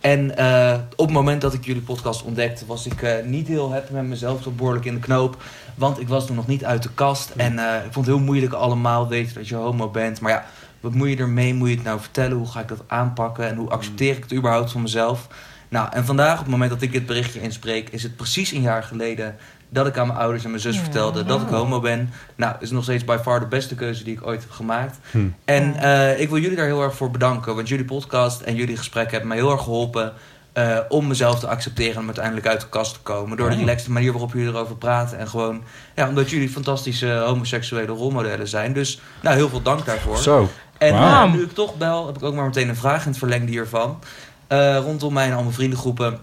En 0.00 0.36
eh, 0.36 0.78
op 0.96 1.06
het 1.06 1.14
moment 1.16 1.40
dat 1.40 1.54
ik 1.54 1.64
jullie 1.64 1.82
podcast 1.82 2.22
ontdekte, 2.22 2.66
was 2.66 2.86
ik 2.86 3.02
eh, 3.02 3.24
niet 3.24 3.48
heel 3.48 3.72
happy 3.72 3.92
met 3.92 4.04
mezelf, 4.04 4.48
behoorlijk 4.52 4.84
in 4.84 4.94
de 4.94 5.00
knoop. 5.00 5.42
Want 5.74 6.00
ik 6.00 6.08
was 6.08 6.26
toen 6.26 6.36
nog 6.36 6.46
niet 6.46 6.64
uit 6.64 6.82
de 6.82 6.92
kast. 6.94 7.30
En 7.36 7.58
eh, 7.58 7.84
ik 7.84 7.92
vond 7.92 8.06
het 8.06 8.14
heel 8.14 8.24
moeilijk 8.24 8.52
allemaal 8.52 9.08
weten 9.08 9.34
dat 9.34 9.48
je 9.48 9.54
homo 9.54 9.88
bent. 9.88 10.20
Maar 10.20 10.32
ja, 10.32 10.44
wat 10.80 10.94
moet 10.94 11.08
je 11.08 11.16
ermee? 11.16 11.54
Moet 11.54 11.68
je 11.68 11.74
het 11.74 11.84
nou 11.84 12.00
vertellen? 12.00 12.36
Hoe 12.36 12.50
ga 12.50 12.60
ik 12.60 12.68
dat 12.68 12.82
aanpakken? 12.86 13.48
En 13.48 13.56
hoe 13.56 13.70
accepteer 13.70 14.16
ik 14.16 14.22
het 14.22 14.34
überhaupt 14.34 14.72
van 14.72 14.82
mezelf? 14.82 15.28
Nou, 15.68 15.88
en 15.92 16.04
vandaag, 16.04 16.32
op 16.32 16.44
het 16.44 16.48
moment 16.48 16.70
dat 16.70 16.82
ik 16.82 16.92
dit 16.92 17.06
berichtje 17.06 17.40
inspreek, 17.40 17.88
is 17.88 18.02
het 18.02 18.16
precies 18.16 18.52
een 18.52 18.62
jaar 18.62 18.82
geleden 18.82 19.36
dat 19.72 19.86
ik 19.86 19.98
aan 19.98 20.06
mijn 20.06 20.18
ouders 20.18 20.44
en 20.44 20.50
mijn 20.50 20.62
zus 20.62 20.74
Ja. 20.76 20.82
vertelde 20.82 21.24
dat 21.24 21.40
ik 21.42 21.48
homo 21.48 21.80
ben. 21.80 22.10
Nou, 22.36 22.54
is 22.60 22.70
nog 22.70 22.82
steeds 22.82 23.04
by 23.04 23.16
far 23.22 23.40
de 23.40 23.46
beste 23.46 23.74
keuze 23.74 24.04
die 24.04 24.14
ik 24.14 24.26
ooit 24.26 24.40
heb 24.40 24.50
gemaakt. 24.50 24.98
Hm. 25.10 25.18
En 25.44 25.74
eh, 25.76 26.20
ik 26.20 26.28
wil 26.28 26.38
jullie 26.38 26.56
daar 26.56 26.66
heel 26.66 26.82
erg 26.82 26.94
voor 26.94 27.10
bedanken, 27.10 27.54
want 27.54 27.68
jullie 27.68 27.84
podcast 27.84 28.40
en 28.40 28.54
jullie 28.54 28.76
gesprekken 28.76 29.10
hebben 29.12 29.28
mij 29.28 29.38
heel 29.38 29.50
erg 29.52 29.62
geholpen 29.62 30.12
eh, 30.52 30.78
om 30.88 31.06
mezelf 31.06 31.40
te 31.40 31.46
accepteren 31.46 31.94
en 31.94 32.00
om 32.00 32.06
uiteindelijk 32.06 32.46
uit 32.46 32.60
de 32.60 32.68
kast 32.68 32.92
te 32.94 33.00
komen. 33.00 33.36
Door 33.36 33.48
de 33.48 33.54
Oh. 33.54 33.60
relaxte 33.60 33.90
manier 33.90 34.12
waarop 34.12 34.32
jullie 34.32 34.48
erover 34.48 34.76
praten 34.76 35.18
en 35.18 35.28
gewoon, 35.28 35.62
ja, 35.94 36.08
omdat 36.08 36.30
jullie 36.30 36.48
fantastische 36.48 37.22
homoseksuele 37.26 37.92
rolmodellen 37.92 38.48
zijn. 38.48 38.72
Dus, 38.72 39.00
nou, 39.22 39.36
heel 39.36 39.48
veel 39.48 39.62
dank 39.62 39.84
daarvoor. 39.86 40.16
Zo. 40.18 40.48
En 40.78 40.92
Wauw. 40.92 41.26
eh, 41.26 41.32
nu 41.32 41.42
ik 41.42 41.52
toch 41.52 41.76
bel, 41.76 42.06
heb 42.06 42.16
ik 42.16 42.22
ook 42.22 42.34
maar 42.34 42.44
meteen 42.44 42.68
een 42.68 42.76
vraag 42.76 43.02
in 43.02 43.08
het 43.08 43.18
verlengde 43.18 43.50
hiervan. 43.50 43.98
Eh, 44.46 44.76
rondom 44.76 45.12
mij 45.12 45.26
en 45.26 45.34
al 45.34 45.42
mijn 45.42 45.54
vriendengroepen 45.54 46.18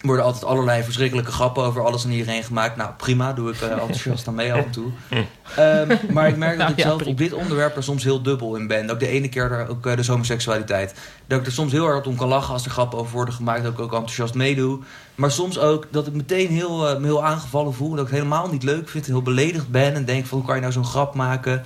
worden 0.00 0.24
altijd 0.24 0.44
allerlei 0.44 0.82
verschrikkelijke 0.82 1.32
grappen 1.32 1.62
over 1.62 1.84
alles 1.84 2.04
en 2.04 2.10
iedereen 2.10 2.42
gemaakt. 2.42 2.76
Nou, 2.76 2.90
prima, 2.96 3.32
doe 3.32 3.52
ik 3.52 3.60
eh, 3.60 3.70
enthousiast 3.70 4.28
aan 4.28 4.34
mee 4.34 4.52
af 4.52 4.64
en 4.64 4.70
toe. 4.70 4.90
Ehm, 5.56 5.96
maar 6.10 6.28
ik 6.28 6.36
merk 6.36 6.58
dat 6.58 6.66
Nou, 6.66 6.78
ik 6.78 6.84
zelf 6.84 7.02
op 7.02 7.18
dit 7.18 7.32
onderwerp 7.32 7.76
er 7.76 7.82
soms 7.82 8.04
heel 8.04 8.22
dubbel 8.22 8.56
in 8.56 8.66
ben. 8.66 8.86
Dat 8.86 9.02
ik 9.02 9.08
de 9.08 9.14
ene 9.14 9.28
keer 9.28 9.52
er 9.52 9.68
ook 9.68 9.86
eh, 9.86 9.96
dus 9.96 10.08
homoseksualiteit. 10.08 10.94
Dat 11.26 11.40
ik 11.40 11.46
er 11.46 11.52
soms 11.52 11.72
heel 11.72 11.84
hard 11.84 12.06
om 12.06 12.16
kan 12.16 12.28
lachen 12.28 12.52
als 12.52 12.64
er 12.64 12.70
grappen 12.70 12.98
over 12.98 13.12
worden 13.12 13.34
gemaakt. 13.34 13.62
Dat 13.62 13.72
ik 13.72 13.78
ook 13.78 13.92
enthousiast 13.92 14.34
meedoe. 14.34 14.78
Maar 15.14 15.30
soms 15.30 15.58
ook 15.58 15.86
dat 15.90 16.06
ik 16.06 16.12
meteen 16.12 16.48
heel, 16.48 16.88
eh, 16.88 16.98
me 16.98 17.04
heel 17.04 17.24
aangevallen 17.24 17.74
voel. 17.74 17.90
Dat 17.90 17.98
ik 17.98 18.04
het 18.04 18.14
helemaal 18.14 18.48
niet 18.50 18.62
leuk 18.62 18.88
vind. 18.88 19.06
Heel 19.06 19.22
beledigd 19.22 19.68
ben. 19.68 19.94
En 19.94 20.04
denk 20.04 20.26
van 20.26 20.38
hoe 20.38 20.46
kan 20.46 20.56
je 20.56 20.60
nou 20.60 20.72
zo'n 20.72 20.84
grap 20.84 21.14
maken. 21.14 21.64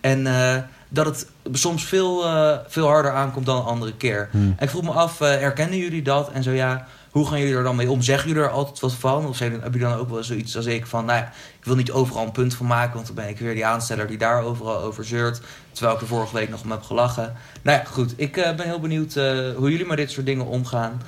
En 0.00 0.26
eh, 0.26 0.56
dat 0.88 1.06
het 1.06 1.26
soms 1.52 1.84
veel, 1.84 2.24
eh, 2.24 2.58
veel 2.66 2.86
harder 2.86 3.12
aankomt 3.12 3.46
dan 3.46 3.56
een 3.56 3.64
andere 3.64 3.96
keer. 3.96 4.28
Hm. 4.30 4.36
En 4.36 4.56
ik 4.58 4.68
vroeg 4.68 4.82
me 4.82 4.90
af, 4.90 5.20
eh, 5.20 5.28
herkennen 5.28 5.78
jullie 5.78 6.02
dat? 6.02 6.30
En 6.30 6.42
zo 6.42 6.50
ja, 6.50 6.86
hoe 7.14 7.26
gaan 7.26 7.38
jullie 7.38 7.54
er 7.54 7.62
dan 7.62 7.76
mee 7.76 7.90
om? 7.90 8.02
Zeggen 8.02 8.28
jullie 8.28 8.42
er 8.42 8.50
altijd 8.50 8.80
wat 8.80 8.92
van? 8.92 9.26
Of 9.26 9.36
zijn, 9.36 9.60
heb 9.62 9.74
je 9.74 9.80
dan 9.80 9.94
ook 9.94 10.10
wel 10.10 10.24
zoiets 10.24 10.56
als 10.56 10.66
ik 10.66 10.86
van... 10.86 11.04
nou 11.04 11.18
ja, 11.18 11.24
ik 11.58 11.64
wil 11.64 11.74
niet 11.74 11.90
overal 11.92 12.24
een 12.24 12.32
punt 12.32 12.54
van 12.54 12.66
maken... 12.66 12.94
want 12.94 13.06
dan 13.06 13.14
ben 13.14 13.28
ik 13.28 13.38
weer 13.38 13.54
die 13.54 13.66
aansteller 13.66 14.06
die 14.06 14.18
daar 14.18 14.42
overal 14.42 14.80
over 14.80 15.04
zeurt... 15.04 15.40
terwijl 15.72 15.94
ik 15.94 16.00
er 16.00 16.06
vorige 16.06 16.34
week 16.34 16.50
nog 16.50 16.62
om 16.62 16.70
heb 16.70 16.82
gelachen. 16.82 17.32
Nou 17.62 17.78
ja, 17.78 17.84
goed. 17.84 18.14
Ik 18.16 18.36
eh, 18.36 18.54
ben 18.54 18.66
heel 18.66 18.80
benieuwd 18.80 19.16
eh, 19.16 19.24
hoe 19.56 19.70
jullie 19.70 19.86
met 19.86 19.96
dit 19.96 20.10
soort 20.10 20.26
dingen 20.26 20.46
omgaan. 20.46 21.00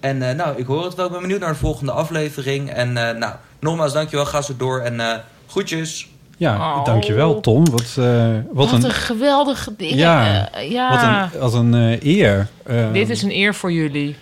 En 0.00 0.28
eh, 0.28 0.36
nou, 0.36 0.58
ik 0.58 0.66
hoor 0.66 0.84
het 0.84 0.94
wel. 0.94 1.06
Ik 1.06 1.12
ben 1.12 1.20
benieuwd 1.20 1.40
naar 1.40 1.52
de 1.52 1.58
volgende 1.58 1.92
aflevering. 1.92 2.70
En 2.70 2.96
eh, 3.08 3.16
nou, 3.16 3.34
nogmaals, 3.60 3.92
dankjewel. 3.92 4.26
Ga 4.26 4.42
zo 4.42 4.52
door. 4.56 4.80
En 4.80 5.00
eh 5.00 5.14
groetjes. 5.48 6.08
Ja, 6.36 6.56
Oh. 6.78 6.84
dankjewel 6.84 7.40
Tom. 7.40 7.70
Wat, 7.70 7.94
eh, 7.98 8.30
wat, 8.50 8.70
Wat, 8.70 8.72
een, 8.72 8.84
een 8.84 8.90
geweldige 8.90 9.74
ding. 9.76 9.92
Ja, 9.94 10.48
ja. 10.60 10.90
wat 10.90 11.02
een, 11.02 11.40
wat 11.40 11.54
een 11.54 11.74
eh, 11.74 12.16
eer. 12.16 12.48
Dit 12.92 13.08
is 13.08 13.22
een 13.22 13.30
eer 13.30 13.54
voor 13.54 13.72
jullie. 13.72 14.16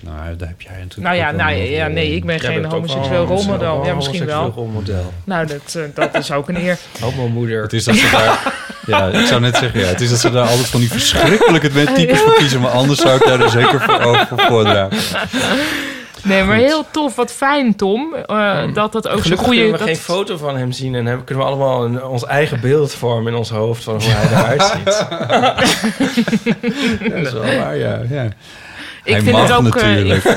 Nou, 0.00 0.36
daar 0.36 0.48
heb 0.48 0.60
jij 0.60 0.72
natuurlijk 0.72 0.98
Nou 0.98 1.16
ja, 1.16 1.30
nou, 1.30 1.52
ja, 1.56 1.86
nee, 1.86 2.14
ik 2.14 2.24
ben 2.24 2.36
Jij 2.36 2.52
geen 2.52 2.64
homoseksueel 2.64 3.24
rolmodel. 3.24 3.84
Ja, 3.84 3.94
misschien 3.94 4.18
homoseksueel 4.20 4.26
wel. 4.26 4.52
rolmodel. 4.54 5.12
Nou, 5.24 5.46
dat, 5.46 5.74
eh, 5.74 5.82
dat 5.94 6.14
is 6.14 6.32
ook 6.32 6.48
een 6.48 6.56
eer. 6.56 6.78
Homo-moeder. 7.00 7.62
Het 7.62 7.72
is 7.72 7.84
dat 7.84 7.94
ze 7.96 8.10
daar... 8.10 8.40
Ja, 8.86 9.06
ik 9.06 9.26
zou 9.26 9.40
net 9.40 9.56
zeggen, 9.56 9.80
ja, 9.80 9.86
het 9.86 10.00
is 10.00 10.10
dat 10.10 10.18
ze 10.18 10.30
daar 10.30 10.48
altijd 10.48 10.66
van 10.66 10.80
die 10.80 10.90
verschrikkelijke 10.90 11.70
types 11.94 12.20
voor 12.20 12.34
kiezen. 12.34 12.60
Maar 12.60 12.70
anders 12.70 13.00
zou 13.00 13.16
ik 13.16 13.24
daar 13.26 13.40
er 13.40 13.50
zeker 13.50 13.80
voor, 13.80 14.00
over 14.00 14.26
voor 14.26 14.40
voordragen. 14.40 14.98
Nee, 16.22 16.42
maar 16.44 16.56
heel 16.56 16.84
tof. 16.90 17.16
Wat 17.16 17.32
fijn, 17.32 17.76
Tom. 17.76 18.14
eh, 18.26 18.74
dat 18.74 18.92
dat 18.92 19.08
ook 19.08 19.12
zo'n 19.12 19.22
Gelukkig 19.22 19.46
goede... 19.46 19.60
kunnen 19.60 19.72
we 19.72 19.84
dat- 19.86 19.96
geen 19.96 20.04
foto 20.04 20.36
van 20.36 20.56
hem 20.56 20.72
zien... 20.72 20.94
en 20.94 21.06
hebben, 21.06 21.24
kunnen 21.24 21.44
we 21.44 21.50
allemaal 21.50 21.84
een, 21.84 22.04
ons 22.04 22.24
eigen 22.24 22.60
beeld 22.60 22.94
vormen 22.94 23.32
in 23.32 23.38
ons 23.38 23.50
hoofd... 23.50 23.82
van 23.84 23.94
hoe 23.94 24.10
hij 24.10 24.38
eruit 24.38 24.62
ziet. 24.62 24.84
Dat 27.12 27.26
is 27.26 27.32
wel 27.32 27.56
waar, 27.58 27.76
ja. 27.76 28.00
ja. 28.10 28.28
Ik 29.04 29.12
Hij 29.12 29.22
vind 29.22 29.36
mag 29.36 29.48
het 29.48 29.56
ook... 29.56 29.76
eh, 29.76 29.82
natuurlijk. 29.82 30.24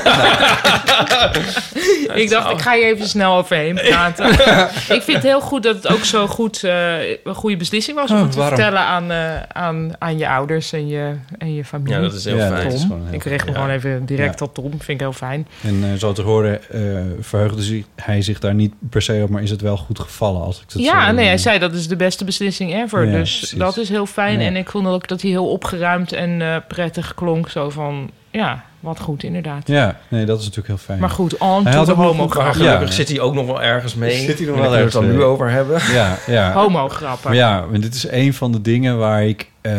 ik 2.14 2.30
dacht, 2.30 2.50
ik 2.50 2.60
ga 2.60 2.74
hier 2.74 2.84
even 2.84 3.08
snel 3.08 3.36
overheen 3.36 3.74
praten. 3.74 4.30
ik 4.96 5.02
vind 5.02 5.12
het 5.12 5.22
heel 5.22 5.40
goed 5.40 5.62
dat 5.62 5.74
het 5.76 5.88
ook 5.88 6.04
zo 6.04 6.26
goed, 6.26 6.64
eh, 6.64 7.08
een 7.24 7.34
goede 7.34 7.56
beslissing 7.56 7.96
was... 7.96 8.10
om 8.10 8.16
Oh, 8.16 8.22
het 8.22 8.32
te 8.32 8.38
warm. 8.38 8.48
vertellen 8.54 8.80
aan, 8.80 9.10
eh, 9.10 9.42
aan, 9.52 9.92
aan 9.98 10.18
je 10.18 10.28
ouders 10.28 10.72
en 10.72 10.88
je, 10.88 11.12
en 11.38 11.54
je 11.54 11.64
familie. 11.64 11.94
Ja, 11.94 12.00
dat 12.00 12.12
is 12.12 12.24
heel 12.24 12.36
Ja, 12.36 12.48
fijn. 12.48 12.66
is 12.72 12.82
heel 12.82 12.98
ik 13.10 13.24
richt 13.24 13.44
me 13.44 13.50
ja. 13.52 13.56
gewoon 13.56 13.70
even 13.74 14.06
direct 14.06 14.38
Ja. 14.38 14.46
op 14.46 14.54
Tom. 14.54 14.70
Vind 14.70 14.88
ik 14.88 15.00
heel 15.00 15.12
fijn. 15.12 15.46
En 15.62 15.84
eh, 15.84 15.98
zo 15.98 16.12
te 16.12 16.22
horen 16.22 16.70
eh, 16.70 16.80
verheugde 17.20 17.62
zich, 17.62 17.84
hij 17.96 18.22
zich 18.22 18.38
daar 18.38 18.54
niet 18.54 18.72
per 18.90 19.02
se 19.02 19.20
op, 19.22 19.30
maar 19.30 19.42
is 19.42 19.50
het 19.50 19.60
wel 19.60 19.76
goed 19.76 19.98
gevallen 19.98 20.42
als 20.42 20.60
ik 20.60 20.72
dat 20.72 20.82
Ja, 20.82 21.06
zo, 21.06 21.12
nee, 21.12 21.26
hij 21.26 21.38
zei 21.38 21.58
dat 21.58 21.72
is 21.74 21.88
de 21.88 21.96
beste 21.96 22.24
beslissing 22.24 22.74
ever. 22.74 23.04
Ja, 23.06 23.12
dus 23.18 23.38
precies. 23.38 23.58
dat 23.58 23.76
is 23.76 23.88
heel 23.88 24.06
fijn. 24.06 24.40
Ja. 24.40 24.46
En 24.46 24.56
ik 24.56 24.70
vond 24.70 24.86
ook 24.86 25.08
dat 25.08 25.22
hij 25.22 25.30
heel 25.30 25.48
opgeruimd 25.50 26.12
en 26.12 26.42
eh, 26.42 26.56
prettig 26.68 27.14
klonk. 27.14 27.48
Zo 27.50 27.70
van, 27.70 28.10
ja, 28.36 28.64
wat 28.80 29.00
goed 29.00 29.22
inderdaad. 29.22 29.68
Ja, 29.68 29.96
nee, 30.08 30.24
dat 30.24 30.38
is 30.38 30.42
natuurlijk 30.44 30.68
heel 30.68 30.84
fijn. 30.86 30.98
Maar 31.00 31.10
goed, 31.10 31.36
on 31.38 31.62
Hij 31.62 31.72
to 31.72 31.78
had 31.78 31.86
de 31.86 31.92
ook 31.92 31.98
nog 31.98 32.06
homo 32.06 32.22
een 32.22 32.28
paar- 32.28 32.36
Maar 32.36 32.44
grappen. 32.44 32.62
gelukkig 32.64 32.88
Ja. 32.88 32.94
zit 32.94 33.08
hij 33.08 33.20
ook 33.20 33.34
nog 33.34 33.46
wel 33.46 33.62
ergens 33.62 33.94
mee. 33.94 34.16
Zit 34.18 34.38
hij 34.38 34.46
nog 34.46 34.56
wel 34.56 34.72
het 34.72 34.92
dan 34.92 35.02
ergens 35.04 35.16
nu 35.16 35.22
over 35.22 35.50
hebben. 35.50 35.80
Ja, 35.92 36.16
ja. 36.26 36.52
Homo 36.62 36.88
grappen. 36.88 37.28
Maar 37.30 37.38
ja, 37.38 37.66
want 37.68 37.82
dit 37.82 37.94
is 37.94 38.08
een 38.10 38.34
van 38.34 38.52
de 38.52 38.60
dingen 38.60 38.98
waar 38.98 39.24
ik, 39.26 39.50
eh, 39.60 39.72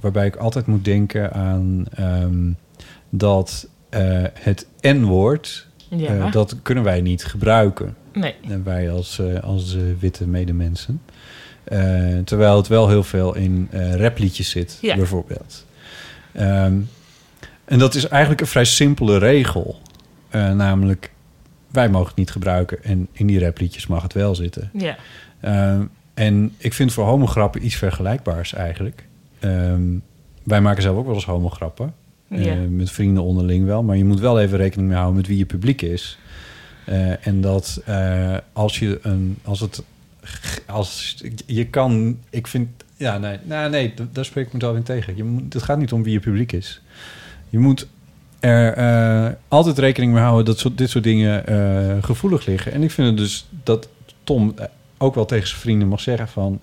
waarbij 0.00 0.26
ik 0.26 0.36
altijd 0.36 0.66
moet 0.66 0.84
denken 0.84 1.32
aan 1.32 1.84
ehm, 1.94 2.50
dat 3.10 3.68
eh, 3.88 4.02
het 4.40 4.66
N-woord, 4.80 5.66
Ja. 5.88 6.08
eh, 6.14 6.32
dat 6.32 6.56
kunnen 6.62 6.84
wij 6.84 7.00
niet 7.00 7.24
gebruiken. 7.24 7.96
Nee. 8.12 8.34
En 8.48 8.64
wij 8.64 8.90
als, 8.90 9.18
eh, 9.18 9.42
als 9.42 9.76
witte 9.98 10.26
medemensen. 10.26 11.02
Eh, 11.64 11.80
terwijl 12.24 12.56
het 12.56 12.68
wel 12.68 12.88
heel 12.88 13.02
veel 13.04 13.34
in 13.34 13.68
eh 13.70 13.94
rapliedjes 13.94 14.50
zit, 14.50 14.78
Ja. 14.80 14.96
bijvoorbeeld. 14.96 15.64
Ehm, 16.32 16.72
en 17.70 17.78
dat 17.78 17.94
is 17.94 18.08
eigenlijk 18.08 18.40
een 18.40 18.46
vrij 18.46 18.64
simpele 18.64 19.18
regel. 19.18 19.80
Eh, 20.28 20.52
namelijk, 20.52 21.10
wij 21.70 21.88
mogen 21.88 22.08
het 22.08 22.16
niet 22.16 22.30
gebruiken 22.30 22.84
en 22.84 23.08
in 23.12 23.26
die 23.26 23.38
rapliedjes 23.38 23.86
mag 23.86 24.02
het 24.02 24.12
wel 24.12 24.34
zitten. 24.34 24.70
Ja. 24.72 24.96
Ehm, 25.40 25.84
en 26.14 26.54
ik 26.56 26.74
vind 26.74 26.92
voor 26.92 27.04
homograppen 27.04 27.64
iets 27.64 27.74
vergelijkbaars 27.74 28.52
eigenlijk. 28.52 29.04
Ehm, 29.38 29.82
wij 30.42 30.60
maken 30.60 30.82
zelf 30.82 30.96
ook 30.96 31.06
wel 31.06 31.14
eens 31.14 31.24
homograppen. 31.24 31.94
Eh, 32.28 32.44
Ja. 32.44 32.54
met 32.54 32.90
vrienden 32.90 33.22
onderling 33.22 33.64
wel. 33.66 33.82
Maar 33.82 33.96
je 33.96 34.04
moet 34.04 34.20
wel 34.20 34.40
even 34.40 34.58
rekening 34.58 34.88
mee 34.88 34.96
houden 34.96 35.16
met 35.20 35.26
wie 35.26 35.38
je 35.38 35.46
publiek 35.46 35.82
is. 35.82 36.18
Eh, 36.84 37.26
en 37.26 37.40
dat 37.40 37.82
eh, 37.84 38.36
als 38.52 38.78
je 38.78 38.98
een... 39.02 39.38
Als 39.44 39.60
het... 39.60 39.82
Als, 40.66 41.22
je 41.46 41.66
kan... 41.66 42.18
Ik 42.30 42.46
vind... 42.46 42.68
Ja, 42.96 43.18
nee, 43.18 43.38
nou, 43.42 43.70
nee 43.70 43.94
daar 44.12 44.24
spreek 44.24 44.46
ik 44.46 44.52
me 44.52 44.58
wel 44.58 44.74
in 44.74 44.82
tegen. 44.82 45.16
Je 45.16 45.24
moet, 45.24 45.52
het 45.52 45.62
gaat 45.62 45.78
niet 45.78 45.92
om 45.92 46.02
wie 46.02 46.12
je 46.12 46.20
publiek 46.20 46.52
is. 46.52 46.82
Je 47.50 47.58
moet 47.58 47.86
er 48.40 48.72
eh, 48.72 49.32
altijd 49.48 49.78
rekening 49.78 50.12
mee 50.12 50.22
houden 50.22 50.44
dat 50.44 50.78
dit 50.78 50.90
soort 50.90 51.04
dingen 51.04 51.46
eh, 51.46 52.02
gevoelig 52.02 52.46
liggen. 52.46 52.72
En 52.72 52.82
ik 52.82 52.90
vind 52.90 53.08
het 53.08 53.16
dus 53.16 53.48
dat 53.64 53.88
Tom 54.24 54.52
eh, 54.56 54.64
ook 54.98 55.14
wel 55.14 55.24
tegen 55.24 55.48
zijn 55.48 55.60
vrienden 55.60 55.88
mag 55.88 56.00
zeggen 56.00 56.28
van... 56.28 56.60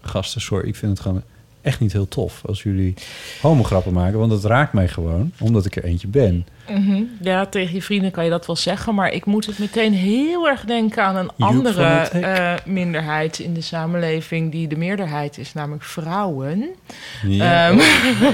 gasten, 0.00 0.40
sorry, 0.40 0.68
ik 0.68 0.76
vind 0.76 0.92
het 0.92 1.00
gewoon 1.00 1.22
echt 1.62 1.80
niet 1.80 1.92
heel 1.92 2.08
tof 2.08 2.42
als 2.46 2.62
jullie 2.62 2.94
homograppen 3.40 3.92
maken. 3.92 4.18
Want 4.18 4.32
het 4.32 4.44
raakt 4.44 4.72
mij 4.72 4.88
gewoon, 4.88 5.32
omdat 5.40 5.64
ik 5.64 5.76
er 5.76 5.84
eentje 5.84 6.08
ben. 6.08 6.46
Mhm. 6.68 7.02
Ja, 7.20 7.46
tegen 7.46 7.74
je 7.74 7.82
vrienden 7.82 8.10
kan 8.10 8.24
je 8.24 8.30
dat 8.30 8.46
wel 8.46 8.56
zeggen. 8.56 8.94
Maar 8.94 9.12
ik 9.12 9.24
moet 9.24 9.46
het 9.46 9.58
meteen 9.58 9.92
heel 9.92 10.48
erg 10.48 10.64
denken 10.64 11.02
aan 11.02 11.16
een 11.16 11.30
Joep 11.36 11.48
andere 11.48 11.84
eh, 11.84 12.54
minderheid 12.64 13.38
in 13.38 13.54
de 13.54 13.60
samenleving... 13.60 14.52
die 14.52 14.68
de 14.68 14.76
meerderheid 14.76 15.38
is, 15.38 15.52
namelijk 15.52 15.84
vrouwen. 15.84 16.66
Ja. 17.22 17.68
Ehm, 17.68 17.78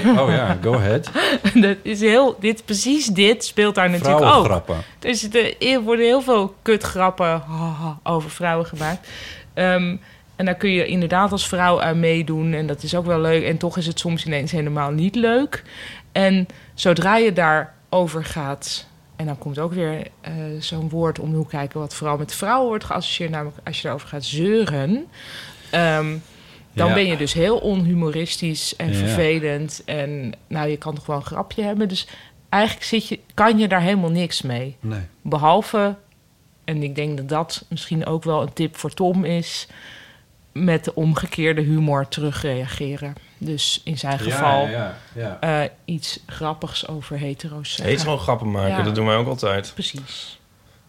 oh, 0.07 0.23
oh 0.23 0.31
ja, 0.31 0.59
go 0.63 0.75
ahead. 0.75 1.11
dat 1.55 1.77
is 1.83 2.01
heel, 2.01 2.37
dit, 2.41 2.65
precies 2.65 3.07
dit 3.07 3.45
speelt 3.45 3.75
daar 3.75 3.91
natuurlijk 3.91 4.15
ook. 4.15 4.45
Vrouwengrappen. 4.45 4.77
Er, 5.01 5.55
er 5.59 5.81
worden 5.81 6.05
heel 6.05 6.23
veel 6.23 6.55
kutgrappen 6.63 7.43
over 8.03 8.31
vrouwen 8.31 8.67
gemaakt. 8.67 9.09
Ehm, 9.55 9.97
en 10.45 10.51
daar 10.51 10.59
kun 10.61 10.71
je 10.71 10.87
inderdaad 10.87 11.33
als 11.33 11.49
vrouw 11.49 11.81
aan 11.81 12.01
meedoen. 12.01 12.53
En 12.53 12.67
dat 12.67 12.83
is 12.83 12.95
ook 12.95 13.07
wel 13.07 13.21
leuk. 13.21 13.45
En 13.45 13.57
toch 13.57 13.77
is 13.77 13.87
het 13.87 13.99
soms 13.99 14.27
ineens 14.27 14.51
helemaal 14.53 14.91
niet 14.91 15.15
leuk. 15.15 15.63
En 16.13 16.47
zodra 16.75 17.17
je 17.17 17.33
daarover 17.33 18.25
gaat... 18.25 18.87
En 19.17 19.27
dan 19.27 19.39
komt 19.39 19.59
ook 19.59 19.73
weer 19.73 20.07
eh, 20.21 20.33
zo'n 20.59 20.89
woord 20.89 21.19
om 21.19 21.31
de 21.31 21.37
hoek 21.37 21.49
kijken... 21.49 21.81
wat 21.81 21.95
vooral 21.95 22.17
met 22.17 22.35
vrouwen 22.35 22.69
wordt 22.69 22.85
geassocieerd. 22.85 23.31
Namelijk 23.31 23.57
als 23.65 23.77
je 23.77 23.83
daarover 23.83 24.09
gaat 24.09 24.25
zeuren... 24.25 25.07
ehm, 25.71 26.17
dan 26.73 26.89
Ja. 26.89 26.95
ben 26.95 27.07
je 27.07 27.17
dus 27.17 27.33
heel 27.33 27.57
onhumoristisch 27.59 28.77
en 28.77 28.89
Ja. 28.93 28.95
vervelend. 28.99 29.83
En 29.85 30.33
nou, 30.47 30.69
je 30.69 30.77
kan 30.77 30.95
toch 30.95 31.07
wel 31.07 31.17
een 31.17 31.25
grapje 31.25 31.63
hebben. 31.63 31.89
Dus 31.89 32.07
eigenlijk 32.49 32.85
zit 32.85 33.09
je, 33.09 33.19
kan 33.35 33.59
je 33.59 33.69
daar 33.69 33.81
helemaal 33.81 34.11
niks 34.11 34.43
mee. 34.43 34.77
Nee. 34.81 35.01
Behalve, 35.23 35.95
en 36.65 36.83
ik 36.83 36.95
denk 36.95 37.17
dat 37.17 37.29
dat 37.29 37.65
misschien 37.69 38.07
ook 38.07 38.25
wel 38.25 38.43
een 38.43 38.53
tip 38.53 38.77
voor 38.77 38.95
Tom 38.95 39.25
is... 39.25 39.67
met 40.55 40.85
de 40.85 40.95
omgekeerde 40.95 41.61
humor 41.63 42.09
terugreageren. 42.09 43.15
Dus 43.39 43.81
in 43.85 43.99
zijn 43.99 44.19
geval 44.19 44.67
ja, 44.69 44.97
ja, 45.15 45.39
ja. 45.41 45.63
eh, 45.63 45.71
iets 45.85 46.21
grappigs 46.27 46.89
over 46.89 47.19
hetero's 47.19 47.75
zeggen. 47.75 47.99
Gewoon 47.99 48.19
grappen 48.19 48.51
maken, 48.51 48.77
Ja. 48.77 48.83
dat 48.83 48.95
doen 48.95 49.07
wij 49.07 49.17
ook 49.17 49.27
altijd. 49.29 49.71
Precies. 49.75 50.39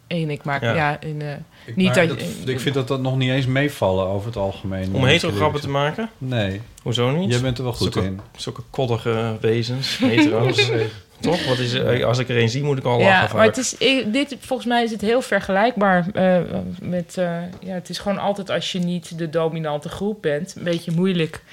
En 0.08 0.30
ik 0.30 0.44
maak, 0.44 0.62
ja, 0.62 0.74
Ja. 0.74 1.00
in, 1.02 1.22
eh, 1.22 1.32
Ik, 1.66 1.76
niet 1.76 1.94
dat, 1.94 2.08
dat- 2.10 2.20
ik 2.46 2.60
vind 2.60 2.76
dat 2.76 2.88
dat 2.88 3.02
nog 3.02 3.18
niet 3.18 3.30
eens 3.30 3.46
meevallen 3.46 4.06
over 4.08 4.28
het 4.28 4.38
algemeen. 4.38 4.94
Om 4.94 5.04
hetero 5.04 5.32
grappen 5.36 5.62
te 5.62 5.70
maken? 5.70 6.10
Nee. 6.18 6.62
Hoezo 6.82 7.12
niet? 7.12 7.32
Jij 7.32 7.42
bent 7.42 7.58
er 7.58 7.64
wel 7.64 7.74
goed 7.74 7.94
zulke, 7.94 8.08
in. 8.08 8.20
Zulke 8.38 8.62
koddige 8.70 9.38
wezens, 9.42 9.98
hetero's. 9.98 10.72
Toch? 11.20 11.46
Wat 11.48 11.58
is, 11.58 11.74
er- 11.74 12.06
als 12.06 12.18
ik 12.20 12.30
er 12.30 12.38
een 12.42 12.50
zie, 12.50 12.64
moet 12.64 12.78
ik 12.78 12.84
al 12.84 13.00
lachen 13.00 13.28
Ja, 13.28 13.34
maar 13.36 13.46
het 13.46 13.58
is, 13.58 13.78
ik- 13.78 14.14
dit, 14.14 14.36
volgens 14.40 14.68
mij 14.68 14.84
is 14.84 14.92
het 14.92 15.02
heel 15.02 15.22
vergelijkbaar 15.22 16.08
eh, 16.14 16.42
met... 16.82 17.18
eh, 17.18 17.42
ja, 17.60 17.74
het 17.74 17.90
is 17.90 18.00
gewoon 18.00 18.18
altijd 18.18 18.50
als 18.50 18.72
je 18.72 18.80
niet 18.80 19.18
de 19.18 19.30
dominante 19.30 19.90
groep 19.90 20.22
bent... 20.22 20.56
een 20.56 20.64
beetje 20.64 20.92
moeilijk 20.92 21.44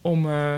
om... 0.00 0.30
eh, 0.30 0.54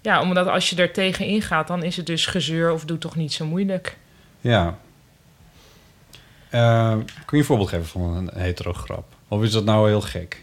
ja, 0.00 0.20
omdat 0.22 0.46
als 0.46 0.70
je 0.70 0.76
er 0.76 0.92
tegen 0.92 1.26
ingaat, 1.26 1.66
dan 1.66 1.82
is 1.82 1.96
het 1.96 2.06
dus 2.06 2.26
gezeur 2.26 2.72
of 2.72 2.84
doe 2.84 2.98
toch 2.98 3.16
niet 3.16 3.32
zo 3.32 3.44
moeilijk. 3.46 3.96
Ja. 4.40 4.78
Eh, 6.50 6.90
kun 6.90 7.06
je 7.30 7.36
een 7.36 7.44
voorbeeld 7.44 7.68
geven 7.68 7.86
van 7.86 8.02
een 8.16 8.30
hetero 8.34 8.72
grap? 8.72 9.04
Of 9.28 9.42
is 9.42 9.50
dat 9.52 9.64
nou 9.64 9.88
heel 9.88 10.00
gek? 10.00 10.42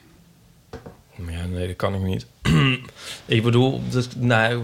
Maar 1.15 1.33
ja, 1.33 1.45
nee, 1.45 1.67
dat 1.67 1.75
kan 1.75 1.95
ik 1.95 2.01
niet. 2.01 2.25
ik 3.25 3.43
bedoel, 3.43 3.81
dat, 3.89 4.09
nou... 4.15 4.63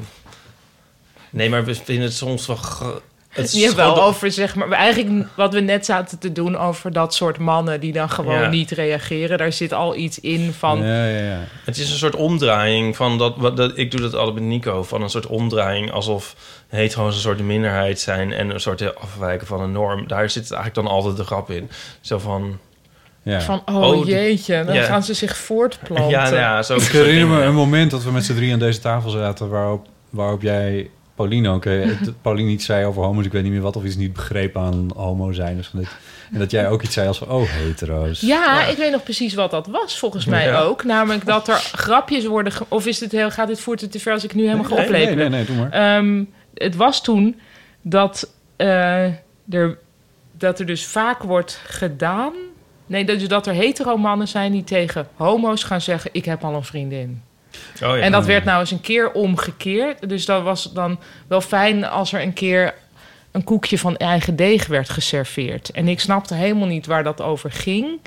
Nee, 1.29 1.49
maar 1.49 1.65
we 1.65 1.75
vinden 1.75 2.03
het 2.03 2.13
soms 2.13 2.45
wel... 2.47 2.57
Het 3.29 3.53
is 3.53 3.61
hebt 3.63 3.75
wel 3.75 3.93
gewoon- 3.93 4.07
over, 4.07 4.31
zeg 4.31 4.55
maar, 4.55 4.71
eigenlijk 4.71 5.27
wat 5.35 5.53
we 5.53 5.59
net 5.59 5.85
zaten 5.85 6.19
te 6.19 6.31
doen 6.31 6.57
over 6.57 6.91
dat 6.93 7.13
soort 7.13 7.37
mannen 7.37 7.79
die 7.79 7.93
dan 7.93 8.09
gewoon 8.09 8.41
Ja. 8.41 8.49
niet 8.49 8.71
reageren. 8.71 9.37
Daar 9.37 9.53
zit 9.53 9.73
al 9.73 9.95
iets 9.95 10.19
in 10.19 10.53
van. 10.53 10.79
Ja, 10.85 11.05
ja, 11.07 11.17
ja. 11.23 11.39
Het 11.65 11.77
is 11.77 11.91
een 11.91 11.97
soort 11.97 12.15
omdraaiing 12.15 12.95
van 12.95 13.17
dat, 13.17 13.33
wat, 13.37 13.57
dat... 13.57 13.77
Ik 13.77 13.91
doe 13.91 14.01
dat 14.01 14.13
altijd 14.15 14.35
met 14.35 14.43
Nico. 14.43 14.83
Van 14.83 15.01
een 15.01 15.09
soort 15.09 15.25
omdraaiing 15.27 15.91
alsof 15.91 16.35
hetero's 16.67 17.15
een 17.15 17.21
soort 17.21 17.39
minderheid 17.41 17.99
zijn... 17.99 18.33
en 18.33 18.49
een 18.49 18.59
soort 18.59 18.95
afwijken 18.95 19.47
van 19.47 19.61
een 19.61 19.71
norm. 19.71 20.07
Daar 20.07 20.29
zit 20.29 20.43
eigenlijk 20.51 20.75
dan 20.75 20.87
altijd 20.87 21.17
de 21.17 21.23
grap 21.23 21.49
in. 21.51 21.69
Zo 22.01 22.17
van... 22.17 22.57
Ja. 23.23 23.41
Van, 23.41 23.61
oh, 23.65 23.75
Oh, 23.81 24.07
jeetje, 24.07 24.63
dan 24.65 24.75
ja. 24.75 24.83
gaan 24.83 25.03
ze 25.03 25.13
zich 25.13 25.37
voortplanten. 25.37 26.09
Ja, 26.09 26.23
nou 26.23 26.35
ja, 26.35 26.63
zo. 26.63 26.75
Ik 26.75 26.81
herinner 26.81 27.27
me 27.27 27.41
een 27.43 27.53
moment 27.55 27.91
dat 27.91 28.03
we 28.03 28.11
met 28.11 28.25
z'n 28.25 28.33
drie 28.35 28.53
aan 28.53 28.59
deze 28.59 28.79
tafel 28.79 29.09
zaten... 29.09 29.49
waarop, 29.49 29.87
waarop 30.09 30.41
jij 30.41 30.89
Pauline 31.19 31.49
ook. 31.49 31.63
het- 31.65 32.21
Pauline 32.21 32.49
iets 32.49 32.65
zei 32.65 32.85
over 32.85 33.03
homo's, 33.03 33.25
ik 33.25 33.31
weet 33.31 33.43
niet 33.43 33.51
meer 33.51 33.61
wat, 33.61 33.75
of 33.75 33.83
iets 33.83 33.95
niet 33.95 34.13
begrepen 34.13 34.61
aan 34.61 34.89
homo 34.95 35.31
zijn. 35.31 35.59
of 35.59 35.65
van 35.65 35.79
dit. 35.79 35.89
En 36.33 36.39
dat 36.39 36.51
jij 36.51 36.69
ook 36.69 36.81
iets 36.83 36.93
zei 36.93 37.07
als 37.07 37.17
van, 37.17 37.29
oh, 37.29 37.43
hetero's. 37.47 38.21
Ja, 38.21 38.65
ik 38.65 38.77
weet 38.77 38.91
nog 38.91 39.03
precies 39.03 39.33
wat 39.33 39.51
dat 39.51 39.67
was, 39.67 39.99
volgens 39.99 40.25
mij 40.25 40.45
Ja. 40.45 40.59
ook. 40.61 40.83
Namelijk 40.83 41.25
dat 41.25 41.47
er 41.47 41.55
grapjes 41.71 42.25
worden... 42.25 42.53
ge- 42.53 42.65
Of 42.67 42.85
is 42.85 42.97
dit 42.97 43.11
heel, 43.11 43.31
gaat 43.31 43.47
dit 43.47 43.59
voort 43.59 43.91
te 43.91 43.99
ver 43.99 44.13
als 44.13 44.23
ik 44.23 44.33
nu 44.35 44.43
helemaal 44.43 44.63
ga 44.65 44.75
Nee, 44.75 44.83
oplepelen? 44.85 45.17
nee, 45.17 45.29
nee, 45.29 45.45
nee, 45.45 45.45
doe 45.45 45.55
maar. 45.55 45.97
Ehm, 45.97 46.23
het 46.53 46.75
was 46.75 47.03
toen 47.03 47.39
dat, 47.81 48.33
eh, 48.55 49.03
er, 49.49 49.77
dat 50.37 50.59
er 50.59 50.65
dus 50.65 50.85
vaak 50.85 51.23
wordt 51.23 51.61
gedaan... 51.67 52.33
Nee, 52.85 53.05
dus 53.05 53.27
dat 53.27 53.47
er 53.47 53.53
hetero 53.53 53.97
mannen 53.97 54.27
zijn 54.27 54.51
die 54.51 54.63
tegen 54.63 55.07
homo's 55.15 55.63
gaan 55.63 55.81
zeggen... 55.81 56.09
ik 56.13 56.25
heb 56.25 56.43
al 56.43 56.53
een 56.55 56.63
vriendin. 56.63 57.21
Oh, 57.73 57.79
ja. 57.79 57.97
En 57.97 58.11
dat 58.11 58.25
werd 58.25 58.43
nou 58.43 58.59
eens 58.59 58.71
een 58.71 58.81
keer 58.81 59.11
omgekeerd. 59.11 60.09
Dus 60.09 60.25
dat 60.25 60.43
was 60.43 60.73
dan 60.73 60.99
wel 61.27 61.41
fijn 61.41 61.85
als 61.85 62.13
er 62.13 62.21
een 62.21 62.33
keer 62.33 62.73
een 63.31 63.43
koekje 63.43 63.77
van 63.77 63.97
eigen 63.97 64.35
deeg 64.35 64.67
werd 64.67 64.89
geserveerd. 64.89 65.69
En 65.69 65.87
ik 65.87 65.99
snapte 65.99 66.33
helemaal 66.33 66.67
niet 66.67 66.85
waar 66.85 67.03
dat 67.03 67.21
over 67.21 67.51
ging. 67.51 67.99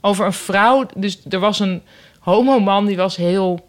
Over 0.00 0.26
een 0.26 0.32
vrouw. 0.32 0.86
Dus 0.94 1.20
er 1.28 1.38
was 1.38 1.60
een 1.60 1.82
homoman 2.18 2.86
die 2.86 2.96
was 2.96 3.16
heel 3.16 3.68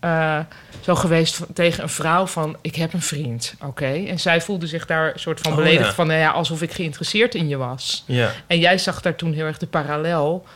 eh, 0.00 0.38
zo 0.80 0.94
geweest 0.94 1.40
tegen 1.54 1.82
een 1.82 1.88
vrouw 1.88 2.26
van... 2.26 2.56
ik 2.60 2.74
heb 2.74 2.92
een 2.92 3.02
vriend, 3.02 3.54
oké? 3.64 4.04
En 4.06 4.20
zij 4.20 4.40
voelde 4.40 4.66
zich 4.66 4.86
daar 4.86 5.12
een 5.12 5.20
soort 5.20 5.40
van 5.40 5.50
Oh, 5.50 5.56
beledigd 5.56 5.88
ja. 5.88 5.94
van... 5.94 6.06
Nou 6.06 6.20
ja, 6.20 6.30
alsof 6.30 6.62
ik 6.62 6.72
geïnteresseerd 6.72 7.34
in 7.34 7.48
je 7.48 7.56
was. 7.56 8.04
Ja. 8.06 8.32
En 8.46 8.58
jij 8.58 8.78
zag 8.78 9.00
daar 9.00 9.14
toen 9.14 9.32
heel 9.32 9.44
erg 9.44 9.58
de 9.58 9.66
parallel... 9.66 10.46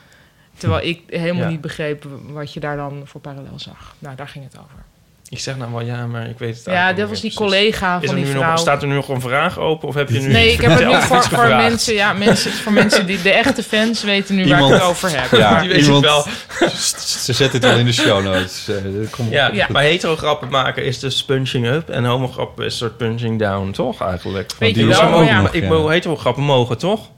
terwijl 0.60 0.86
ik 0.88 1.00
helemaal 1.06 1.42
Ja. 1.42 1.48
niet 1.48 1.60
begreep 1.60 2.04
wat 2.32 2.52
je 2.52 2.60
daar 2.60 2.76
dan 2.76 3.02
voor 3.04 3.20
parallel 3.20 3.52
zag. 3.58 3.94
Nou, 3.98 4.16
daar 4.16 4.28
ging 4.28 4.44
het 4.44 4.54
over. 4.58 4.78
Ik 5.28 5.38
zeg 5.40 5.56
nou 5.56 5.70
wel 5.72 5.80
ja, 5.80 6.06
maar 6.06 6.28
ik 6.28 6.38
weet 6.38 6.56
het 6.56 6.64
Ja, 6.64 6.92
dat 6.92 7.08
was 7.08 7.20
die 7.20 7.30
precies. 7.30 7.34
collega 7.36 7.98
Is 8.00 8.06
van 8.08 8.16
er 8.16 8.22
die 8.24 8.32
nu 8.32 8.38
vrouw. 8.38 8.50
Nog, 8.50 8.58
staat 8.58 8.82
er 8.82 8.88
nu 8.88 8.94
nog 8.94 9.08
een 9.08 9.20
vraag 9.20 9.58
open 9.58 9.88
of 9.88 9.94
heb 9.94 10.08
je 10.10 10.20
nu 10.20 10.28
Nee, 10.28 10.52
ik 10.52 10.60
heb 10.60 10.78
het 10.78 10.88
nu 10.88 10.94
voor, 11.08 11.22
voor 11.22 11.46
mensen, 11.48 11.94
ja, 11.94 12.12
mensen, 12.12 12.52
voor 12.52 12.72
mensen 12.72 13.06
die 13.06 13.22
de 13.22 13.30
echte 13.30 13.62
fans 13.62 14.02
weten 14.02 14.34
nu 14.34 14.48
waar 14.48 14.64
ik 14.64 14.72
het 14.72 14.82
over 14.82 15.20
heb. 15.20 15.30
Ja, 15.38 15.60
Die 15.60 15.68
weet 15.68 15.82
iemand, 15.84 16.04
het 16.04 16.58
wel. 16.58 16.70
Ze 16.98 17.32
zet 17.32 17.52
het 17.52 17.64
al 17.64 17.76
in 17.76 17.84
de 17.84 17.92
show 17.92 18.24
notes. 18.24 18.68
Eh, 18.68 18.76
komt 19.10 19.30
Ja, 19.30 19.48
goed. 19.48 19.68
maar 19.68 19.82
hetero 19.82 20.16
grappen 20.16 20.48
maken 20.48 20.84
is 20.84 20.98
dus 20.98 21.24
punching 21.24 21.66
up 21.66 21.88
en 21.88 22.04
homo 22.04 22.28
grappen 22.28 22.64
is 22.64 22.72
een 22.72 22.78
soort 22.78 22.96
punching 22.96 23.38
down, 23.38 23.70
toch 23.70 24.00
eigenlijk? 24.02 24.52
Weet 24.58 24.76
je 24.76 24.86
wel, 24.86 25.22
ja. 25.22 25.40
nog, 25.40 25.52
Ik 25.52 25.62
ja. 25.62 25.68
bedoel, 25.68 25.88
hetero 25.88 26.16
grappen 26.16 26.42
mogen, 26.42 26.78
toch? 26.78 27.08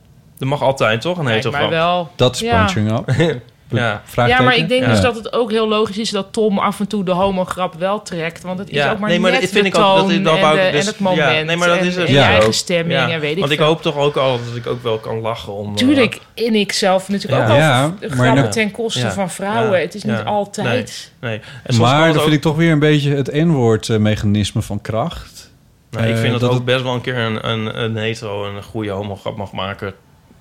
Dat 0.43 0.51
mag 0.51 0.63
altijd, 0.63 1.01
toch? 1.01 1.19
Een 1.19 1.69
wel. 1.71 2.11
Dat 2.17 2.35
is 2.35 2.41
Ja. 2.41 2.59
punching 2.65 2.93
up. 2.99 3.11
Ja. 3.75 4.03
Ja, 4.27 4.41
maar 4.43 4.57
ik 4.57 4.69
denk 4.69 4.83
Ja. 4.83 4.89
dus 4.91 5.01
dat 5.01 5.15
het 5.15 5.33
ook 5.33 5.51
heel 5.51 5.69
logisch 5.69 5.99
is 5.99 6.11
dat 6.11 6.27
Tom 6.33 6.59
af 6.59 6.81
en 6.81 6.87
toe 6.87 7.05
de 7.05 7.11
homo-grap 7.11 7.75
wel 7.79 8.03
trekt. 8.03 8.43
Want 8.43 8.59
het 8.59 8.69
is 8.69 8.75
Ja, 8.75 8.91
ook 8.93 8.99
maar 8.99 9.09
nee, 9.09 9.21
maar 9.21 9.31
net 9.31 9.41
dat 9.41 9.51
vind 9.51 9.63
de 9.65 9.69
ik 9.71 9.77
ook. 9.77 9.83
Dat, 10.09 10.25
dat 10.25 10.39
en, 10.39 10.65
de- 10.67 10.71
dus, 10.73 10.87
het 10.87 10.99
moment. 10.99 11.37
Ja, 11.37 11.43
nee, 11.43 11.57
maar 11.57 11.69
dat 11.69 11.77
en, 11.79 11.87
is 11.87 11.97
het. 11.97 12.07
en 12.07 12.13
Ja, 12.13 12.27
je 12.29 12.33
eigen 12.33 12.55
stemming 12.55 13.01
Ja, 13.01 13.09
en 13.11 13.21
weet 13.21 13.33
ik 13.33 13.39
Want 13.39 13.51
ik 13.53 13.59
veel. 13.59 13.67
hoop 13.67 13.83
toch 13.83 13.97
ook 13.97 14.17
al 14.17 14.39
dat 14.47 14.57
ik 14.57 14.67
ook 14.67 14.83
wel 14.83 14.99
kan 14.99 15.21
lachen 15.21 15.53
om... 15.53 15.69
eh, 15.69 15.75
Tuurlijk, 15.75 16.21
in 16.35 16.55
ik 16.55 16.73
zelf 16.73 17.09
natuurlijk 17.09 17.47
Ja. 17.47 17.53
ook 17.53 17.59
Ja, 17.59 17.83
al 17.83 17.89
maar 18.01 18.09
grappen 18.09 18.35
nou- 18.35 18.51
ten 18.51 18.71
koste 18.71 19.01
Ja. 19.01 19.13
van 19.13 19.31
vrouwen. 19.31 19.79
Ja. 19.79 19.85
Het 19.85 19.95
is 19.95 20.05
niet 20.05 20.17
Ja. 20.17 20.23
altijd... 20.23 21.13
Nee. 21.21 21.41
En 21.63 21.77
Maar 21.77 22.09
ook- 22.09 22.21
vind 22.21 22.33
ik 22.33 22.41
toch 22.41 22.57
weer 22.57 22.73
een 22.73 22.79
beetje 22.79 23.15
het 23.15 23.33
N-woord-mechanisme 23.33 24.63
van 24.63 24.81
kracht. 24.81 25.51
Nou, 25.91 26.07
ik 26.07 26.15
Eh, 26.15 26.19
vind 26.21 26.33
dat, 26.33 26.41
dat 26.41 26.49
ook 26.51 26.57
het- 26.57 26.65
best 26.65 26.83
wel 26.83 26.95
een 26.95 27.01
keer 27.01 27.19
een, 27.19 27.49
een, 27.49 27.83
een 27.83 27.97
hetero 27.97 28.47
een 28.57 28.63
goede 28.63 28.91
homo-grap 28.91 29.37
mag 29.37 29.53
maken. 29.53 29.95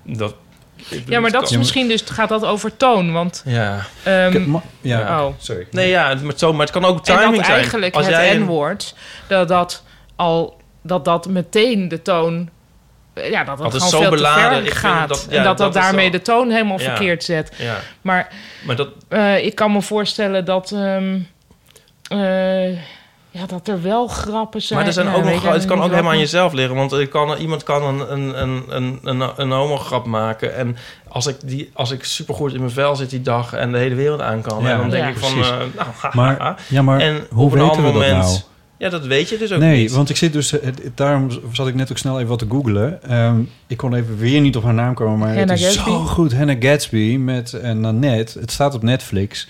Dat, 0.04 0.34
Ja, 1.06 1.20
maar 1.20 1.30
dat 1.30 1.50
is 1.50 1.56
misschien 1.56 1.88
dus 1.88 2.02
gaat 2.06 2.28
dat 2.28 2.44
over 2.44 2.76
toon. 2.76 3.12
Want 3.12 3.42
Ja. 3.46 3.86
ehm, 4.02 4.54
ja, 4.80 5.24
oh. 5.26 5.34
sorry. 5.38 5.66
Nee, 5.70 5.88
ja, 5.88 6.14
maar 6.22 6.32
zo, 6.36 6.52
maar 6.52 6.60
het 6.66 6.70
kan 6.70 6.84
ook 6.84 6.96
En 6.96 7.02
timing 7.02 7.36
dat 7.36 7.44
zijn. 7.44 7.56
eigenlijk 7.56 7.94
Als 7.94 8.06
het 8.06 8.14
jij 8.14 8.36
N-woord, 8.38 8.94
dat 9.26 9.48
dat 9.48 9.82
al 10.16 10.60
dat 10.82 11.04
dat 11.04 11.28
meteen 11.28 11.88
de 11.88 12.02
toon. 12.02 12.48
Ja, 13.14 13.44
dat 13.44 13.58
Dat 13.58 13.72
het 13.72 13.82
is 13.82 13.88
gewoon 13.88 13.90
zo 13.90 13.98
veel 13.98 14.10
te 14.10 14.16
beladen. 14.16 14.42
ver 14.50 14.58
Ik 14.58 14.64
vind 14.64 14.74
gaat. 14.78 15.08
dat- 15.08 15.26
en 15.30 15.36
ja, 15.36 15.42
dat 15.42 15.58
dat, 15.58 15.72
dat 15.72 15.82
daarmee 15.82 16.04
zo. 16.04 16.10
de 16.10 16.22
toon 16.22 16.50
helemaal 16.50 16.78
Ja. 16.80 16.84
verkeerd 16.84 17.24
zet. 17.24 17.52
Ja. 17.58 17.76
Maar 18.00 18.28
Maar 18.64 18.76
dat, 18.76 18.88
eh, 19.08 19.44
ik 19.44 19.54
kan 19.54 19.72
me 19.72 19.82
voorstellen 19.82 20.44
dat. 20.44 20.70
ehm, 20.72 21.18
eh, 22.08 22.78
ja, 23.34 23.46
dat 23.46 23.68
er 23.68 23.82
wel 23.82 24.06
grappen 24.06 24.62
zijn. 24.62 24.78
maar 24.78 24.88
er 24.88 24.94
zijn 24.94 25.06
Ja, 25.06 25.12
ook 25.14 25.24
nog, 25.24 25.32
ik 25.32 25.42
het 25.52 25.64
kan 25.64 25.82
ook 25.82 25.90
helemaal 25.90 26.12
aan 26.12 26.18
jezelf 26.18 26.52
liggen. 26.52 26.76
Want 26.76 26.92
er 26.92 27.08
kan, 27.08 27.36
iemand 27.38 27.62
kan 27.62 27.82
een, 27.82 28.12
een, 28.12 28.42
een, 28.42 28.64
een, 28.68 28.98
een, 29.02 29.30
een 29.36 29.50
homo-grap 29.50 30.06
maken. 30.06 30.54
En 30.56 30.76
als 31.08 31.26
ik, 31.26 31.36
die, 31.44 31.70
als 31.72 31.90
ik 31.90 32.04
supergoed 32.04 32.52
in 32.52 32.58
mijn 32.60 32.70
vel 32.72 32.96
zit 32.96 33.10
die 33.10 33.22
dag 33.22 33.52
en 33.52 33.72
de 33.72 33.78
hele 33.78 33.94
wereld 33.94 34.20
aan 34.20 34.40
kan... 34.42 34.62
Ja, 34.62 34.70
en 34.72 34.78
dan 34.78 34.90
denk 34.90 35.02
ja, 35.04 35.08
ik 35.10 35.18
van, 35.18 35.30
eh, 35.42 35.48
nou, 35.48 35.88
haha. 36.00 36.10
Maar, 36.14 36.62
ja, 36.68 36.82
maar 36.82 37.00
en 37.00 37.26
hoe 37.30 37.44
op 37.46 37.52
een 37.52 37.58
weten 37.58 37.70
ander 37.76 37.92
we 37.92 37.98
dat 37.98 38.08
moment... 38.08 38.24
nou? 38.24 38.40
Ja, 38.78 38.88
dat 38.88 39.06
weet 39.06 39.28
je 39.28 39.38
dus 39.38 39.52
ook 39.52 39.58
nee, 39.60 39.80
niet. 39.80 39.92
want 39.92 40.10
ik 40.10 40.16
zit 40.16 40.32
dus... 40.32 40.50
het- 40.50 40.62
het- 40.64 40.90
Daarom 40.94 41.28
zat 41.52 41.66
ik 41.68 41.74
net 41.74 41.90
ook 41.90 41.98
snel 41.98 42.16
even 42.16 42.28
wat 42.28 42.38
te 42.38 42.46
googlen. 42.50 43.02
Ehm, 43.02 43.40
ik 43.66 43.76
kon 43.76 43.94
even 43.94 44.18
weer 44.18 44.40
niet 44.40 44.56
op 44.56 44.62
haar 44.64 44.74
naam 44.74 44.94
komen, 44.94 45.18
maar 45.18 45.28
Hannah 45.28 45.48
het 45.48 45.58
is 45.58 45.64
Gatsby? 45.64 45.90
zo 45.90 45.98
goed. 46.04 46.34
Hannah 46.34 46.56
Gatsby 46.60 47.16
met 47.16 47.52
uh, 47.64 47.70
Nanette. 47.70 48.38
Het 48.38 48.50
staat 48.52 48.74
op 48.74 48.82
Netflix. 48.82 49.48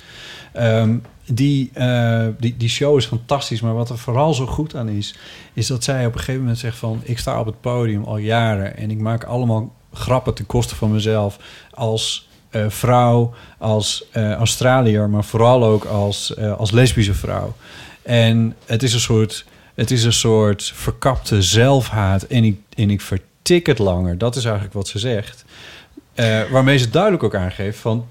Ehm, 0.53 0.95
die, 1.27 1.70
eh, 1.75 2.27
die, 2.39 2.57
die 2.57 2.68
show 2.68 2.97
is 2.97 3.07
fantastisch, 3.07 3.61
maar 3.61 3.75
wat 3.75 3.91
er 3.91 3.99
vooral 3.99 4.35
zo 4.35 4.47
goed 4.47 4.75
aan 4.75 4.89
is... 4.89 5.14
is 5.53 5.66
dat 5.66 5.85
zij 5.85 6.07
op 6.07 6.12
een 6.12 6.18
gegeven 6.18 6.41
moment 6.41 6.59
zegt 6.59 6.77
van... 6.77 7.01
ik 7.03 7.18
sta 7.18 7.41
op 7.41 7.47
het 7.47 7.61
podium 7.61 8.05
al 8.05 8.16
jaren 8.16 8.77
en 8.77 8.91
ik 8.91 8.99
maak 8.99 9.25
allemaal 9.25 9.75
grappen 9.93 10.35
ten 10.35 10.47
koste 10.47 10.75
van 10.75 10.93
mezelf... 10.93 11.39
als 11.70 12.29
eh, 12.51 12.64
vrouw, 12.68 13.35
als 13.59 14.05
Australiër, 14.12 15.11
maar 15.11 15.25
vooral 15.25 15.64
ook 15.64 15.85
als, 15.85 16.37
als 16.37 16.70
lesbische 16.70 17.14
vrouw. 17.14 17.55
En 18.03 18.57
het 18.66 18.83
is 18.83 18.95
een 18.95 19.01
soort, 19.01 19.45
het 19.75 19.91
is 19.91 20.05
een 20.05 20.12
soort 20.12 20.73
verkapte 20.75 21.43
zelfhaat 21.43 22.23
en 22.23 22.45
ik, 22.45 22.61
en 22.77 22.91
ik 22.91 23.01
vertik 23.01 23.66
het 23.66 23.79
langer. 23.79 24.18
Dat 24.18 24.37
is 24.37 24.45
eigenlijk 24.45 24.75
wat 24.75 24.89
ze 24.89 24.99
zegt. 24.99 25.45
Waarmee 26.51 26.79
ze 26.79 26.91
duidelijk 26.91 27.23
ook 27.23 27.35
aangeeft 27.35 27.79
van... 27.79 28.07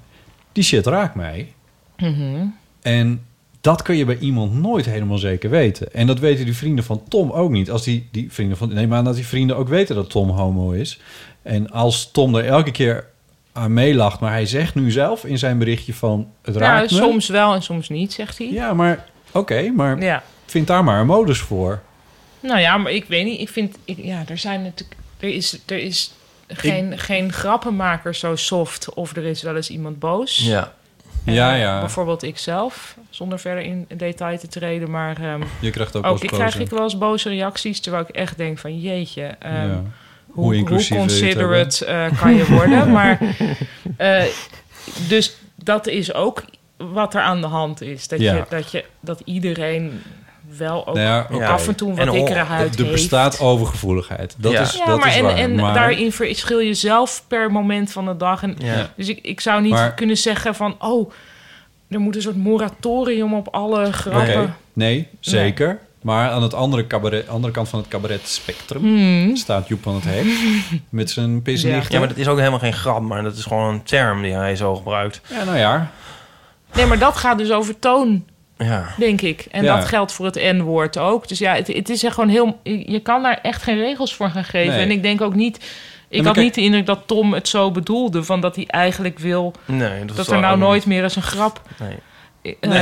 die 0.51 0.63
shit 0.63 0.85
raakt 0.85 1.15
mij. 1.15 1.53
Mhm. 1.97 2.45
En 2.81 3.25
dat 3.61 3.81
kun 3.81 3.95
je 3.95 4.05
bij 4.05 4.17
iemand 4.17 4.53
nooit 4.53 4.85
helemaal 4.85 5.17
zeker 5.17 5.49
weten. 5.49 5.93
En 5.93 6.07
dat 6.07 6.19
weten 6.19 6.45
die 6.45 6.55
vrienden 6.55 6.83
van 6.85 7.03
Tom 7.07 7.31
ook 7.31 7.49
niet. 7.51 7.71
Als 7.71 7.83
die, 7.83 8.07
die 8.11 8.31
vrienden 8.31 8.57
van... 8.57 8.73
Neem 8.73 8.93
aan 8.93 9.03
dat 9.03 9.15
die 9.15 9.27
vrienden 9.27 9.57
ook 9.57 9.67
weten 9.67 9.95
dat 9.95 10.09
Tom 10.09 10.29
homo 10.29 10.71
is. 10.71 10.99
En 11.41 11.69
als 11.71 12.11
Tom 12.11 12.35
er 12.35 12.45
elke 12.45 12.71
keer 12.71 13.05
aan 13.53 13.73
meelacht... 13.73 14.19
maar 14.19 14.31
hij 14.31 14.45
zegt 14.45 14.75
nu 14.75 14.91
zelf 14.91 15.25
in 15.25 15.37
zijn 15.37 15.57
berichtje 15.57 15.93
van... 15.93 16.27
het 16.41 16.55
Ja, 16.55 16.61
raakt 16.61 16.91
me. 16.91 16.97
soms 16.97 17.27
wel 17.27 17.53
en 17.53 17.61
soms 17.63 17.89
niet, 17.89 18.13
zegt 18.13 18.37
hij. 18.37 18.51
Ja, 18.51 18.73
maar 18.73 19.05
oké, 19.31 19.69
maar 19.69 20.01
Ja. 20.01 20.23
vind 20.45 20.67
daar 20.67 20.83
maar 20.83 20.99
een 20.99 21.05
modus 21.07 21.39
voor. 21.39 21.81
Nou 22.39 22.59
ja, 22.59 22.77
maar 22.77 22.91
ik 22.91 23.05
weet 23.05 23.25
niet. 23.25 23.39
Ik 23.39 23.49
vind, 23.49 23.77
ik, 23.85 23.97
ja, 23.97 24.23
er 24.27 24.37
zijn 24.37 24.61
natuurlijk, 24.63 24.99
er 25.19 25.29
is, 25.29 25.59
er 25.65 25.77
is 25.77 26.11
geen, 26.47 26.99
geen 26.99 27.33
grappenmaker 27.33 28.15
zo 28.15 28.35
soft 28.35 28.93
of 28.93 29.15
er 29.15 29.25
is 29.25 29.41
wel 29.41 29.55
eens 29.55 29.69
iemand 29.69 29.99
boos. 29.99 30.37
Ja. 30.37 30.73
Ja, 31.25 31.53
eh, 31.53 31.59
ja. 31.59 31.79
Bijvoorbeeld 31.79 32.23
ikzelf, 32.23 32.95
zonder 33.09 33.39
verder 33.39 33.63
in 33.63 33.85
detail 33.95 34.37
te 34.39 34.47
treden, 34.47 34.91
maar 34.91 35.17
ehm, 35.21 35.41
Je 35.59 35.69
krijgt 35.69 35.95
ook 35.95 36.03
wel 36.03 36.11
ook 36.11 36.23
ik 36.23 36.29
krijg 36.29 36.51
boze- 36.53 36.63
ik 36.63 36.69
wel 36.69 36.83
eens 36.83 36.97
boze 36.97 37.29
reacties, 37.29 37.79
terwijl 37.79 38.03
ik 38.07 38.15
echt 38.15 38.37
denk 38.37 38.57
van 38.57 38.79
jeetje, 38.79 39.23
ehm, 39.39 39.53
Ja. 39.67 39.83
hoe, 40.27 40.43
Hoe 40.43 40.55
inclusief 40.55 40.97
considerate 40.97 41.85
eh, 41.85 42.19
kan 42.21 42.35
je 42.35 42.45
worden. 42.45 42.91
maar 42.97 43.19
eh, 43.97 44.23
dus 45.07 45.35
dat 45.55 45.87
is 45.87 46.13
ook 46.13 46.43
wat 46.77 47.13
er 47.15 47.21
aan 47.21 47.41
de 47.41 47.47
hand 47.47 47.81
is. 47.81 48.07
Dat, 48.07 48.19
Ja. 48.19 48.35
je, 48.35 48.43
dat, 48.49 48.71
je, 48.71 48.85
dat 48.99 49.21
iedereen 49.25 50.01
wel 50.57 50.87
ook 50.87 50.95
Nou 50.95 51.35
ja, 51.39 51.49
af 51.49 51.67
en 51.67 51.75
toe 51.75 51.89
wat 51.95 52.07
En 52.07 52.11
dikkere 52.13 52.39
huid 52.39 52.73
Er 52.73 52.79
heeft. 52.79 52.91
bestaat 52.91 53.39
overgevoeligheid. 53.39 54.35
Dat 54.37 54.51
Ja. 54.51 54.61
is, 54.61 54.73
Ja, 54.73 54.85
dat 54.85 54.99
maar 54.99 55.07
is 55.07 55.15
en, 55.15 55.23
waar. 55.23 55.35
en 55.35 55.55
maar, 55.55 55.73
daarin 55.73 56.11
verschil 56.11 56.59
je 56.59 56.73
zelf 56.73 57.23
per 57.27 57.51
moment 57.51 57.91
van 57.91 58.05
de 58.05 58.17
dag. 58.17 58.43
En, 58.43 58.55
Ja. 58.57 58.89
Dus 58.95 59.07
ik, 59.07 59.19
ik 59.21 59.41
zou 59.41 59.61
niet 59.61 59.71
Maar- 59.71 59.93
kunnen 59.93 60.17
zeggen 60.17 60.55
van... 60.55 60.75
oh, 60.79 61.11
er 61.87 61.99
moet 61.99 62.15
een 62.15 62.21
soort 62.21 62.35
moratorium 62.37 63.33
op 63.33 63.47
alle 63.47 63.91
grappen. 63.93 64.55
Nee, 64.73 65.07
zeker. 65.19 65.79
Maar 66.01 66.29
aan 66.29 66.41
het 66.43 66.53
andere, 66.53 66.87
cabaret, 66.87 67.27
andere 67.29 67.53
kant 67.53 67.69
van 67.69 67.79
het 67.79 67.87
cabaret 67.87 68.27
spectrum 68.27 68.81
Hmm. 68.81 69.35
staat 69.35 69.67
Joep 69.67 69.83
van 69.83 69.95
het 69.95 70.03
Hek 70.07 70.25
met 70.89 71.09
zijn 71.09 71.41
pis 71.41 71.61
Ja. 71.61 71.81
Ja, 71.89 71.99
maar 71.99 72.07
dat 72.07 72.17
is 72.17 72.27
ook 72.27 72.37
helemaal 72.37 72.59
geen 72.59 72.73
grap, 72.73 73.01
maar 73.01 73.23
dat 73.23 73.37
is 73.37 73.43
gewoon 73.43 73.73
een 73.73 73.83
term 73.83 74.21
die 74.21 74.33
hij 74.33 74.55
zo 74.55 74.75
gebruikt. 74.75 75.21
Ja, 75.29 75.43
nou 75.43 75.57
ja. 75.57 75.91
Nee, 76.73 76.85
maar 76.85 76.99
dat 76.99 77.17
gaat 77.17 77.37
dus 77.37 77.51
over 77.51 77.79
toon, 77.79 78.25
Ja. 78.65 78.87
denk 78.97 79.21
ik. 79.21 79.45
En 79.51 79.63
Ja. 79.63 79.75
dat 79.75 79.85
geldt 79.87 80.11
voor 80.11 80.25
het 80.25 80.35
N-woord 80.35 80.97
ook. 80.97 81.27
Dus 81.27 81.39
ja, 81.39 81.53
het, 81.55 81.67
het 81.67 81.89
is 81.89 82.03
echt 82.03 82.13
gewoon 82.13 82.29
heel... 82.29 82.59
Je 82.63 82.99
kan 83.03 83.23
daar 83.23 83.39
echt 83.41 83.63
geen 83.63 83.77
regels 83.77 84.15
voor 84.15 84.29
gaan 84.29 84.43
geven. 84.43 84.73
Nee. 84.73 84.83
En 84.83 84.91
ik 84.91 85.01
denk 85.03 85.21
ook 85.21 85.35
niet... 85.35 85.65
Ik 86.09 86.23
had 86.23 86.33
kijk- 86.33 86.45
niet 86.45 86.55
de 86.55 86.61
indruk 86.61 86.85
dat 86.85 86.99
Tom 87.05 87.33
het 87.33 87.47
zo 87.47 87.71
bedoelde... 87.71 88.23
van 88.23 88.41
dat 88.41 88.55
hij 88.55 88.65
eigenlijk 88.67 89.19
wil... 89.19 89.53
Nee, 89.65 90.05
dat, 90.05 90.27
er 90.27 90.39
nou 90.39 90.57
nooit 90.57 90.85
meer 90.85 91.03
eens 91.03 91.15
een 91.15 91.21
grap... 91.21 91.61
Nee. 91.79 91.95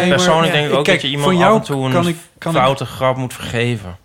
Persoonlijk 0.10 0.54
ja. 0.54 0.60
denk 0.60 0.72
ik 0.72 0.78
ook 0.78 0.84
Kijk, 0.84 1.02
dat 1.02 1.10
je 1.12 1.18
iemand 1.18 1.38
jou 1.38 1.54
af 1.54 1.60
en 1.60 1.66
toe 1.66 1.86
een 1.86 1.92
kan 1.92 2.08
ik- 2.08 2.18
kan 2.38 2.52
ik- 2.56 2.62
foute 2.62 2.86
grap 2.86 3.18
moet 3.18 3.34
vergeven. 3.34 3.98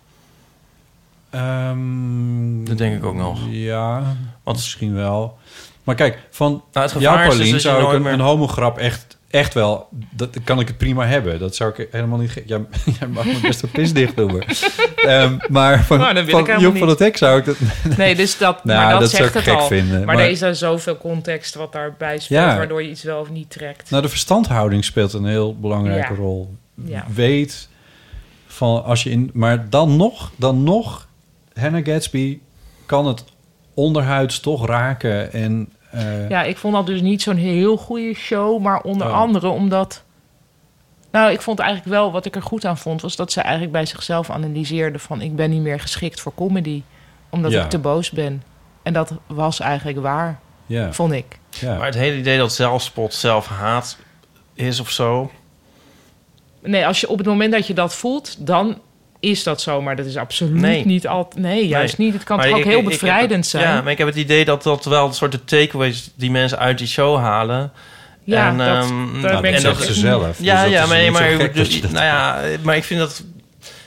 Ehm, 1.29 2.63
Dat 2.63 2.77
denk 2.77 2.95
ik 2.95 3.05
ook 3.05 3.15
nog. 3.15 3.39
Ja, 3.49 4.03
Want- 4.43 4.57
misschien 4.57 4.93
wel. 4.95 5.37
Maar 5.83 5.95
kijk, 5.95 6.19
van 6.31 6.63
Nou, 6.73 6.89
het 7.19 7.39
is 7.39 7.51
dus 7.51 7.61
zou 7.61 7.83
ik 7.87 7.93
een, 7.93 8.01
meer... 8.01 8.13
een 8.13 8.19
homograp 8.19 8.77
echt, 8.77 9.14
echt 9.35 9.53
wel, 9.53 9.87
dat 10.11 10.37
kan 10.43 10.59
ik 10.59 10.67
het 10.67 10.77
prima 10.77 11.05
hebben. 11.05 11.39
Dat 11.39 11.55
zou 11.55 11.73
ik 11.75 11.87
helemaal 11.91 12.17
niet... 12.19 12.41
Ja, 12.45 12.59
jij 12.99 13.07
mag 13.07 13.25
me 13.25 13.39
best 13.41 13.61
een 13.63 13.69
pisdicht 13.71 14.15
noemen. 14.15 14.43
Ehm, 14.95 15.37
maar 15.49 15.83
van, 15.83 15.97
Nou, 15.99 16.13
dat 16.13 16.25
wil 16.25 16.39
ik 16.39 16.45
van 16.45 16.59
Job 16.59 16.77
van 16.77 16.87
het 16.89 16.99
Hek 16.99 17.17
zou 17.17 17.39
ik 17.39 17.45
dat... 17.45 17.55
Nee, 17.97 18.15
dus 18.15 18.37
dat, 18.37 18.63
Nou, 18.63 18.79
maar 18.81 18.91
dat, 18.91 18.99
dat 18.99 19.09
zou 19.09 19.23
zegt 19.23 19.35
ik 19.35 19.41
het 19.41 19.51
gek 19.53 19.61
al. 19.61 19.67
vinden, 19.67 20.05
Maar, 20.05 20.15
maar- 20.15 20.23
er 20.25 20.29
is 20.31 20.41
er 20.41 20.55
zoveel 20.55 20.97
context 20.97 21.55
wat 21.55 21.71
daarbij 21.73 22.19
speelt... 22.19 22.41
Ja. 22.41 22.57
waardoor 22.57 22.83
je 22.83 22.89
iets 22.89 23.03
wel 23.03 23.19
of 23.19 23.29
niet 23.29 23.49
trekt. 23.49 23.89
Nou, 23.89 24.01
de 24.03 24.09
verstandhouding 24.09 24.85
speelt 24.85 25.13
een 25.13 25.25
heel 25.25 25.55
belangrijke 25.59 26.13
Ja. 26.13 26.19
rol. 26.19 26.53
Ja. 26.85 27.05
Weet 27.13 27.69
van 28.47 28.83
als 28.83 29.03
je 29.03 29.09
in... 29.09 29.29
Maar 29.33 29.69
dan 29.69 29.95
nog, 29.95 30.31
dan 30.35 30.63
nog... 30.63 31.07
Hannah 31.53 31.85
Gatsby 31.85 32.39
kan 32.85 33.07
het 33.07 33.23
onderhuids 33.73 34.39
toch 34.39 34.67
raken 34.67 35.33
en... 35.33 35.69
eh, 35.95 36.29
Ja, 36.29 36.43
ik 36.43 36.57
vond 36.57 36.73
dat 36.73 36.85
dus 36.85 37.01
niet 37.01 37.21
zo'n 37.21 37.35
heel 37.35 37.77
goede 37.77 38.13
show. 38.13 38.61
Maar 38.61 38.81
onder 38.81 39.07
Oh. 39.07 39.13
andere 39.13 39.47
omdat... 39.47 40.03
Nou, 41.11 41.31
ik 41.31 41.41
vond 41.41 41.59
eigenlijk 41.59 41.89
wel... 41.89 42.11
Wat 42.11 42.25
ik 42.25 42.35
er 42.35 42.41
goed 42.41 42.65
aan 42.65 42.77
vond... 42.77 43.01
was 43.01 43.15
dat 43.15 43.31
ze 43.31 43.41
eigenlijk 43.41 43.71
bij 43.71 43.85
zichzelf 43.85 44.29
analyseerde 44.29 44.99
van... 44.99 45.21
ik 45.21 45.35
ben 45.35 45.49
niet 45.49 45.61
meer 45.61 45.79
geschikt 45.79 46.19
voor 46.21 46.33
comedy. 46.35 46.81
Omdat 47.29 47.51
Ja. 47.51 47.63
ik 47.63 47.69
te 47.69 47.79
boos 47.79 48.09
ben. 48.11 48.43
En 48.83 48.93
dat 48.93 49.13
was 49.27 49.59
eigenlijk 49.59 49.99
waar, 50.01 50.39
Ja. 50.65 50.93
vond 50.93 51.11
ik. 51.13 51.39
Maar 51.61 51.85
het 51.85 51.95
hele 51.95 52.17
idee 52.17 52.37
dat 52.37 52.53
zelfspot 52.53 53.13
zelfhaat 53.13 53.97
is 54.53 54.79
of 54.79 54.89
zo... 54.89 55.31
Nee, 56.61 56.85
als 56.87 56.99
je 57.01 57.09
op 57.09 57.17
het 57.17 57.27
moment 57.27 57.51
dat 57.51 57.67
je 57.67 57.73
dat 57.73 57.95
voelt... 57.95 58.45
dan 58.47 58.79
is 59.25 59.43
dat 59.43 59.61
zo. 59.61 59.81
Maar 59.81 59.95
dat 59.95 60.05
is 60.05 60.17
absoluut 60.17 60.61
Nee. 60.61 60.85
niet 60.85 61.07
altijd... 61.07 61.43
Nee, 61.43 61.67
juist 61.67 61.97
Nee. 61.97 62.07
niet. 62.07 62.15
Het 62.15 62.25
kan 62.25 62.37
Maar 62.37 62.47
toch 62.49 62.57
ook 62.57 62.63
heel 62.63 62.71
ik- 62.73 62.83
ik 62.83 62.89
heb 62.91 62.99
bevrijdend 62.99 63.31
het- 63.43 63.47
zijn. 63.47 63.63
Ja, 63.75 63.81
maar 63.81 63.91
ik 63.91 63.97
heb 63.97 64.07
het 64.07 64.15
idee 64.15 64.45
dat 64.45 64.63
dat 64.63 64.85
wel 64.85 65.07
een 65.07 65.13
soort 65.13 65.31
de 65.31 65.43
takeaways 65.45 66.09
die 66.15 66.31
mensen 66.31 66.59
uit 66.59 66.77
die 66.77 66.87
show 66.87 67.17
halen. 67.19 67.71
Ja, 68.23 68.47
en, 68.47 68.57
dat- 68.57 68.67
ehm, 68.67 69.21
daar 69.21 69.41
ben 69.41 69.49
ik 69.49 69.55
en 69.55 69.61
zo 69.61 69.67
dat 69.67 69.77
gek 69.77 69.85
ze 69.85 69.93
zelf. 69.93 70.37
Ja, 70.39 70.63
Dus 70.63 70.71
ja, 70.71 70.85
maar, 70.85 71.11
maar, 71.11 71.53
dus, 71.53 71.81
dat 71.81 71.91
nou 71.91 72.05
ja, 72.05 72.41
maar 72.63 72.75
ik 72.75 72.83
vind 72.83 72.99
dat. 72.99 73.23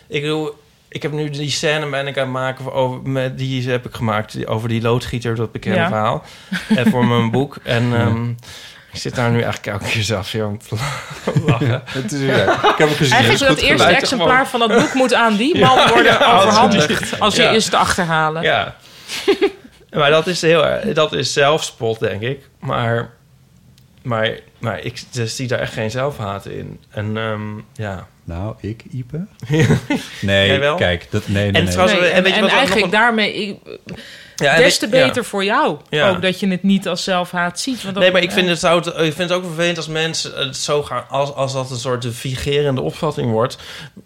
Ik 0.08 0.20
bedoel, 0.22 0.54
ik 0.88 1.02
heb 1.02 1.12
nu 1.12 1.30
die 1.30 1.50
scène 1.50 1.88
ben 1.88 2.06
ik 2.06 2.16
aan 2.18 2.22
het 2.22 2.32
maken 2.32 2.72
over, 2.72 3.02
met, 3.10 3.38
die 3.38 3.70
heb 3.70 3.86
ik 3.86 3.94
gemaakt 3.94 4.32
die- 4.32 4.46
over 4.46 4.68
die 4.68 4.82
loodgieter, 4.82 5.34
dat 5.34 5.52
bekende 5.52 5.78
Ja. 5.78 5.88
verhaal. 5.88 6.24
En 6.76 6.90
voor 6.90 7.06
mijn 7.06 7.30
boek. 7.30 7.58
En 7.62 7.94
ehm, 7.94 8.26
ik 8.92 8.98
zit 9.00 9.14
daar 9.14 9.30
nu 9.30 9.42
eigenlijk 9.42 9.66
elke 9.66 9.84
keer 9.92 10.02
zelf 10.02 10.32
weer 10.32 10.46
om 10.46 10.58
te 10.58 10.76
lachen. 11.46 11.82
Het 11.98 12.12
is, 12.12 12.20
ja, 12.20 12.52
ik 12.52 12.78
heb 12.78 12.88
het 12.88 12.96
gezien. 12.96 13.12
Eigenlijk 13.16 13.38
het 13.40 13.48
dat 13.48 13.58
is 13.58 13.62
eerste 13.70 13.86
exemplaar 13.88 14.48
van 14.48 14.60
dat 14.60 14.68
boek 14.68 14.94
moet 14.94 15.14
aan 15.14 15.36
die 15.36 15.58
man 15.58 15.88
worden 15.88 16.12
Ja, 16.12 16.32
overhandigd. 16.36 17.20
Als 17.20 17.34
je 17.36 17.42
ja. 17.42 17.50
is 17.50 17.66
te 17.68 17.76
achterhalen. 17.76 18.42
Ja. 18.42 18.74
maar 19.90 20.10
dat 20.10 20.26
is 20.26 20.42
heel 20.42 20.66
erg- 20.66 20.92
dat 20.92 21.12
is 21.12 21.32
zelfspot, 21.32 21.98
denk 22.00 22.22
ik. 22.22 22.48
Maar, 22.60 23.10
maar, 24.02 24.30
maar 24.58 24.80
ik 24.84 25.02
dus 25.10 25.36
zie 25.36 25.46
daar 25.48 25.58
echt 25.58 25.72
geen 25.72 25.90
zelfhaat 25.90 26.46
in. 26.46 26.80
En 26.90 27.16
ehm, 27.16 27.40
ja. 27.74 28.06
Nou, 28.24 28.54
ik, 28.60 28.84
Ipe? 28.92 29.26
Jij 29.48 29.66
Nee, 30.20 30.58
wel? 30.58 30.76
kijk, 30.76 31.06
dat, 31.10 31.28
nee, 31.28 31.44
nee, 31.50 31.52
En 31.52 31.64
nee. 31.64 31.72
trouwens, 31.72 32.00
Nee, 32.00 32.08
en 32.08 32.16
en, 32.16 32.22
weet 32.22 32.32
je 32.32 32.36
en 32.38 32.42
wat 32.44 32.50
ook 32.50 32.56
eigenlijk 32.56 32.86
nog 32.90 33.00
daarmee... 33.00 33.34
Ik, 33.34 33.56
Ja, 34.36 34.56
des 34.56 34.78
te 34.78 34.86
ja. 34.86 35.06
beter 35.06 35.24
voor 35.24 35.44
jou. 35.44 35.76
Ja. 35.90 36.10
Ook 36.10 36.22
dat 36.22 36.40
je 36.40 36.48
het 36.48 36.62
niet 36.62 36.88
als 36.88 37.04
zelfhaat 37.04 37.60
ziet. 37.60 37.82
Want 37.82 37.94
dat- 37.94 38.02
Nee, 38.02 38.12
maar 38.12 38.22
ik 38.22 38.30
vind, 38.30 38.48
het, 38.48 38.58
zou 38.58 38.76
het, 38.78 38.86
ik 38.86 38.94
vind 39.14 39.16
het 39.16 39.32
ook 39.32 39.44
vervelend 39.44 39.76
als 39.76 39.88
mensen 39.88 40.32
het 40.46 40.56
zo 40.56 40.82
gaan... 40.82 41.04
Als, 41.08 41.34
als 41.34 41.52
dat 41.52 41.70
een 41.70 41.76
soort 41.76 42.02
de 42.02 42.12
vigerende 42.12 42.80
opvatting 42.80 43.30
wordt... 43.30 43.58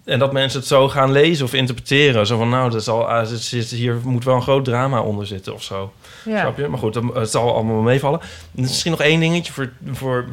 en 0.04 0.18
dat 0.18 0.32
mensen 0.32 0.58
het 0.58 0.68
zo 0.68 0.88
gaan 0.88 1.12
lezen 1.12 1.44
of 1.44 1.52
interpreteren. 1.54 2.26
Zo 2.26 2.38
van, 2.38 2.48
nou, 2.48 2.70
dat 2.70 2.84
zal, 2.84 3.08
ah, 3.08 3.28
hier 3.70 3.96
moet 4.04 4.24
wel 4.24 4.34
een 4.34 4.42
groot 4.42 4.64
drama 4.64 5.00
onder 5.00 5.26
zitten 5.26 5.54
of 5.54 5.62
zo. 5.62 5.92
Ja. 6.24 6.40
Snap 6.40 6.56
je? 6.58 6.68
Maar 6.68 6.78
goed, 6.78 6.94
dan- 6.94 7.16
het 7.16 7.30
zal 7.30 7.54
allemaal 7.54 7.74
wel 7.74 7.82
meevallen. 7.82 8.20
Misschien 8.50 8.90
nog 8.90 9.00
één 9.00 9.20
dingetje 9.20 9.52
voor, 9.52 9.70
voor 9.92 10.24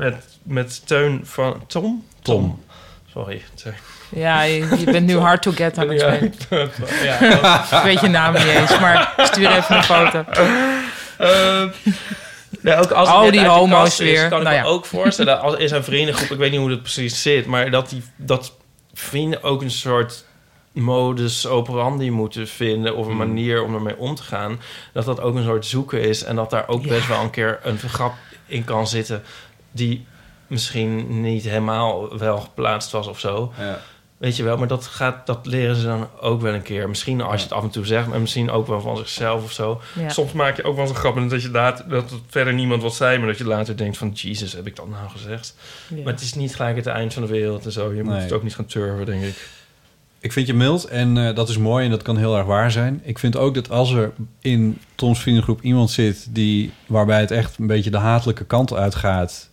met, 0.50 0.88
Teun 0.88 1.22
van... 1.24 1.64
Tom? 1.68 2.06
Tom. 2.22 2.64
Sorry, 3.12 3.42
Teun. 3.54 3.74
Ja, 4.10 4.42
je, 4.42 4.78
je 4.80 4.92
bent 4.92 5.06
nu 5.06 5.18
hard 5.18 5.42
to 5.42 5.52
get 5.52 5.78
aan 5.78 5.90
het 5.90 6.02
spelen. 6.02 6.34
Ja. 7.04 7.64
ik 7.78 7.84
weet 7.84 8.00
je 8.00 8.08
naam 8.08 8.34
niet 8.34 8.44
eens, 8.44 8.80
maar 8.80 9.14
stuur 9.18 9.52
even 9.52 9.76
een 9.76 9.84
foto. 9.84 10.26
Nee, 12.62 12.76
ook 12.76 12.92
als 12.92 13.24
net 13.24 13.32
die 13.32 13.46
homo's 13.46 14.00
is, 14.00 14.12
weer. 14.12 14.30
kan 14.30 14.38
ik 14.38 14.44
Nou 14.44 14.62
me 14.62 14.68
ook 14.68 14.86
voorstellen, 14.86 15.42
als 15.42 15.56
in 15.56 15.68
zijn 15.68 15.84
vriendengroep, 15.84 16.30
ik 16.30 16.38
weet 16.38 16.52
niet 16.52 16.60
hoe 16.60 16.70
dat 16.70 16.82
precies 16.82 17.22
zit, 17.22 17.46
maar 17.46 17.72
dat, 17.72 17.90
die, 17.90 18.04
dat 18.16 18.54
vrienden 18.94 19.44
ook 19.44 19.62
een 19.62 19.72
soort 19.72 20.26
modus 20.72 21.48
operandi 21.48 22.12
moeten 22.12 22.48
vinden 22.48 22.96
of 22.96 23.06
een 23.06 23.12
Hmm. 23.12 23.18
manier 23.18 23.64
om 23.64 23.74
ermee 23.74 23.98
om 23.98 24.16
te 24.16 24.24
gaan, 24.24 24.60
dat 24.94 25.06
dat 25.06 25.22
ook 25.22 25.36
een 25.36 25.44
soort 25.44 25.66
zoeken 25.66 26.02
is 26.02 26.24
en 26.24 26.36
dat 26.36 26.50
daar 26.50 26.68
ook 26.68 26.88
best 26.88 27.08
wel 27.08 27.22
een 27.22 27.30
keer 27.30 27.60
een 27.64 27.80
grap 27.80 28.14
in 28.46 28.64
kan 28.64 28.88
zitten 28.88 29.24
die 29.72 30.06
misschien 30.50 31.22
niet 31.22 31.44
helemaal 31.44 32.18
wel 32.18 32.38
geplaatst 32.38 32.92
was 32.92 33.08
of 33.08 33.20
zo. 33.20 33.54
Ja. 33.60 33.80
Weet 34.18 34.36
je 34.36 34.44
wel, 34.44 34.58
maar 34.58 34.68
dat, 34.68 34.86
gaat, 34.88 35.26
dat 35.26 35.46
leren 35.46 35.76
ze 35.76 35.84
dan 35.86 36.08
ook 36.22 36.42
wel 36.42 36.54
een 36.54 36.62
keer. 36.62 36.90
Misschien 36.90 37.22
als 37.22 37.36
je 37.42 37.48
het 37.48 37.56
af 37.58 37.64
en 37.64 37.70
toe 37.70 37.86
zegt, 37.86 38.08
maar 38.08 38.20
misschien 38.20 38.52
ook 38.52 38.68
wel 38.68 38.82
van 38.82 38.98
zichzelf 38.98 39.44
of 39.44 39.52
zo. 39.52 39.82
Ja. 39.96 40.10
Soms 40.10 40.32
maak 40.32 40.56
je 40.56 40.64
ook 40.64 40.74
wel 40.76 40.82
eens 40.86 40.94
een 40.94 41.00
grap 41.00 41.18
en 41.18 41.28
dat 41.28 41.42
je 41.42 41.52
later, 41.52 41.90
dat 41.90 42.10
het 42.10 42.20
verder 42.28 42.54
niemand 42.54 42.82
wat 42.82 42.96
zei, 42.96 43.18
maar 43.18 43.28
dat 43.28 43.38
je 43.38 43.46
later 43.46 43.78
denkt 43.78 43.98
van, 43.98 44.10
Jesus, 44.10 44.54
heb 44.54 44.68
ik 44.68 44.76
dat 44.76 44.90
nou 44.90 45.10
gezegd? 45.10 45.56
Ja. 45.88 46.04
Maar 46.04 46.14
het 46.14 46.22
is 46.22 46.34
niet 46.34 46.56
gelijk 46.56 46.76
het 46.76 46.86
eind 46.88 47.14
van 47.14 47.22
de 47.24 47.30
wereld 47.30 47.66
en 47.66 47.72
zo. 47.72 47.94
Je 47.94 48.04
moet 48.04 48.14
Nee. 48.14 48.22
het 48.22 48.32
ook 48.32 48.44
niet 48.44 48.56
gaan 48.56 48.66
turven, 48.66 49.06
denk 49.06 49.24
ik. 49.24 49.48
Ik 50.20 50.32
vind 50.32 50.48
je 50.48 50.54
mild 50.54 50.86
en 50.86 51.18
eh, 51.28 51.36
dat 51.36 51.50
is 51.50 51.58
mooi 51.58 51.86
en 51.86 51.92
dat 51.92 52.02
kan 52.02 52.18
heel 52.18 52.38
erg 52.38 52.46
waar 52.46 52.72
zijn. 52.72 53.02
Ik 53.04 53.20
vind 53.20 53.36
ook 53.38 53.54
dat 53.56 53.70
als 53.70 53.92
er 53.94 54.12
in 54.42 54.80
Toms 54.96 55.20
vriendengroep 55.20 55.62
iemand 55.62 55.92
zit... 55.92 56.28
Die, 56.30 56.72
waarbij 56.86 57.20
het 57.20 57.32
echt 57.32 57.58
een 57.58 57.68
beetje 57.68 57.90
de 57.90 57.98
hatelijke 57.98 58.46
kant 58.46 58.74
uitgaat... 58.74 59.49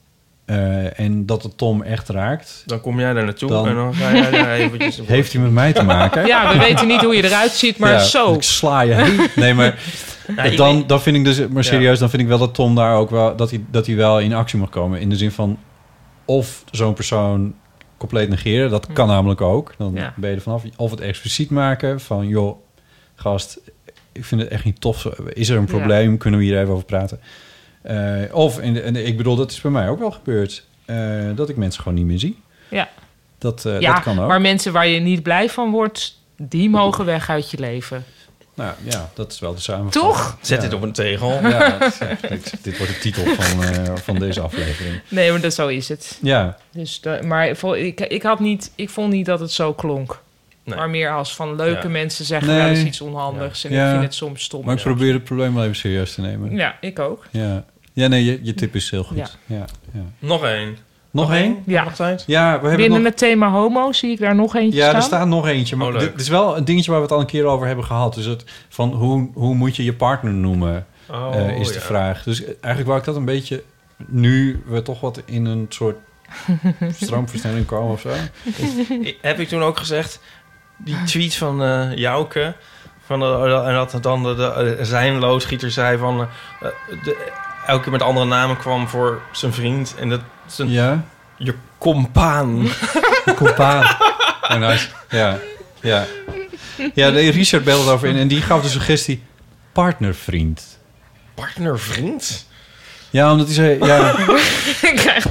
eh, 0.47 1.01
en 1.01 1.27
dat 1.27 1.43
het 1.43 1.59
Tom 1.59 1.83
echt 1.83 2.09
raakt... 2.09 2.63
Dan 2.67 2.81
kom 2.81 3.01
jij 3.01 3.13
daar 3.13 3.25
naartoe 3.25 3.49
Dan- 3.49 3.69
en 3.69 3.75
dan 3.75 3.95
ga 3.95 4.13
jij 4.13 4.31
daar 4.31 4.51
eventjes... 4.53 5.01
Heeft 5.05 5.33
hij 5.33 5.43
met 5.43 5.51
mij 5.53 5.73
te 5.73 5.83
maken? 5.83 6.27
Ja, 6.27 6.53
we 6.53 6.59
weten 6.59 6.87
niet 6.87 7.01
hoe 7.03 7.17
je 7.17 7.25
eruit 7.25 7.51
ziet, 7.51 7.79
maar 7.79 7.93
Ja, 7.93 7.99
zo. 7.99 8.35
Ik 8.35 8.43
sla 8.43 8.81
je 8.81 8.93
heen. 8.95 9.29
Nee, 9.37 9.55
maar 9.55 9.79
Nou, 10.37 10.57
dan, 10.57 10.85
dan 10.87 11.01
vind 11.03 11.17
ik 11.17 11.25
dus, 11.25 11.39
maar 11.39 11.49
Ja. 11.63 11.63
serieus, 11.63 11.99
dan 11.99 12.11
vind 12.11 12.23
ik 12.23 12.29
wel 12.29 12.39
dat 12.39 12.55
Tom 12.55 12.75
daar 12.75 12.97
ook 12.97 13.11
wel, 13.11 13.37
dat 13.37 13.51
hij, 13.51 13.65
dat 13.71 13.87
hij 13.87 13.97
wel 13.97 14.21
in 14.21 14.33
actie 14.35 14.59
mag 14.59 14.69
komen. 14.71 15.01
In 15.01 15.09
de 15.09 15.17
zin 15.17 15.31
van, 15.31 15.59
of 16.25 16.65
zo'n 16.71 16.95
persoon 16.95 17.55
compleet 17.97 18.29
negeren, 18.29 18.71
dat 18.71 18.87
kan 18.93 19.07
namelijk 19.09 19.41
ook. 19.41 19.75
Dan 19.79 19.93
Ja. 19.95 20.13
ben 20.17 20.31
je 20.31 20.37
er 20.37 20.43
vanaf. 20.43 20.63
Of 20.77 20.91
het 20.91 21.01
expliciet 21.01 21.51
maken 21.51 22.01
van, 22.01 22.29
joh, 22.29 22.59
gast, 23.15 23.59
ik 24.13 24.25
vind 24.25 24.41
het 24.41 24.51
echt 24.51 24.65
niet 24.65 24.81
tof. 24.81 25.01
zo. 25.01 25.13
Is 25.33 25.49
er 25.49 25.57
een 25.57 25.63
Ja. 25.63 25.69
probleem? 25.77 26.19
Kunnen 26.19 26.41
we 26.41 26.47
hier 26.47 26.61
even 26.61 26.73
over 26.73 26.85
praten? 26.85 27.21
Eh, 27.87 28.35
of, 28.35 28.61
in 28.61 28.75
de, 28.75 28.81
en 28.81 29.07
ik 29.07 29.17
bedoel, 29.17 29.37
dat 29.37 29.51
is 29.51 29.61
bij 29.61 29.71
mij 29.71 29.89
ook 29.89 29.99
wel 29.99 30.11
gebeurd. 30.11 30.65
eh, 30.85 30.97
dat 31.35 31.49
ik 31.49 31.57
mensen 31.57 31.83
gewoon 31.83 31.99
niet 31.99 32.07
meer 32.07 32.19
zie. 32.19 32.41
Ja, 32.69 32.89
Dat, 33.39 33.65
eh, 33.65 33.81
ja 33.81 33.93
dat 33.95 34.03
kan 34.03 34.21
ook. 34.21 34.29
maar 34.29 34.41
mensen 34.41 34.73
waar 34.73 34.87
je 34.87 35.01
niet 35.01 35.23
blij 35.23 35.49
van 35.49 35.71
wordt, 35.71 36.19
die 36.37 36.71
mogen 36.71 37.05
weg 37.05 37.31
uit 37.31 37.51
je 37.51 37.59
leven. 37.59 38.05
Nou 38.55 38.73
ja, 38.83 39.11
dat 39.15 39.33
is 39.33 39.39
wel 39.39 39.55
de 39.55 39.61
samenvatting. 39.61 40.05
Toch? 40.05 40.37
Zet 40.41 40.57
Ja. 40.63 40.65
dit 40.69 40.75
op 40.75 40.83
een 40.83 40.93
tegel. 40.93 41.31
Ja, 41.49 41.79
dat 41.79 41.93
is- 41.93 41.99
dit, 42.29 42.55
dit 42.63 42.79
wordt 42.79 42.93
de 42.93 42.99
titel 42.99 43.25
van, 43.25 43.65
eh, 43.65 43.95
van 43.97 44.19
deze 44.19 44.41
aflevering. 44.41 45.01
Nee, 45.09 45.31
maar 45.31 45.41
dat, 45.41 45.55
zo 45.55 45.67
is 45.69 45.89
het. 45.89 46.19
Ja, 46.23 46.57
Dus 46.73 47.01
de, 47.01 47.19
maar 47.25 47.49
ik, 47.79 48.01
ik, 48.01 48.23
had 48.23 48.41
niet, 48.41 48.73
ik 48.75 48.91
vond 48.91 49.13
niet 49.13 49.27
dat 49.27 49.41
het 49.41 49.51
zo 49.53 49.73
klonk. 49.75 50.21
Nee. 50.65 50.77
Maar 50.77 50.91
meer 50.91 51.11
als 51.13 51.35
van 51.35 51.57
leuke 51.57 51.83
Ja. 51.87 51.89
mensen 51.93 52.25
zeggen 52.25 52.49
Nee. 52.49 52.59
wel 52.59 52.69
eens 52.69 52.85
iets 52.85 53.01
onhandigs. 53.01 53.65
En 53.65 53.73
Ja. 53.73 53.85
ik 53.85 53.91
vind 53.91 54.03
het 54.03 54.15
soms 54.15 54.43
stom. 54.43 54.65
maar 54.65 54.75
ik 54.77 54.83
probeer 54.83 55.13
het 55.13 55.25
probleem 55.25 55.55
wel 55.55 55.63
even 55.65 55.77
serieus 55.77 56.15
te 56.15 56.21
nemen. 56.21 56.57
Ja, 56.57 56.77
ik 56.81 56.99
ook. 56.99 57.27
Ja, 57.31 57.65
ja 58.03 58.07
nee, 58.09 58.25
je, 58.25 58.39
je 58.43 58.55
tip 58.55 58.75
is 58.75 58.91
heel 58.91 59.05
goed. 59.05 59.17
Ja. 59.17 59.27
Ja. 59.47 59.65
Ja, 59.93 60.01
Nog 60.19 60.45
één. 60.45 60.77
Nog 61.11 61.33
één? 61.33 61.63
Ja. 61.67 61.85
Nog 61.85 61.93
tijd? 61.95 62.25
Ja, 62.27 62.45
we 62.61 62.69
hebben 62.69 62.77
Binnen 62.77 62.99
nog... 63.03 63.09
het 63.09 63.19
thema 63.19 63.51
homo 63.51 63.93
zie 63.93 64.11
ik 64.11 64.19
daar 64.19 64.35
nog 64.35 64.55
eentje 64.57 64.79
Ja, 64.79 64.85
staan. 64.85 64.97
er 64.97 65.03
staat 65.03 65.27
nog 65.27 65.47
eentje. 65.47 65.77
Maar 65.77 65.87
Oh, 65.87 65.93
leuk. 65.93 66.03
dit, 66.03 66.11
dit 66.11 66.21
is 66.21 66.29
wel 66.29 66.57
een 66.57 66.65
dingetje 66.65 66.91
waar 66.91 67.01
we 67.01 67.07
het 67.07 67.15
al 67.15 67.21
een 67.21 67.27
keer 67.27 67.45
over 67.45 67.67
hebben 67.67 67.85
gehad. 67.85 68.15
Dus 68.15 68.25
het, 68.25 68.45
van 68.69 68.93
hoe, 68.93 69.31
hoe 69.35 69.55
moet 69.55 69.77
je 69.77 69.85
je 69.85 69.93
partner 69.95 70.33
noemen, 70.33 70.87
Oh, 71.11 71.31
eh, 71.35 71.61
is 71.61 71.69
de 71.69 71.75
ja. 71.75 71.81
vraag. 71.81 72.23
Dus 72.23 72.45
eigenlijk 72.45 72.87
wou 72.87 72.99
ik 72.99 73.05
dat 73.05 73.17
een 73.17 73.25
beetje... 73.25 73.63
Nu 74.07 74.63
we 74.67 74.83
toch 74.83 75.01
wat 75.01 75.23
in 75.25 75.45
een 75.45 75.67
soort 75.69 75.97
stroomversnelling 77.01 77.67
komen 77.67 77.93
of 77.93 78.01
zo. 78.01 78.09
Ik- 79.01 79.19
Heb 79.21 79.39
ik 79.41 79.49
toen 79.49 79.63
ook 79.63 79.79
gezegd, 79.79 80.21
die 80.77 81.03
tweet 81.05 81.35
van 81.35 81.63
eh 81.63 81.95
Jouke... 81.97 82.55
Van 83.05 83.21
de, 83.21 83.63
en 83.67 83.75
dat 83.75 83.99
dan 84.03 84.23
de, 84.23 84.35
de- 84.35 84.79
zijn 84.85 85.19
loodgieter 85.19 85.71
zei 85.71 85.99
van... 85.99 86.21
eh, 86.21 86.69
de, 87.05 87.17
elke 87.67 87.83
keer 87.83 87.93
met 87.93 88.03
andere 88.03 88.27
namen 88.27 88.57
kwam 88.57 88.89
voor 88.89 89.21
zijn 89.33 89.53
vriend. 89.53 89.95
En 89.99 90.09
dat 90.09 90.21
zijn 90.47 90.71
Ja, 90.71 91.05
je 91.37 91.55
compaan. 91.79 92.69
compaan. 93.37 93.97
En. 94.49 94.79
Ja, 95.09 95.39
ja. 95.81 96.05
Ja, 96.95 97.11
de 97.11 97.29
Richard 97.31 97.65
belde 97.65 97.91
over 97.91 98.09
in 98.09 98.17
en 98.17 98.29
die 98.29 98.41
gaf 98.43 98.63
de 98.63 98.69
suggestie 98.69 99.23
partnervriend. 99.73 100.79
Partnervriend? 101.35 102.47
Ja, 103.11 103.31
omdat 103.33 103.47
hij 103.47 103.55
zei, 103.55 103.79
ja, 103.85 104.15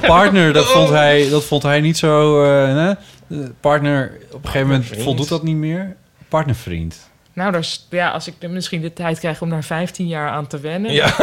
partner, 0.06 0.52
dat 0.52 0.66
vond 0.66 0.88
hij, 0.88 1.28
dat 1.30 1.44
vond 1.44 1.62
hij 1.62 1.80
niet 1.80 1.98
zo. 1.98 2.42
eh, 2.44 2.74
hè? 2.74 2.88
Eh, 2.90 3.48
Partner, 3.60 4.12
op 4.30 4.44
een 4.44 4.50
gegeven 4.50 4.68
moment 4.68 4.88
voldoet 4.98 5.28
dat 5.28 5.42
niet 5.42 5.56
meer. 5.56 5.96
Partnervriend. 6.28 7.10
Nou, 7.36 7.52
daar 7.52 7.66
ja, 7.90 8.10
als 8.10 8.26
ik 8.26 8.34
er 8.38 8.50
misschien 8.50 8.80
de 8.80 8.92
tijd 8.92 9.18
krijg 9.18 9.42
om 9.42 9.50
daar 9.50 9.64
15 9.64 10.06
jaar 10.06 10.28
aan 10.30 10.46
te 10.46 10.60
wennen. 10.60 10.92
Ja. 10.92 11.14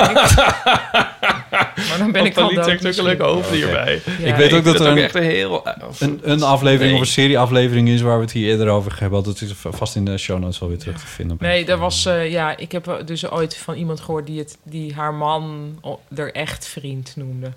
maar 1.89 1.95
dan 1.97 2.11
ben 2.11 2.25
ik 2.25 2.37
al 2.37 2.53
dood 2.53 2.97
leuke 3.01 3.23
hoofd 3.23 3.49
hierbij. 3.49 4.01
Ja. 4.19 4.25
ik 4.27 4.35
weet 4.35 4.53
ook 4.53 4.63
dat 4.63 4.79
er 4.79 4.89
ook 4.89 4.97
een, 4.97 5.03
echt 5.03 5.15
een 5.15 5.23
heel... 5.23 5.67
een, 5.99 6.19
een 6.23 6.43
aflevering 6.43 6.91
Nee. 6.91 6.93
of 6.93 6.99
een 6.99 7.11
serieaflevering 7.13 7.89
is 7.89 8.01
waar 8.01 8.15
we 8.17 8.21
het 8.23 8.31
hier 8.31 8.49
eerder 8.49 8.69
over 8.69 8.95
hebben. 8.99 9.23
Dat 9.23 9.41
is 9.41 9.53
vast 9.55 9.95
in 9.95 10.05
de 10.05 10.17
show 10.17 10.39
notes 10.39 10.59
wel 10.59 10.69
weer 10.69 10.77
terug 10.77 10.99
te 10.99 11.07
vinden. 11.07 11.37
Nee, 11.39 11.65
dat 11.65 11.79
was... 11.79 12.05
eh, 12.05 12.31
ja, 12.31 12.57
ik 12.57 12.71
heb 12.71 13.01
dus 13.05 13.29
ooit 13.29 13.57
van 13.57 13.75
iemand 13.75 13.99
gehoord 13.99 14.25
die, 14.25 14.39
het, 14.39 14.57
die 14.63 14.93
haar 14.93 15.13
man 15.13 15.77
er 16.15 16.33
echt 16.33 16.67
vriend 16.67 17.13
noemde. 17.15 17.51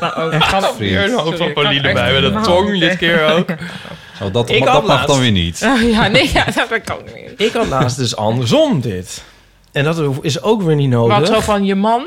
Nou, 0.00 0.14
ook-? 0.20 0.78
Weer 0.78 1.04
een 1.04 1.12
hoofd 1.18 1.38
van 1.38 1.52
Pauline 1.52 1.92
bij, 1.92 2.12
met 2.20 2.34
een 2.34 2.42
tong 2.42 2.78
dit 2.78 2.96
keer 2.96 3.24
ook. 3.32 3.48
Oh, 4.22 4.32
dat 4.32 4.50
Ik 4.50 4.64
dat 4.64 4.68
had 4.68 4.82
mag 4.82 4.90
laatst- 4.90 5.06
dan 5.08 5.20
weer 5.20 5.30
niet. 5.30 5.58
ja, 5.92 6.08
nee, 6.08 6.30
ja, 6.32 6.44
dat 6.44 6.80
kan 6.84 6.98
niet. 7.14 7.40
Ik 7.40 7.52
had 7.52 7.66
laatst 7.66 7.96
dus 7.96 8.16
andersom 8.16 8.80
dit. 8.80 9.24
En 9.72 9.84
dat 9.84 10.02
is 10.22 10.42
ook 10.42 10.62
weer 10.62 10.74
niet 10.76 10.88
nodig. 10.90 11.18
Wat 11.18 11.26
zo 11.26 11.40
van 11.40 11.64
je 11.64 11.74
man? 11.74 12.06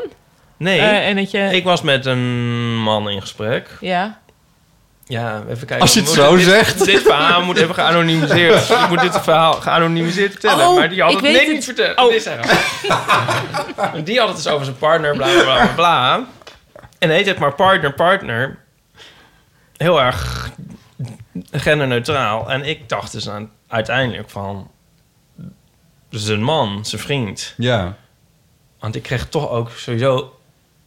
Nee, 0.58 0.80
Eh, 0.80 1.08
en 1.08 1.16
dat 1.16 1.32
je... 1.32 1.40
ik 1.52 1.64
was 1.64 1.82
met 1.82 2.06
een 2.06 2.76
man 2.78 3.10
in 3.10 3.22
gesprek. 3.22 3.70
Ja. 3.80 4.20
Ja, 5.06 5.44
even 5.50 5.58
kijken. 5.68 5.80
Als 5.80 5.94
je 5.94 6.00
het 6.00 6.10
zo 6.10 6.36
dit- 6.36 6.46
zegt. 6.46 6.86
Dit 6.86 7.02
verhaal 7.02 7.42
moet 7.44 7.58
even 7.58 7.74
geanonimiseerd. 7.76 8.70
ik 8.84 8.90
moet 8.90 9.02
dit 9.02 9.20
verhaal 9.22 9.54
geanonimiseerd 9.54 10.32
vertellen. 10.32 10.68
Oh, 10.68 10.76
maar 10.76 10.90
die 10.90 11.02
had 11.02 11.12
ik 11.12 11.18
het 11.18 11.26
weet 11.26 11.36
nee 11.36 11.46
het. 11.46 11.54
niet 11.54 11.64
vertellen. 11.66 11.98
Oh. 11.98 12.14
Die 14.04 14.20
had 14.20 14.28
het 14.28 14.38
dus 14.38 14.48
over 14.48 14.66
zijn 14.66 14.78
partner, 14.78 15.16
bla 15.16 15.28
bla 15.28 15.44
bla 15.44 15.68
bla. 15.76 16.26
En 17.00 17.10
heet 17.10 17.26
het 17.26 17.40
maar 17.40 17.54
partner, 17.54 17.94
partner. 17.94 18.58
Heel 19.78 20.02
erg 20.02 20.52
genderneutraal. 21.52 22.52
En 22.52 22.64
ik 22.64 22.90
dacht 22.90 23.12
dus 23.12 23.30
aan, 23.30 23.52
uiteindelijk 23.68 24.30
van... 24.30 24.72
Zijn 26.10 26.44
man, 26.44 26.86
zijn 26.86 27.02
vriend. 27.02 27.54
Ja, 27.58 27.98
Want 28.80 28.96
ik 28.96 29.04
kreeg 29.04 29.30
toch 29.30 29.50
ook 29.50 29.72
sowieso 29.72 30.40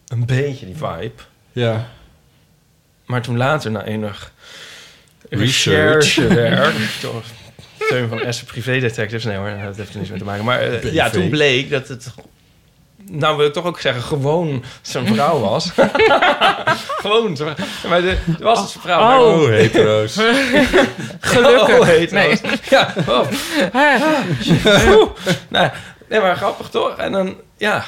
een 0.09 0.27
beetje 0.27 0.67
die 0.67 0.77
vibe. 0.77 1.23
ja. 1.53 1.89
Maar 3.07 3.23
toen 3.23 3.37
later, 3.37 3.71
na 3.71 3.85
enig 3.85 4.33
Research. 5.29 6.15
recherchewerk... 6.15 7.01
door 7.01 7.23
steun 7.81 8.09
van 8.09 8.21
Essen 8.21 8.47
Privé 8.47 8.81
Detectives... 8.81 9.25
Nee 9.25 9.37
hoor, 9.37 9.51
dat 9.65 9.77
heeft 9.77 9.91
er 9.91 9.97
niks 9.97 10.11
mee 10.11 10.19
te 10.19 10.25
maken. 10.25 10.45
Maar 10.45 10.61
eh, 10.61 10.93
ja, 10.93 11.11
toen 11.11 11.29
bleek 11.29 11.71
dat 11.71 11.89
het... 11.89 12.15
Nou 13.13 13.37
wil 13.37 13.47
ik 13.47 13.53
toch 13.53 13.65
ook 13.65 13.81
zeggen, 13.81 14.03
gewoon 14.03 14.65
zo'n 14.83 15.07
vrouw 15.07 15.39
was. 15.41 15.71
gewoon 17.05 17.37
zo'n 17.37 17.55
vrouw. 17.55 17.91
Maar 17.91 18.01
de, 18.03 18.17
het 18.25 18.41
was 18.41 18.75
een 18.75 18.81
vrouw. 18.81 19.21
Oh. 19.21 19.41
Oh, 19.41 19.49
hetero's. 19.49 20.17
Gelukkig. 21.21 21.79
Oh, 21.79 21.87
Nee. 21.87 22.09
nee. 22.11 22.41
Ja, 22.69 22.95
oh. 23.09 23.27
Nou, 25.49 25.71
nee, 26.09 26.21
maar 26.21 26.37
grappig 26.37 26.69
toch? 26.69 26.97
En 26.97 27.13
dan, 27.13 27.37
ja... 27.57 27.85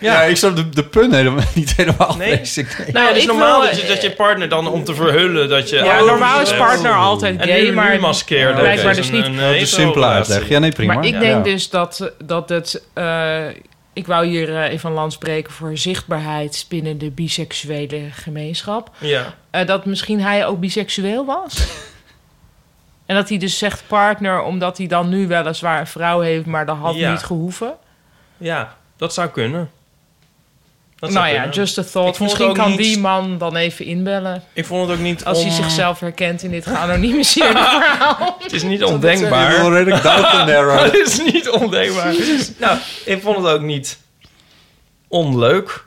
Ja, 0.00 0.22
ik 0.22 0.36
snap 0.36 0.56
de, 0.56 0.68
de 0.68 0.84
pun 0.84 1.12
helemaal, 1.14 1.44
niet 1.54 1.76
helemaal. 1.76 2.16
Nee? 2.16 2.32
Ik 2.40 2.54
denk- 2.54 2.92
Nou, 2.92 3.06
het 3.06 3.16
is 3.16 3.22
ik 3.22 3.28
normaal 3.28 3.60
wil, 3.60 3.70
dat, 3.70 3.80
je, 3.80 3.86
dat 3.86 4.02
je 4.02 4.10
partner 4.12 4.48
dan 4.48 4.68
om 4.68 4.84
te 4.84 4.94
verhullen 4.94 5.48
dat 5.48 5.70
je... 5.70 5.76
Ja, 5.76 6.00
oh, 6.00 6.06
normaal 6.06 6.40
is 6.40 6.54
partner 6.56 6.92
altijd 6.94 7.40
En 7.40 7.46
gay, 7.48 7.62
nu, 7.62 7.72
maar 7.72 8.00
maskeerde. 8.00 8.52
Ja, 8.52 8.58
blijkbaar 8.58 8.94
dus 8.94 9.10
niet. 9.10 9.24
een 9.24 9.36
Dat 9.36 9.50
is 9.54 9.60
een 9.60 9.66
simpele 9.66 10.06
uitleg. 10.06 10.48
Ja, 10.48 10.58
nee, 10.58 10.72
prima. 10.72 10.94
Maar 10.94 11.04
ik 11.04 11.12
Ja. 11.12 11.18
denk 11.20 11.46
Ja. 11.46 11.52
dus 11.52 11.70
dat, 11.70 12.12
dat 12.24 12.48
het... 12.48 12.82
eh, 12.94 13.44
ik 13.92 14.06
wou 14.06 14.26
hier 14.26 14.56
eh, 14.56 14.72
even 14.72 14.88
een 14.88 14.94
land 14.94 15.12
spreken 15.12 15.52
voor 15.52 15.76
zichtbaarheid 15.78 16.66
binnen 16.68 16.98
de 16.98 17.10
biseksuele 17.10 18.00
gemeenschap. 18.12 18.90
Ja. 18.98 19.34
Eh, 19.50 19.66
dat 19.66 19.84
misschien 19.84 20.20
hij 20.20 20.46
ook 20.46 20.60
biseksueel 20.60 21.24
was. 21.24 21.66
en 23.06 23.14
dat 23.16 23.28
hij 23.28 23.38
dus 23.38 23.58
zegt 23.58 23.82
partner, 23.86 24.42
omdat 24.42 24.78
hij 24.78 24.86
dan 24.86 25.08
nu 25.08 25.26
weliswaar 25.26 25.80
een 25.80 25.86
vrouw 25.86 26.20
heeft, 26.20 26.46
maar 26.46 26.66
dat 26.66 26.76
had 26.76 26.94
Ja. 26.94 27.10
niet 27.10 27.22
gehoeven. 27.22 27.74
Ja, 28.36 28.76
dat 28.96 29.14
zou 29.14 29.28
kunnen. 29.28 29.70
Dat 30.98 31.10
nou 31.10 31.26
ja, 31.26 31.32
kunnen. 31.32 31.50
just 31.56 31.78
a 31.78 31.82
thought. 31.84 32.20
Misschien 32.20 32.52
kan 32.52 32.70
niet- 32.70 32.78
die 32.78 32.98
man 32.98 33.38
dan 33.38 33.56
even 33.56 33.84
inbellen. 33.84 34.42
Ik 34.52 34.64
vond 34.66 34.88
het 34.88 34.98
ook 34.98 35.04
niet 35.04 35.24
Als 35.24 35.42
hij 35.42 35.50
zichzelf 35.50 36.00
herkent 36.00 36.42
in 36.42 36.50
dit 36.50 36.66
geanonimiseerde 36.66 37.58
verhaal. 37.80 38.36
Het 38.42 38.52
is 38.52 38.62
niet 38.62 38.84
ondenkbaar. 38.84 39.50
Het 40.82 40.94
is 40.94 41.22
niet 41.32 41.48
ondenkbaar. 41.48 42.14
Nou, 42.58 42.78
ik 43.04 43.22
vond 43.22 43.36
het 43.36 43.46
ook 43.46 43.60
niet 43.60 43.98
onleuk. 45.08 45.84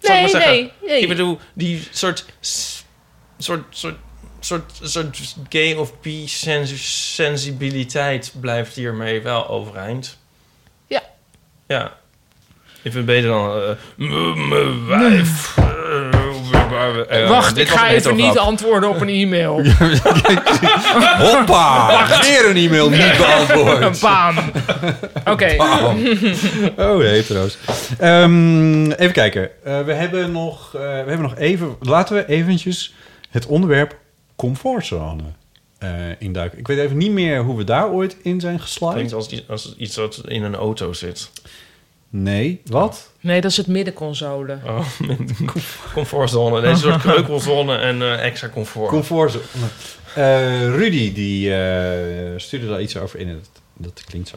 Nee, 0.00 0.28
zeggen. 0.28 0.50
nee, 0.50 0.72
nee. 0.86 1.00
Ik 1.00 1.08
bedoel, 1.08 1.38
die 1.52 1.88
soort... 1.90 2.24
soort, 2.40 3.62
soort 3.78 3.96
soort, 4.40 4.72
soort 4.82 5.18
gay 5.48 5.74
of 5.74 6.00
bi 6.00 6.28
sens- 6.28 7.14
sensibiliteit 7.14 8.32
blijft 8.40 8.74
hiermee 8.74 9.22
wel 9.22 9.48
overeind. 9.48 10.18
Ja. 10.86 11.02
Ja. 11.66 11.96
Ik 12.82 12.92
vind 12.92 12.94
het 12.94 13.06
beter 13.06 13.28
dan... 13.28 13.50
eh, 13.98 14.06
m- 14.08 14.86
wijf. 14.86 15.56
Eh, 15.58 17.22
eh, 17.22 17.28
Wacht, 17.28 17.56
ik 17.56 17.68
ga 17.68 17.88
even 17.88 18.16
niet 18.16 18.38
antwoorden 18.38 18.88
op 18.90 19.00
een 19.00 19.08
e-mail. 19.08 19.62
Hoppa! 21.18 22.06
Weer 22.22 22.48
een 22.50 22.56
e-mail 22.56 22.90
niet 22.90 23.16
beantwoord. 23.16 24.00
Bam. 24.00 24.36
Oké. 25.24 25.56
Oh, 26.76 26.98
hetero's. 27.00 27.58
Ehm, 27.98 28.90
even 28.90 29.12
kijken. 29.12 29.50
Eh, 29.64 29.80
we, 29.80 29.92
hebben 29.92 30.32
nog, 30.32 30.74
eh, 30.74 30.80
we 30.80 30.86
hebben 30.86 31.20
nog 31.22 31.36
even... 31.36 31.76
Laten 31.80 32.16
we 32.16 32.26
eventjes 32.26 32.94
het 33.30 33.46
onderwerp 33.46 33.96
comfortzone 34.36 35.22
eh 35.78 35.90
induiken. 36.18 36.58
Ik 36.58 36.66
weet 36.66 36.78
even 36.78 36.96
niet 36.96 37.10
meer 37.10 37.42
hoe 37.42 37.56
we 37.56 37.64
daar 37.64 37.88
ooit 37.90 38.16
in 38.22 38.40
zijn 38.40 38.60
geslaagd. 38.60 38.94
Klinkt 38.94 39.12
als, 39.12 39.28
iets- 39.28 39.48
als 39.48 39.74
iets 39.78 39.96
wat 39.96 40.20
in 40.26 40.42
een 40.42 40.54
auto 40.56 40.92
zit. 40.92 41.30
Nee, 42.10 42.60
wat? 42.64 43.12
Nee, 43.20 43.40
dat 43.40 43.50
is 43.50 43.56
het 43.56 43.66
middenconsole. 43.66 44.58
Oh, 44.64 44.86
comfortzone. 45.94 46.60
Deze 46.60 46.80
soort 46.80 47.00
kreukelzone 47.06 47.76
en 47.76 48.02
eh, 48.02 48.24
extra 48.26 48.48
comfort. 48.48 48.88
Comfortzone. 48.88 49.44
Eh, 50.14 50.60
Rudy, 50.60 51.12
die 51.12 51.54
eh, 51.54 52.38
stuurde 52.38 52.68
daar 52.68 52.80
iets 52.82 52.96
over 52.96 53.18
in. 53.18 53.28
en 53.28 53.34
Dat, 53.34 53.50
dat 53.94 54.04
klinkt 54.04 54.28
zo. 54.28 54.36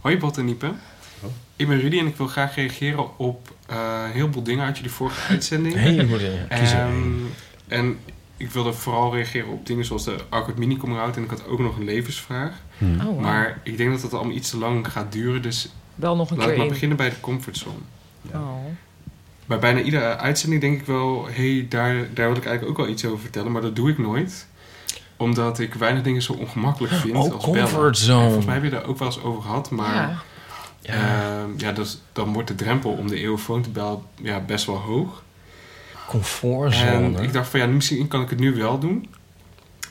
Hoi 0.00 0.18
Bot 0.18 0.38
en 0.38 0.44
Niepe. 0.44 0.66
Oh. 1.20 1.30
Ik 1.56 1.68
ben 1.68 1.80
Rudy 1.80 1.98
en 1.98 2.06
ik 2.06 2.16
wil 2.16 2.26
graag 2.26 2.54
reageren 2.54 3.18
op 3.18 3.54
eh, 3.66 4.02
een 4.06 4.12
heleboel 4.12 4.42
dingen 4.42 4.64
uit 4.64 4.76
jullie 4.76 4.92
vorige 4.92 5.28
uitzending. 5.32 5.74
Een 5.74 5.80
heleboel 5.80 6.18
dingen. 6.18 6.50
Één. 6.50 7.34
en 7.68 7.98
ik 8.36 8.50
wilde 8.50 8.72
vooral 8.72 9.14
reageren 9.14 9.48
op 9.48 9.66
dingen 9.66 9.84
zoals 9.84 10.04
de 10.04 10.16
Awkward 10.28 10.58
Mini 10.58 10.76
Come 10.76 11.00
Out 11.00 11.16
en 11.16 11.22
ik 11.22 11.30
had 11.30 11.46
ook 11.46 11.58
nog 11.58 11.76
een 11.76 11.84
levensvraag. 11.84 12.52
Hmm. 12.78 13.00
Oh, 13.00 13.04
wow. 13.06 13.20
Maar 13.20 13.60
ik 13.62 13.76
denk 13.76 13.90
dat 13.92 14.00
dat 14.00 14.14
allemaal 14.14 14.34
iets 14.36 14.50
te 14.50 14.58
lang 14.58 14.92
gaat 14.92 15.12
duren, 15.12 15.42
dus 15.42 15.68
Bel 15.94 16.16
nog 16.16 16.30
een 16.30 16.36
laat 16.36 16.44
keer 16.44 16.52
ik 16.54 16.58
maar 16.58 16.66
in. 16.66 16.72
beginnen 16.72 16.96
bij 16.96 17.08
de 17.10 17.20
comfortzone. 17.20 17.76
Oh. 18.34 18.54
Bij 19.46 19.58
bijna 19.58 19.80
iedere 19.80 20.16
uitzending 20.16 20.60
denk 20.60 20.80
ik 20.80 20.86
wel, 20.86 21.26
hé, 21.30 21.52
hey, 21.54 21.66
daar, 21.68 21.94
daar 21.94 22.28
wil 22.28 22.36
ik 22.36 22.44
eigenlijk 22.46 22.68
ook 22.68 22.76
wel 22.86 22.88
iets 22.94 23.04
over 23.04 23.18
vertellen, 23.18 23.52
maar 23.52 23.62
dat 23.62 23.76
doe 23.76 23.90
ik 23.90 23.98
nooit 23.98 24.46
omdat 25.16 25.58
ik 25.58 25.74
weinig 25.74 26.02
dingen 26.02 26.22
zo 26.22 26.32
ongemakkelijk 26.32 26.92
vind 26.94 27.14
Oh, 27.16 27.18
als 27.20 27.28
bellen. 27.28 27.42
comfortzone. 27.44 28.16
En 28.18 28.24
Volgens 28.24 28.44
mij 28.44 28.54
hebben 28.54 28.70
we 28.72 28.76
daar 28.76 28.86
ook 28.88 28.98
wel 28.98 29.08
eens 29.08 29.22
over 29.22 29.42
gehad, 29.42 29.70
maar 29.70 29.94
Ja. 29.94 30.22
ja, 30.80 31.44
ja 31.56 31.72
dus, 31.72 32.00
dan 32.12 32.32
wordt 32.32 32.48
de 32.48 32.54
drempel 32.54 32.90
om 32.90 33.08
de 33.08 33.16
eeuwfoon 33.16 33.62
te 33.62 33.70
bellen 33.70 34.02
ja, 34.22 34.40
best 34.40 34.66
wel 34.66 34.76
hoog. 34.76 35.22
Comfortzone. 36.08 37.16
En 37.16 37.22
ik 37.22 37.32
dacht 37.32 37.48
van 37.48 37.60
ja, 37.60 37.66
misschien 37.66 38.08
kan 38.08 38.22
ik 38.22 38.30
het 38.30 38.38
nu 38.38 38.54
wel 38.54 38.78
doen. 38.78 39.08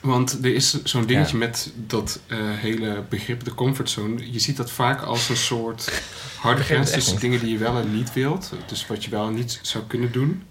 Want 0.03 0.43
er 0.43 0.53
is 0.53 0.83
zo'n 0.83 1.05
dingetje 1.05 1.37
met 1.37 1.71
dat 1.75 2.19
eh, 2.27 2.37
hele 2.39 3.03
begrip 3.09 3.43
de 3.43 3.53
comfortzone. 3.53 4.31
Je 4.31 4.39
ziet 4.39 4.57
dat 4.57 4.71
vaak 4.71 5.01
als 5.01 5.29
een 5.29 5.37
soort 5.37 6.03
harde 6.39 6.63
grens 6.63 6.91
tussen 6.91 7.19
dingen 7.19 7.39
die 7.39 7.51
je 7.51 7.57
wel 7.57 7.77
en 7.77 7.95
niet 7.95 8.13
wilt. 8.13 8.51
Dus 8.65 8.87
wat 8.87 9.03
je 9.03 9.09
wel 9.09 9.27
en 9.27 9.33
niet 9.33 9.59
zou 9.61 9.83
kunnen 9.83 10.11
doen. 10.11 10.43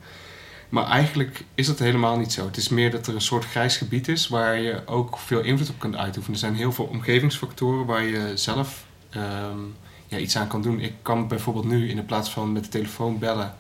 Maar 0.69 0.87
eigenlijk 0.87 1.45
is 1.55 1.67
dat 1.67 1.79
helemaal 1.79 2.19
niet 2.19 2.33
zo. 2.33 2.47
Het 2.47 2.57
is 2.57 2.69
meer 2.69 2.91
dat 2.91 3.07
er 3.07 3.15
een 3.15 3.21
soort 3.21 3.45
grijs 3.45 3.77
gebied 3.77 4.09
is 4.09 4.29
waar 4.29 4.61
je 4.61 4.83
ook 4.87 5.19
veel 5.19 5.41
invloed 5.41 5.69
op 5.69 5.79
kunt 5.79 5.97
uitoefenen. 5.97 6.35
Er 6.35 6.47
zijn 6.47 6.55
heel 6.55 6.73
veel 6.73 6.85
omgevingsfactoren 6.85 7.87
waar 7.87 8.05
je 8.05 8.33
zelf 8.35 8.87
ehm, 9.11 9.59
ja, 10.07 10.19
iets 10.19 10.37
aan 10.37 10.49
kan 10.49 10.63
doen. 10.63 10.81
Ik 10.81 10.95
kan 11.03 11.29
bijvoorbeeld 11.29 11.65
nu 11.65 11.89
in 11.89 11.97
de 11.97 12.03
plaats 12.03 12.31
van 12.31 12.53
met 12.53 12.65
de 12.65 12.71
telefoon 12.71 13.19
bellen 13.19 13.55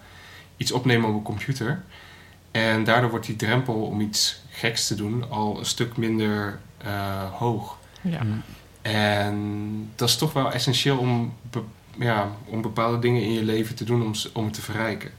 iets 0.56 0.73
opnemen 0.73 1.05
op 1.05 1.12
mijn 1.12 1.24
computer. 1.24 1.85
En 2.51 2.85
daardoor 2.85 3.10
wordt 3.10 3.27
die 3.27 3.36
drempel 3.36 3.74
om 3.74 4.01
iets 4.01 4.41
geks 4.63 4.87
te 4.87 4.95
doen 4.95 5.25
al 5.31 5.59
een 5.59 5.65
stuk 5.67 5.97
minder 5.97 6.59
eh, 6.79 7.33
hoog. 7.33 7.77
Ja. 8.01 8.21
En 8.83 9.37
dat 9.97 10.09
is 10.09 10.17
toch 10.17 10.33
wel 10.33 10.53
essentieel 10.53 10.97
om, 10.99 11.35
be- 11.51 11.63
ja, 11.99 12.31
om 12.45 12.63
bepaalde 12.63 12.99
dingen 12.99 13.23
in 13.23 13.33
je 13.33 13.43
leven 13.45 13.75
te 13.75 13.85
doen 13.85 14.03
om, 14.03 14.15
ze- 14.15 14.31
om 14.33 14.45
het 14.45 14.55
te 14.55 14.61
verrijken. 14.63 15.11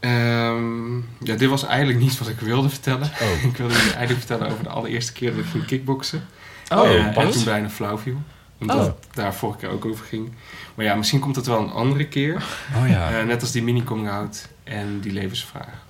Ehm, 0.00 0.96
ja, 0.98 1.34
dit 1.36 1.48
was 1.48 1.64
eigenlijk 1.64 1.98
niet 1.98 2.18
wat 2.18 2.28
ik 2.28 2.40
wilde 2.40 2.68
vertellen. 2.68 3.10
ik 3.50 3.56
wilde 3.56 3.74
jullie 3.74 3.92
eigenlijk 3.94 4.26
vertellen 4.26 4.50
over 4.52 4.62
de 4.64 4.70
allereerste 4.70 5.12
keer 5.12 5.30
dat 5.34 5.44
ik 5.44 5.50
ging 5.50 5.64
kickboksen. 5.66 6.26
Oh, 6.74 6.88
Eh, 6.88 7.16
en 7.18 7.30
toen 7.30 7.44
bijna 7.44 7.68
flauw 7.70 7.98
viel. 7.98 8.16
Omdat 8.60 8.76
Oh. 8.76 8.82
het 8.84 8.94
daar 9.12 9.34
vorige 9.34 9.58
keer 9.58 9.68
ook 9.68 9.84
over 9.84 10.04
ging. 10.04 10.32
Maar 10.74 10.84
ja, 10.84 10.94
misschien 10.94 11.20
komt 11.20 11.36
het 11.36 11.46
wel 11.46 11.58
een 11.60 11.70
andere 11.70 12.06
keer. 12.06 12.44
Oh 12.76 12.88
ja. 12.88 13.18
Eh, 13.18 13.26
net 13.26 13.40
als 13.40 13.50
die 13.52 13.62
mini 13.62 13.84
coming 13.84 14.10
out 14.10 14.48
en 14.64 15.00
die 15.00 15.12
levensvraag. 15.12 15.84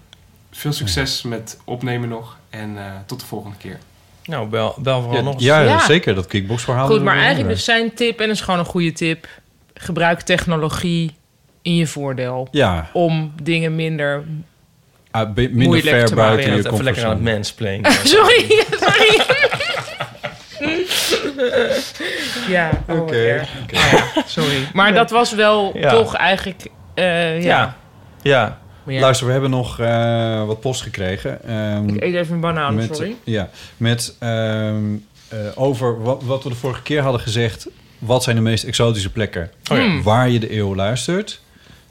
Veel 0.57 0.73
succes 0.73 1.23
met 1.23 1.59
opnemen 1.65 2.09
nog. 2.09 2.37
En 2.51 2.79
eh, 2.79 2.85
tot 3.07 3.21
de 3.21 3.27
volgende 3.27 3.57
keer. 3.57 3.79
Nou, 4.25 4.49
bel, 4.49 4.75
bel 4.79 5.01
vooral 5.01 5.19
Ja, 5.19 5.25
nog 5.25 5.35
eens. 5.35 5.43
ja, 5.43 5.61
Ja. 5.61 5.79
zeker. 5.85 6.15
Dat 6.15 6.27
kickboxverhaal. 6.27 6.87
Goed, 6.87 7.03
maar 7.03 7.17
eigenlijk 7.17 7.49
dus 7.49 7.65
zijn 7.65 7.95
tip, 7.95 8.21
en 8.21 8.27
dat 8.27 8.37
is 8.37 8.43
gewoon 8.43 8.59
een 8.61 8.67
goede 8.67 8.93
tip... 8.93 9.27
gebruik 9.75 10.21
technologie 10.21 11.15
in 11.63 11.75
je 11.77 11.87
voordeel. 11.87 12.49
Ja. 12.51 12.91
Om 12.93 13.33
dingen 13.43 13.75
minder... 13.75 14.25
Ah, 15.11 15.35
minder 15.35 15.51
Moeilijk 15.67 15.89
ver 15.97 16.07
te 16.07 16.15
buiten 16.15 16.49
maken. 16.51 16.63
je 16.63 16.69
Even 16.73 16.85
lekker 16.85 17.05
aan 17.05 17.11
het 17.11 17.23
mansplainen. 17.35 17.93
sorry, 18.15 18.65
sorry. 18.71 19.23
ja, 22.49 22.71
oh, 22.89 23.01
Oké, 23.01 23.17
ja, 23.71 24.03
sorry. 24.27 24.69
Maar 24.73 24.95
dat 24.95 25.11
was 25.11 25.33
wel 25.33 25.71
Ja. 25.79 25.91
toch 25.91 26.15
eigenlijk... 26.15 26.67
eh, 26.95 27.43
ja. 27.43 27.49
Ja. 27.49 27.77
Ja. 28.23 28.59
Luister, 28.87 29.27
we 29.27 29.33
hebben 29.33 29.51
nog 29.51 29.79
eh, 29.81 30.47
wat 30.47 30.61
post 30.61 30.83
gekregen. 30.83 31.43
Ehm, 31.45 31.89
Ik 31.89 32.03
eet 32.03 32.15
even 32.15 32.35
een 32.35 32.41
banaan, 32.41 32.75
met, 32.75 32.97
sorry. 32.97 33.17
Ja, 33.25 33.49
met 33.77 34.17
ehm, 34.19 34.95
eh, 35.29 35.39
over 35.55 36.03
wat, 36.03 36.23
wat 36.23 36.43
we 36.43 36.49
de 36.49 36.55
vorige 36.55 36.83
keer 36.83 37.03
hadden 37.03 37.21
gezegd. 37.21 37.69
Wat 37.99 38.23
zijn 38.23 38.37
de 38.37 38.43
meest 38.43 38.65
exotische 38.65 39.13
plekken 39.13 39.51
Oh 39.71 39.77
ja. 39.77 39.85
Hmm. 39.85 40.03
waar 40.03 40.29
je 40.29 40.39
de 40.39 40.57
eeuw 40.57 40.75
luistert? 40.75 41.41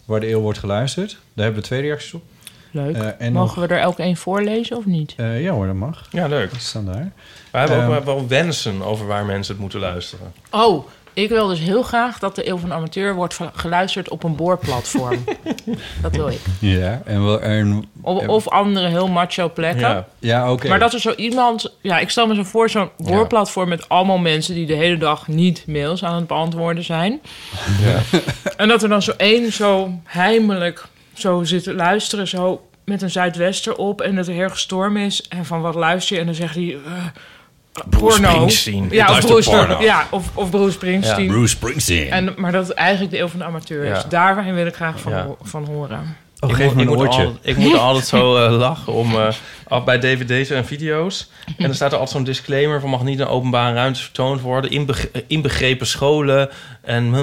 Waar 0.05 0.19
de 0.19 0.29
eeuw 0.29 0.39
wordt 0.39 0.59
geluisterd. 0.59 1.17
Daar 1.33 1.45
hebben 1.45 1.61
we 1.61 1.67
twee 1.67 1.81
reacties 1.81 2.13
op. 2.13 2.21
Leuk. 2.71 2.95
Eh, 2.95 3.07
en 3.19 3.33
Mogen 3.33 3.59
nog- 3.59 3.67
we 3.67 3.73
er 3.75 3.81
elk 3.81 3.97
één 3.99 4.15
voorlezen 4.17 4.77
of 4.77 4.85
niet? 4.85 5.13
Eh, 5.17 5.41
ja 5.41 5.51
hoor, 5.51 5.65
dat 5.65 5.75
mag. 5.75 6.07
Ja, 6.11 6.27
leuk. 6.27 6.51
Die 6.51 6.59
staan 6.59 6.85
daar. 6.85 7.11
We 7.51 7.57
hebben 7.57 7.77
Ehm, 7.81 7.91
ook 7.91 8.05
wel 8.05 8.27
wensen 8.27 8.81
over 8.81 9.07
waar 9.07 9.25
mensen 9.25 9.51
het 9.53 9.61
moeten 9.61 9.79
luisteren. 9.79 10.33
Oh, 10.51 10.85
ik 11.15 11.29
wil 11.29 11.47
dus 11.47 11.59
heel 11.59 11.83
graag 11.83 12.19
dat 12.19 12.35
de 12.35 12.49
Eeuw 12.49 12.57
van 12.57 12.73
Amateur 12.73 13.13
wordt 13.13 13.39
geluisterd 13.53 14.09
op 14.09 14.23
een 14.23 14.35
boorplatform. 14.35 15.23
dat 16.01 16.15
wil 16.15 16.27
ik. 16.27 16.39
Ja, 16.59 17.01
en 17.05 17.23
wel... 17.23 17.41
En, 17.41 17.85
Of, 18.01 18.27
of 18.27 18.49
andere 18.49 18.87
heel 18.87 19.07
macho 19.07 19.49
plekken. 19.49 19.89
Ja, 19.89 20.07
ja 20.19 20.51
oké. 20.51 20.67
Maar 20.67 20.79
dat 20.79 20.93
er 20.93 20.99
zo 20.99 21.13
iemand... 21.15 21.75
Ja, 21.81 21.99
ik 21.99 22.09
stel 22.09 22.27
me 22.27 22.35
zo 22.35 22.43
voor 22.43 22.69
zo'n 22.69 22.89
boorplatform 22.97 23.69
met 23.69 23.89
allemaal 23.89 24.17
mensen... 24.17 24.55
die 24.55 24.65
de 24.65 24.73
hele 24.73 24.97
dag 24.97 25.27
niet 25.27 25.63
mails 25.67 26.03
aan 26.03 26.15
het 26.15 26.27
beantwoorden 26.27 26.83
zijn. 26.83 27.21
Ja. 27.81 28.19
En 28.57 28.67
dat 28.67 28.83
er 28.83 28.89
dan 28.89 29.01
zo 29.01 29.13
één 29.17 29.51
zo 29.51 29.99
heimelijk 30.03 30.85
zo 31.13 31.43
zit 31.43 31.63
te 31.63 31.73
luisteren... 31.73 32.27
zo 32.27 32.67
met 32.85 33.01
een 33.01 33.11
zuidwester 33.11 33.75
op 33.75 34.01
en 34.01 34.15
dat 34.15 34.27
er 34.27 34.33
heel 34.33 34.49
storm 34.53 34.97
is... 34.97 35.27
en 35.27 35.45
van 35.45 35.61
wat 35.61 35.75
luister 35.75 36.15
je? 36.15 36.21
En 36.21 36.27
dan 36.27 36.35
zegt 36.35 36.55
hij... 36.55 36.77
eh, 36.85 37.05
Bruce 37.89 38.05
porno. 38.21 38.29
Springsteen. 38.31 38.87
Ja, 38.91 39.09
of 39.11 39.19
Bruce, 39.25 39.49
porno. 39.49 39.81
ja, 39.81 40.07
of, 40.11 40.29
of 40.33 40.49
Bruce 40.49 40.71
Springsteen. 40.71 41.25
Ja, 41.25 41.31
Bruce 41.31 41.47
Springsteen. 41.55 42.09
En, 42.11 42.33
maar 42.37 42.51
dat 42.51 42.67
het 42.67 42.77
eigenlijk 42.77 43.11
de 43.11 43.19
eeuw 43.19 43.27
van 43.27 43.39
de 43.39 43.45
amateur 43.45 43.83
is. 43.83 44.01
Ja. 44.01 44.05
Daarin 44.09 44.53
wil 44.55 44.65
ik 44.65 44.75
graag 44.75 44.99
van, 44.99 45.11
Ja. 45.11 45.27
van 45.41 45.65
horen. 45.65 46.17
Oh, 46.39 46.49
ik 46.49 46.55
geef 46.55 46.65
moet, 46.65 46.75
me 46.75 46.81
een 46.81 46.89
oortje. 46.97 47.23
altijd, 47.25 47.37
ik 47.41 47.57
moet 47.57 47.73
er 47.73 47.79
altijd 47.89 48.05
zo 48.07 48.35
eh, 48.45 48.51
lachen 48.57 48.93
om 48.93 49.15
eh, 49.15 49.27
af 49.67 49.83
bij 49.83 49.99
dvd's 49.99 50.49
en 50.49 50.65
video's. 50.65 51.29
En 51.45 51.53
dan 51.65 51.73
staat 51.73 51.91
er 51.91 51.97
altijd 51.97 52.15
zo'n 52.15 52.23
disclaimer 52.25 52.79
van 52.79 52.89
mag 52.89 53.03
niet 53.03 53.19
in 53.19 53.27
openbare 53.27 53.73
ruimtes 53.73 54.01
vertoond 54.03 54.41
worden. 54.41 54.71
Inbeg- 54.71 55.07
inbegrepen 55.27 55.87
scholen 55.87 56.49
en, 56.81 57.13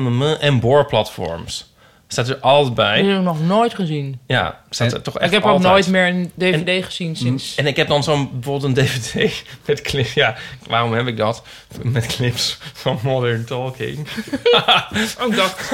en 0.40 0.60
boorplatforms. 0.60 1.71
Staat 2.12 2.28
er 2.28 2.38
altijd 2.40 2.66
Die 2.66 2.74
bij. 2.74 3.02
heb 3.04 3.18
ik 3.18 3.24
nog 3.24 3.46
nooit 3.46 3.74
gezien. 3.74 4.20
Ja, 4.26 4.60
staat 4.70 4.92
er 4.92 5.02
toch 5.02 5.18
echt 5.18 5.26
ik 5.26 5.32
heb 5.32 5.42
ook 5.44 5.50
altijd. 5.50 5.72
nooit 5.72 5.88
meer 5.88 6.06
een 6.06 6.32
DVD 6.34 6.84
gezien 6.84 7.16
sinds... 7.16 7.54
En 7.54 7.66
ik 7.66 7.76
heb 7.76 7.88
dan 7.88 8.02
zo'n 8.02 8.28
bijvoorbeeld 8.32 8.78
een 8.78 8.84
DVD 8.84 9.42
met 9.66 9.80
clips. 9.80 10.12
Ja, 10.14 10.34
waarom 10.66 10.92
heb 10.92 11.06
ik 11.06 11.16
dat? 11.16 11.42
Met 11.82 12.06
clips 12.06 12.58
van 12.72 12.98
Modern 13.02 13.44
Talking. 13.44 14.06
Ook 15.22 15.36
dacht, 15.36 15.72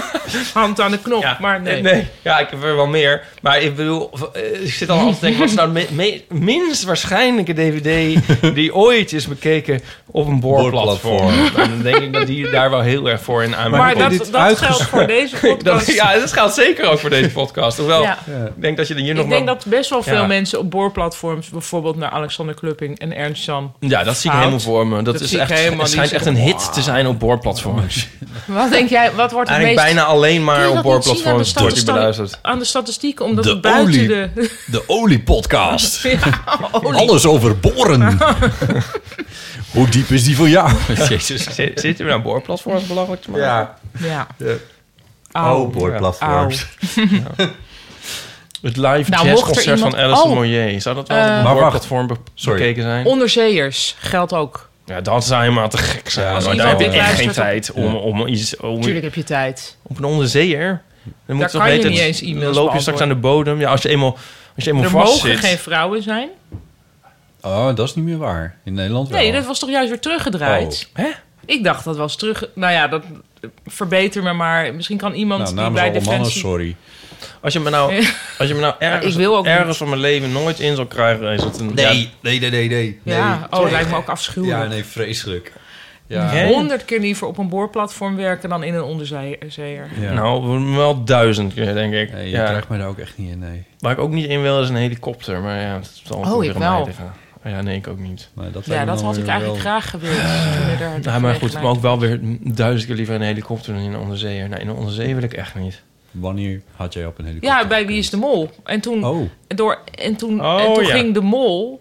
hand 0.54 0.80
aan 0.80 0.90
de 0.90 0.98
knop, 0.98 1.36
maar 1.40 1.60
nee. 1.60 1.82
Nee, 1.82 2.06
ja, 2.22 2.38
ik 2.38 2.50
heb 2.50 2.62
er 2.62 2.76
wel 2.76 2.86
meer. 2.86 3.24
Maar 3.42 3.60
ik 3.60 3.76
bedoel, 3.76 4.10
eh, 4.32 4.62
ik 4.62 4.72
zit 4.72 4.88
dan 4.88 4.98
altijd 4.98 5.14
te 5.18 5.20
denken... 5.20 5.40
wat 5.40 5.48
is 5.48 5.54
nou 5.54 5.72
de 5.72 5.86
me- 5.94 6.22
minst 6.28 6.84
waarschijnlijke 6.84 7.52
DVD... 7.54 8.18
die 8.54 8.74
ooit 8.74 9.12
is 9.12 9.26
bekeken 9.28 9.80
op 10.10 10.26
een 10.26 10.40
boorplatform? 10.40 11.32
En 11.56 11.68
dan 11.70 11.82
denk 11.82 11.96
ik 11.96 12.12
dat 12.12 12.26
die 12.26 12.50
daar 12.50 12.70
wel 12.70 12.80
heel 12.80 13.08
erg 13.08 13.22
voor 13.22 13.42
in 13.42 13.56
aanmerking 13.56 13.98
Maar 13.98 14.10
dat, 14.18 14.28
dat 14.32 14.58
geldt 14.58 14.82
voor 14.82 15.06
deze 15.06 15.36
podcast. 15.36 15.86
Dat, 15.86 15.94
ja, 15.94 16.27
dat 16.30 16.38
geldt 16.38 16.54
zeker 16.54 16.88
ook 16.90 16.98
voor 16.98 17.10
deze 17.10 17.30
podcast. 17.42 17.78
Hoewel, 17.78 18.02
Ja. 18.02 18.18
ik 18.26 18.52
denk 18.60 18.76
dat 18.76 18.88
je 18.88 18.94
er 18.94 19.00
hier 19.00 19.14
nog 19.14 19.24
ik 19.24 19.30
denk 19.30 19.46
dat 19.46 19.64
best 19.66 19.90
wel 19.90 20.02
veel 20.02 20.14
Ja. 20.14 20.26
mensen 20.26 20.58
op 20.58 20.70
boorplatforms... 20.70 21.48
bijvoorbeeld 21.48 21.96
naar 21.96 22.10
Alexander 22.10 22.54
Klupping 22.54 22.98
en 22.98 23.16
Ernst 23.16 23.44
Jan... 23.44 23.72
Ja, 23.80 24.02
dat 24.04 24.16
zie 24.16 24.30
ik 24.30 24.36
helemaal 24.36 24.60
voor 24.60 24.86
me. 24.86 25.02
Dat, 25.02 25.20
is 25.20 25.32
ik 25.32 25.38
echt, 25.40 25.52
helemaal 25.52 25.78
het 25.80 25.90
schijnt 25.90 26.12
echt 26.12 26.26
een 26.26 26.36
hit 26.36 26.72
te 26.72 26.82
zijn 26.82 27.06
op 27.06 27.18
boorplatforms. 27.18 28.08
Wat 28.46 28.70
denk 28.70 28.88
jij, 28.90 29.12
wat 29.14 29.32
wordt 29.32 29.48
het 29.48 29.58
Eigenlijk 29.58 29.86
meest... 29.86 29.94
bijna 29.96 30.04
alleen 30.14 30.44
maar 30.44 30.60
je 30.60 30.68
op 30.70 30.76
aan 30.76 30.82
boorplatforms 30.82 31.52
wordt 31.52 31.76
sta- 31.76 31.92
beluisterd. 31.92 32.38
Aan 32.42 32.58
de 32.58 32.64
statistieken, 32.64 33.24
omdat 33.24 33.44
De 33.44 33.50
het 33.50 33.60
buiten 33.60 33.84
olie- 33.94 34.06
de... 34.08 34.30
De 34.66 34.82
oliepodcast. 34.86 36.02
Ja, 36.02 36.18
olie. 36.72 36.98
Alles 37.00 37.26
over 37.26 37.58
boren. 37.58 38.18
Hoe 39.70 39.88
diep 39.88 40.08
is 40.10 40.24
die 40.24 40.36
voor 40.36 40.48
jou? 40.48 40.70
Jezus, 41.08 41.54
zit- 41.54 41.80
zitten 41.80 42.04
we 42.04 42.10
nou 42.10 42.22
boorplatforms 42.22 42.86
belachelijk 42.86 43.22
te 43.22 43.30
maken? 43.30 43.46
Ja. 43.46 43.76
Ja. 43.98 44.26
Ja. 45.30 45.54
Oh, 45.56 45.72
boorplatforms. 45.72 46.66
Ja. 46.94 47.46
Het 48.62 48.76
live 48.76 49.10
Nou, 49.10 49.26
er 49.26 49.32
jazzconcert 49.32 49.80
van 49.80 49.96
Alice 49.96 50.22
Oh. 50.22 50.34
Moyer. 50.34 50.80
Zou 50.80 50.94
dat 50.94 51.08
wel 51.08 51.16
Eh, 51.18 51.22
op 51.24 51.28
een 51.28 51.34
Maar 51.34 51.44
wacht. 51.44 51.58
boorplatform 51.60 52.06
be- 52.06 52.16
Sorry. 52.34 52.58
bekeken 52.58 52.82
zijn? 52.82 53.06
Onderzeeërs 53.06 53.96
geldt 53.98 54.32
ook. 54.32 54.68
Ja, 54.84 55.00
dat 55.00 55.24
zou 55.24 55.42
helemaal 55.42 55.68
te 55.68 55.76
gek 55.78 56.10
zijn. 56.10 56.34
Als 56.34 56.44
maar 56.44 56.54
iemand 56.54 56.78
daar 56.78 56.86
heb 56.86 56.94
ik 56.94 57.00
echt 57.00 57.14
geen 57.18 57.30
tijd 57.32 57.72
om, 57.72 57.94
om 57.94 58.26
iets... 58.26 58.56
Om, 58.56 58.80
Tuurlijk 58.80 59.04
heb 59.04 59.14
je 59.14 59.24
tijd. 59.24 59.76
op 59.82 59.98
een 59.98 60.04
onderzeeër? 60.04 60.82
Dan 61.26 61.36
moet 61.36 61.52
je 61.52 61.62
weten, 61.62 61.90
niet 61.90 61.98
eens 61.98 62.20
e-mails 62.22 62.54
Dan 62.54 62.64
loop 62.64 62.72
je 62.74 62.80
straks 62.80 63.00
aan 63.00 63.08
de 63.08 63.14
bodem. 63.14 63.60
Ja, 63.60 63.70
als 63.70 63.82
je 63.82 63.88
eenmaal, 63.88 64.16
als 64.56 64.64
je 64.64 64.70
eenmaal 64.70 64.84
Er 64.84 64.90
vast 64.90 65.06
mogen 65.14 65.28
zit... 65.30 65.38
geen 65.40 65.58
vrouwen 65.58 66.02
zijn. 66.02 66.28
Oh, 67.42 67.66
dat 67.74 67.88
is 67.88 67.94
niet 67.94 68.04
meer 68.04 68.18
waar. 68.18 68.56
In 68.64 68.74
Nederland 68.74 69.08
wel. 69.08 69.18
Nee, 69.18 69.32
dat 69.32 69.46
was 69.46 69.58
toch 69.58 69.70
juist 69.70 69.88
weer 69.88 70.00
teruggedraaid? 70.00 70.88
Hè? 70.92 71.08
Ik 71.44 71.64
dacht 71.64 71.84
dat 71.84 71.96
was 71.96 72.16
terug... 72.16 72.44
Nou 72.54 72.72
ja, 72.72 72.88
dat 72.88 73.02
verbeter 73.66 74.22
me 74.22 74.32
maar. 74.32 74.74
Misschien 74.74 74.98
kan 74.98 75.12
iemand 75.12 75.40
Nou, 75.40 75.54
die 75.54 75.62
namens 75.62 75.80
bij 75.80 75.90
alle 75.90 76.00
mannen, 76.00 76.18
Defensie... 76.18 76.40
sorry. 76.40 76.76
Als 77.40 77.52
je 77.52 77.60
me 77.60 77.70
nou, 77.70 78.04
als 78.38 78.48
je 78.48 78.54
me 78.54 78.60
nou 78.60 78.74
ergens, 78.78 79.12
ik 79.12 79.18
wil 79.18 79.36
ook 79.36 79.46
ergens 79.46 79.66
niet. 79.66 79.76
van 79.76 79.88
mijn 79.88 80.00
leven 80.00 80.32
nooit 80.32 80.60
in 80.60 80.76
zal 80.76 80.86
krijgen... 80.86 81.32
Is 81.32 81.42
het 81.42 81.58
een, 81.58 81.74
Nee, 81.74 81.84
ja, 81.84 82.08
nee, 82.20 82.40
nee, 82.40 82.50
nee, 82.50 82.68
nee. 82.68 83.00
Ja, 83.02 83.48
nee. 83.50 83.60
oh, 83.60 83.70
lijkt 83.70 83.90
me 83.90 83.96
ook 83.96 84.08
afschuwelijk. 84.08 84.62
Ja, 84.62 84.68
nee, 84.68 84.84
vreselijk. 84.84 85.52
Ja. 86.06 86.46
Honderd 86.46 86.84
keer 86.84 87.00
liever 87.00 87.26
op 87.26 87.38
een 87.38 87.48
boorplatform 87.48 88.16
werken 88.16 88.48
dan 88.48 88.62
in 88.62 88.74
een 88.74 88.82
onderzeeër. 88.82 89.88
Ja. 90.00 90.12
Nou, 90.12 90.60
wel 90.74 91.04
duizend 91.04 91.54
keer, 91.54 91.74
denk 91.74 91.94
ik. 91.94 92.12
Nee, 92.12 92.24
je 92.24 92.30
ja. 92.30 92.44
krijgt 92.44 92.68
mij 92.68 92.78
daar 92.78 92.88
ook 92.88 92.98
echt 92.98 93.18
niet 93.18 93.30
in, 93.30 93.38
nee. 93.38 93.64
Waar 93.78 93.92
ik 93.92 93.98
ook 93.98 94.10
niet 94.10 94.26
in 94.26 94.42
wil, 94.42 94.62
is 94.62 94.68
een 94.68 94.76
helikopter. 94.76 95.40
Maar 95.40 95.60
ja, 95.60 95.74
dat 95.74 96.00
zal 96.04 96.16
Oh, 96.18 96.44
ik 96.44 96.58
mij 96.58 96.68
wel. 96.68 96.88
Ja, 97.48 97.62
nee, 97.62 97.76
ik 97.76 97.86
ook 97.88 97.98
niet. 97.98 98.28
Nee, 98.34 98.50
dat 98.50 98.66
Ja, 98.66 98.84
dat 98.84 99.02
had 99.02 99.16
ik 99.16 99.26
eigenlijk 99.26 99.62
wel- 99.62 99.72
graag 99.72 99.90
gewild. 99.90 100.16
toen 100.16 100.78
daar 100.78 101.00
Ja, 101.14 101.18
maar 101.18 101.34
goed, 101.34 101.52
maar 101.52 101.62
ook 101.64 101.80
wel 101.82 101.98
weer 101.98 102.20
duizend 102.40 102.86
keer 102.86 102.94
liever 102.96 103.14
in 103.14 103.20
een 103.20 103.26
helikopter 103.26 103.72
dan 103.74 103.82
in 103.82 103.92
een 103.92 104.00
onderzeeër. 104.00 104.48
Nee, 104.48 104.60
in 104.60 104.68
een 104.68 104.74
onderzee 104.74 105.14
wil 105.14 105.22
ik 105.24 105.32
echt 105.32 105.54
niet. 105.54 105.82
Wanneer 106.10 106.60
had 106.76 106.92
jij 106.94 107.06
op 107.06 107.18
een 107.18 107.24
helikopter? 107.24 107.58
Ja, 107.60 107.66
bij 107.66 107.86
Wie 107.86 107.98
is 107.98 108.10
de 108.10 108.16
Mol. 108.16 108.50
En 108.64 108.80
toen, 108.80 109.04
Oh. 109.04 109.30
door, 109.46 109.78
en 109.94 110.16
toen, 110.16 110.40
Oh, 110.44 110.60
en 110.60 110.74
toen 110.74 110.84
ja. 110.86 110.90
ging 110.94 111.14
de 111.14 111.20
Mol... 111.20 111.80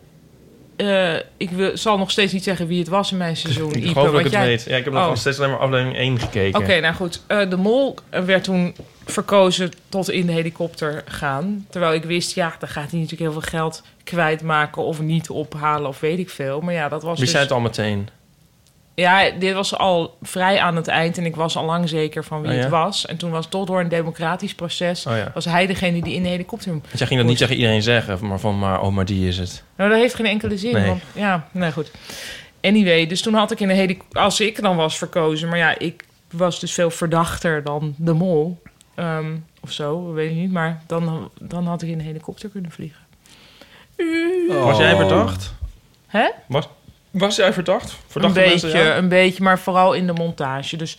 eh, 0.75 1.13
ik 1.37 1.49
wil, 1.49 1.77
zal 1.77 1.97
nog 1.97 2.11
steeds 2.11 2.33
niet 2.33 2.43
zeggen 2.43 2.67
wie 2.67 2.79
het 2.79 2.87
was 2.87 3.11
in 3.11 3.17
mijn 3.17 3.37
seizoen. 3.37 3.73
Ik 3.83 3.87
geloof 3.87 4.05
dat 4.11 4.17
ik 4.17 4.23
het 4.23 4.33
jij- 4.33 4.45
weet. 4.45 4.63
Ja, 4.63 4.75
ik 4.77 4.83
heb 4.83 4.93
nog 4.93 5.01
Oh. 5.03 5.09
nog 5.09 5.17
steeds 5.17 5.37
alleen 5.39 5.51
maar 5.51 5.59
aflevering 5.59 5.97
1 5.97 6.19
gekeken. 6.19 6.59
Oké, 6.59 6.79
nou 6.79 6.93
goed. 6.95 7.21
Eh, 7.27 7.49
de 7.49 7.57
Mol 7.57 7.95
werd 8.09 8.43
toen 8.43 8.75
verkozen 9.07 9.71
tot 9.89 10.09
in 10.09 10.25
de 10.25 10.31
helikopter 10.31 11.03
gaan. 11.05 11.65
Terwijl 11.69 11.93
ik 11.93 12.03
wist, 12.03 12.35
ja, 12.35 12.55
dan 12.59 12.69
gaat 12.69 12.91
hij 12.91 12.99
natuurlijk 12.99 13.31
heel 13.31 13.41
veel 13.41 13.49
geld 13.49 13.83
kwijtmaken... 14.03 14.83
of 14.83 15.01
niet 15.01 15.29
ophalen 15.29 15.87
of 15.87 15.99
weet 15.99 16.19
ik 16.19 16.29
veel. 16.29 16.61
Maar 16.61 16.73
ja, 16.73 16.89
dat 16.89 17.03
was 17.03 17.13
Wie 17.13 17.21
dus... 17.21 17.31
zei 17.31 17.43
het 17.43 17.51
al 17.51 17.59
meteen? 17.59 18.09
Ja, 18.93 19.29
dit 19.39 19.53
was 19.53 19.77
al 19.77 20.17
vrij 20.21 20.59
aan 20.59 20.75
het 20.75 20.87
eind 20.87 21.17
en 21.17 21.25
ik 21.25 21.35
was 21.35 21.55
al 21.55 21.65
lang 21.65 21.89
zeker 21.89 22.23
van 22.23 22.41
wie 22.41 22.49
Oh, 22.49 22.55
ja? 22.55 22.61
het 22.61 22.69
was. 22.69 23.05
En 23.05 23.17
toen 23.17 23.31
was 23.31 23.47
toch 23.47 23.65
door 23.65 23.79
een 23.79 23.89
democratisch 23.89 24.55
proces... 24.55 25.05
Oh, 25.05 25.15
ja. 25.15 25.31
was 25.33 25.45
hij 25.45 25.67
degene 25.67 26.01
die 26.01 26.13
in 26.13 26.23
de 26.23 26.29
helikopter... 26.29 26.71
Want 26.71 26.85
jij 26.97 27.07
ging 27.07 27.19
dat 27.19 27.29
niet 27.29 27.37
tegen 27.37 27.55
iedereen 27.55 27.81
zeggen, 27.81 28.27
maar 28.27 28.39
van, 28.39 28.59
maar, 28.59 28.81
oh, 28.81 28.93
maar 28.93 29.05
die 29.05 29.27
is 29.27 29.37
het. 29.37 29.63
Nou, 29.75 29.89
dat 29.89 29.99
heeft 29.99 30.15
geen 30.15 30.25
enkele 30.25 30.57
zin. 30.57 30.73
Nee. 30.73 30.87
Want, 30.87 31.01
ja, 31.13 31.47
nee, 31.51 31.71
goed. 31.71 31.91
Anyway, 32.61 33.07
dus 33.07 33.21
toen 33.21 33.33
had 33.33 33.51
ik 33.51 33.59
in 33.59 33.67
de 33.67 33.73
helikopter... 33.73 34.21
Als 34.21 34.39
ik 34.39 34.61
dan 34.61 34.75
was 34.75 34.97
verkozen... 34.97 35.49
Maar 35.49 35.57
ja, 35.57 35.79
ik 35.79 36.03
was 36.31 36.59
dus 36.59 36.73
veel 36.73 36.89
verdachter 36.91 37.63
dan 37.63 37.93
de 37.97 38.13
mol. 38.13 38.61
Ehm, 38.97 39.35
of 39.61 39.71
zo, 39.71 40.13
weet 40.13 40.29
ik 40.31 40.35
niet. 40.35 40.51
Maar 40.51 40.81
dan, 40.87 41.31
dan 41.41 41.65
had 41.67 41.81
ik 41.81 41.89
in 41.89 41.99
een 41.99 42.05
helikopter 42.05 42.49
kunnen 42.49 42.71
vliegen. 42.71 43.01
Was 44.47 44.77
jij 44.77 44.95
verdacht? 44.95 45.53
Hè? 46.07 46.29
Was, 46.47 46.67
was 47.11 47.35
jij 47.35 47.53
verdacht? 47.53 47.91
Een 47.91 47.97
Verdachte 48.07 48.39
beetje, 48.39 48.67
mensen, 48.67 48.85
ja? 48.85 48.97
een 48.97 49.07
beetje, 49.09 49.43
maar 49.43 49.59
vooral 49.59 49.93
in 49.93 50.07
de 50.07 50.13
montage. 50.13 50.77
Dus 50.77 50.97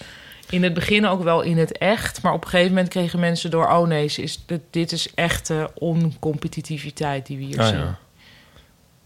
in 0.50 0.62
het 0.62 0.74
begin 0.74 1.06
ook 1.06 1.22
wel 1.22 1.40
in 1.42 1.58
het 1.58 1.78
echt. 1.78 2.22
Maar 2.22 2.32
op 2.32 2.42
een 2.44 2.50
gegeven 2.50 2.72
moment 2.72 2.88
kregen 2.88 3.18
mensen 3.20 3.50
door... 3.50 3.66
oh 3.68 3.86
nee, 3.86 4.08
ze 4.08 4.22
is, 4.22 4.42
dit, 4.46 4.60
dit 4.70 4.92
is 4.92 5.14
echte 5.14 5.70
oncompetitiviteit 5.74 7.26
die 7.26 7.36
we 7.38 7.44
hier 7.44 7.60
Ah, 7.60 7.66
zien. 7.66 7.78
ja. 7.78 7.98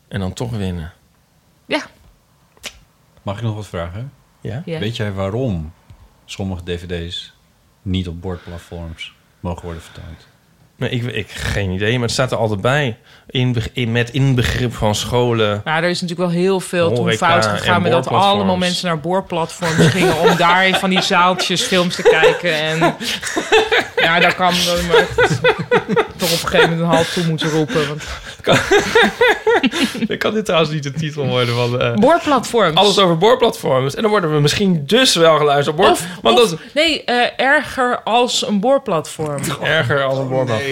En 0.09 0.21
dan 0.21 0.33
toch 0.33 0.51
winnen. 0.51 0.93
Ja. 1.67 1.83
Mag 3.23 3.37
ik 3.37 3.43
nog 3.43 3.55
wat 3.55 3.67
vragen? 3.67 4.13
Ja? 4.41 4.63
Ja. 4.65 4.79
Weet 4.79 4.97
jij 4.97 5.13
waarom 5.13 5.73
sommige 6.25 6.63
dvd's 6.65 7.32
niet 7.83 8.09
op 8.09 8.21
bordplatforms 8.21 9.15
mogen 9.41 9.65
worden 9.65 9.83
vertoond? 9.83 10.32
Nee, 10.83 10.91
ik, 10.91 11.03
ik 11.05 11.31
geen 11.31 11.71
idee, 11.71 11.93
maar 11.93 12.03
het 12.03 12.11
staat 12.11 12.31
er 12.33 12.37
altijd 12.39 12.61
bij. 12.61 12.97
In, 13.27 13.57
in, 13.73 13.93
met 13.93 14.11
inbegrip 14.11 14.75
van 14.75 14.95
scholen. 14.95 15.61
Nou, 15.65 15.83
er 15.83 15.89
is 15.91 16.01
natuurlijk 16.01 16.31
wel 16.31 16.41
heel 16.41 16.61
veel 16.61 16.93
toen 16.93 17.13
fout 17.13 17.47
gegaan... 17.47 17.83
met 17.83 17.93
dat 17.93 18.07
allemaal 18.09 18.57
mensen 18.57 18.87
naar 18.87 19.01
boorplatforms 19.01 19.87
gingen... 19.87 20.19
om 20.19 20.37
daar 20.37 20.79
van 20.79 20.91
die 20.91 21.03
zaaltjes 21.03 21.63
films 21.63 21.95
te 21.95 22.03
kijken. 22.03 22.55
En 22.55 22.79
ja, 24.07 24.21
daar 24.21 24.35
kan 24.35 24.55
dan 24.67 24.87
maar 24.87 25.07
toch 26.17 26.33
op 26.33 26.43
een 26.43 26.49
gegeven 26.49 26.61
moment 26.61 26.81
een 26.81 26.95
half 26.95 27.13
toe 27.13 27.25
moeten 27.27 27.51
roepen. 27.51 27.89
Want... 27.89 28.03
Ik 30.09 30.19
kan 30.19 30.35
dit 30.35 30.45
trouwens 30.45 30.73
niet 30.73 30.83
de 30.83 30.93
titel 30.93 31.27
worden 31.27 31.55
van... 31.55 31.81
eh, 31.81 31.95
Boorplatforms. 31.95 32.77
Alles 32.77 32.99
over 32.99 33.19
boorplatforms. 33.19 33.95
En 33.95 34.03
dan 34.03 34.11
worden 34.11 34.35
we 34.35 34.41
misschien 34.41 34.83
dus 34.87 35.15
wel 35.15 35.37
geluisterd 35.37 35.77
op 35.77 35.83
boor... 35.83 35.91
Of, 35.93 36.07
want 36.23 36.41
of- 36.41 36.51
dat 36.51 36.59
nee, 36.75 37.05
eh, 37.05 37.47
erger 37.47 38.01
als 38.03 38.47
een 38.47 38.61
boorplatform. 38.61 39.43
erger 39.63 40.05
als 40.05 40.19
een 40.19 40.29
boorplatform. 40.29 40.72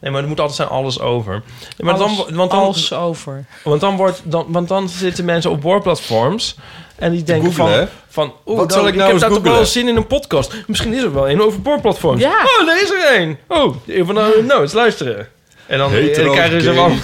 nee, 0.00 0.10
maar 0.12 0.22
er 0.22 0.28
moet 0.28 0.40
altijd 0.40 0.56
zijn 0.56 0.68
alles 0.68 1.00
over. 1.00 1.32
Nee, 1.32 1.42
maar 1.78 1.94
Alles- 1.94 2.16
dan, 2.26 2.36
want 2.36 2.50
dan, 2.50 2.60
als 2.60 2.92
over. 2.92 3.44
Want 3.64 3.80
dan, 3.80 3.96
wordt, 3.96 4.20
dan, 4.24 4.46
want 4.48 4.68
dan 4.68 4.88
zitten 4.88 5.24
mensen 5.24 5.50
op 5.50 5.60
boorplatforms... 5.60 6.56
En 6.96 7.12
die 7.12 7.22
denken 7.22 7.52
van, 7.52 7.66
googlen, 7.66 7.88
van 8.08 8.32
oeh, 8.46 8.58
Wat 8.58 8.68
dan- 8.68 8.78
zal 8.78 8.88
ik 8.88 8.94
nou 8.94 9.04
heb 9.04 9.12
eens 9.12 9.20
daar 9.20 9.30
toch 9.30 9.42
wel 9.42 9.64
zin 9.64 9.88
in 9.88 9.96
een 9.96 10.06
podcast. 10.06 10.54
Misschien 10.66 10.92
is 10.94 11.02
er 11.02 11.14
wel 11.14 11.30
een 11.30 11.40
over 11.42 11.62
boorplatforms. 11.62 12.20
Ja. 12.22 12.42
Oh, 12.60 12.66
daar 12.66 12.82
is 12.82 12.90
er 12.90 13.20
een. 13.20 13.38
Oh, 13.48 13.76
even 13.86 14.14
nou, 14.14 14.44
nou 14.44 14.62
eens 14.62 14.72
luisteren. 14.72 15.28
En 15.66 15.78
dan, 15.78 15.92
en 15.92 16.24
dan 16.24 16.32
krijgen 16.32 16.62
ze 16.62 16.72
wel... 16.72 16.86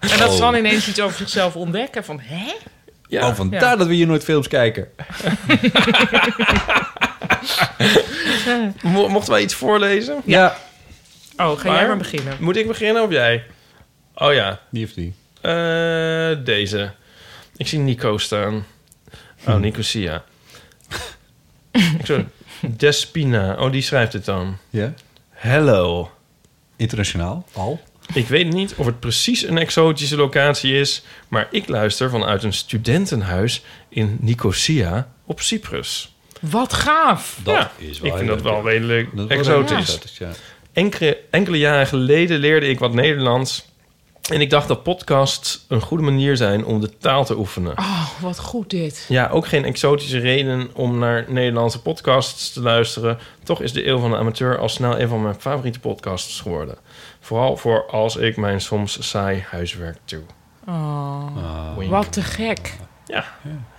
En 0.00 0.18
dat 0.18 0.32
ze 0.32 0.34
Oh. 0.34 0.38
dan 0.38 0.54
ineens 0.54 0.88
iets 0.88 1.00
over 1.00 1.16
zichzelf 1.16 1.56
ontdekken. 1.56 2.04
Van, 2.04 2.20
hè? 2.22 2.52
Ja. 3.08 3.28
Oh, 3.28 3.34
vandaar 3.34 3.60
Ja. 3.62 3.76
dat 3.76 3.86
we 3.86 3.94
hier 3.94 4.06
nooit 4.06 4.24
films 4.24 4.48
kijken. 4.48 4.88
Mo- 8.82 9.08
Mochten 9.08 9.32
wij 9.32 9.42
iets 9.42 9.54
voorlezen? 9.54 10.20
Ja. 10.24 10.58
Oh, 11.36 11.58
ga 11.58 11.72
jij 11.74 11.86
maar 11.86 11.96
beginnen. 11.96 12.36
Moet 12.40 12.56
ik 12.56 12.66
beginnen 12.66 13.02
of 13.02 13.10
jij? 13.10 13.44
Oh 14.14 14.32
ja. 14.34 14.60
Die 14.70 14.84
of 14.84 14.92
die? 14.92 15.14
Eh, 15.40 16.44
deze. 16.44 16.92
Ik 17.56 17.68
zie 17.68 17.78
Nico 17.78 18.18
staan. 18.18 18.54
Oh, 19.46 19.54
Hm. 19.54 19.60
Nico 19.64 19.82
Sia. 19.82 20.24
Ik 21.72 22.06
zo, 22.06 22.24
Despina. 22.60 23.54
Oh, 23.58 23.72
die 23.72 23.82
schrijft 23.82 24.12
het 24.12 24.24
dan. 24.24 24.56
Ja. 24.70 24.92
Hello. 25.30 26.10
Internationaal, 26.76 27.46
al. 27.52 27.80
Ik 28.14 28.28
weet 28.28 28.52
niet 28.52 28.74
of 28.74 28.86
het 28.86 29.00
precies 29.00 29.42
een 29.42 29.58
exotische 29.58 30.16
locatie 30.16 30.74
is... 30.80 31.02
maar 31.28 31.48
ik 31.50 31.68
luister 31.68 32.10
vanuit 32.10 32.42
een 32.42 32.52
studentenhuis 32.52 33.62
in 33.88 34.16
Nicosia 34.20 35.08
op 35.24 35.40
Cyprus. 35.40 36.16
Wat 36.40 36.72
gaaf. 36.72 37.38
Dat 37.42 37.54
Ja, 37.54 37.70
is 37.76 38.00
wel 38.00 38.10
ik 38.10 38.16
vind 38.16 38.28
dat 38.28 38.42
wel 38.42 38.68
redelijk 38.68 39.16
Dat 39.16 39.30
is 39.30 39.46
wel 39.46 39.60
exotisch. 39.60 40.16
ja. 40.18 40.30
Enkele, 40.72 41.18
enkele 41.30 41.58
jaren 41.58 41.86
geleden 41.86 42.38
leerde 42.38 42.68
ik 42.68 42.78
wat 42.78 42.92
Nederlands... 42.94 43.66
en 44.32 44.40
ik 44.40 44.50
dacht 44.50 44.68
dat 44.68 44.82
podcasts 44.82 45.64
een 45.68 45.80
goede 45.80 46.02
manier 46.02 46.36
zijn 46.36 46.64
om 46.64 46.80
de 46.80 46.98
taal 46.98 47.24
te 47.24 47.36
oefenen. 47.38 47.78
Oh, 47.78 48.08
wat 48.20 48.38
goed 48.38 48.70
dit. 48.70 49.04
Ja, 49.08 49.28
ook 49.28 49.46
geen 49.46 49.64
exotische 49.64 50.18
reden 50.18 50.70
om 50.74 50.98
naar 50.98 51.24
Nederlandse 51.28 51.82
podcasts 51.82 52.52
te 52.52 52.60
luisteren. 52.62 53.18
Toch 53.42 53.60
is 53.60 53.72
de 53.72 53.86
Eeuw 53.86 53.98
van 53.98 54.10
de 54.10 54.16
Amateur 54.16 54.58
al 54.58 54.68
snel 54.68 55.00
een 55.00 55.08
van 55.08 55.22
mijn 55.22 55.40
favoriete 55.40 55.80
podcasts 55.80 56.40
geworden. 56.40 56.76
Vooral 57.20 57.56
voor 57.56 57.86
als 57.90 58.16
ik 58.16 58.36
mijn 58.36 58.60
soms 58.60 59.08
saai 59.08 59.44
huiswerk 59.50 59.98
doe. 60.04 60.22
Oh, 60.68 61.76
Wink. 61.76 61.90
wat 61.90 62.12
te 62.12 62.22
gek. 62.22 62.74
Ja, 63.08 63.24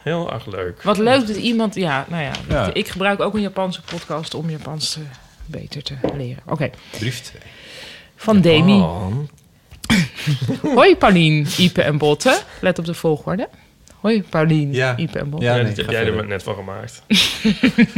heel 0.04 0.34
erg 0.34 0.46
leuk. 0.46 0.82
Wat 0.82 0.98
leuk 0.98 1.28
dat 1.28 1.36
iemand... 1.36 1.76
Ja, 1.76 2.06
nou 2.10 2.24
ja. 2.24 2.32
Ja. 2.50 2.74
Ik 2.74 2.88
gebruik 2.88 3.20
ook 3.20 3.34
een 3.34 3.42
Japanse 3.42 3.82
podcast 3.82 4.34
om 4.34 4.50
Japans 4.50 4.92
te, 4.92 5.00
beter 5.46 5.84
te 5.84 5.94
leren. 6.16 6.44
Oké. 6.46 6.70
Brief 6.90 7.20
2. 7.22 7.42
Van 8.16 8.42
Demi. 8.42 8.86
Hoi 10.76 10.96
Paulien, 10.96 11.48
Ipe 11.58 11.82
en 11.82 11.98
Botte. 11.98 12.40
Let 12.62 12.80
op 12.80 12.86
de 12.86 12.94
volgorde. 12.94 13.50
Hoi 14.00 14.24
Paulien, 14.24 14.74
Ipe 14.98 15.20
en 15.20 15.30
Botte. 15.30 15.46
Ja, 15.46 15.64
dat 15.64 15.78
heb 15.78 15.90
jij 15.90 16.06
er 16.06 16.28
net 16.28 16.44
van 16.44 16.56
gemaakt. 16.56 17.02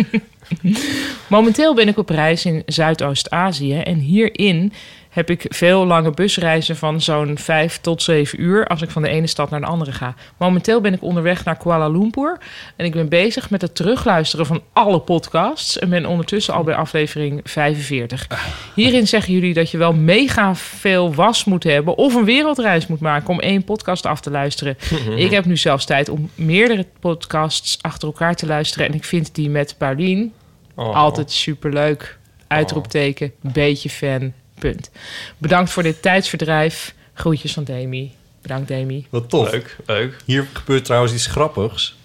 Momenteel 1.27 1.75
ben 1.75 1.87
ik 1.87 1.97
op 1.97 2.09
reis 2.09 2.45
in 2.45 2.63
Zuidoost-Azië 2.65 3.79
en 3.79 3.97
hierin 3.97 4.73
heb 5.11 5.29
ik 5.29 5.45
veel 5.49 5.85
lange 5.85 6.11
busreizen 6.11 6.75
van 6.75 7.01
zo'n 7.01 7.37
5 7.37 7.77
tot 7.77 8.01
7 8.01 8.41
uur 8.41 8.67
als 8.67 8.81
ik 8.81 8.89
van 8.89 9.01
de 9.01 9.09
ene 9.09 9.27
stad 9.27 9.49
naar 9.49 9.59
de 9.59 9.65
andere 9.65 9.91
ga. 9.91 10.15
Momenteel 10.37 10.81
ben 10.81 10.93
ik 10.93 11.01
onderweg 11.01 11.45
naar 11.45 11.57
Kuala 11.57 11.87
Lumpur 11.87 12.37
en 12.75 12.85
ik 12.85 12.91
ben 12.91 13.09
bezig 13.09 13.49
met 13.49 13.61
het 13.61 13.75
terugluisteren 13.75 14.45
van 14.45 14.61
alle 14.73 14.99
podcasts 14.99 15.79
en 15.79 15.89
ben 15.89 16.05
ondertussen 16.05 16.53
al 16.53 16.63
bij 16.63 16.75
aflevering 16.75 17.39
45. 17.43 18.27
Hierin 18.75 19.07
zeggen 19.07 19.33
jullie 19.33 19.53
dat 19.53 19.71
je 19.71 19.77
wel 19.77 19.93
mega 19.93 20.55
veel 20.55 21.13
was 21.13 21.43
moet 21.43 21.63
hebben 21.63 21.97
of 21.97 22.15
een 22.15 22.25
wereldreis 22.25 22.87
moet 22.87 22.99
maken 22.99 23.29
om 23.29 23.39
één 23.39 23.63
podcast 23.63 24.05
af 24.05 24.21
te 24.21 24.31
luisteren. 24.31 24.77
ik 25.15 25.31
heb 25.31 25.45
nu 25.45 25.57
zelfs 25.57 25.85
tijd 25.85 26.09
om 26.09 26.29
meerdere 26.35 26.85
podcasts 26.99 27.77
achter 27.81 28.07
elkaar 28.07 28.35
te 28.35 28.45
luisteren 28.45 28.87
en 28.87 28.93
ik 28.93 29.03
vind 29.03 29.35
die 29.35 29.49
met 29.49 29.75
Paulien 29.77 30.33
Oh. 30.75 30.95
altijd 30.95 31.31
superleuk. 31.31 32.19
Uitroepteken, 32.47 33.31
beetje 33.41 33.89
fan, 33.89 34.33
punt. 34.61 34.89
Bedankt 35.37 35.71
voor 35.71 35.83
dit 35.83 36.01
tijdsverdrijf. 36.01 36.93
Groetjes 37.13 37.53
van 37.53 37.63
Demi. 37.63 38.11
Bedankt 38.41 38.67
Demi. 38.67 39.05
Wat 39.09 39.29
tof. 39.29 39.51
Leuk, 39.51 39.77
leuk. 39.85 40.17
Hier 40.25 40.47
gebeurt 40.53 40.85
trouwens 40.85 41.13
iets 41.13 41.25
grappigs. 41.25 41.95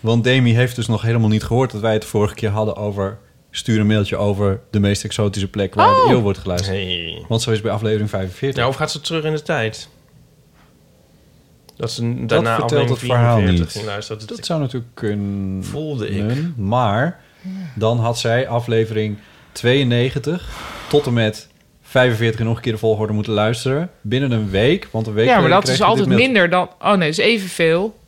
Want 0.00 0.24
Demi 0.24 0.54
heeft 0.54 0.76
dus 0.76 0.86
nog 0.86 1.02
helemaal 1.02 1.28
niet 1.28 1.42
gehoord 1.44 1.70
dat 1.70 1.80
wij 1.80 1.92
het 1.92 2.04
vorige 2.04 2.34
keer 2.34 2.50
hadden 2.50 2.76
over... 2.76 3.18
stuur 3.50 3.80
een 3.80 3.86
mailtje 3.86 4.16
over 4.16 4.60
de 4.70 4.80
meest 4.80 5.04
exotische 5.04 5.48
plek 5.48 5.74
waar 5.74 5.88
Oh. 5.94 6.06
de 6.06 6.12
eeuw 6.12 6.20
wordt 6.20 6.38
geluisterd. 6.38 6.76
Hey. 6.76 7.24
Want 7.28 7.42
zo 7.42 7.50
is 7.50 7.60
bij 7.60 7.72
aflevering 7.72 8.10
45. 8.10 8.56
Nou, 8.58 8.68
of 8.68 8.76
gaat 8.76 8.90
ze 8.90 9.00
terug 9.00 9.24
in 9.24 9.32
de 9.32 9.42
tijd? 9.42 9.88
Dat 11.76 11.90
ze 11.92 12.02
daarna 12.26 12.56
dat 12.56 12.58
vertelt 12.58 12.70
het 12.70 12.90
aflevering 12.90 12.98
verhaal 12.98 13.36
44 13.36 13.64
niet. 13.64 13.72
ging 13.72 13.84
luisteren. 13.86 14.26
Dat 14.26 14.46
zou 14.46 14.60
natuurlijk 14.60 14.94
kunnen. 14.94 15.64
Voelde 15.64 16.08
ik. 16.08 16.56
Maar 16.56 17.20
dan 17.74 17.98
had 17.98 18.18
zij 18.18 18.48
aflevering 18.48 19.18
92 19.52 20.48
tot 20.88 21.06
en 21.06 21.12
met 21.12 21.48
45 21.90 22.40
in 22.40 22.46
nog 22.46 22.56
een 22.56 22.62
keer 22.62 22.72
de 22.72 22.78
volgorde 22.78 23.12
moeten 23.12 23.32
luisteren. 23.32 23.90
Binnen 24.00 24.30
een 24.30 24.50
week. 24.50 24.88
Want 24.90 25.06
een 25.06 25.12
week 25.12 25.26
Ja, 25.26 25.40
maar 25.40 25.50
dat 25.50 25.68
is 25.68 25.82
altijd 25.82 26.06
minder 26.08 26.50
dan... 26.50 26.70
Oh 26.80 26.88
nee, 26.88 27.10
dat 27.10 27.18
is 27.18 27.24
evenveel. 27.24 27.98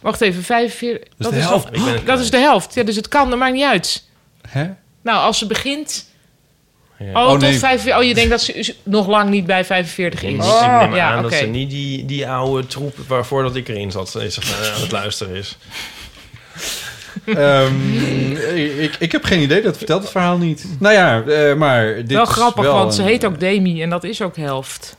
Wacht 0.00 0.20
even, 0.20 0.42
45... 0.42 1.08
Dat 1.18 1.32
is 1.32 1.38
de 1.38 1.44
helft. 1.44 2.06
Dat 2.06 2.20
is 2.20 2.30
de 2.30 2.38
helft. 2.38 2.74
Ja, 2.74 2.82
dus 2.82 2.96
het 2.96 3.08
kan, 3.08 3.30
dat 3.30 3.38
maakt 3.38 3.52
niet 3.54 3.64
uit. 3.64 4.04
Hè? 4.48 4.68
Nou, 5.02 5.18
als 5.18 5.38
ze 5.38 5.46
begint... 5.46 6.08
Ja. 6.98 7.06
Oh, 7.06 7.26
Oh, 7.26 7.30
tot 7.30 7.40
nee. 7.40 7.58
45... 7.58 7.96
Oh, 8.02 8.08
je 8.08 8.14
denkt 8.14 8.30
dat 8.30 8.40
ze 8.40 8.74
nog 8.82 9.06
lang 9.06 9.30
niet 9.30 9.46
bij 9.46 9.64
45 9.64 10.22
is. 10.22 10.30
Ik 10.30 10.36
neem 10.36 10.44
aan 10.44 10.94
ja, 10.94 11.22
dat 11.22 11.32
ze 11.34 11.46
niet 11.46 11.70
die, 11.70 12.04
die 12.04 12.28
oude 12.28 12.66
troep 12.66 12.96
waarvoor 13.06 13.42
dat 13.42 13.56
ik 13.56 13.68
erin 13.68 13.90
zat 13.90 14.14
is, 14.14 14.38
eh, 14.38 14.74
aan 14.74 14.80
het 14.80 14.92
luisteren 14.92 15.34
is. 15.36 15.56
Ehm, 17.24 18.32
ik, 18.78 18.96
ik 18.98 19.12
heb 19.12 19.24
geen 19.24 19.40
idee, 19.40 19.62
dat 19.62 19.76
vertelt 19.76 20.02
het 20.02 20.10
verhaal 20.10 20.38
niet. 20.38 20.66
Nou 20.78 20.94
ja, 20.94 21.22
eh, 21.22 21.54
maar 21.54 21.94
dit 21.94 22.12
wel 22.12 22.22
is 22.22 22.28
grappig, 22.28 22.64
wel 22.64 22.74
want 22.74 22.94
ze 22.94 23.02
heet 23.02 23.24
ook 23.24 23.40
Demi 23.40 23.82
en 23.82 23.90
dat 23.90 24.04
is 24.04 24.22
ook 24.22 24.36
helft. 24.36 24.98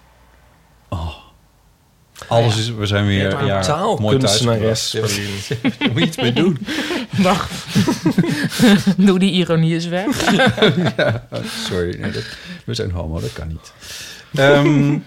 Alles 2.28 2.58
is, 2.58 2.74
we 2.74 2.86
zijn 2.86 3.06
weer 3.06 3.46
Ja, 3.46 3.62
ja, 3.64 3.96
mooi 4.00 4.18
thuisgebracht. 4.18 4.92
Ja, 4.92 5.02
Daar 5.02 5.90
moet 5.92 6.00
je 6.00 6.06
iets 6.06 6.18
mee 6.18 6.34
doen. 6.34 6.68
Wacht. 7.18 7.52
Doe 8.98 9.20
die 9.20 9.32
ironie 9.32 9.74
eens 9.74 9.88
weg. 9.88 10.32
ja, 10.98 11.28
sorry, 11.70 12.00
nee, 12.00 12.12
dat, 12.12 12.24
we 12.66 12.74
zijn 12.74 12.92
homo, 12.92 13.20
dat 13.20 13.34
kan 13.34 13.48
niet. 13.48 13.74
Ehm, 14.36 14.98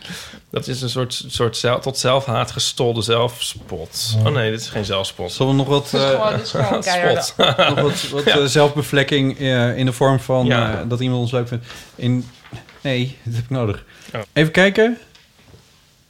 Dat 0.51 0.67
is 0.69 0.83
een 0.83 0.91
soort, 0.91 1.25
soort 1.29 1.57
zelf, 1.57 1.81
tot 1.83 1.99
zelfhaat 1.99 2.51
gestolde 2.51 3.03
zelfspot. 3.03 4.17
Oh 4.27 4.33
nee, 4.33 4.51
dit 4.51 4.61
is 4.61 4.69
geen 4.69 4.85
zelfspot. 4.85 5.33
Zullen 5.33 5.53
we 5.53 5.59
nog 5.59 5.67
wat, 5.69 5.91
Dit 5.91 6.01
is 6.01 6.07
gewoon- 6.11 6.33
dit 6.33 6.43
is 6.43 6.51
gewoon 6.51 6.81
keiharde- 6.83 7.23
Spot. 7.33 7.57
nog 7.69 7.81
wat, 7.81 8.09
wat 8.11 8.25
eh, 8.25 8.45
zelfbevlekking 8.45 9.39
eh, 9.39 9.77
in 9.77 9.87
de 9.87 9.93
vorm 9.93 10.21
van 10.21 10.47
Ja. 10.47 10.85
dat 10.85 11.01
iemand 11.01 11.21
ons 11.21 11.31
leuk 11.31 11.49
vindt? 11.49 11.67
In, 11.95 12.29
nee, 12.81 13.19
dat 13.23 13.35
heb 13.35 13.45
ik 13.45 13.51
nodig. 13.51 13.85
Oh. 14.15 14.21
Even 14.33 14.53
kijken. 14.53 14.99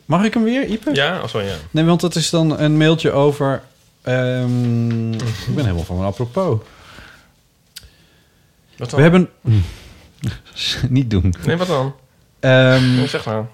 Mag 0.05 0.25
ik 0.25 0.35
hem 0.35 0.45
weer, 0.45 0.65
Ipe? 0.67 0.95
Ja, 0.95 1.21
of 1.23 1.31
zo 1.31 1.41
ja. 1.41 1.55
Nee, 1.71 1.85
want 1.85 2.01
dat 2.01 2.15
is 2.15 2.31
dan 2.31 2.59
een 2.59 2.77
mailtje 2.77 3.11
over... 3.13 3.63
ehm, 4.03 5.13
ik 5.13 5.55
ben 5.55 5.65
helemaal 5.65 5.85
van 5.85 5.97
mijn 5.97 6.09
apropos. 6.09 6.59
Wat 8.77 8.91
dan? 8.91 8.97
We 8.99 9.03
hebben... 9.03 9.31
Niet 10.89 11.11
doen. 11.11 11.35
Nee, 11.47 11.57
wat 11.57 11.67
dan? 11.67 11.95
Ehm, 12.45 12.95
Nee, 12.97 13.07
zeg 13.07 13.25
maar. 13.29 13.45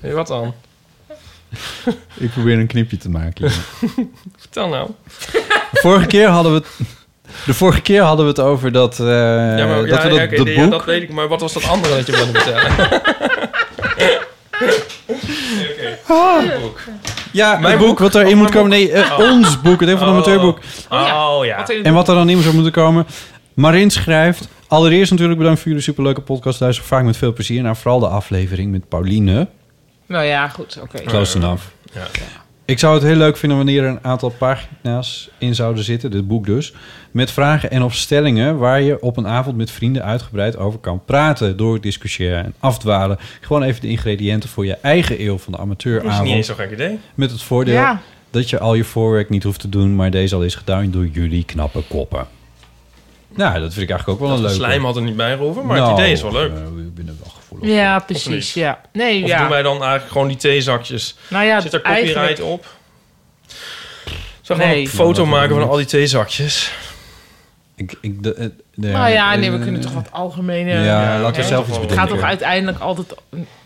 Nee, 0.00 0.12
wat 0.12 0.26
dan? 0.26 0.54
ik 2.14 2.30
probeer 2.30 2.58
een 2.58 2.66
knipje 2.66 2.96
te 2.96 3.10
maken. 3.10 3.50
Vertel 4.38 4.68
nou. 4.68 4.90
De 5.72 5.78
vorige 5.80 6.06
keer 6.06 6.28
hadden 6.28 6.52
we 6.52 6.58
het... 6.58 6.68
De 7.46 7.54
vorige 7.54 7.80
keer 7.80 8.02
hadden 8.02 8.24
we 8.24 8.30
het 8.30 8.40
over 8.40 8.72
dat, 8.72 9.00
eh, 9.00 9.06
ja, 9.06 9.66
maar, 9.66 9.86
dat 9.86 10.02
ja, 10.02 10.02
we 10.02 10.08
dat, 10.08 10.30
ja, 10.30 10.36
dat 10.36 10.44
nee, 10.44 10.54
boek... 10.54 10.64
ja, 10.64 10.66
dat 10.70 10.84
weet 10.84 11.02
ik. 11.02 11.10
Maar 11.12 11.28
wat 11.28 11.40
was 11.40 11.52
dat 11.52 11.68
andere 11.68 11.94
dat 11.96 12.06
je 12.06 12.12
wilde 12.12 12.32
vertellen? 12.40 12.72
Ah. 16.08 16.60
boek. 16.60 16.80
Ja, 17.32 17.50
Mijn 17.58 17.64
het 17.64 17.78
boek, 17.78 17.88
boek? 17.88 17.98
wat 17.98 18.14
erin 18.14 18.32
Oh, 18.32 18.38
moet 18.38 18.50
komen. 18.50 18.70
Nee, 18.70 18.92
eh, 18.92 19.18
Oh. 19.18 19.30
ons 19.30 19.60
boek, 19.60 19.80
het 19.80 19.88
een 19.88 19.98
van 19.98 20.06
Oh. 20.08 20.12
amateurboek. 20.14 20.58
Oh 20.90 21.38
ja. 21.42 21.68
En 21.68 21.94
wat 21.94 22.08
er 22.08 22.14
dan 22.14 22.28
in 22.28 22.42
zou 22.42 22.54
moeten 22.54 22.72
komen. 22.72 23.06
Marin 23.54 23.90
schrijft... 23.90 24.48
Allereerst 24.74 25.10
natuurlijk 25.10 25.38
bedankt 25.38 25.60
voor 25.60 25.68
jullie 25.68 25.84
superleuke 25.84 26.20
podcast. 26.20 26.60
Luister 26.60 26.84
vaak 26.84 27.04
met 27.04 27.16
veel 27.16 27.32
plezier 27.32 27.62
naar 27.62 27.76
vooral 27.76 28.00
de 28.00 28.08
aflevering 28.08 28.70
met 28.70 28.88
Pauline. 28.88 29.48
Nou 30.06 30.24
ja, 30.24 30.48
goed, 30.48 30.78
oké. 30.82 31.02
Close 31.02 31.36
enough. 31.36 31.64
Ja. 31.92 32.06
Ik 32.64 32.78
zou 32.78 32.94
het 32.94 33.02
heel 33.02 33.16
leuk 33.16 33.36
vinden 33.36 33.56
wanneer 33.58 33.82
er 33.82 33.88
een 33.88 34.04
aantal 34.04 34.30
pagina's 34.30 35.30
in 35.38 35.54
zouden 35.54 35.84
zitten, 35.84 36.10
dit 36.10 36.28
boek 36.28 36.46
dus, 36.46 36.74
met 37.10 37.30
vragen 37.30 37.70
en 37.70 37.82
of 37.82 37.94
stellingen 37.94 38.58
waar 38.58 38.80
je 38.80 39.00
op 39.02 39.16
een 39.16 39.26
avond 39.26 39.56
met 39.56 39.70
vrienden 39.70 40.04
uitgebreid 40.04 40.56
over 40.56 40.78
kan 40.78 41.04
praten, 41.04 41.56
door 41.56 41.80
discussiëren 41.80 42.44
en 42.44 42.54
afdwalen. 42.58 43.18
Gewoon 43.40 43.62
even 43.62 43.80
de 43.80 43.88
ingrediënten 43.88 44.48
voor 44.48 44.66
je 44.66 44.74
eigen 44.74 45.20
eeuw 45.20 45.38
van 45.38 45.52
de 45.52 45.58
Dat 45.58 45.66
is 45.66 45.72
amateuravond. 45.72 46.24
niet 46.24 46.34
eens 46.36 46.46
zo'n 46.46 46.56
gek 46.56 46.72
idee. 46.72 46.98
Met 47.14 47.30
het 47.30 47.42
voordeel 47.42 47.74
Ja. 47.74 48.00
dat 48.30 48.50
je 48.50 48.58
al 48.58 48.74
je 48.74 48.84
voorwerk 48.84 49.28
niet 49.30 49.42
hoeft 49.42 49.60
te 49.60 49.68
doen, 49.68 49.94
maar 49.96 50.10
deze 50.10 50.34
al 50.34 50.42
is 50.42 50.54
gedaan 50.54 50.90
door 50.90 51.06
jullie 51.06 51.44
knappe 51.44 51.82
koppen. 51.88 52.26
Nou, 53.36 53.60
dat 53.60 53.72
vind 53.72 53.82
ik 53.82 53.90
eigenlijk 53.90 54.08
ook 54.08 54.18
wel 54.18 54.28
Dat 54.28 54.36
een 54.38 54.42
de 54.44 54.48
leuke. 54.48 54.64
slijm 54.64 54.84
had 54.84 54.96
er 54.96 55.02
niet 55.02 55.16
bij 55.16 55.36
maar 55.36 55.54
Nou, 55.76 55.90
het 55.90 55.98
idee 55.98 56.12
is 56.12 56.22
wel 56.22 56.32
leuk. 56.32 56.50
eh, 56.52 56.56
ik 56.62 56.94
ben 56.94 57.08
er 57.08 57.14
wel 57.22 57.32
gevoelig 57.38 57.68
Ja, 57.74 57.96
Of 57.96 58.04
precies. 58.06 58.28
niet? 58.54 58.64
Ja. 58.64 58.80
Nee, 58.92 59.22
Of 59.22 59.28
ja. 59.28 59.38
doen 59.40 59.48
wij 59.48 59.62
dan 59.62 59.76
eigenlijk 59.82 60.12
gewoon 60.12 60.28
die 60.28 60.36
theezakjes? 60.36 61.16
Nou 61.28 61.44
ja, 61.44 61.60
Zit 61.60 61.72
er 61.72 61.80
copyright 61.82 62.16
eigenlijk- 62.16 62.50
op? 62.52 62.66
Zal 64.40 64.56
ik 64.56 64.62
Nee. 64.62 64.70
gewoon 64.70 64.82
een 64.82 64.88
foto 64.88 65.24
Nou, 65.26 65.36
maken 65.36 65.54
van 65.60 65.68
al 65.68 65.76
die 65.76 65.86
theezakjes? 65.86 66.72
Ik, 67.76 67.94
ik, 68.00 68.22
de, 68.22 68.34
de, 68.38 68.52
de- 68.74 68.88
Nou 68.88 69.10
ja, 69.10 69.34
nee, 69.34 69.50
we 69.50 69.56
eh, 69.56 69.62
kunnen 69.62 69.80
toch 69.80 69.92
wat 69.92 70.08
algemene... 70.12 70.70
Ja, 70.82 71.18
laten 71.20 71.36
we 71.36 71.42
hè? 71.42 71.48
zelf 71.48 71.66
iets 71.68 71.76
Het 71.76 71.80
bedenken. 71.86 71.96
gaat 72.08 72.16
toch 72.18 72.28
uiteindelijk 72.28 72.78
altijd... 72.78 73.14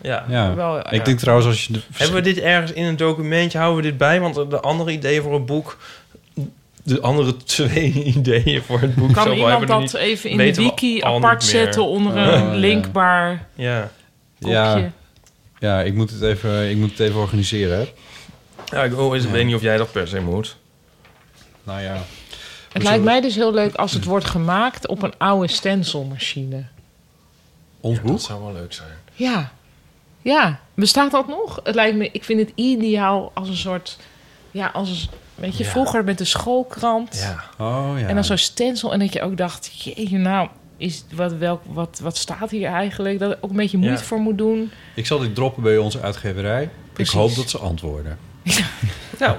Ja. 0.01 0.25
Ja. 0.29 0.53
Wel, 0.55 0.77
ik 0.79 0.91
ja. 0.91 1.03
denk 1.03 1.19
trouwens 1.19 1.47
als 1.47 1.65
je... 1.65 1.73
De, 1.73 1.79
Hebben 1.93 2.15
we 2.15 2.21
dit 2.21 2.39
ergens 2.39 2.71
in 2.73 2.83
een 2.83 2.95
documentje? 2.97 3.57
Houden 3.57 3.83
we 3.83 3.89
dit 3.89 3.97
bij? 3.97 4.19
Want 4.19 4.35
de 4.35 4.59
andere 4.59 4.91
ideeën 4.91 5.21
voor 5.21 5.33
het 5.33 5.45
boek... 5.45 5.77
De 6.83 7.01
andere 7.01 7.37
twee 7.37 7.91
ideeën 8.15 8.61
voor 8.61 8.79
het 8.79 8.95
boek... 8.95 9.13
Kan 9.13 9.23
zoveel 9.23 9.37
iemand 9.51 9.67
dat 9.67 9.79
niet- 9.79 9.93
even 9.93 10.29
in 10.29 10.37
de 10.37 10.53
wiki 10.53 11.01
apart 11.03 11.43
zetten 11.43 11.85
onder 11.85 12.11
Oh, 12.11 12.17
een 12.33 12.45
ja. 12.45 12.53
linkbaar 12.53 13.47
Ja. 13.55 13.91
kopje? 14.39 14.55
Ja, 14.55 14.91
ja 15.59 15.81
ik, 15.81 15.93
moet 15.93 16.09
het 16.11 16.21
even, 16.21 16.69
ik 16.69 16.77
moet 16.77 16.89
het 16.89 16.99
even 16.99 17.19
organiseren. 17.19 17.77
Hè. 17.77 17.87
Ja, 18.77 18.83
ik 18.83 18.97
oh, 18.97 19.15
is- 19.15 19.25
weet 19.25 19.45
niet 19.45 19.55
of 19.55 19.61
jij 19.61 19.77
dat 19.77 19.91
per 19.91 20.07
se 20.07 20.19
moet. 20.21 20.57
Nou 21.63 21.81
ja. 21.81 21.97
Het 22.71 22.83
lijkt 22.83 23.03
mij 23.03 23.21
dus 23.21 23.35
heel 23.35 23.53
leuk 23.53 23.75
als 23.75 23.93
het 23.93 24.03
wordt 24.03 24.25
gemaakt 24.25 24.87
op 24.87 25.01
een 25.03 25.13
oude 25.17 25.47
stencilmachine. 25.47 26.63
Ons 27.79 28.01
boek? 28.01 28.11
Dat 28.11 28.21
zou 28.21 28.43
wel 28.43 28.53
leuk 28.53 28.73
zijn. 28.73 28.89
Ja. 29.13 29.51
Ja. 30.21 30.59
Bestaat 30.73 31.11
dat 31.11 31.27
nog? 31.27 31.59
Het 31.63 31.75
lijkt 31.75 31.97
me, 31.97 32.09
ik 32.11 32.23
vind 32.23 32.39
het 32.39 32.51
ideaal 32.55 33.31
als 33.33 33.49
een 33.49 33.55
soort... 33.57 33.97
Ja, 34.51 34.67
als 34.73 34.89
een... 34.89 35.17
Weet 35.39 35.57
je, 35.57 35.63
Ja. 35.63 35.69
vroeger 35.69 36.03
met 36.03 36.17
de 36.17 36.23
schoolkrant. 36.25 37.19
Ja. 37.57 37.65
Oh 37.65 37.99
ja. 37.99 38.07
En 38.07 38.15
dan 38.15 38.23
zo'n 38.23 38.37
stencil. 38.37 38.93
En 38.93 38.99
dat 38.99 39.13
je 39.13 39.21
ook 39.21 39.37
dacht... 39.37 39.83
Jeetje, 39.83 40.17
nou... 40.17 40.47
Is, 40.77 41.05
wat, 41.13 41.33
welk, 41.33 41.61
wat, 41.65 41.99
wat 42.03 42.17
staat 42.17 42.49
hier 42.49 42.67
eigenlijk? 42.69 43.19
Dat 43.19 43.31
ik 43.31 43.37
ook 43.41 43.49
een 43.49 43.55
beetje 43.55 43.77
moeite 43.77 43.99
Ja. 43.99 44.03
voor 44.05 44.19
moet 44.19 44.37
doen. 44.37 44.71
Ik 44.95 45.05
zal 45.05 45.19
dit 45.19 45.35
droppen 45.35 45.63
bij 45.63 45.77
onze 45.77 46.01
uitgeverij. 46.01 46.69
Precies. 46.93 47.13
Ik 47.13 47.19
hoop 47.19 47.35
dat 47.35 47.49
ze 47.49 47.57
antwoorden. 47.57 48.17
Nou. 49.19 49.35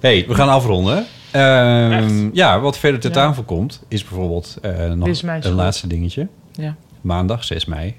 hey, 0.00 0.24
we 0.28 0.34
gaan 0.34 0.48
afronden. 0.48 1.06
Ehm, 1.30 2.30
ja, 2.32 2.60
wat 2.60 2.78
verder 2.78 3.00
ter 3.00 3.10
Ja. 3.10 3.16
tafel 3.16 3.42
komt, 3.42 3.82
is 3.88 4.04
bijvoorbeeld 4.04 4.56
eh, 4.62 4.90
nog 4.92 5.08
is 5.08 5.22
een 5.22 5.52
laatste 5.52 5.86
dingetje. 5.86 6.28
Ja. 6.52 6.74
Maandag 7.00 7.44
6 7.44 7.64
mei. 7.64 7.96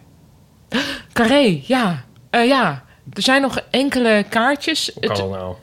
Carré, 1.14 1.60
ja. 1.64 2.04
Eh, 2.30 2.48
ja. 2.48 2.84
Er 3.14 3.22
zijn 3.22 3.42
nog 3.42 3.60
enkele 3.70 4.26
kaartjes. 4.30 4.92
Hoe 4.94 5.08
kan 5.08 5.16
dat 5.18 5.30
nou? 5.30 5.56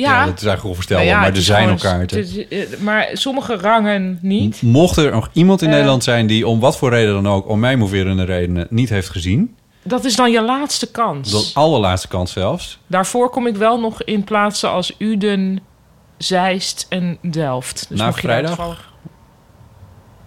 Ja. 0.00 0.10
Ja, 0.20 0.24
dat 0.26 0.36
is 0.36 0.44
eigenlijk 0.44 0.64
onvoorstelbaar, 0.64 1.04
Nou 1.04 1.16
ja, 1.16 1.20
maar 1.20 1.28
het 1.28 1.36
er 1.36 1.42
zijn 1.42 2.00
het 2.00 2.12
is, 2.12 2.48
eh, 2.48 2.78
maar 2.80 3.08
sommige 3.12 3.56
rangen 3.56 4.18
niet. 4.22 4.62
Mocht 4.62 4.96
er 4.96 5.10
nog 5.10 5.28
iemand 5.32 5.62
in 5.62 5.68
Eh. 5.68 5.74
Nederland 5.74 6.04
zijn 6.04 6.26
die 6.26 6.46
om 6.46 6.60
wat 6.60 6.76
voor 6.76 6.90
reden 6.90 7.14
dan 7.22 7.28
ook, 7.28 7.48
om 7.48 7.58
mij 7.60 7.76
moverende 7.76 8.24
redenen, 8.24 8.66
niet 8.70 8.88
heeft 8.88 9.08
gezien, 9.08 9.54
Dat 9.82 10.04
is 10.04 10.16
dan 10.16 10.30
je 10.30 10.42
laatste 10.42 10.90
kans. 10.90 11.30
de 11.30 11.50
allerlaatste 11.60 12.08
kans 12.08 12.32
zelfs, 12.32 12.78
Daarvoor 12.86 13.30
kom 13.30 13.46
ik 13.46 13.56
wel 13.56 13.80
nog 13.80 14.02
in 14.02 14.24
plaatsen 14.24 14.70
als 14.70 14.94
Uden, 14.98 15.60
Zeist 16.18 16.86
en 16.88 17.18
Delft. 17.22 17.86
Dus 17.88 17.98
Na 17.98 18.12
vrijdag? 18.12 18.92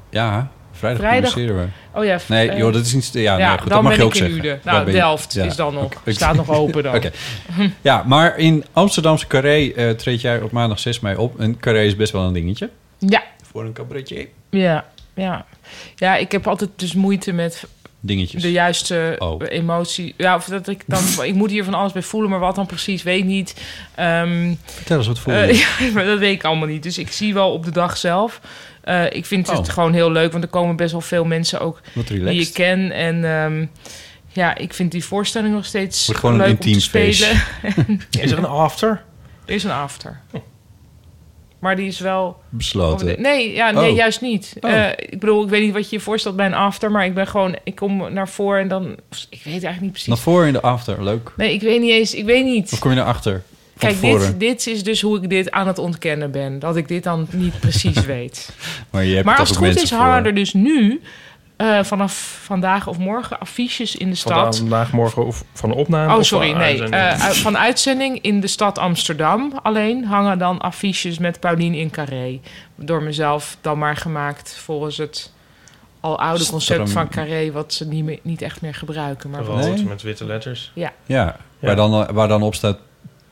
ja, 0.10 0.52
vrijdag, 0.84 1.02
Vrijdag- 1.02 1.34
publiceren 1.34 1.72
we. 1.94 2.00
Oh 2.00 2.06
ja, 2.06 2.18
Nee, 2.28 2.50
eh, 2.50 2.58
joh, 2.58 2.74
dat 2.74 2.86
is 2.86 2.94
niet... 2.94 3.10
Ja, 3.14 3.38
ja, 3.38 3.38
nee, 3.38 3.48
goed, 3.48 3.60
dan 3.60 3.68
dat 3.70 3.82
mag 3.82 3.92
ben 3.92 4.00
je 4.00 4.06
ook 4.06 4.16
ik 4.16 4.22
in 4.22 4.34
zeggen. 4.44 4.60
Nou, 4.64 4.92
Delft 4.92 5.34
ja. 5.34 5.44
is 5.44 5.56
dan 5.56 5.74
nog. 5.74 5.92
Ik- 6.04 6.14
Staat 6.16 6.36
nog 6.36 6.50
open 6.50 6.84
dan. 6.84 6.96
Oké. 6.98 7.12
Ja, 7.82 8.04
maar 8.06 8.38
in 8.38 8.66
Amsterdamse 8.74 9.28
Carré 9.28 9.72
eh, 9.72 9.90
treed 9.90 10.22
jij 10.22 10.42
op 10.42 10.52
maandag 10.52 10.80
6 10.80 11.00
mei 11.00 11.16
op. 11.18 11.40
En 11.40 11.60
Carré 11.60 11.84
is 11.84 11.96
best 11.96 12.12
wel 12.12 12.24
een 12.24 12.34
dingetje. 12.34 12.70
Ja. 13.00 13.24
Voor 13.52 13.64
een 13.66 13.74
cabaretje. 13.74 14.28
Ja, 14.50 14.86
ja. 15.14 15.46
Ja, 15.96 16.16
ik 16.16 16.32
heb 16.32 16.48
altijd 16.48 16.70
dus 16.76 16.94
moeite 16.94 17.32
met 17.34 17.64
Dingetjes. 18.00 18.42
de 18.42 18.52
juiste 18.52 19.16
Oh. 19.20 19.42
emotie. 19.48 20.14
Ja, 20.18 20.36
of 20.36 20.46
dat 20.46 20.68
ik 20.68 20.84
dan... 20.88 21.04
ik 21.26 21.34
moet 21.34 21.50
hier 21.52 21.64
van 21.64 21.74
alles 21.74 21.92
bij 21.92 22.02
voelen, 22.02 22.30
maar 22.30 22.40
wat 22.40 22.56
dan 22.56 22.66
precies, 22.66 23.04
weet 23.04 23.26
niet. 23.26 23.62
Ehm, 23.96 24.54
Vertel 24.66 24.98
eens, 24.98 25.08
wat 25.08 25.20
voel 25.20 25.34
je? 25.34 25.40
eh, 25.40 25.60
ja, 25.60 25.92
maar 25.94 26.06
dat 26.06 26.20
weet 26.20 26.34
ik 26.36 26.44
allemaal 26.44 26.68
niet. 26.68 26.84
Dus 26.84 26.98
ik 26.98 27.12
zie 27.12 27.34
wel 27.34 27.52
op 27.52 27.66
de 27.66 27.72
dag 27.72 27.98
zelf. 27.98 28.42
Eh, 28.84 29.06
ik 29.12 29.26
vind 29.26 29.50
het 29.50 29.60
Oh. 29.60 29.66
gewoon 29.66 29.94
heel 29.94 30.12
leuk, 30.12 30.32
want 30.32 30.44
er 30.44 30.50
komen 30.50 30.76
best 30.76 30.92
wel 30.92 31.02
veel 31.02 31.26
mensen 31.26 31.60
ook 31.60 31.82
die 32.08 32.40
ik 32.40 32.54
ken. 32.54 32.92
En 32.92 33.26
ehm, 33.26 33.66
ja, 34.28 34.56
ik 34.58 34.74
vind 34.74 34.92
die 34.92 35.04
voorstelling 35.06 35.54
nog 35.54 35.66
steeds 35.66 36.06
Wordt 36.06 36.22
gewoon 36.22 36.36
een 36.36 36.42
leuk 36.48 36.50
intiem 36.50 36.74
om 36.74 36.80
te 36.80 36.84
spelen. 36.86 37.42
Is 38.24 38.32
er 38.32 38.38
een 38.38 38.46
after? 38.46 39.04
Er 39.46 39.54
is 39.54 39.64
een 39.64 39.72
after. 39.72 40.20
Maar 41.60 41.76
die 41.76 41.88
is 41.88 42.00
wel... 42.00 42.42
Besloten. 42.50 43.06
De- 43.08 43.16
nee, 43.20 43.54
ja, 43.54 43.72
nee 43.72 43.90
Oh. 43.90 43.96
juist 43.96 44.22
niet. 44.22 44.56
Oh. 44.60 44.72
Eh, 44.72 44.90
ik 44.90 45.20
bedoel, 45.20 45.44
ik 45.44 45.50
weet 45.50 45.62
niet 45.62 45.74
wat 45.74 45.90
je 45.90 45.96
je 45.96 46.02
voorstelt 46.02 46.36
bij 46.36 46.46
een 46.46 46.54
after, 46.54 46.92
maar 46.92 47.06
ik 47.06 47.14
ben 47.14 47.28
gewoon, 47.28 47.56
ik 47.64 47.76
kom 47.76 48.14
naar 48.14 48.30
voren 48.30 48.62
en 48.62 48.68
dan, 48.68 48.84
ik 49.30 49.42
weet 49.44 49.46
eigenlijk 49.46 49.82
niet 49.82 49.92
precies. 49.92 50.08
Naar 50.08 50.18
voor 50.18 50.46
in 50.46 50.54
de 50.54 50.62
after, 50.62 51.04
leuk. 51.04 51.32
Nee, 51.38 51.54
ik 51.54 51.62
weet 51.62 51.82
niet 51.82 51.92
eens, 51.92 52.14
ik 52.14 52.26
weet 52.26 52.46
niet. 52.46 52.72
Of 52.74 52.80
kom 52.80 52.90
je 52.92 52.96
naar 52.98 53.06
achter? 53.06 53.44
Kijk, 53.78 54.02
dit, 54.02 54.40
dit 54.40 54.68
is 54.68 54.84
dus 54.84 55.02
hoe 55.02 55.22
ik 55.22 55.30
dit 55.30 55.52
aan 55.52 55.68
het 55.68 55.78
ontkennen 55.78 56.32
ben. 56.32 56.60
Dat 56.60 56.76
ik 56.76 56.88
dit 56.88 57.04
dan 57.04 57.28
niet 57.32 57.60
precies 57.60 58.06
weet. 58.16 58.56
Maar 58.90 59.04
je 59.04 59.14
hebt 59.14 59.26
maar 59.26 59.38
als 59.38 59.50
het 59.50 59.58
goed 59.58 59.76
is, 59.76 59.92
hangen 59.92 60.26
er 60.26 60.36
dus 60.36 60.54
nu 60.54 61.02
eh, 61.56 61.84
vanaf 61.84 62.40
vandaag 62.44 62.88
of 62.88 62.98
morgen 62.98 63.40
affiches 63.40 63.96
in 63.96 64.10
de 64.10 64.16
stad. 64.16 64.58
Vandaag, 64.58 64.92
morgen 64.92 65.26
of 65.26 65.44
van 65.54 65.70
de 65.70 65.76
opname? 65.76 66.16
Oh, 66.16 66.22
sorry, 66.22 66.50
van 66.50 66.58
nee. 66.58 66.68
uitzending? 66.82 67.02
Eh, 67.02 67.24
uit- 67.26 67.38
van 67.38 67.58
uitzending 67.58 68.22
in 68.22 68.40
de 68.40 68.48
stad 68.48 68.78
Amsterdam 68.78 69.60
alleen 69.64 70.06
hangen 70.06 70.38
dan 70.38 70.60
affiches 70.60 71.18
met 71.20 71.40
Paulien 71.40 71.74
in 71.74 71.90
Carré. 71.90 72.40
Door 72.76 73.04
mezelf 73.04 73.58
dan 73.62 73.78
maar 73.78 73.96
gemaakt 73.98 74.56
volgens 74.64 74.98
het 74.98 75.32
al 76.00 76.20
oude 76.20 76.46
concept 76.46 76.62
Stram- 76.90 77.08
van 77.08 77.10
Carré... 77.10 77.52
wat 77.52 77.74
ze 77.74 77.88
niet, 77.88 78.04
meer, 78.04 78.20
niet 78.22 78.42
echt 78.42 78.62
meer 78.62 78.74
gebruiken. 78.76 79.30
Maar 79.30 79.44
wat- 79.44 79.66
Rood 79.66 79.76
Nee? 79.76 79.86
met 79.86 80.02
witte 80.02 80.26
letters. 80.26 80.72
Ja, 80.74 80.94
Ja, 81.06 81.38
Waar, 81.60 81.76
dan, 81.76 82.14
waar 82.14 82.28
dan 82.28 82.42
op 82.42 82.56
staat 82.56 82.78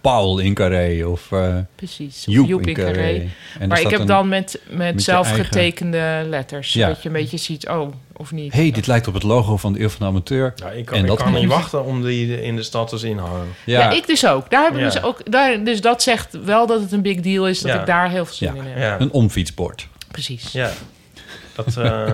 Paul 0.02 0.40
in 0.40 0.54
Carré 0.54 1.06
of 1.08 1.32
eh 1.32 1.56
precies. 1.76 2.24
Joep, 2.26 2.48
Joep 2.48 2.62
in 2.62 2.68
in 2.68 2.74
Carré. 2.74 2.92
Carré. 2.94 3.28
En 3.60 3.68
maar 3.68 3.82
ik 3.82 3.90
heb 3.90 4.00
een- 4.00 4.06
dan 4.06 4.28
met, 4.30 4.60
met, 4.68 4.78
met 4.78 4.94
je 4.94 5.00
zelf 5.02 5.26
eigen- 5.28 5.46
getekende 5.46 6.26
letters. 6.30 6.74
Ja. 6.74 6.88
Dat 6.88 7.02
je 7.02 7.08
een 7.08 7.14
beetje 7.14 7.38
ziet, 7.38 7.68
oh, 7.68 7.94
of 8.16 8.32
niet. 8.32 8.54
hey, 8.54 8.72
dit 8.72 8.88
lijkt 8.88 9.08
op 9.08 9.14
het 9.14 9.24
logo 9.24 9.58
van 9.58 9.74
de 9.74 9.82
Eeuw 9.82 9.90
van 9.90 10.00
de 10.00 10.06
Amateur. 10.06 10.54
Ja, 10.56 10.70
ik 10.70 10.86
kan, 10.86 10.96
en 10.98 11.02
ik 11.02 11.08
dat 11.10 11.18
kan 11.24 11.34
niet 11.34 11.48
wachten 11.48 11.84
om 11.86 12.04
die 12.04 12.42
in 12.44 12.56
de 12.56 12.64
stad 12.64 12.88
te 12.90 12.98
zien 12.98 13.18
hangen. 13.18 13.48
Ja. 13.66 13.90
ik 13.90 14.08
dus 14.08 14.26
ook. 14.28 14.50
Daar 14.50 14.64
hebben 14.72 14.92
ze 14.92 15.04
ook 15.04 15.32
daar, 15.32 15.64
dus 15.64 15.82
dat 15.82 16.04
zegt 16.04 16.38
wel 16.46 16.68
dat 16.68 16.82
het 16.82 16.92
een 16.92 17.02
big 17.02 17.20
deal 17.20 17.48
is... 17.48 17.60
dat 17.60 17.72
Ja. 17.74 17.80
ik 17.80 17.86
daar 17.86 18.10
heel 18.10 18.26
veel 18.26 18.36
zin 18.36 18.56
Ja. 18.56 18.62
in 18.62 18.68
heb. 18.68 18.78
Ja. 18.78 19.00
Een 19.00 19.12
omfietsbord. 19.12 19.88
Precies. 20.12 20.52
Ja. 20.52 20.72
Dat, 21.56 21.78
eh, 21.78 21.84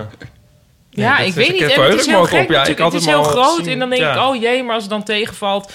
Ja, 0.90 1.10
dat 1.10 1.20
ik 1.20 1.26
is- 1.26 1.34
weet 1.34 1.46
ik 1.48 1.52
niet. 1.52 1.70
En 1.76 1.82
het 1.82 2.00
is 2.00 2.06
heel 2.06 2.18
ook 2.18 2.28
gek 2.28 2.42
op. 2.42 2.48
Ja, 2.50 2.62
ik 2.62 2.68
natuurlijk. 2.68 2.78
had 2.80 2.92
Het 2.92 3.00
is 3.00 3.06
heel 3.08 3.22
groot. 3.22 3.66
En 3.66 3.78
dan 3.78 3.90
denk 3.90 4.02
ik, 4.02 4.16
oh 4.16 4.40
jee, 4.40 4.62
maar 4.62 4.74
als 4.74 4.82
het 4.82 4.92
dan 4.92 5.02
tegenvalt... 5.02 5.72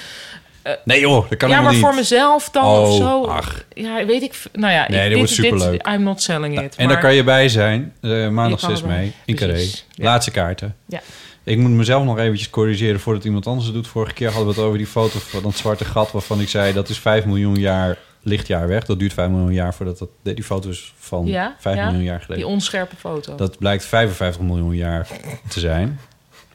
Nee 0.85 0.99
joh, 0.99 1.29
dat 1.29 1.37
kan 1.37 1.49
ja, 1.49 1.61
maar 1.61 1.71
niet. 1.71 1.81
voor 1.81 1.95
mezelf 1.95 2.49
dan 2.49 2.65
Oh, 2.65 2.89
of 2.89 2.95
zo. 2.97 3.25
ach. 3.25 3.63
Ja, 3.73 4.05
weet 4.05 4.21
ik... 4.21 4.41
Nou 4.53 4.73
ja, 4.73 4.87
Nee, 4.89 5.09
ik, 5.09 5.15
wordt 5.17 5.35
dit, 5.35 5.41
dit- 5.41 5.51
superleuk. 5.59 5.87
I'm 5.87 6.03
not 6.03 6.21
selling 6.21 6.61
it. 6.61 6.75
En 6.75 6.87
daar 6.87 6.99
kan 6.99 7.13
je 7.15 7.23
bij 7.23 7.49
zijn, 7.49 7.93
eh, 8.01 8.29
maandag 8.29 8.59
Je 8.59 8.65
kan 8.67 8.75
6 8.75 8.81
erbij. 8.81 8.97
mei 8.97 9.13
in 9.25 9.35
Carré. 9.35 9.59
Ja. 9.59 10.03
Laatste 10.03 10.31
kaarten. 10.31 10.75
Ja. 10.85 11.01
Ik 11.43 11.57
moet 11.57 11.71
mezelf 11.71 12.03
nog 12.03 12.17
eventjes 12.19 12.49
corrigeren 12.49 12.99
voordat 12.99 13.23
iemand 13.23 13.47
anders 13.47 13.65
het 13.65 13.75
doet. 13.75 13.87
Vorige 13.87 14.13
keer 14.13 14.27
hadden 14.27 14.45
we 14.47 14.53
het 14.53 14.63
over 14.63 14.77
die 14.77 14.87
foto 14.87 15.19
van 15.19 15.43
dat 15.43 15.55
zwarte 15.55 15.85
gat... 15.85 16.11
waarvan 16.11 16.39
ik 16.41 16.49
zei 16.49 16.73
dat 16.73 16.89
is 16.89 16.99
5 16.99 17.25
miljoen 17.25 17.55
jaar 17.55 17.97
lichtjaar 18.21 18.67
weg. 18.67 18.85
Dat 18.85 18.99
duurt 18.99 19.13
5 19.13 19.29
miljoen 19.29 19.53
jaar 19.53 19.73
voordat 19.73 19.97
dat... 19.97 20.09
Die 20.23 20.43
foto 20.43 20.69
is 20.69 20.93
van 20.97 21.25
Ja, 21.25 21.55
5 21.59 21.75
ja, 21.75 21.85
miljoen 21.85 22.03
jaar 22.03 22.19
geleden. 22.21 22.45
Die 22.45 22.53
onscherpe 22.53 22.95
foto. 22.95 23.35
Dat 23.35 23.57
blijkt 23.57 23.85
55 23.85 24.41
miljoen 24.41 24.75
jaar 24.75 25.07
te 25.47 25.59
zijn. 25.59 25.99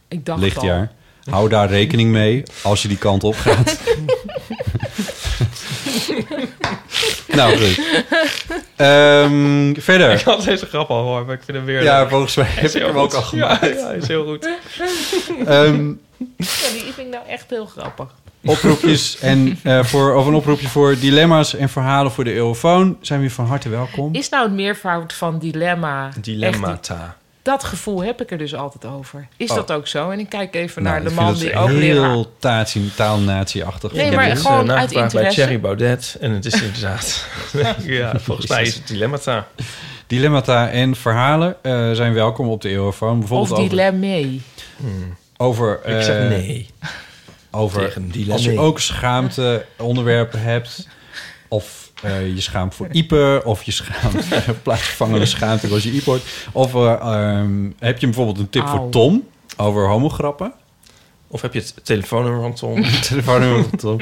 Ik 0.09 0.27
dacht 0.27 0.41
Lichtjaar. 0.41 0.91
Hou 1.31 1.49
daar 1.49 1.69
rekening 1.69 2.11
mee 2.11 2.43
als 2.63 2.83
je 2.83 2.89
die 2.89 2.99
kant 2.99 3.25
op 3.25 3.37
gaat. 3.37 3.79
nou, 7.39 7.57
goed. 7.57 7.81
Ehm, 8.77 9.75
verder. 9.81 10.11
Ik 10.13 10.21
had 10.21 10.45
deze 10.45 10.67
grap 10.67 10.89
al 10.91 11.03
gehoord, 11.03 11.27
maar 11.27 11.35
ik 11.35 11.43
vind 11.45 11.57
hem 11.57 11.67
weer 11.67 11.83
Ja, 11.83 12.01
leuk. 12.01 12.09
volgens 12.09 12.35
mij 12.37 12.47
heb 12.49 12.71
ik 12.71 12.83
hem 12.83 12.97
ook 12.97 13.13
al 13.15 13.23
gemaakt. 13.23 13.61
Ja, 13.61 13.69
ja, 13.69 13.87
hij 13.87 13.97
is 13.97 14.09
heel 14.09 14.25
goed. 14.27 14.49
Ehm, 15.47 15.87
Ja, 16.37 16.71
die 16.73 16.81
vind 16.83 16.97
ik 16.99 17.09
nou 17.11 17.27
echt 17.29 17.51
heel 17.51 17.67
grappig. 17.67 18.07
oproepjes 18.45 19.19
en 19.19 19.59
eh, 19.63 19.85
voor, 19.85 20.15
of 20.15 20.27
een 20.27 20.35
oproepje 20.35 20.69
voor 20.69 20.99
dilemma's 20.99 21.55
en 21.55 21.69
verhalen 21.69 22.13
voor 22.13 22.25
de 22.25 22.33
eeuwfoon 22.33 22.97
zijn 23.01 23.21
weer 23.21 23.31
van 23.31 23.47
harte 23.47 23.69
welkom. 23.69 24.15
Is 24.15 24.29
nou 24.29 24.45
het 24.45 24.53
meervoud 24.53 25.13
van 25.13 25.39
dilemma... 25.39 26.11
Dilemmata. 26.21 27.17
Dat 27.49 27.65
gevoel 27.65 28.03
heb 28.03 28.20
ik 28.20 28.31
er 28.31 28.39
dus 28.39 28.55
altijd 28.55 28.85
over. 28.93 29.29
Is 29.37 29.51
Oh. 29.51 29.57
dat 29.57 29.73
ook 29.73 29.87
zo? 29.87 30.11
En 30.11 30.19
ik 30.19 30.29
kijk 30.29 30.55
even 30.55 30.83
Nou, 30.83 30.95
naar 31.01 31.09
de 31.09 31.15
man 31.15 31.35
die 31.35 31.55
ook 31.55 31.69
heel 31.69 31.77
leraar... 31.79 32.25
tatie- 32.39 32.95
taalnatie-achtig. 32.95 33.93
Nee, 33.93 34.07
ik 34.07 34.15
maar 34.15 34.25
heb 34.25 34.35
dus, 34.35 34.43
gewoon 34.43 34.70
eh, 34.70 34.77
uit 34.77 34.91
nagevraagd 34.91 34.93
bij 34.95 35.03
interesse. 35.23 35.41
Thierry 35.41 35.61
Baudet. 35.61 36.16
En 36.20 36.31
het 36.31 36.45
is 36.45 36.62
inderdaad... 36.62 37.27
ja, 37.83 38.12
volgens 38.27 38.47
mij 38.47 38.62
is 38.62 38.75
het 38.75 38.87
dilemmata. 38.89 39.47
Dilemmata 40.07 40.70
en 40.70 40.97
verhalen 40.97 41.57
eh, 41.62 41.91
zijn 41.93 42.15
welkom 42.15 42.49
op 42.49 42.61
de 42.62 42.69
Eeuwenfoon. 42.69 43.12
Of 43.12 43.19
Bijvoorbeeld 43.19 43.57
die 43.57 43.65
over, 43.65 43.77
lemmee. 43.77 44.43
over... 45.37 45.81
Ik 45.85 46.03
zeg 46.03 46.23
eh, 46.23 46.29
nee. 46.29 46.70
Over 47.51 47.93
als 48.31 48.45
je 48.45 48.59
ook 48.59 48.81
schaamte 48.81 49.65
onderwerpen 49.79 50.43
hebt... 50.43 50.89
of 51.49 51.93
eh, 52.03 52.35
je 52.35 52.41
schaamt 52.41 52.75
voor 52.75 52.89
Ipe... 52.91 53.43
of 53.45 53.62
je 53.62 53.73
schaamt 53.73 54.29
plaatsvervangende 54.62 55.27
schaamte 55.27 55.69
als 55.69 55.83
je 55.83 55.93
Ipe 55.93 56.11
hoort... 56.11 56.23
of 56.53 56.75
eh, 56.75 56.93
ehm, 56.93 57.70
heb 57.79 57.99
je 57.99 58.07
bijvoorbeeld 58.07 58.39
een 58.39 58.51
tip 58.51 58.69
voor 58.69 58.89
Tom 58.91 59.29
over 59.57 59.89
homograppen... 59.89 60.53
Of 61.31 61.43
heb 61.43 61.53
je 61.53 61.59
het 61.59 61.75
telefoonnummer 61.83 62.41
van 62.41 62.55
Tom? 62.55 62.83
telefoonnummer 63.09 63.65
van 63.69 63.79
Tom. 63.79 63.99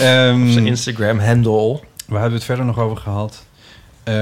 Ehm, 0.00 0.46
Of 0.46 0.52
zijn 0.52 0.66
Instagram-handle. 0.66 1.80
Waar 2.06 2.20
hebben 2.20 2.28
we 2.28 2.34
het 2.34 2.44
verder 2.44 2.64
nog 2.64 2.78
over 2.78 2.96
gehad? 2.96 3.46
Eh, 4.08 4.14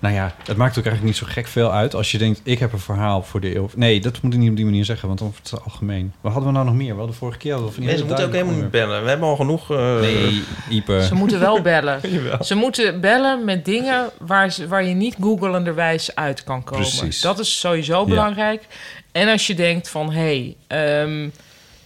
nou 0.00 0.14
ja, 0.14 0.34
het 0.44 0.56
maakt 0.56 0.78
ook 0.78 0.84
eigenlijk 0.84 1.04
niet 1.04 1.16
zo 1.16 1.26
gek 1.28 1.46
veel 1.46 1.72
uit. 1.72 1.94
Als 1.94 2.10
je 2.10 2.18
denkt, 2.18 2.40
ik 2.42 2.58
heb 2.58 2.72
een 2.72 2.78
verhaal 2.78 3.22
voor 3.22 3.40
de 3.40 3.56
eeuw. 3.56 3.70
Nee, 3.74 4.00
dat 4.00 4.22
moet 4.22 4.32
ik 4.32 4.38
niet 4.38 4.50
op 4.50 4.56
die 4.56 4.64
manier 4.64 4.84
zeggen, 4.84 5.06
want 5.06 5.20
dan 5.20 5.28
wordt 5.28 5.50
het 5.50 5.64
algemeen. 5.64 6.12
Wat 6.20 6.32
hadden 6.32 6.50
we 6.50 6.56
nou 6.56 6.68
nog 6.68 6.76
meer? 6.76 6.92
We 6.92 6.98
hadden 6.98 7.16
vorige 7.16 7.38
keer... 7.38 7.52
hadden 7.52 7.68
we 7.68 7.74
van 7.74 7.84
die 7.84 7.92
Mensen 7.92 8.16
hele 8.16 8.20
moeten 8.26 8.40
ook 8.40 8.46
helemaal 8.46 8.62
niet 8.64 8.80
bellen. 8.80 9.02
We 9.02 9.08
hebben 9.08 9.28
al 9.28 9.36
genoeg... 9.36 9.70
eh, 9.70 10.00
Nee, 10.00 10.42
Ipe. 10.68 11.04
Ze 11.06 11.14
moeten 11.14 11.40
wel 11.40 11.62
bellen. 11.62 12.00
Ze 12.40 12.54
moeten 12.54 13.00
bellen 13.00 13.44
met 13.44 13.64
dingen 13.64 14.10
waar, 14.18 14.50
ze, 14.50 14.68
waar 14.68 14.84
je 14.84 14.94
niet 14.94 15.16
googlenderwijs 15.20 16.14
uit 16.14 16.44
kan 16.44 16.64
komen. 16.64 16.82
Precies. 16.82 17.20
Dat 17.20 17.38
is 17.38 17.60
sowieso 17.60 18.04
belangrijk. 18.04 18.66
En 19.12 19.28
als 19.28 19.46
je 19.46 19.54
denkt 19.54 19.88
van... 19.88 20.12
hé, 20.12 20.54
hey, 20.68 21.02
ehm, 21.02 21.28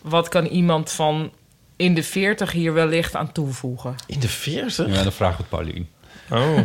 wat 0.02 0.28
kan 0.28 0.46
iemand 0.46 0.90
van 0.90 1.30
in 1.76 1.94
de 1.94 2.02
40 2.02 2.52
hier 2.52 2.72
wellicht 2.72 3.16
aan 3.16 3.32
toevoegen? 3.32 3.94
In 4.06 4.20
de 4.20 4.28
40? 4.28 4.86
Ja, 4.86 5.02
dan 5.02 5.12
we 5.18 5.24
het 5.24 5.48
Paulien. 5.48 5.88
Oh. 6.32 6.58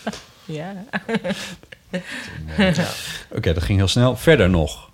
ja. 0.44 0.84
Ja. 2.56 2.72
Oké, 3.30 3.52
dat 3.52 3.62
ging 3.62 3.78
heel 3.78 3.88
snel. 3.88 4.16
Verder 4.16 4.50
nog. 4.50 4.90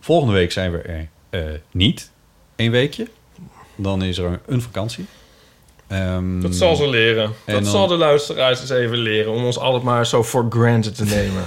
Volgende 0.00 0.32
week 0.34 0.52
zijn 0.52 0.72
we 0.72 0.78
er 0.78 1.08
eh, 1.30 1.42
niet. 1.70 2.10
Eén 2.56 2.70
weekje. 2.70 3.08
Dan 3.76 4.02
is 4.02 4.18
er 4.18 4.40
een 4.46 4.62
vakantie. 4.62 5.06
Ehm, 5.86 6.40
Dat 6.40 6.54
zal 6.54 6.76
ze 6.76 6.88
leren. 6.88 7.24
en 7.24 7.32
Dat 7.54 7.62
dan- 7.62 7.72
zal 7.72 7.86
de 7.86 7.96
luisteraars 7.96 8.60
eens 8.60 8.70
even 8.70 8.98
leren. 8.98 9.32
Om 9.32 9.44
ons 9.44 9.58
altijd 9.58 9.82
maar 9.82 10.06
zo 10.06 10.24
for 10.24 10.46
granted 10.50 10.94
te 10.94 11.04
nemen. 11.04 11.44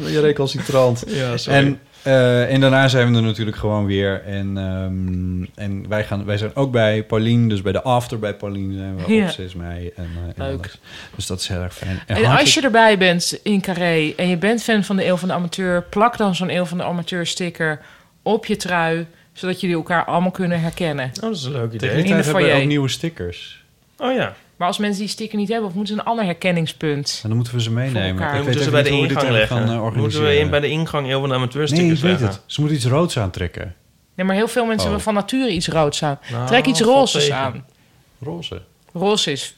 Je 0.12 0.20
recalcitrant. 0.20 1.04
Ja, 1.06 1.36
sorry. 1.36 1.58
En, 1.58 1.80
eh, 2.02 2.52
en 2.52 2.60
daarna 2.60 2.88
zijn 2.88 3.10
we 3.10 3.16
er 3.16 3.22
natuurlijk 3.22 3.56
gewoon 3.56 3.86
weer. 3.86 4.22
En, 4.24 4.58
ehm, 4.58 5.62
en 5.64 5.88
wij, 5.88 6.04
gaan, 6.04 6.24
wij 6.24 6.36
zijn 6.36 6.54
ook 6.56 6.70
bij 6.72 7.02
Paulien. 7.02 7.48
Dus 7.48 7.62
bij 7.62 7.72
de 7.72 7.82
after 7.82 8.18
bij 8.18 8.34
Paulien 8.34 8.76
zijn 8.76 8.96
we 8.96 9.14
Ja. 9.14 9.24
op 9.24 9.30
6 9.30 9.54
mei. 9.54 9.90
En, 9.96 10.08
eh, 10.16 10.44
en 10.44 10.50
Leuk. 10.50 10.74
Dus 11.14 11.26
dat 11.26 11.40
is 11.40 11.48
heel 11.48 11.62
erg 11.62 11.74
fijn. 11.74 12.00
En 12.06 12.24
als 12.24 12.54
je 12.54 12.60
erbij 12.60 12.98
bent 12.98 13.40
in 13.42 13.60
Carré 13.60 14.12
en 14.16 14.28
je 14.28 14.36
bent 14.36 14.62
fan 14.62 14.84
van 14.84 14.96
de 14.96 15.06
Eeuw 15.06 15.16
van 15.16 15.28
de 15.28 15.34
Amateur... 15.34 15.82
plak 15.82 16.16
dan 16.16 16.34
zo'n 16.34 16.50
Eeuw 16.50 16.64
van 16.64 16.78
de 16.78 16.84
Amateur 16.84 17.26
sticker 17.26 17.80
op 18.22 18.46
je 18.46 18.56
trui... 18.56 19.06
zodat 19.32 19.60
jullie 19.60 19.76
elkaar 19.76 20.04
allemaal 20.04 20.30
kunnen 20.30 20.60
herkennen. 20.60 21.04
Oh, 21.14 21.20
dat 21.20 21.34
is 21.36 21.44
een 21.44 21.52
leuk 21.52 21.72
idee. 21.72 21.78
Tegen 21.78 21.94
die 21.94 22.02
de 22.04 22.08
tijd 22.12 22.24
hebben 22.24 22.44
we 22.44 22.60
ook 22.60 22.64
nieuwe 22.68 22.88
stickers. 22.88 23.64
Oh 23.98 24.14
ja. 24.14 24.34
Maar 24.58 24.66
als 24.68 24.78
mensen 24.78 25.00
die 25.00 25.08
sticker 25.08 25.38
niet 25.38 25.48
hebben... 25.48 25.68
of 25.68 25.74
moeten 25.74 25.94
ze 25.94 26.00
een 26.00 26.06
ander 26.06 26.24
herkenningspunt? 26.24 27.18
En 27.22 27.28
dan 27.28 27.36
moeten 27.36 27.54
we 27.54 27.62
ze 27.62 27.70
meenemen. 27.70 28.12
Ik 28.12 28.18
Dan 28.18 28.32
weet 28.32 28.44
moeten 28.44 28.62
ze 28.64 28.70
bij 28.70 28.82
de 28.82 28.88
ingang 28.90 29.28
leggen. 29.30 29.56
gaan, 29.56 29.68
eh, 29.92 29.96
moeten 29.96 30.22
we 30.22 30.36
in, 30.38 30.50
bij 30.50 30.60
de 30.60 30.68
ingang 30.68 31.06
heel 31.06 31.20
van 31.20 31.28
de 31.28 31.34
Nee, 31.34 31.42
amateurstickers 31.44 31.98
ik 31.98 32.02
weet 32.04 32.10
leggen. 32.20 32.28
het. 32.28 32.42
Ze 32.46 32.60
moeten 32.60 32.78
iets 32.78 32.86
roods 32.88 33.18
aantrekken. 33.18 33.74
Nee, 34.14 34.26
maar 34.26 34.36
heel 34.36 34.48
veel 34.48 34.64
mensen 34.64 34.88
Oh. 34.90 34.94
hebben 34.94 35.02
van 35.02 35.14
nature 35.14 35.50
iets 35.52 35.68
roods 35.68 36.02
aan. 36.02 36.18
Nou, 36.32 36.46
Trek 36.46 36.66
iets 36.66 36.80
valt 36.80 36.94
rozes 36.94 37.30
aan. 37.30 37.64
Roze. 38.22 38.62
Roze 38.92 39.32
is... 39.32 39.57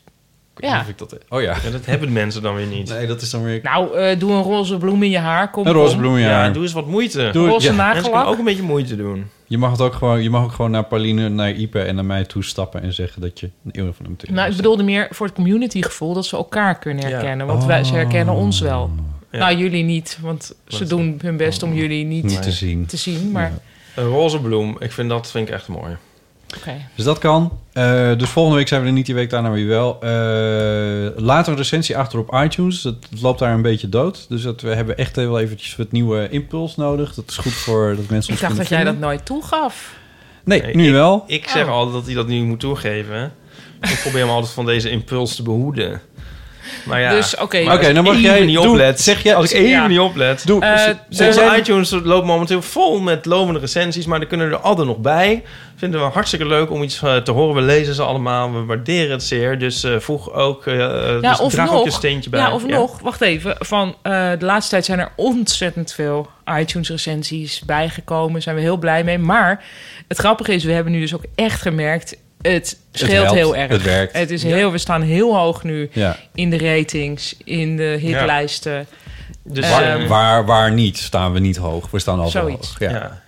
Ja. 0.57 0.81
of 0.81 0.89
ik 0.89 0.99
dat... 0.99 1.19
Oh 1.29 1.43
ja. 1.43 1.57
Ja, 1.65 1.71
dat 1.71 1.87
hebben 1.87 2.13
mensen 2.13 2.43
dan 2.43 2.55
weer 2.55 2.67
niet. 2.67 2.89
Nee, 2.89 3.07
dat 3.07 3.21
is 3.23 3.31
dan 3.31 3.43
weer... 3.45 3.61
Nou, 3.63 3.97
eh, 3.99 4.19
doe 4.19 4.33
een 4.33 4.43
roze 4.43 4.77
bloem 4.79 5.03
in 5.03 5.11
je 5.11 5.19
haar. 5.19 5.51
Kom, 5.51 5.67
Een 5.67 5.73
roze 5.73 5.97
bloem 5.97 6.15
in 6.15 6.21
je 6.21 6.27
Ja, 6.27 6.33
haar. 6.33 6.53
doe 6.53 6.63
eens 6.63 6.73
wat 6.73 6.87
moeite. 6.87 7.29
Doe- 7.33 7.49
Roze 7.49 7.67
ja. 7.67 7.73
Mensen 7.73 7.77
nagellak. 7.77 8.05
kunnen 8.13 8.27
ook 8.33 8.39
een 8.39 8.45
beetje 8.45 8.63
moeite 8.63 8.97
doen. 8.97 9.27
Je 9.47 9.59
mag, 9.59 9.71
het 9.71 9.81
ook 9.81 9.95
gewoon, 9.95 10.23
je 10.23 10.31
mag 10.31 10.45
ook 10.45 10.53
gewoon 10.53 10.71
naar 10.71 10.85
Pauline, 10.85 11.29
naar 11.29 11.51
Ipe 11.53 11.81
en 11.83 11.95
naar 11.95 12.05
mij 12.05 12.25
toestappen 12.25 12.83
en 12.83 12.93
zeggen 12.93 13.21
dat 13.23 13.41
je 13.41 13.51
een 13.65 13.71
eeuw 13.81 13.93
van 13.93 14.05
hem 14.05 14.17
te 14.17 14.33
Nou, 14.33 14.51
ik 14.51 14.57
bedoelde 14.57 14.83
meer 14.83 15.07
voor 15.11 15.27
het 15.27 15.35
communitygevoel 15.35 16.15
dat 16.15 16.27
ze 16.27 16.37
elkaar 16.37 16.79
kunnen 16.79 17.09
Ja. 17.09 17.11
herkennen. 17.11 17.47
Want 17.47 17.65
wij, 17.65 17.85
ze 17.85 17.95
herkennen 17.95 18.35
ons 18.35 18.61
wel. 18.61 18.91
Ja. 19.31 19.39
Nou, 19.39 19.57
jullie 19.57 19.85
niet, 19.85 20.19
want 20.23 20.55
ze 20.69 20.79
Dat- 20.79 20.89
doen 20.89 21.19
hun 21.23 21.37
best 21.37 21.63
om 21.63 21.75
jullie 21.75 22.05
niet, 22.05 22.25
niet 22.25 22.43
te 22.43 22.53
zien. 22.53 22.87
te 22.87 22.97
zien. 22.97 23.31
Maar 23.31 23.53
Een 23.95 24.07
roze 24.07 24.41
bloem, 24.41 24.77
ik 24.79 24.93
vind 24.93 25.09
dat 25.09 25.31
vind 25.31 25.49
ik 25.49 25.55
echt 25.55 25.69
mooi. 25.69 25.97
Oké. 26.57 26.75
Dus 26.95 27.05
dat 27.05 27.19
kan. 27.19 27.59
Eh, 27.73 28.17
dus 28.17 28.29
volgende 28.29 28.59
week 28.59 28.69
zijn 28.69 28.81
we 28.81 28.87
er 28.87 28.93
niet, 28.93 29.07
die 29.07 29.15
week 29.15 29.31
daarna 29.31 29.51
weer 29.51 29.67
wel. 29.67 29.99
Eh 30.01 30.11
laat 31.25 31.49
een 31.49 31.57
recensie 31.57 31.97
achter 31.97 32.19
op 32.19 32.35
iTunes. 32.45 32.83
Het 32.83 33.07
loopt 33.21 33.39
daar 33.39 33.55
een 33.55 33.63
beetje 33.63 33.89
dood. 33.89 34.27
Dus 34.29 34.43
dat, 34.43 34.61
we 34.61 34.75
hebben 34.75 34.97
echt 34.97 35.17
wel 35.17 35.41
eventjes 35.41 35.77
wat 35.77 35.93
nieuwe 35.93 36.29
impuls 36.31 36.77
nodig. 36.77 37.15
Dat 37.15 37.25
is 37.29 37.37
goed 37.37 37.53
voor 37.53 37.97
dat 37.97 38.09
mensen 38.09 38.33
ons 38.33 38.41
Ik 38.43 38.47
dacht 38.49 38.57
dat 38.57 38.69
jij 38.69 38.85
dat 38.85 38.99
nooit 38.99 39.25
toegaf. 39.25 39.99
Nee, 40.45 40.63
Nee, 40.63 40.75
nu 40.75 40.93
wel. 40.93 41.25
Ik 41.27 41.49
zeg 41.49 41.65
Oh. 41.67 41.73
altijd 41.73 41.95
dat 41.95 42.07
hij 42.07 42.15
dat 42.15 42.27
nu 42.27 42.43
moet 42.45 42.61
toegeven. 42.61 43.33
Ik 43.81 43.99
probeer 44.03 44.21
hem 44.21 44.31
altijd 44.31 44.53
van 44.53 44.67
deze 44.67 44.91
impuls 44.91 45.37
te 45.37 45.43
behoeden. 45.43 46.01
Maar 46.85 47.01
ja, 47.01 47.11
Dus, 47.11 47.37
oké. 47.37 47.63
maar 47.65 47.75
Oké, 47.75 47.85
als 47.85 47.95
dan 47.95 48.05
ik 48.05 48.11
mag 48.11 48.13
even 48.21 48.31
jij- 48.37 48.45
niet 48.45 48.57
doe- 48.57 48.69
oplet. 48.69 49.01
zeg 49.01 49.23
jij- 49.23 49.35
als 49.35 49.53
ik 49.53 49.57
even 49.59 49.71
Ja. 49.71 49.87
niet 49.87 49.99
oplet. 49.99 50.47
Doe. 50.47 50.65
Eh, 50.65 50.87
dus- 51.09 51.27
Onze 51.27 51.55
iTunes 51.59 51.91
loopt 52.03 52.27
momenteel 52.27 52.63
vol 52.63 53.01
met 53.01 53.27
lovende 53.27 53.61
recensies, 53.61 54.07
maar 54.07 54.21
er 54.21 54.27
kunnen 54.27 54.51
er 54.51 54.57
altijd 54.59 54.87
nog 54.87 54.99
bij. 54.99 55.43
Vinden 55.77 56.01
we 56.01 56.07
hartstikke 56.07 56.47
leuk 56.47 56.71
om 56.71 56.83
iets 56.83 57.03
eh, 57.03 57.17
te 57.17 57.31
horen. 57.31 57.55
We 57.55 57.61
lezen 57.61 57.95
ze 57.95 58.03
allemaal, 58.03 58.53
we 58.53 58.65
waarderen 58.65 59.11
het 59.11 59.23
zeer. 59.23 59.59
Dus 59.59 59.85
eh, 59.85 59.97
voeg 59.99 60.33
ook, 60.33 60.67
eh 60.67 60.79
Ja, 60.79 61.21
dus 61.21 61.41
of 61.41 61.53
draag 61.53 61.67
nog, 61.71 61.79
ook 61.79 61.85
je 61.85 61.91
steentje 61.91 62.31
bij. 62.31 62.41
Ja, 62.41 62.53
of 62.55 62.67
nog, 62.67 63.01
wacht 63.01 63.21
even. 63.21 63.57
Van 63.59 63.97
eh, 64.03 64.31
de 64.39 64.45
laatste 64.45 64.71
tijd 64.71 64.85
zijn 64.85 64.99
er 64.99 65.13
ontzettend 65.17 65.93
veel 65.93 66.29
iTunes-recensies 66.59 67.61
bijgekomen. 67.67 68.43
Zijn 68.43 68.57
we 68.57 68.61
heel 68.63 68.77
blij 68.77 69.05
mee. 69.05 69.19
Maar 69.19 69.65
het 70.09 70.19
grappige 70.19 70.55
is, 70.55 70.65
we 70.65 70.73
hebben 70.73 70.93
nu 70.93 71.01
dus 71.01 71.15
ook 71.15 71.25
echt 71.35 71.63
gemerkt... 71.63 72.17
Het 72.43 72.79
scheelt 72.93 73.31
heel 73.31 73.57
erg. 73.57 73.71
het 73.71 73.83
werkt. 73.83 74.13
Het 74.17 74.31
is 74.31 74.43
heel, 74.43 74.73
we 74.73 74.79
staan 74.79 75.03
heel 75.03 75.37
hoog 75.37 75.63
nu 75.65 75.89
Ja. 75.93 76.17
in 76.35 76.51
de 76.51 76.59
ratings, 76.59 77.37
in 77.45 77.77
de 77.77 77.97
hitlijsten. 78.01 78.87
Dus, 79.45 79.65
Ehm, 79.65 79.73
Waar, 79.73 80.07
waar, 80.07 80.45
waar 80.47 80.73
niet 80.73 80.99
staan 80.99 81.33
we 81.33 81.39
niet 81.39 81.57
hoog. 81.57 81.91
We 81.91 81.99
staan 81.99 82.21
altijd 82.21 82.45
Zoiets. 82.45 82.69
hoog. 82.69 82.79
Ja. 82.79 82.91
ja. 82.91 83.23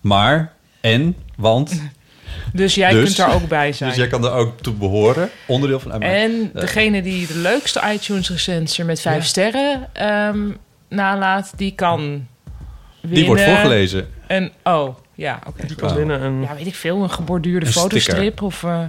Maar, 0.00 0.52
en, 0.80 1.16
want... 1.36 1.72
Dus 2.52 2.74
jij 2.74 2.90
Dus- 2.90 3.04
kunt 3.04 3.16
daar 3.16 3.34
ook 3.34 3.48
bij 3.48 3.72
zijn. 3.72 3.88
Dus 3.90 3.98
jij 3.98 4.08
kan 4.08 4.24
er 4.24 4.32
ook 4.32 4.60
toe 4.60 4.74
behoren. 4.74 5.30
Onderdeel 5.46 5.80
van... 5.80 6.02
En 6.02 6.50
Eh, 6.54 6.60
degene 6.60 7.02
die 7.02 7.26
de 7.26 7.38
leukste 7.38 7.82
iTunes-recensie 7.92 8.84
met 8.84 9.00
vijf 9.00 9.16
Ja. 9.22 9.22
sterren 9.22 9.88
ehm, 9.92 10.38
nalaat, 10.88 11.52
die 11.56 11.72
kan 11.74 12.00
winnen. 12.00 12.28
Die 13.00 13.26
wordt 13.26 13.42
voorgelezen. 13.42 14.08
En, 14.26 14.52
oh, 14.64 14.96
ja, 15.16 15.40
oké. 15.46 15.66
Die 15.66 15.76
kan 15.76 15.94
winnen 15.94 16.22
een 16.22 16.42
Ja, 16.42 16.54
weet 16.54 16.66
ik 16.66 16.74
veel, 16.74 17.02
een 17.02 17.10
geborduurde 17.10 17.66
Een 17.66 17.72
fotostrip 17.72 18.16
sticker. 18.22 18.44
of... 18.44 18.62
eh, 18.62 18.80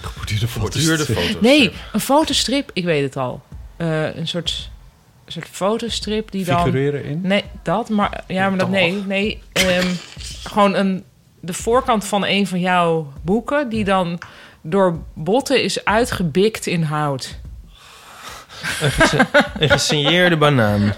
Geborduurde 0.00 0.46
borduurde 0.58 1.04
foto's. 1.04 1.40
nee, 1.40 1.72
een 1.92 2.00
fotostrip, 2.00 2.70
ik 2.72 2.84
weet 2.84 3.02
het 3.02 3.16
al. 3.16 3.42
Eh, 3.76 4.16
een 4.16 4.28
soort, 4.28 4.70
een 5.24 5.32
soort 5.32 5.48
fotostrip 5.50 6.30
die 6.30 6.44
dan... 6.44 6.56
Figureren 6.62 7.04
in? 7.04 7.20
Nee, 7.22 7.44
dat, 7.62 7.88
maar... 7.88 8.24
Ja, 8.26 8.48
maar 8.48 8.58
dat... 8.58 8.68
Nee, 8.68 9.02
nee. 9.06 9.42
ehm, 9.52 9.86
gewoon 10.44 10.74
een, 10.74 11.04
de 11.40 11.52
voorkant 11.52 12.04
van 12.04 12.24
een 12.26 12.46
van 12.46 12.60
jouw 12.60 13.12
boeken... 13.22 13.68
die 13.68 13.84
dan 13.84 14.18
door 14.62 14.98
botten 15.14 15.62
is 15.62 15.84
uitgebikt 15.84 16.66
in 16.66 16.82
hout. 16.82 17.38
Een, 18.80 18.90
gese- 18.90 19.26
een 19.58 19.68
gesigneerde 19.70 20.36
banaan. 20.36 20.94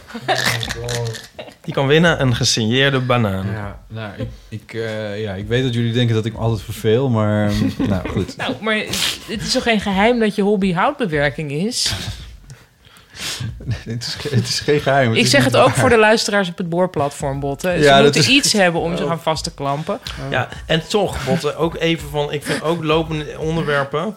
Die 1.63 1.75
kan 1.75 1.87
winnen 1.87 2.21
een 2.21 2.35
gesigneerde 2.35 3.01
banaan. 3.01 3.47
Ja, 3.53 3.79
nou, 3.89 4.11
ik, 4.17 4.29
ik, 4.49 4.75
eh, 4.75 5.23
ja, 5.23 5.33
ik 5.35 5.47
weet 5.49 5.63
dat 5.63 5.75
jullie 5.75 5.93
denken 5.93 6.15
dat 6.15 6.25
ik 6.25 6.33
me 6.33 6.39
altijd 6.39 6.63
verveel, 6.63 7.09
maar 7.09 7.53
nou 7.89 8.09
goed. 8.09 8.37
Nou, 8.37 8.55
maar 8.61 8.75
het 9.27 9.43
is 9.43 9.53
toch 9.53 9.63
geen 9.63 9.81
geheim 9.81 10.19
dat 10.19 10.35
je 10.35 10.43
hobby 10.43 10.73
houtbewerking 10.73 11.53
is? 11.53 11.93
het, 13.85 14.03
is, 14.23 14.31
het 14.31 14.49
is 14.49 14.61
geen 14.61 14.81
geheim. 14.81 15.15
Ik 15.15 15.27
zeg 15.27 15.45
het 15.45 15.57
ook 15.57 15.71
voor 15.71 15.89
de 15.89 15.99
luisteraars 15.99 16.49
op 16.49 16.59
het 16.59 16.69
boorplatform, 16.69 17.41
Botten. 17.41 17.79
Ze 17.79 17.85
Ja, 17.85 18.03
moeten 18.03 18.21
is- 18.21 18.29
iets 18.29 18.53
hebben 18.53 18.81
om 18.81 18.97
zich 18.97 19.05
Oh. 19.07 19.11
aan 19.11 19.21
vast 19.21 19.45
te 19.45 19.55
klampen. 19.55 20.01
Ja, 20.31 20.49
en 20.67 20.89
toch, 20.89 21.25
Botte, 21.25 21.57
ook 21.57 21.77
even 21.77 22.09
van... 22.09 22.33
Ik 22.33 22.43
vind 22.45 22.63
ook 22.63 22.85
lopende 22.85 23.39
onderwerpen... 23.39 24.17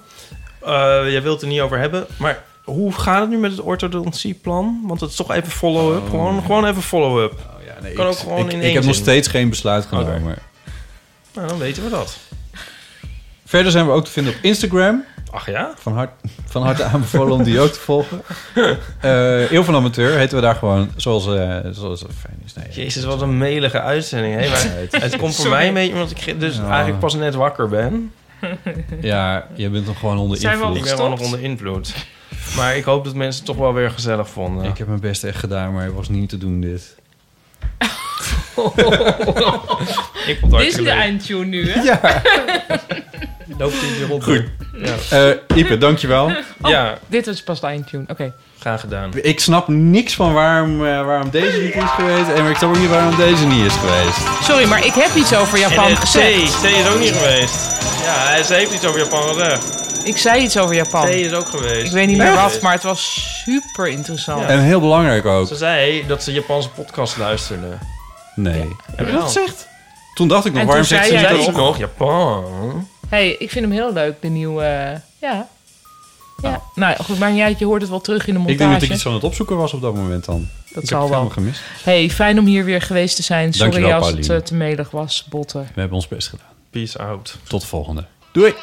eh, 0.62 0.72
jij 1.12 1.22
wilt 1.22 1.34
het 1.34 1.42
er 1.42 1.48
niet 1.48 1.60
over 1.62 1.80
hebben, 1.80 2.06
maar... 2.18 2.44
Hoe 2.66 2.94
gaat 2.94 3.22
het 3.22 3.30
nu 3.30 3.38
met 3.38 3.52
het 3.52 3.62
orthodoncieplan? 3.62 4.80
Want 4.84 5.00
het 5.00 5.10
is 5.10 5.16
toch 5.16 5.32
even 5.32 5.52
follow-up. 5.52 6.04
Oh. 6.04 6.10
Gewoon, 6.10 6.42
gewoon 6.42 6.66
even 6.66 6.82
follow-up. 6.82 7.34
Ja, 7.66 7.82
nee, 7.82 7.94
kan 7.94 8.06
ik, 8.06 8.12
ook 8.12 8.18
gewoon 8.18 8.46
ik, 8.46 8.52
in 8.52 8.58
ik 8.58 8.64
één 8.64 8.74
heb 8.74 8.84
nog 8.84 8.96
steeds 8.96 9.28
geen 9.28 9.50
besluit 9.50 9.86
genomen. 9.86 10.36
Nou, 11.34 11.48
dan 11.48 11.58
weten 11.58 11.84
we 11.84 11.90
dat. 11.90 12.18
Verder 13.46 13.72
zijn 13.72 13.86
we 13.86 13.92
ook 13.92 14.06
te 14.06 14.12
vinden 14.12 14.34
op 14.34 14.40
Instagram. 14.42 15.04
Ach 15.32 15.50
ja? 15.50 15.74
Van, 15.78 15.94
hart, 15.94 16.10
van 16.46 16.64
harte 16.64 16.84
aanbevolen 16.84 17.34
om 17.34 17.44
die 17.44 17.60
ook 17.60 17.72
te 17.72 17.80
volgen. 17.80 18.22
Eh 19.02 19.52
Eeuw 19.52 19.64
van 19.64 19.76
Amateur 19.76 20.18
heten 20.18 20.36
we 20.36 20.42
daar 20.42 20.56
gewoon 20.56 20.90
zoals, 20.96 21.28
eh, 21.28 21.58
zoals 21.72 22.02
het 22.02 22.12
fijn 22.20 22.40
is. 22.46 22.54
Nee, 22.54 22.86
Jezus, 22.86 23.04
wat 23.04 23.22
een 23.22 23.38
melige 23.38 23.82
uitzending. 23.82 24.36
Hè? 24.40 24.50
Maar 24.50 24.66
Ja, 24.92 25.00
het 25.00 25.16
komt 25.18 25.36
voor 25.36 25.50
mij 25.50 25.68
een 25.68 25.74
beetje 25.74 25.94
omdat 25.94 26.12
ik 26.12 26.40
dus 26.40 26.56
Ja. 26.56 26.68
eigenlijk 26.68 27.00
pas 27.00 27.14
net 27.16 27.36
wakker 27.36 27.70
ben. 27.70 28.12
Ja, 29.02 29.48
je 29.56 29.70
bent 29.70 29.86
nog 29.86 30.00
gewoon 30.00 30.18
onder 30.18 30.38
Zijn 30.38 30.58
we 30.58 30.64
al 30.64 30.70
invloed. 30.70 30.90
Ik 30.90 30.96
ben 30.96 31.02
wel 31.02 31.10
nog 31.18 31.20
onder 31.26 31.42
invloed. 31.42 31.94
Maar 32.56 32.78
ik 32.78 32.84
hoop 32.84 33.04
dat 33.04 33.16
mensen 33.16 33.44
het 33.44 33.52
toch 33.52 33.62
wel 33.62 33.74
weer 33.74 33.92
gezellig 33.92 34.30
vonden. 34.30 34.66
Ik 34.66 34.78
heb 34.78 34.88
mijn 34.88 35.00
best 35.00 35.24
echt 35.24 35.40
gedaan, 35.40 35.74
maar 35.74 35.84
het 35.84 35.94
was 35.94 36.10
niet 36.10 36.30
te 36.30 36.38
doen 36.38 36.62
dit. 36.62 36.96
Ik 40.28 40.38
vond 40.40 40.52
het 40.52 40.62
Dit 40.62 40.78
is 40.78 40.84
de 40.84 40.90
eindtune 40.90 41.46
nu, 41.46 41.72
hè? 41.72 41.82
Ja. 41.82 42.00
Loopt 43.58 43.74
in 43.74 44.00
je 44.00 44.06
rond. 44.10 44.24
Goed. 44.24 44.44
Ja. 44.74 44.94
Eh 45.50 45.58
Ipe, 45.58 45.78
dankjewel. 45.78 46.26
Oh, 46.62 46.70
ja, 46.70 46.98
Dit 47.08 47.28
is 47.28 47.44
pas 47.44 47.60
de 47.62 47.68
eindtune. 47.68 48.04
Oké. 48.08 48.34
graag 48.60 48.80
gedaan. 48.80 49.12
Ik 49.22 49.40
snap 49.40 49.68
niks 49.68 50.14
van 50.16 50.34
waarom, 50.34 50.86
eh, 50.86 51.06
waarom 51.06 51.30
deze 51.30 51.58
niet 51.62 51.76
is 51.76 51.90
geweest. 51.96 52.30
En 52.30 52.46
ik 52.50 52.56
snap 52.58 52.70
ook 52.70 52.78
niet 52.80 52.90
waarom 52.90 53.16
deze 53.16 53.46
niet 53.46 53.66
is 53.66 53.74
geweest. 53.74 54.44
Sorry, 54.44 54.68
maar 54.68 54.86
ik 54.86 54.94
heb 54.94 55.16
iets 55.16 55.36
over 55.36 55.58
Japan 55.60 55.86
en, 55.86 55.92
eh, 55.92 56.00
gezegd. 56.00 56.62
C, 56.62 56.62
C 56.62 56.64
is 56.66 56.88
ook 56.94 57.00
niet 57.00 57.12
geweest. 57.12 57.56
Ja, 58.04 58.14
hij- 58.28 58.44
ze 58.44 58.54
heeft 58.54 58.74
iets 58.74 58.86
over 58.86 59.00
Japan 59.00 59.22
gezegd. 59.34 59.84
Ik 60.04 60.18
zei 60.18 60.42
iets 60.44 60.58
over 60.58 60.76
Japan. 60.76 61.06
C 61.06 61.10
is 61.10 61.34
ook 61.34 61.48
geweest. 61.48 61.86
Ik 61.86 61.92
weet 61.92 62.08
niet 62.08 62.18
meer 62.18 62.28
Echt? 62.28 62.42
wat, 62.42 62.62
maar 62.62 62.74
het 62.74 62.84
was 62.84 63.32
super 63.46 63.88
interessant. 63.88 64.42
Ja. 64.42 64.48
En 64.48 64.60
heel 64.60 64.80
belangrijk 64.80 65.26
ook. 65.26 65.48
Ze 65.48 65.56
zei 65.56 66.08
dat 66.08 66.24
ze 66.24 66.32
Japanse 66.34 66.70
podcast 66.70 67.18
luisterde. 67.18 67.68
Nee. 68.36 68.68
Heb 68.96 69.06
je 69.08 69.14
dat 69.14 69.24
gezegd? 69.24 69.68
Toen 70.14 70.28
dacht 70.28 70.46
ik 70.46 70.52
nog, 70.52 70.62
En 70.62 70.68
waarom 70.68 70.86
toen 70.86 70.98
zegt 70.98 71.08
zei 71.08 71.18
ze 71.20 71.26
jij 71.26 71.46
dat 71.46 71.56
nog 71.56 71.78
Japan? 71.78 72.88
hey, 73.10 73.30
ik 73.40 73.52
vind 73.52 73.66
hem 73.66 73.74
heel 73.74 73.94
leuk, 73.94 74.22
de 74.22 74.28
nieuwe... 74.28 74.64
eh, 74.64 75.00
ja. 75.30 75.48
Ja. 76.42 76.62
Nou, 76.76 77.04
goed, 77.04 77.20
maar 77.20 77.32
niet 77.32 77.42
uit, 77.42 77.60
je 77.60 77.66
hoort 77.66 77.82
het 77.82 77.90
wel 77.90 78.02
terug 78.02 78.28
in 78.28 78.34
de 78.34 78.40
montage. 78.40 78.54
Ik 78.54 78.60
denk 78.60 78.72
dat 78.80 78.90
ik 78.90 78.96
iets 78.96 79.06
aan 79.08 79.14
het 79.14 79.24
opzoeken 79.24 79.58
was 79.58 79.74
op 79.74 79.82
dat 79.82 79.96
moment 79.96 80.26
dan. 80.26 80.48
Dat 80.74 80.84
ik 80.84 80.90
zal 80.90 81.02
heb 81.02 81.10
het 81.10 81.18
wel. 81.18 81.30
helemaal 81.30 81.30
gemist. 81.30 81.62
hey, 81.84 82.10
fijn 82.10 82.40
om 82.40 82.46
hier 82.46 82.66
weer 82.66 82.82
geweest 82.82 83.16
te 83.16 83.24
zijn. 83.24 83.54
Sorry 83.54 83.72
Dankjewel, 83.72 83.98
als 83.98 84.08
het 84.08 84.16
Pauline. 84.16 84.40
eh, 84.40 84.48
te 84.48 84.56
melig 84.56 84.92
was, 84.92 85.26
botten. 85.30 85.62
We 85.74 85.80
hebben 85.80 85.98
ons 85.98 86.08
best 86.08 86.28
gedaan. 86.30 86.48
Peace 86.70 87.00
out. 87.00 87.38
Tot 87.48 87.62
de 87.62 87.68
volgende. 87.68 88.06
Doei! 88.32 88.54